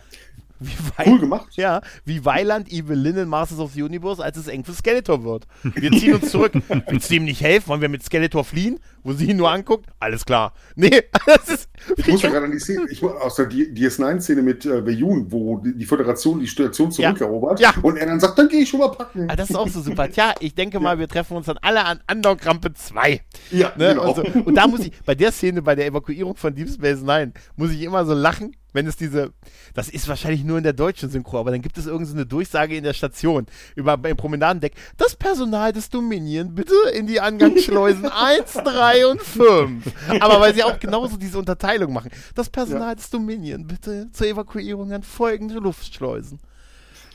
Wie 0.59 0.71
Cool 0.71 1.05
Weil, 1.13 1.19
gemacht. 1.19 1.47
ja, 1.55 1.81
wie 2.05 2.25
Weiland 2.25 2.71
Evil 2.71 2.97
Lynn 2.97 3.17
in 3.17 3.29
Masters 3.29 3.59
of 3.59 3.73
the 3.73 3.83
Universe, 3.83 4.23
als 4.23 4.37
es 4.37 4.47
eng 4.47 4.63
für 4.63 4.73
Skeletor 4.73 5.23
wird. 5.23 5.45
Wir 5.75 5.91
ziehen 5.91 6.15
uns 6.15 6.31
zurück. 6.31 6.51
Willst 6.89 7.09
du 7.11 7.15
ihm 7.15 7.25
nicht 7.25 7.41
helfen? 7.41 7.67
Wollen 7.69 7.81
wir 7.81 7.89
mit 7.89 8.03
Skeletor 8.03 8.43
fliehen? 8.43 8.79
Wo 9.03 9.13
sie 9.13 9.29
ihn 9.29 9.37
nur 9.37 9.51
anguckt? 9.51 9.85
Alles 9.99 10.25
klar. 10.25 10.53
Nee, 10.75 10.89
das 11.27 11.47
ist. 11.49 11.69
Ich 11.95 12.07
muss 12.07 12.21
ja 12.23 12.29
gerade 12.29 12.45
an 12.45 12.51
die 12.51 12.59
Szene, 12.59 12.85
ich, 12.89 13.03
aus 13.03 13.35
der 13.35 13.45
D- 13.45 13.71
DS9-Szene 13.73 14.41
mit 14.41 14.65
äh, 14.65 14.81
Beyun, 14.81 15.31
wo 15.31 15.57
die, 15.59 15.77
die 15.77 15.85
Föderation 15.85 16.39
die 16.39 16.47
Station 16.47 16.89
Ja. 16.91 17.13
zurückerobert 17.15 17.59
Ja. 17.59 17.73
und 17.83 17.95
er 17.97 18.07
dann 18.07 18.19
sagt, 18.19 18.37
dann 18.39 18.49
gehe 18.49 18.61
ich 18.61 18.69
schon 18.69 18.79
mal 18.79 18.89
packen. 18.89 19.29
Ah, 19.29 19.35
das 19.35 19.49
ist 19.51 19.55
auch 19.55 19.67
so 19.67 19.81
super. 19.81 20.09
Tja, 20.11 20.33
ich 20.39 20.55
denke 20.55 20.79
mal, 20.79 20.97
wir 20.99 21.07
treffen 21.07 21.37
uns 21.37 21.45
dann 21.45 21.57
alle 21.61 21.85
an 21.85 21.99
Andock-Rampe 22.07 22.73
2. 22.73 23.21
Ja, 23.51 23.71
Ne? 23.77 23.89
genau. 23.89 24.09
Und, 24.13 24.15
so. 24.33 24.39
und 24.41 24.55
da 24.55 24.67
muss 24.67 24.81
ich, 24.81 24.91
bei 25.05 25.13
der 25.15 25.31
Szene, 25.31 25.61
bei 25.61 25.75
der 25.75 25.85
Evakuierung 25.85 26.35
von 26.35 26.53
Deep 26.53 26.69
Space 26.69 27.01
Nine, 27.01 27.31
muss 27.55 27.71
ich 27.71 27.81
immer 27.83 28.05
so 28.05 28.13
lachen, 28.13 28.55
wenn 28.77 28.85
es 28.85 28.95
diese, 28.95 29.33
das 29.73 29.89
ist 29.89 30.07
wahrscheinlich 30.07 30.43
nur 30.43 30.59
in 30.59 30.63
der 30.63 30.71
deutschen 30.71 31.09
Synchro, 31.09 31.39
aber 31.39 31.49
dann 31.49 31.63
gibt 31.63 31.79
es 31.79 31.87
irgendeine 31.87 32.07
so 32.11 32.15
eine 32.15 32.25
Durchsage 32.27 32.77
in 32.77 32.83
der 32.83 32.93
Station 32.93 33.47
über 33.75 33.97
beim 33.97 34.15
Promenadendeck. 34.15 34.73
Das 34.97 35.15
Personal 35.15 35.73
des 35.73 35.89
Dominion 35.89 36.53
bitte 36.53 36.75
in 36.93 37.07
die 37.07 37.19
Angangsschleusen 37.19 38.05
1, 38.05 38.53
3 38.53 39.07
und 39.07 39.21
5. 39.21 39.93
Aber 40.19 40.39
weil 40.39 40.53
sie 40.53 40.63
auch 40.63 40.77
genauso 40.77 41.17
diese 41.17 41.39
Unterteilung 41.39 41.91
machen. 41.91 42.11
Das 42.35 42.51
Personal 42.51 42.95
des 42.95 43.09
Dominion 43.09 43.65
bitte 43.65 44.11
zur 44.11 44.27
Evakuierung 44.27 44.93
an 44.93 45.01
folgende 45.01 45.55
Luftschleusen. 45.55 46.39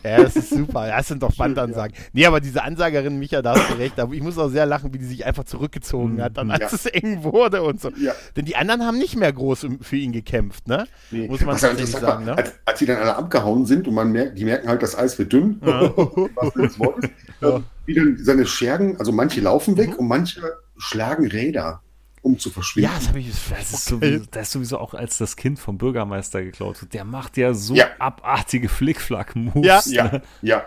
Ja, 0.02 0.22
das 0.22 0.36
ist 0.36 0.50
super. 0.50 0.88
Das 0.88 1.08
sind 1.08 1.22
doch 1.22 1.34
Bandansagen. 1.34 1.94
Ja. 1.94 2.02
Nee, 2.12 2.26
aber 2.26 2.40
diese 2.40 2.62
Ansagerin, 2.62 3.18
Micha, 3.18 3.42
da 3.42 3.54
hast 3.54 3.70
du 3.70 3.74
recht. 3.74 3.98
Aber 4.00 4.12
ich 4.14 4.22
muss 4.22 4.38
auch 4.38 4.48
sehr 4.48 4.66
lachen, 4.66 4.92
wie 4.92 4.98
die 4.98 5.04
sich 5.04 5.24
einfach 5.24 5.44
zurückgezogen 5.44 6.22
hat, 6.22 6.36
dann 6.36 6.50
als 6.50 6.60
ja. 6.62 6.68
es 6.72 6.86
eng 6.86 7.22
wurde 7.24 7.62
und 7.62 7.80
so. 7.80 7.90
Ja. 7.96 8.12
Denn 8.36 8.44
die 8.44 8.56
anderen 8.56 8.84
haben 8.84 8.98
nicht 8.98 9.16
mehr 9.16 9.32
groß 9.32 9.66
für 9.80 9.96
ihn 9.96 10.12
gekämpft, 10.12 10.68
ne? 10.68 10.86
Nee. 11.10 11.28
Muss 11.28 11.40
man 11.42 11.56
tatsächlich 11.56 11.90
sagen, 11.90 12.24
ne? 12.24 12.36
Als, 12.36 12.52
als, 12.64 12.78
die 12.78 12.86
dann 12.86 12.98
alle 12.98 13.16
abgehauen 13.16 13.66
sind 13.66 13.86
und 13.86 13.94
man 13.94 14.10
merkt, 14.12 14.38
die 14.38 14.44
merken 14.44 14.68
halt, 14.68 14.82
das 14.82 14.96
Eis 14.96 15.18
wird 15.18 15.32
dünn. 15.32 15.60
Ja. 15.64 15.92
was 15.96 16.54
das 16.54 16.78
Wort 16.78 17.04
ist. 17.04 17.12
Ja. 17.40 17.62
Wie 17.86 17.94
dann 17.94 18.16
seine 18.18 18.46
Schergen, 18.46 18.96
also 18.98 19.12
manche 19.12 19.40
laufen 19.40 19.76
weg 19.76 19.90
mhm. 19.90 19.96
und 19.96 20.08
manche 20.08 20.40
schlagen 20.78 21.26
Räder 21.26 21.81
um 22.22 22.38
zu 22.38 22.50
verschwinden. 22.50 22.90
Ja, 22.90 22.96
das 22.96 23.08
habe 23.08 23.18
ich. 23.18 23.26
Das 23.50 23.72
ist, 23.72 23.84
sowieso, 23.84 24.24
das 24.30 24.42
ist 24.42 24.52
sowieso 24.52 24.78
auch 24.78 24.94
als 24.94 25.18
das 25.18 25.36
Kind 25.36 25.58
vom 25.58 25.76
Bürgermeister 25.76 26.42
geklaut 26.42 26.80
wird. 26.80 26.94
Der 26.94 27.04
macht 27.04 27.36
ja 27.36 27.52
so 27.52 27.74
ja. 27.74 27.88
abartige 27.98 28.68
Flickflack-Moves. 28.68 29.90
Ja, 29.92 30.04
ne? 30.04 30.22
ja, 30.40 30.64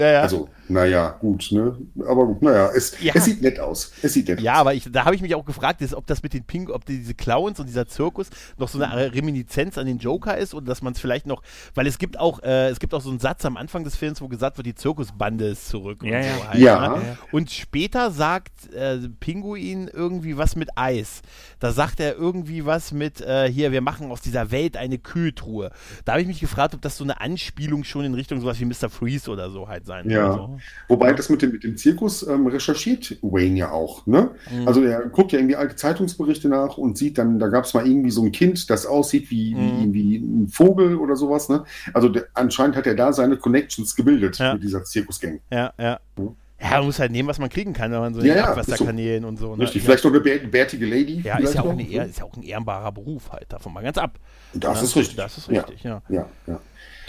ja. 0.00 0.06
Ja, 0.06 0.12
ja. 0.12 0.22
Also, 0.22 0.48
naja, 0.68 1.16
gut, 1.20 1.48
ne? 1.50 1.76
Aber 2.06 2.26
gut, 2.26 2.42
naja, 2.42 2.70
es, 2.74 2.98
ja. 3.02 3.12
es 3.14 3.24
sieht 3.24 3.42
nett 3.42 3.58
aus. 3.58 3.92
Es 4.02 4.14
sieht 4.14 4.28
nett 4.28 4.40
ja, 4.40 4.54
aus. 4.54 4.58
aber 4.60 4.74
ich, 4.74 4.90
da 4.90 5.04
habe 5.04 5.14
ich 5.14 5.20
mich 5.20 5.34
auch 5.34 5.44
gefragt, 5.44 5.82
ob 5.94 6.06
das 6.06 6.22
mit 6.22 6.32
den 6.32 6.44
Pink, 6.44 6.70
ob 6.70 6.84
diese 6.84 7.12
Clowns 7.12 7.58
und 7.60 7.66
dieser 7.66 7.86
Zirkus 7.86 8.30
noch 8.56 8.68
so 8.68 8.80
eine 8.80 9.12
Reminiszenz 9.12 9.78
an 9.78 9.86
den 9.86 9.98
Joker 9.98 10.38
ist 10.38 10.54
und 10.54 10.66
dass 10.66 10.80
man 10.80 10.92
es 10.92 11.00
vielleicht 11.00 11.26
noch, 11.26 11.42
weil 11.74 11.86
es 11.86 11.98
gibt 11.98 12.18
auch, 12.18 12.42
äh, 12.42 12.68
es 12.68 12.78
gibt 12.78 12.94
auch 12.94 13.00
so 13.00 13.10
einen 13.10 13.18
Satz 13.18 13.44
am 13.44 13.56
Anfang 13.56 13.84
des 13.84 13.96
Films, 13.96 14.20
wo 14.20 14.28
gesagt 14.28 14.56
wird, 14.56 14.66
die 14.66 14.74
Zirkusbande 14.74 15.48
ist 15.48 15.68
zurück. 15.68 16.02
Ja, 16.02 16.18
und 16.18 16.24
ja. 16.24 16.34
So 16.34 16.48
halt, 16.48 16.58
ja. 16.60 16.96
Ne? 16.96 17.18
Und 17.32 17.50
später 17.50 18.10
sagt 18.10 18.72
äh, 18.72 18.98
Pinguin 19.18 19.88
irgendwie 19.88 20.38
was 20.38 20.56
mit 20.56 20.70
Eis. 20.76 21.22
Da 21.58 21.72
sagt 21.72 22.00
er 22.00 22.14
irgendwie 22.14 22.64
was 22.64 22.92
mit, 22.92 23.20
äh, 23.20 23.50
hier, 23.50 23.72
wir 23.72 23.80
machen 23.80 24.10
aus 24.10 24.20
dieser 24.20 24.50
Welt 24.50 24.76
eine 24.76 24.98
Kühltruhe. 24.98 25.72
Da 26.04 26.12
habe 26.12 26.22
ich 26.22 26.28
mich 26.28 26.40
gefragt, 26.40 26.74
ob 26.74 26.80
das 26.80 26.96
so 26.96 27.04
eine 27.04 27.20
Anspielung 27.20 27.84
schon 27.84 28.04
in 28.04 28.14
Richtung 28.14 28.40
sowas 28.40 28.60
wie 28.60 28.64
Mr. 28.64 28.88
Freeze 28.88 29.30
oder 29.30 29.50
so 29.50 29.68
halt 29.68 29.84
sein 29.90 30.08
ja. 30.08 30.32
So. 30.32 30.58
Wobei 30.88 31.12
das 31.12 31.28
mit 31.28 31.42
dem, 31.42 31.52
mit 31.52 31.64
dem 31.64 31.76
Zirkus 31.76 32.26
ähm, 32.26 32.46
recherchiert 32.46 33.18
Wayne 33.22 33.58
ja 33.58 33.70
auch. 33.72 34.06
Ne? 34.06 34.30
Mhm. 34.50 34.68
Also 34.68 34.82
er 34.82 35.00
guckt 35.08 35.32
ja 35.32 35.38
irgendwie 35.38 35.56
alte 35.56 35.74
Zeitungsberichte 35.74 36.48
nach 36.48 36.78
und 36.78 36.96
sieht 36.96 37.18
dann, 37.18 37.38
da 37.38 37.48
gab 37.48 37.64
es 37.64 37.74
mal 37.74 37.86
irgendwie 37.86 38.10
so 38.10 38.22
ein 38.22 38.30
Kind, 38.30 38.70
das 38.70 38.86
aussieht 38.86 39.30
wie, 39.30 39.54
mhm. 39.54 39.92
wie, 39.92 39.94
wie 39.94 40.16
ein 40.18 40.48
Vogel 40.48 40.96
oder 40.96 41.16
sowas. 41.16 41.48
Ne? 41.48 41.64
Also 41.92 42.08
der, 42.08 42.26
anscheinend 42.34 42.76
hat 42.76 42.86
er 42.86 42.94
da 42.94 43.12
seine 43.12 43.36
Connections 43.36 43.96
gebildet 43.96 44.38
ja. 44.38 44.54
mit 44.54 44.62
dieser 44.62 44.84
Zirkusgang. 44.84 45.40
Ja, 45.50 45.72
ja. 45.78 45.98
Mhm. 46.16 46.36
Ja, 46.62 46.72
man 46.72 46.86
muss 46.86 46.98
halt 46.98 47.10
nehmen, 47.10 47.26
was 47.26 47.38
man 47.38 47.48
kriegen 47.48 47.72
kann, 47.72 47.90
wenn 47.90 48.00
man 48.00 48.12
so 48.12 48.20
ja, 48.20 48.36
ja, 48.36 48.44
Abwasserkanälen 48.50 49.22
so. 49.22 49.28
und 49.28 49.38
so. 49.38 49.56
Ne? 49.56 49.62
Richtig, 49.62 49.82
vielleicht 49.82 50.04
noch 50.04 50.12
eine 50.12 50.20
bärtige 50.20 50.84
Lady. 50.84 51.22
Ja, 51.24 51.38
ist 51.38 51.54
ja, 51.54 51.62
auch 51.62 51.70
eine, 51.70 51.82
ist 51.82 52.18
ja 52.18 52.24
auch 52.24 52.36
ein 52.36 52.42
ehrenbarer 52.42 52.92
Beruf 52.92 53.32
halt, 53.32 53.50
davon 53.50 53.72
mal 53.72 53.82
ganz 53.82 53.96
ab. 53.96 54.18
Das 54.52 54.78
ja, 54.78 54.84
ist 54.84 54.96
richtig. 54.96 55.16
Das 55.16 55.38
ist 55.38 55.48
richtig, 55.48 55.82
ja. 55.84 56.02
ja. 56.10 56.26
ja. 56.46 56.60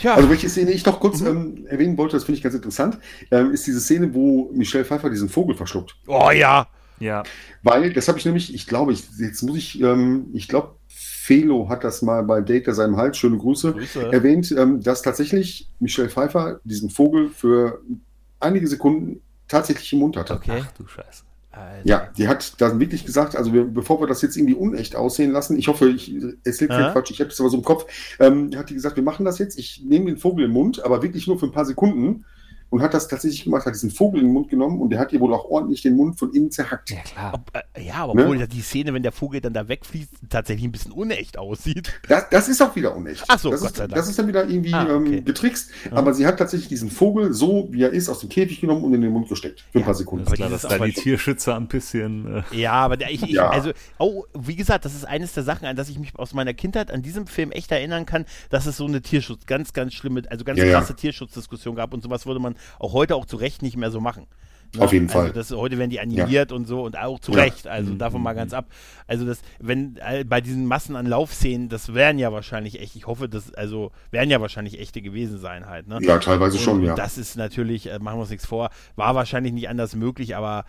Tja. 0.02 0.16
Also 0.16 0.30
welche 0.32 0.50
Szene 0.50 0.72
ich 0.72 0.84
noch 0.84 1.00
kurz 1.00 1.22
mhm. 1.22 1.28
ähm, 1.28 1.68
erwähnen 1.68 1.96
wollte, 1.96 2.16
das 2.16 2.24
finde 2.24 2.38
ich 2.38 2.44
ganz 2.44 2.56
interessant, 2.56 2.98
ähm, 3.30 3.52
ist 3.52 3.68
diese 3.68 3.80
Szene, 3.80 4.12
wo 4.16 4.50
Michelle 4.52 4.84
Pfeiffer 4.84 5.12
diesen 5.12 5.30
Vogel 5.30 5.56
verschluckt. 5.56 5.96
Oh 6.08 6.32
ja. 6.32 6.68
Ja. 7.00 7.22
Weil, 7.62 7.94
das 7.94 8.08
habe 8.08 8.18
ich 8.18 8.26
nämlich, 8.26 8.54
ich 8.54 8.66
glaube, 8.66 8.94
ich, 8.94 9.04
jetzt 9.20 9.44
muss 9.44 9.58
ich, 9.58 9.80
ähm, 9.80 10.28
ich 10.34 10.48
glaube, 10.48 10.76
Felo 10.88 11.70
hat 11.70 11.84
das 11.84 12.02
mal 12.02 12.24
bei 12.24 12.42
Data 12.42 12.74
seinem 12.74 12.98
Hals, 12.98 13.18
schöne 13.18 13.38
Grüße, 13.38 13.74
Grüße. 13.74 14.12
erwähnt, 14.12 14.52
ähm, 14.58 14.82
dass 14.82 15.04
tatsächlich 15.04 15.70
Michelle 15.80 16.10
Pfeiffer 16.10 16.60
diesen 16.64 16.90
Vogel 16.90 17.30
für 17.30 17.82
einige 18.40 18.68
Sekunden 18.68 19.22
tatsächlich 19.48 19.94
im 19.94 20.00
Mund 20.00 20.18
hatte. 20.18 20.34
Okay. 20.34 20.64
Ach 20.66 20.72
du 20.72 20.88
Scheiße. 20.88 21.24
Alter. 21.52 21.82
Ja, 21.84 22.10
die 22.18 22.28
hat 22.28 22.62
dann 22.62 22.80
wirklich 22.80 23.06
gesagt, 23.06 23.36
also 23.36 23.54
wir, 23.54 23.66
bevor 23.66 24.00
wir 24.00 24.08
das 24.08 24.22
jetzt 24.22 24.38
irgendwie 24.38 24.56
unecht 24.56 24.96
aussehen 24.96 25.32
lassen, 25.32 25.58
ich 25.58 25.68
hoffe, 25.68 25.90
ich 25.90 26.16
erzähle 26.46 26.70
keinen 26.70 26.92
Quatsch, 26.94 27.12
ich 27.12 27.20
habe 27.20 27.30
das 27.30 27.40
aber 27.42 27.50
so 27.50 27.58
im 27.58 27.64
Kopf, 27.64 27.86
ähm, 28.20 28.52
hat 28.56 28.70
die 28.70 28.74
gesagt, 28.74 28.96
wir 28.96 29.04
machen 29.04 29.26
das 29.26 29.38
jetzt, 29.38 29.60
ich 29.60 29.84
nehme 29.84 30.06
den 30.06 30.18
Vogel 30.18 30.46
im 30.46 30.52
Mund, 30.52 30.84
aber 30.84 31.04
wirklich 31.04 31.28
nur 31.28 31.38
für 31.38 31.48
ein 31.48 31.52
paar 31.52 31.66
Sekunden 31.66 32.26
und 32.72 32.82
hat 32.82 32.94
das 32.94 33.10
tatsächlich 33.10 33.44
gemacht, 33.44 33.66
hat 33.66 33.76
diesen 33.76 33.92
Vogel 33.92 34.22
in 34.22 34.28
den 34.28 34.34
Mund 34.34 34.50
genommen 34.50 34.80
und 34.80 34.90
der 34.90 35.00
hat 35.00 35.12
ihr 35.12 35.20
wohl 35.20 35.34
auch 35.34 35.44
ordentlich 35.44 35.82
den 35.82 35.98
Mund 35.98 36.18
von 36.18 36.34
innen 36.34 36.52
zerhackt. 36.52 36.90
Ja, 36.90 37.02
klar. 37.02 37.34
Ob, 37.34 37.52
äh, 37.54 37.84
ja, 37.84 37.96
aber 37.96 38.16
ne? 38.16 38.24
obwohl 38.24 38.48
die 38.48 38.62
Szene, 38.62 38.94
wenn 38.94 39.04
der 39.04 39.12
Vogel 39.12 39.42
dann 39.42 39.54
da 39.54 39.68
wegfließt, 39.68 40.10
tatsächlich 40.30 40.66
ein 40.66 40.72
bisschen 40.72 40.94
unecht 40.94 41.38
aussieht. 41.38 41.94
Das, 42.08 42.30
das 42.30 42.48
ist 42.48 42.62
auch 42.62 42.74
wieder 42.78 42.96
unecht. 42.96 43.26
Ach 43.28 43.38
so, 43.38 43.52
das 43.52 43.60
Gott 43.60 43.72
ist, 43.72 43.78
sei 43.78 43.88
Dank. 43.88 43.96
Das 43.96 44.08
ist 44.08 44.18
dann 44.18 44.28
wieder 44.28 44.48
irgendwie 44.48 44.74
ah, 44.74 44.84
okay. 44.84 45.18
ähm, 45.18 45.26
getrickst, 45.26 45.72
ja. 45.84 45.98
aber 45.98 46.14
sie 46.14 46.26
hat 46.26 46.40
tatsächlich 46.40 46.70
diesen 46.70 46.90
Vogel 46.90 47.34
so, 47.34 47.68
wie 47.72 47.84
er 47.84 47.90
ist, 47.90 48.08
aus 48.08 48.22
dem 48.22 48.30
Käfig 48.30 48.62
genommen 48.62 48.86
und 48.86 48.94
in 48.94 49.02
den 49.02 49.12
Mund 49.12 49.28
gesteckt. 49.28 49.66
Für 49.72 49.80
ja, 49.80 49.82
ein 49.82 49.86
paar 49.86 49.96
Sekunden. 49.96 50.24
Das 50.24 50.34
ist 50.34 50.38
klar, 50.38 50.50
dass 50.50 50.62
da 50.62 50.78
die 50.78 50.94
Tierschützer 50.94 51.58
ein 51.58 51.68
bisschen... 51.68 52.44
Äh 52.52 52.58
ja, 52.58 52.72
aber 52.72 52.96
der, 52.96 53.12
ich, 53.12 53.22
ich 53.22 53.32
ja. 53.32 53.50
also, 53.50 53.72
oh, 54.00 54.24
wie 54.34 54.56
gesagt, 54.56 54.86
das 54.86 54.96
ist 54.96 55.04
eines 55.04 55.34
der 55.34 55.44
Sachen, 55.44 55.66
an 55.66 55.76
das 55.76 55.90
ich 55.90 56.00
mich 56.00 56.16
aus 56.16 56.34
meiner 56.34 56.54
Kindheit 56.54 56.90
an 56.90 57.02
diesem 57.02 57.28
Film 57.28 57.52
echt 57.52 57.70
erinnern 57.70 58.06
kann, 58.06 58.24
dass 58.50 58.66
es 58.66 58.78
so 58.78 58.86
eine 58.86 59.02
Tierschutz, 59.02 59.46
ganz, 59.46 59.74
ganz 59.74 59.94
schlimme, 59.94 60.22
also 60.30 60.46
ganz 60.46 60.58
krasse 60.58 60.96
Tierschutzdiskussion 60.96 61.76
gab 61.76 61.94
und 61.94 62.02
sowas 62.02 62.26
würde 62.26 62.40
man 62.40 62.56
auch 62.80 62.94
heute 62.94 63.16
auch 63.16 63.26
zu 63.26 63.38
Recht 63.38 63.62
nicht 63.62 63.78
mehr 63.78 63.92
so 63.92 64.00
machen. 64.00 64.28
Ne? 64.76 64.84
Auf 64.84 64.94
jeden 64.94 65.08
also 65.08 65.20
Fall. 65.20 65.32
Das, 65.34 65.52
heute 65.52 65.78
werden 65.78 65.90
die 65.90 66.00
animiert 66.00 66.52
ja. 66.52 66.56
und 66.56 66.66
so 66.66 66.84
und 66.84 66.98
auch 66.98 67.20
zu 67.20 67.34
ja. 67.34 67.40
Recht. 67.40 67.68
Also 67.68 67.92
mhm. 67.92 67.98
davon 67.98 68.22
mal 68.22 68.34
ganz 68.34 68.54
ab. 68.54 68.68
Also 69.06 69.26
das, 69.26 69.42
wenn 69.60 70.00
bei 70.28 70.40
diesen 70.40 70.66
Massen 70.66 70.96
an 70.96 71.06
Laufszenen, 71.06 71.68
das 71.68 71.94
wären 71.94 72.20
ja 72.20 72.32
wahrscheinlich 72.32 72.80
echt, 72.80 72.96
ich 72.96 73.08
hoffe, 73.08 73.28
das, 73.28 73.54
also 73.54 73.92
werden 74.12 74.30
ja 74.30 74.40
wahrscheinlich 74.40 74.80
echte 74.80 75.02
gewesen 75.02 75.40
sein 75.40 75.68
halt. 75.68 75.88
Ne? 75.88 76.00
Ja, 76.02 76.20
teilweise 76.20 76.58
und, 76.58 76.64
schon, 76.64 76.84
ja. 76.84 76.96
Das 76.96 77.18
ist 77.18 77.36
natürlich, 77.36 77.92
äh, 77.92 78.00
machen 78.00 78.18
wir 78.18 78.22
uns 78.22 78.30
nichts 78.30 78.46
vor, 78.46 78.70
war 78.96 79.16
wahrscheinlich 79.16 79.54
nicht 79.54 79.68
anders 79.68 79.96
möglich, 79.96 80.36
aber 80.36 80.66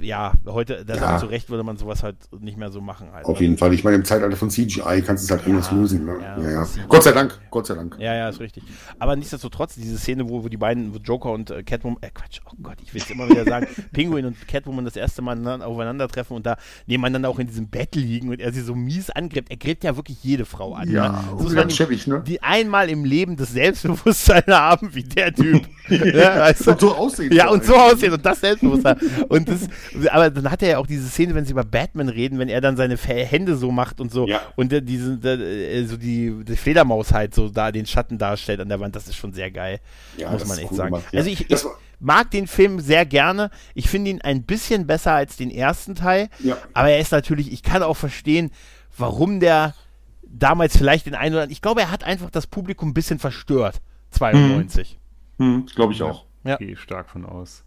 ja, 0.00 0.32
heute, 0.46 0.84
das 0.84 0.98
ja. 0.98 1.18
zu 1.18 1.26
Recht 1.26 1.50
würde 1.50 1.62
man 1.62 1.76
sowas 1.76 2.02
halt 2.02 2.16
nicht 2.40 2.56
mehr 2.56 2.70
so 2.70 2.80
machen. 2.80 3.08
Halt, 3.12 3.26
Auf 3.26 3.38
ne? 3.38 3.46
jeden 3.46 3.58
Fall. 3.58 3.74
Ich 3.74 3.84
meine, 3.84 3.96
im 3.96 4.04
Zeitalter 4.04 4.36
von 4.36 4.50
CGI 4.50 5.02
kannst 5.04 5.22
du 5.22 5.26
es 5.26 5.30
halt 5.30 5.42
ja, 5.42 5.48
anders 5.48 5.70
lösen. 5.70 6.04
Ne? 6.04 6.16
Ja, 6.20 6.50
ja, 6.50 6.66
Gott 6.88 7.02
sei 7.02 7.12
Dank, 7.12 7.38
Gott 7.50 7.66
sei 7.66 7.74
Dank. 7.74 7.96
Ja, 7.98 8.14
ja, 8.14 8.28
ist 8.28 8.40
richtig. 8.40 8.64
Aber 8.98 9.16
nichtsdestotrotz, 9.16 9.74
diese 9.74 9.98
Szene, 9.98 10.28
wo, 10.28 10.44
wo 10.44 10.48
die 10.48 10.56
beiden, 10.56 10.94
wo 10.94 10.98
Joker 10.98 11.32
und 11.32 11.50
äh, 11.50 11.62
Catwoman, 11.62 11.98
äh, 12.00 12.10
Quatsch, 12.10 12.40
oh 12.46 12.56
Gott, 12.62 12.76
ich 12.82 12.94
will 12.94 13.02
es 13.02 13.10
immer 13.10 13.28
wieder 13.28 13.44
sagen, 13.44 13.66
Penguin 13.92 14.26
und 14.26 14.48
Catwoman 14.48 14.84
das 14.84 14.96
erste 14.96 15.22
Mal 15.22 15.62
aufeinandertreffen 15.62 16.36
und 16.36 16.46
da 16.46 16.56
nebeneinander 16.86 17.28
auch 17.28 17.38
in 17.38 17.46
diesem 17.46 17.68
Bett 17.68 17.94
liegen 17.94 18.30
und 18.30 18.40
er 18.40 18.52
sie 18.52 18.62
so 18.62 18.74
mies 18.74 19.10
angräbt. 19.10 19.50
Er 19.50 19.56
gräbt 19.56 19.84
ja 19.84 19.96
wirklich 19.96 20.22
jede 20.22 20.44
Frau 20.44 20.74
an. 20.74 20.90
Ja, 20.90 21.24
ne? 21.38 21.44
ist 21.46 21.54
ganz 21.54 21.74
schäbig, 21.74 22.06
ne? 22.06 22.22
Die 22.26 22.42
einmal 22.42 22.88
im 22.88 23.04
Leben 23.04 23.36
das 23.36 23.52
Selbstbewusstsein 23.52 24.44
haben, 24.48 24.94
wie 24.94 25.02
der 25.02 25.34
Typ. 25.34 25.62
ja, 25.88 26.40
weißt 26.40 26.66
du? 26.66 26.70
Und 26.70 26.80
so 26.80 26.94
aussehen. 26.94 27.32
Ja, 27.32 27.50
und 27.50 27.64
so 27.64 27.74
aussehen 27.74 28.12
und 28.12 28.24
das 28.24 28.40
Selbstbewusstsein. 28.40 28.96
Und 29.28 29.33
das, 29.42 29.68
aber 30.10 30.30
dann 30.30 30.50
hat 30.50 30.62
er 30.62 30.68
ja 30.70 30.78
auch 30.78 30.86
diese 30.86 31.08
Szene, 31.08 31.34
wenn 31.34 31.44
sie 31.44 31.52
über 31.52 31.64
Batman 31.64 32.08
reden, 32.08 32.38
wenn 32.38 32.48
er 32.48 32.60
dann 32.60 32.76
seine 32.76 32.96
Hände 32.96 33.56
so 33.56 33.70
macht 33.70 34.00
und 34.00 34.12
so 34.12 34.26
ja. 34.26 34.40
und 34.56 34.72
der, 34.72 34.80
diese, 34.80 35.18
der, 35.18 35.38
äh, 35.38 35.84
so 35.84 35.96
die, 35.96 36.44
die, 36.44 36.56
Fledermaus 36.56 37.12
halt 37.12 37.34
so 37.34 37.48
da 37.48 37.72
den 37.72 37.86
Schatten 37.86 38.18
darstellt 38.18 38.60
an 38.60 38.68
der 38.68 38.80
Wand, 38.80 38.94
das 38.94 39.08
ist 39.08 39.16
schon 39.16 39.32
sehr 39.32 39.50
geil, 39.50 39.80
ja, 40.16 40.30
muss 40.30 40.46
man 40.46 40.58
echt 40.58 40.70
cool 40.70 40.76
sagen. 40.76 40.94
Gemacht, 40.94 41.12
ja. 41.12 41.18
Also 41.18 41.30
ich, 41.30 41.50
ich 41.50 41.64
mag 42.00 42.30
den 42.30 42.46
Film 42.46 42.80
sehr 42.80 43.06
gerne. 43.06 43.50
Ich 43.74 43.88
finde 43.88 44.10
ihn 44.10 44.20
ein 44.20 44.44
bisschen 44.44 44.86
besser 44.86 45.12
als 45.12 45.36
den 45.36 45.50
ersten 45.50 45.94
Teil, 45.94 46.28
aber 46.72 46.90
er 46.90 47.00
ist 47.00 47.12
natürlich, 47.12 47.52
ich 47.52 47.62
kann 47.62 47.82
auch 47.82 47.96
verstehen, 47.96 48.50
warum 48.96 49.40
der 49.40 49.74
damals 50.22 50.76
vielleicht 50.76 51.06
den 51.06 51.14
einen 51.14 51.34
oder 51.34 51.42
anderen, 51.42 51.52
ich 51.52 51.62
glaube, 51.62 51.80
er 51.80 51.90
hat 51.90 52.04
einfach 52.04 52.30
das 52.30 52.46
Publikum 52.46 52.90
ein 52.90 52.94
bisschen 52.94 53.18
verstört, 53.18 53.80
92. 54.10 54.98
Hm. 55.38 55.46
Hm, 55.46 55.66
glaube 55.74 55.92
ich 55.92 56.02
auch. 56.02 56.24
Ja. 56.44 56.56
Gehe 56.56 56.76
stark 56.76 57.08
von 57.08 57.24
aus. 57.24 57.64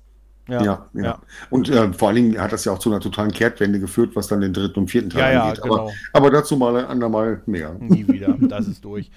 Ja, 0.47 0.63
ja, 0.63 0.89
ja. 0.93 1.03
ja. 1.03 1.19
Und 1.49 1.69
äh, 1.69 1.91
vor 1.93 2.09
allen 2.09 2.15
Dingen 2.15 2.41
hat 2.41 2.51
das 2.51 2.65
ja 2.65 2.71
auch 2.71 2.79
zu 2.79 2.89
einer 2.89 2.99
totalen 2.99 3.31
Kehrtwende 3.31 3.79
geführt, 3.79 4.15
was 4.15 4.27
dann 4.27 4.41
den 4.41 4.53
dritten 4.53 4.79
und 4.79 4.89
vierten 4.89 5.09
Teil 5.09 5.33
ja, 5.33 5.43
angeht. 5.43 5.57
Ja, 5.57 5.63
genau. 5.63 5.75
aber, 5.75 5.91
aber 6.13 6.31
dazu 6.31 6.57
mal 6.57 6.75
ein 6.77 6.85
andermal 6.85 7.41
mehr. 7.45 7.75
Nie 7.79 8.07
wieder, 8.07 8.35
das 8.39 8.67
ist 8.67 8.83
durch. 8.83 9.11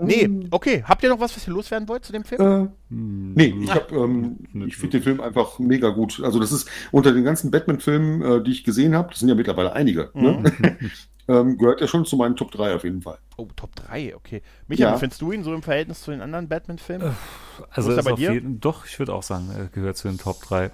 Nee, 0.00 0.46
okay. 0.50 0.84
Habt 0.86 1.02
ihr 1.02 1.08
noch 1.08 1.20
was, 1.20 1.36
was 1.36 1.46
ihr 1.46 1.52
loswerden 1.52 1.88
wollt 1.88 2.04
zu 2.04 2.12
dem 2.12 2.24
Film? 2.24 2.40
Äh, 2.40 2.68
nee, 2.88 3.54
ich, 3.62 3.74
hab, 3.74 3.92
ähm, 3.92 4.38
ich 4.66 4.76
finde 4.76 4.98
den 4.98 5.02
Film 5.02 5.20
einfach 5.20 5.58
mega 5.58 5.88
gut. 5.90 6.20
Also 6.22 6.38
das 6.38 6.52
ist 6.52 6.68
unter 6.92 7.12
den 7.12 7.24
ganzen 7.24 7.50
Batman-Filmen, 7.50 8.22
äh, 8.22 8.42
die 8.42 8.52
ich 8.52 8.64
gesehen 8.64 8.94
habe, 8.94 9.10
das 9.10 9.20
sind 9.20 9.28
ja 9.28 9.34
mittlerweile 9.34 9.72
einige, 9.72 10.10
ne? 10.14 10.32
mhm. 10.32 10.42
ne? 10.42 10.76
ähm, 11.30 11.58
gehört 11.58 11.80
er 11.80 11.86
schon 11.86 12.04
zu 12.04 12.16
meinen 12.16 12.34
Top 12.34 12.50
3 12.50 12.74
auf 12.74 12.84
jeden 12.84 13.02
Fall. 13.02 13.18
Oh, 13.36 13.46
Top 13.54 13.74
3, 13.76 14.16
okay. 14.16 14.42
Michael, 14.66 14.90
ja. 14.90 14.96
wie 14.96 14.98
findest 14.98 15.22
du 15.22 15.30
ihn 15.30 15.44
so 15.44 15.54
im 15.54 15.62
Verhältnis 15.62 16.02
zu 16.02 16.10
den 16.10 16.20
anderen 16.20 16.48
Batman-Filmen? 16.48 17.08
Äh, 17.08 17.62
also 17.70 17.92
ist 17.92 18.04
bei 18.04 18.12
dir? 18.12 18.32
Jeden, 18.32 18.60
doch, 18.60 18.84
ich 18.84 18.98
würde 18.98 19.14
auch 19.14 19.22
sagen, 19.22 19.48
er 19.56 19.66
gehört 19.66 19.96
zu 19.96 20.08
den 20.08 20.18
Top 20.18 20.42
3. 20.42 20.70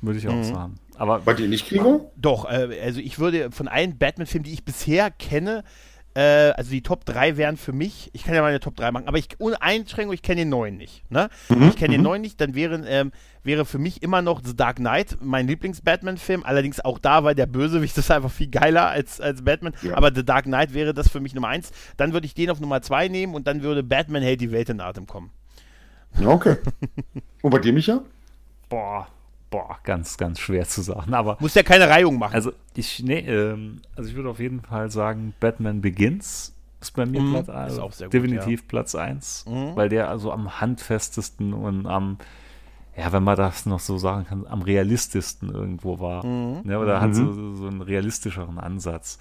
Würde 0.00 0.18
ich 0.18 0.26
auch 0.28 0.34
mhm. 0.34 0.44
sagen. 0.44 0.74
Aber 0.96 1.18
bei 1.20 1.34
dir 1.34 1.48
nicht, 1.48 1.68
Gregor? 1.68 2.10
Doch, 2.16 2.46
äh, 2.46 2.80
also 2.82 3.00
ich 3.00 3.18
würde 3.18 3.50
von 3.50 3.68
allen 3.68 3.98
Batman-Filmen, 3.98 4.44
die 4.44 4.52
ich 4.52 4.64
bisher 4.64 5.10
kenne, 5.10 5.64
äh, 6.14 6.50
also 6.56 6.70
die 6.70 6.82
Top 6.82 7.04
3 7.04 7.36
wären 7.36 7.56
für 7.56 7.72
mich, 7.72 8.10
ich 8.12 8.24
kann 8.24 8.34
ja 8.34 8.42
mal 8.42 8.48
eine 8.48 8.60
Top 8.60 8.76
3 8.76 8.90
machen, 8.90 9.06
aber 9.06 9.18
ich, 9.18 9.28
ohne 9.38 9.60
Einschränkung, 9.62 10.12
ich 10.12 10.22
kenne 10.22 10.40
den 10.40 10.48
neuen 10.48 10.76
nicht. 10.76 11.08
Ne? 11.10 11.28
Mhm. 11.48 11.68
Ich 11.68 11.76
kenne 11.76 11.92
den 11.92 12.00
mhm. 12.00 12.04
neuen 12.04 12.22
nicht, 12.22 12.40
dann 12.40 12.54
wären, 12.54 12.84
ähm, 12.86 13.12
wäre 13.44 13.64
für 13.64 13.78
mich 13.78 14.02
immer 14.02 14.20
noch 14.20 14.40
The 14.44 14.56
Dark 14.56 14.76
Knight 14.76 15.18
mein 15.20 15.46
Lieblings-Batman-Film. 15.46 16.44
Allerdings 16.44 16.80
auch 16.80 16.98
da, 16.98 17.22
weil 17.24 17.34
der 17.34 17.46
Bösewicht 17.46 17.96
ist 17.98 18.10
einfach 18.10 18.30
viel 18.30 18.48
geiler 18.48 18.88
als, 18.88 19.20
als 19.20 19.42
Batman. 19.42 19.72
Ja. 19.82 19.96
Aber 19.96 20.12
The 20.14 20.24
Dark 20.24 20.46
Knight 20.46 20.74
wäre 20.74 20.94
das 20.94 21.08
für 21.08 21.20
mich 21.20 21.34
Nummer 21.34 21.48
1. 21.48 21.70
Dann 21.96 22.12
würde 22.12 22.26
ich 22.26 22.34
den 22.34 22.50
auf 22.50 22.60
Nummer 22.60 22.82
2 22.82 23.08
nehmen 23.08 23.34
und 23.34 23.46
dann 23.46 23.62
würde 23.62 23.82
Batman 23.82 24.22
hält 24.22 24.40
die 24.40 24.50
Welt 24.50 24.68
in 24.68 24.80
Atem 24.80 25.06
kommen. 25.06 25.30
Okay. 26.24 26.56
und 27.42 27.50
bei 27.50 27.58
dir, 27.58 27.72
Micha? 27.72 28.02
Boah, 28.68 29.06
boah, 29.50 29.78
ganz, 29.84 30.16
ganz 30.16 30.38
schwer 30.38 30.66
zu 30.66 30.82
sagen. 30.82 31.12
Aber 31.14 31.36
muss 31.40 31.54
ja 31.54 31.62
keine 31.62 31.88
Reihung 31.88 32.18
machen. 32.18 32.34
Also 32.34 32.52
ich, 32.74 33.02
nee, 33.02 33.18
ähm, 33.20 33.80
also 33.96 34.08
ich 34.08 34.16
würde 34.16 34.30
auf 34.30 34.38
jeden 34.40 34.60
Fall 34.62 34.90
sagen, 34.90 35.34
Batman 35.40 35.80
Begins 35.80 36.54
ist 36.80 36.92
bei 36.92 37.04
mir 37.04 37.20
Mhm, 37.20 37.30
Platz 37.30 37.48
ist 37.48 37.54
1. 37.54 37.78
auch 37.78 37.92
sehr 37.92 38.06
gut, 38.06 38.14
definitiv 38.14 38.66
Platz 38.68 38.94
1, 38.94 39.44
Mhm. 39.46 39.76
weil 39.76 39.88
der 39.88 40.08
also 40.08 40.32
am 40.32 40.60
handfestesten 40.60 41.52
und 41.52 41.86
am, 41.86 42.18
ja, 42.96 43.12
wenn 43.12 43.22
man 43.22 43.36
das 43.36 43.66
noch 43.66 43.80
so 43.80 43.98
sagen 43.98 44.24
kann, 44.26 44.46
am 44.46 44.62
realistischsten 44.62 45.50
irgendwo 45.50 46.00
war. 46.00 46.24
Mhm. 46.24 46.62
Ja, 46.70 46.78
oder 46.78 47.00
hat 47.00 47.10
Mhm. 47.10 47.14
so, 47.14 47.32
so, 47.32 47.54
so 47.56 47.66
einen 47.66 47.82
realistischeren 47.82 48.58
Ansatz. 48.58 49.18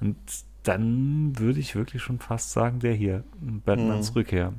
Und 0.00 0.16
dann 0.64 1.38
würde 1.38 1.60
ich 1.60 1.74
wirklich 1.76 2.02
schon 2.02 2.18
fast 2.20 2.52
sagen, 2.52 2.80
der 2.80 2.94
hier, 2.94 3.24
Batmans 3.40 4.10
Mhm. 4.10 4.14
Rückkehr. 4.14 4.52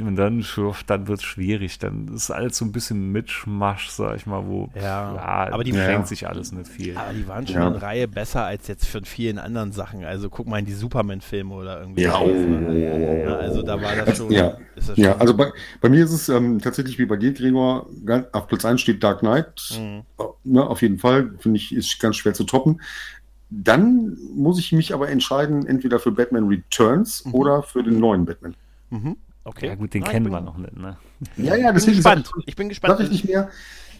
Und 0.00 0.16
dann, 0.16 0.42
dann 0.86 1.06
wird 1.06 1.20
es 1.20 1.24
schwierig. 1.24 1.78
Dann 1.78 2.08
ist 2.12 2.30
alles 2.32 2.56
so 2.58 2.64
ein 2.64 2.72
bisschen 2.72 3.12
Mitschmasch, 3.12 3.90
sag 3.90 4.16
ich 4.16 4.26
mal, 4.26 4.44
wo 4.46 4.68
Ja, 4.74 5.14
ja 5.14 5.52
aber 5.52 5.62
die- 5.62 5.70
schenkt 5.72 5.88
Ja. 5.88 6.04
sich 6.06 6.26
alles 6.26 6.50
nicht 6.50 6.66
viel. 6.68 6.96
Aber 6.96 7.12
die 7.12 7.28
waren 7.28 7.46
schon 7.46 7.56
Ja. 7.56 7.66
eine 7.68 7.80
Reihe 7.80 8.08
besser 8.08 8.44
als 8.44 8.66
jetzt 8.66 8.86
von 8.88 9.04
vielen 9.04 9.38
anderen 9.38 9.70
Sachen. 9.70 10.04
Also 10.04 10.30
guck 10.30 10.48
mal 10.48 10.58
in 10.58 10.66
die 10.66 10.72
Superman-Filme 10.72 11.54
oder 11.54 11.80
irgendwie. 11.80 12.02
Ja, 12.02 12.12
sowas, 12.18 12.22
oh, 12.28 12.32
oh, 12.32 12.66
oh, 12.66 12.70
oh, 12.70 13.14
ja, 13.28 13.36
also 13.36 13.62
da 13.62 13.80
war 13.80 13.94
das 14.04 14.16
schon. 14.16 14.32
Ja. 14.32 14.56
ist 14.74 14.88
das 14.88 14.96
Ja, 14.96 15.12
schon- 15.12 15.20
also 15.20 15.36
bei, 15.36 15.52
bei 15.80 15.88
mir 15.88 16.02
ist 16.04 16.12
es 16.12 16.28
ähm, 16.28 16.58
tatsächlich 16.60 16.98
wie 16.98 17.06
bei 17.06 17.16
dir, 17.16 17.32
Gregor, 17.32 17.86
auf 18.32 18.48
Platz 18.48 18.64
1 18.64 18.80
steht 18.80 19.02
Dark 19.04 19.20
Knight. 19.20 19.78
Mhm. 19.78 20.02
Ne, 20.42 20.66
auf 20.66 20.82
jeden 20.82 20.98
Fall, 20.98 21.30
finde 21.38 21.58
ich, 21.58 21.72
ist 21.72 22.00
ganz 22.00 22.16
schwer 22.16 22.34
zu 22.34 22.42
toppen. 22.44 22.80
Dann 23.50 24.16
muss 24.34 24.58
ich 24.58 24.72
mich 24.72 24.92
aber 24.92 25.08
entscheiden, 25.08 25.66
entweder 25.66 26.00
für 26.00 26.10
Batman 26.10 26.48
Returns 26.48 27.24
Mhm. 27.24 27.34
oder 27.34 27.62
für 27.62 27.82
den 27.84 28.00
neuen 28.00 28.24
Batman. 28.24 28.54
Mhm. 28.90 29.16
Okay. 29.44 29.68
Ja 29.68 29.74
gut, 29.74 29.92
den 29.94 30.02
Ah, 30.04 30.10
kennen 30.10 30.24
bin- 30.24 30.32
wir 30.32 30.40
noch 30.40 30.56
nicht, 30.56 30.76
ne? 30.76 30.96
Ja, 31.36 31.54
ja, 31.54 31.56
Ich 31.56 31.62
bin 31.64 31.74
deswegen 31.74 31.96
gespannt. 31.96 32.30
Ich 32.46 32.56
bin 32.56 32.68
gespannt. 32.68 33.00
ich 33.00 33.10
nicht 33.10 33.24
mehr. 33.26 33.50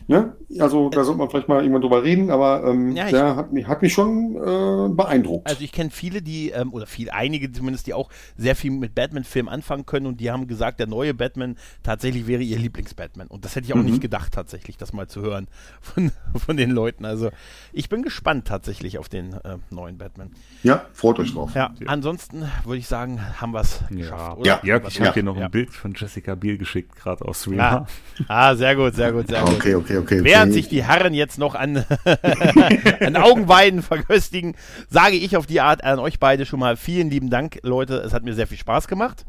Ne? 0.06 0.36
Also 0.60 0.90
da 0.90 1.02
sollte 1.02 1.18
man 1.18 1.30
vielleicht 1.30 1.48
mal 1.48 1.60
irgendwann 1.62 1.80
drüber 1.80 2.02
reden, 2.04 2.30
aber 2.30 2.62
ähm, 2.64 2.94
Ja, 2.94 3.08
der 3.10 3.36
hat 3.36 3.52
mich, 3.52 3.66
hat 3.66 3.80
mich 3.80 3.92
schon 3.94 4.36
äh, 4.36 4.88
beeindruckt. 4.94 5.48
Also 5.48 5.62
ich 5.64 5.72
kenne 5.72 5.88
viele, 5.90 6.20
die, 6.20 6.50
ähm, 6.50 6.74
oder 6.74 6.86
viel, 6.86 7.08
einige 7.10 7.50
zumindest, 7.50 7.86
die 7.86 7.94
auch 7.94 8.10
sehr 8.36 8.54
viel 8.54 8.70
mit 8.70 8.94
Batman-Filmen 8.94 9.48
anfangen 9.48 9.86
können 9.86 10.04
und 10.06 10.20
die 10.20 10.30
haben 10.30 10.46
gesagt, 10.46 10.78
der 10.78 10.86
neue 10.88 11.14
Batman 11.14 11.56
tatsächlich 11.82 12.26
wäre 12.26 12.42
ihr 12.42 12.58
Lieblings-Batman. 12.58 13.28
Und 13.28 13.46
das 13.46 13.56
hätte 13.56 13.66
ich 13.66 13.72
auch 13.72 13.78
Mhm. 13.78 13.86
nicht 13.86 14.00
gedacht, 14.02 14.32
tatsächlich, 14.34 14.76
das 14.76 14.92
mal 14.92 15.08
zu 15.08 15.22
hören 15.22 15.48
von, 15.80 16.12
von 16.36 16.56
den 16.58 16.70
Leuten. 16.70 17.06
Also 17.06 17.30
ich 17.72 17.88
bin 17.88 18.02
gespannt 18.02 18.46
tatsächlich 18.46 18.98
auf 18.98 19.08
den 19.08 19.32
äh, 19.32 19.56
neuen 19.70 19.96
Batman. 19.96 20.30
ja, 20.62 20.84
freut 20.92 21.18
euch 21.18 21.32
drauf. 21.32 21.54
Ja, 21.54 21.72
ansonsten 21.86 22.44
würde 22.64 22.78
ich 22.78 22.86
sagen, 22.88 23.20
haben 23.40 23.52
wir 23.52 23.60
es 23.62 23.80
geschafft, 23.90 24.36
oder? 24.36 24.46
Ja. 24.46 24.60
Jörg, 24.62 24.84
ich 24.88 24.96
habe 24.96 25.06
Ja. 25.06 25.12
dir 25.12 25.22
noch 25.22 25.36
Ja. 25.38 25.46
ein 25.46 25.50
Bild 25.50 25.70
von 25.72 25.94
Jessica 25.96 26.34
Biel 26.34 26.58
geschickt, 26.58 26.94
gerade 26.94 27.24
aus 27.24 27.38
Ah, 27.38 27.40
Streamer. 27.40 27.86
ah, 28.28 28.54
sehr 28.54 28.76
gut, 28.76 28.94
sehr 28.94 29.10
gut, 29.12 29.28
sehr 29.28 29.40
gut. 29.44 29.54
Okay, 29.54 29.74
okay, 29.74 29.93
okay. 29.98 30.22
Während 30.22 30.52
okay. 30.52 30.60
sich 30.60 30.68
die 30.68 30.84
Herren 30.84 31.14
jetzt 31.14 31.38
noch 31.38 31.54
an, 31.54 31.84
an 33.00 33.16
Augenweiden 33.16 33.82
verköstigen, 33.82 34.56
sage 34.88 35.16
ich 35.16 35.36
auf 35.36 35.46
die 35.46 35.60
Art 35.60 35.84
an 35.84 35.98
euch 35.98 36.18
beide 36.18 36.46
schon 36.46 36.60
mal 36.60 36.76
vielen 36.76 37.10
lieben 37.10 37.30
Dank, 37.30 37.58
Leute. 37.62 37.96
Es 37.96 38.12
hat 38.12 38.24
mir 38.24 38.34
sehr 38.34 38.46
viel 38.46 38.58
Spaß 38.58 38.88
gemacht. 38.88 39.24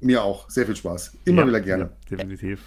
Mir 0.00 0.22
auch, 0.22 0.50
sehr 0.50 0.66
viel 0.66 0.76
Spaß. 0.76 1.12
Immer 1.24 1.42
Ja, 1.42 1.48
wieder 1.48 1.60
gerne. 1.60 1.90
Definitiv. 2.10 2.60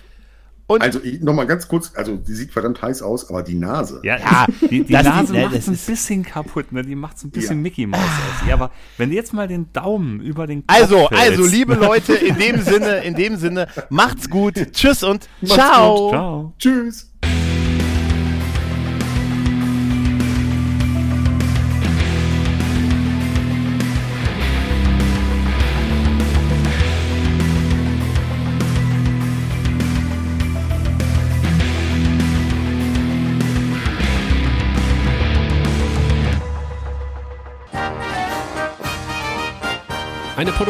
Und 0.72 0.82
Also 0.82 1.00
nochmal 1.22 1.48
ganz 1.48 1.68
kurz, 1.68 1.92
also 1.96 2.16
die 2.18 2.34
sieht 2.34 2.52
verdammt 2.52 2.82
heiß 2.82 3.02
aus, 3.02 3.30
aber 3.30 3.44
die 3.44 3.56
Nase. 3.56 4.00
Ja, 4.04 4.18
Ja, 4.18 4.46
die, 4.70 4.84
die 4.84 4.94
Nase 4.94 5.36
ist- 5.36 5.44
macht 5.44 5.56
das 5.56 5.68
ein 5.68 5.78
bisschen 5.78 6.24
kaputt, 6.24 6.72
ne? 6.72 6.84
Die 6.84 6.96
macht 6.96 7.20
so 7.20 7.28
ein 7.28 7.32
bisschen 7.32 7.58
Ja. 7.58 7.62
Mickey 7.64 7.86
Mouse 7.88 8.02
aus. 8.02 8.48
Ja, 8.48 8.54
aber 8.56 8.72
wenn 8.98 9.10
du 9.10 9.16
jetzt 9.16 9.34
mal 9.34 9.48
den 9.48 9.72
Daumen 9.74 10.20
über 10.22 10.48
den 10.48 10.66
Kopf 10.66 10.78
also, 10.80 11.10
hältst- 11.10 11.40
also, 11.40 11.46
liebe 11.46 11.74
Leute, 11.82 12.14
in 12.14 12.38
dem 12.38 12.62
Sinne, 12.62 12.98
in 13.04 13.16
dem 13.16 13.36
Sinne, 13.38 13.68
macht's 13.90 14.30
gut. 14.30 14.56
Tschüss 14.74 15.04
und 15.04 15.28
Macht's 15.42 15.56
ciao. 15.56 15.96
gut. 15.98 16.12
Ciao. 16.12 16.54
Tschüss. 16.58 17.12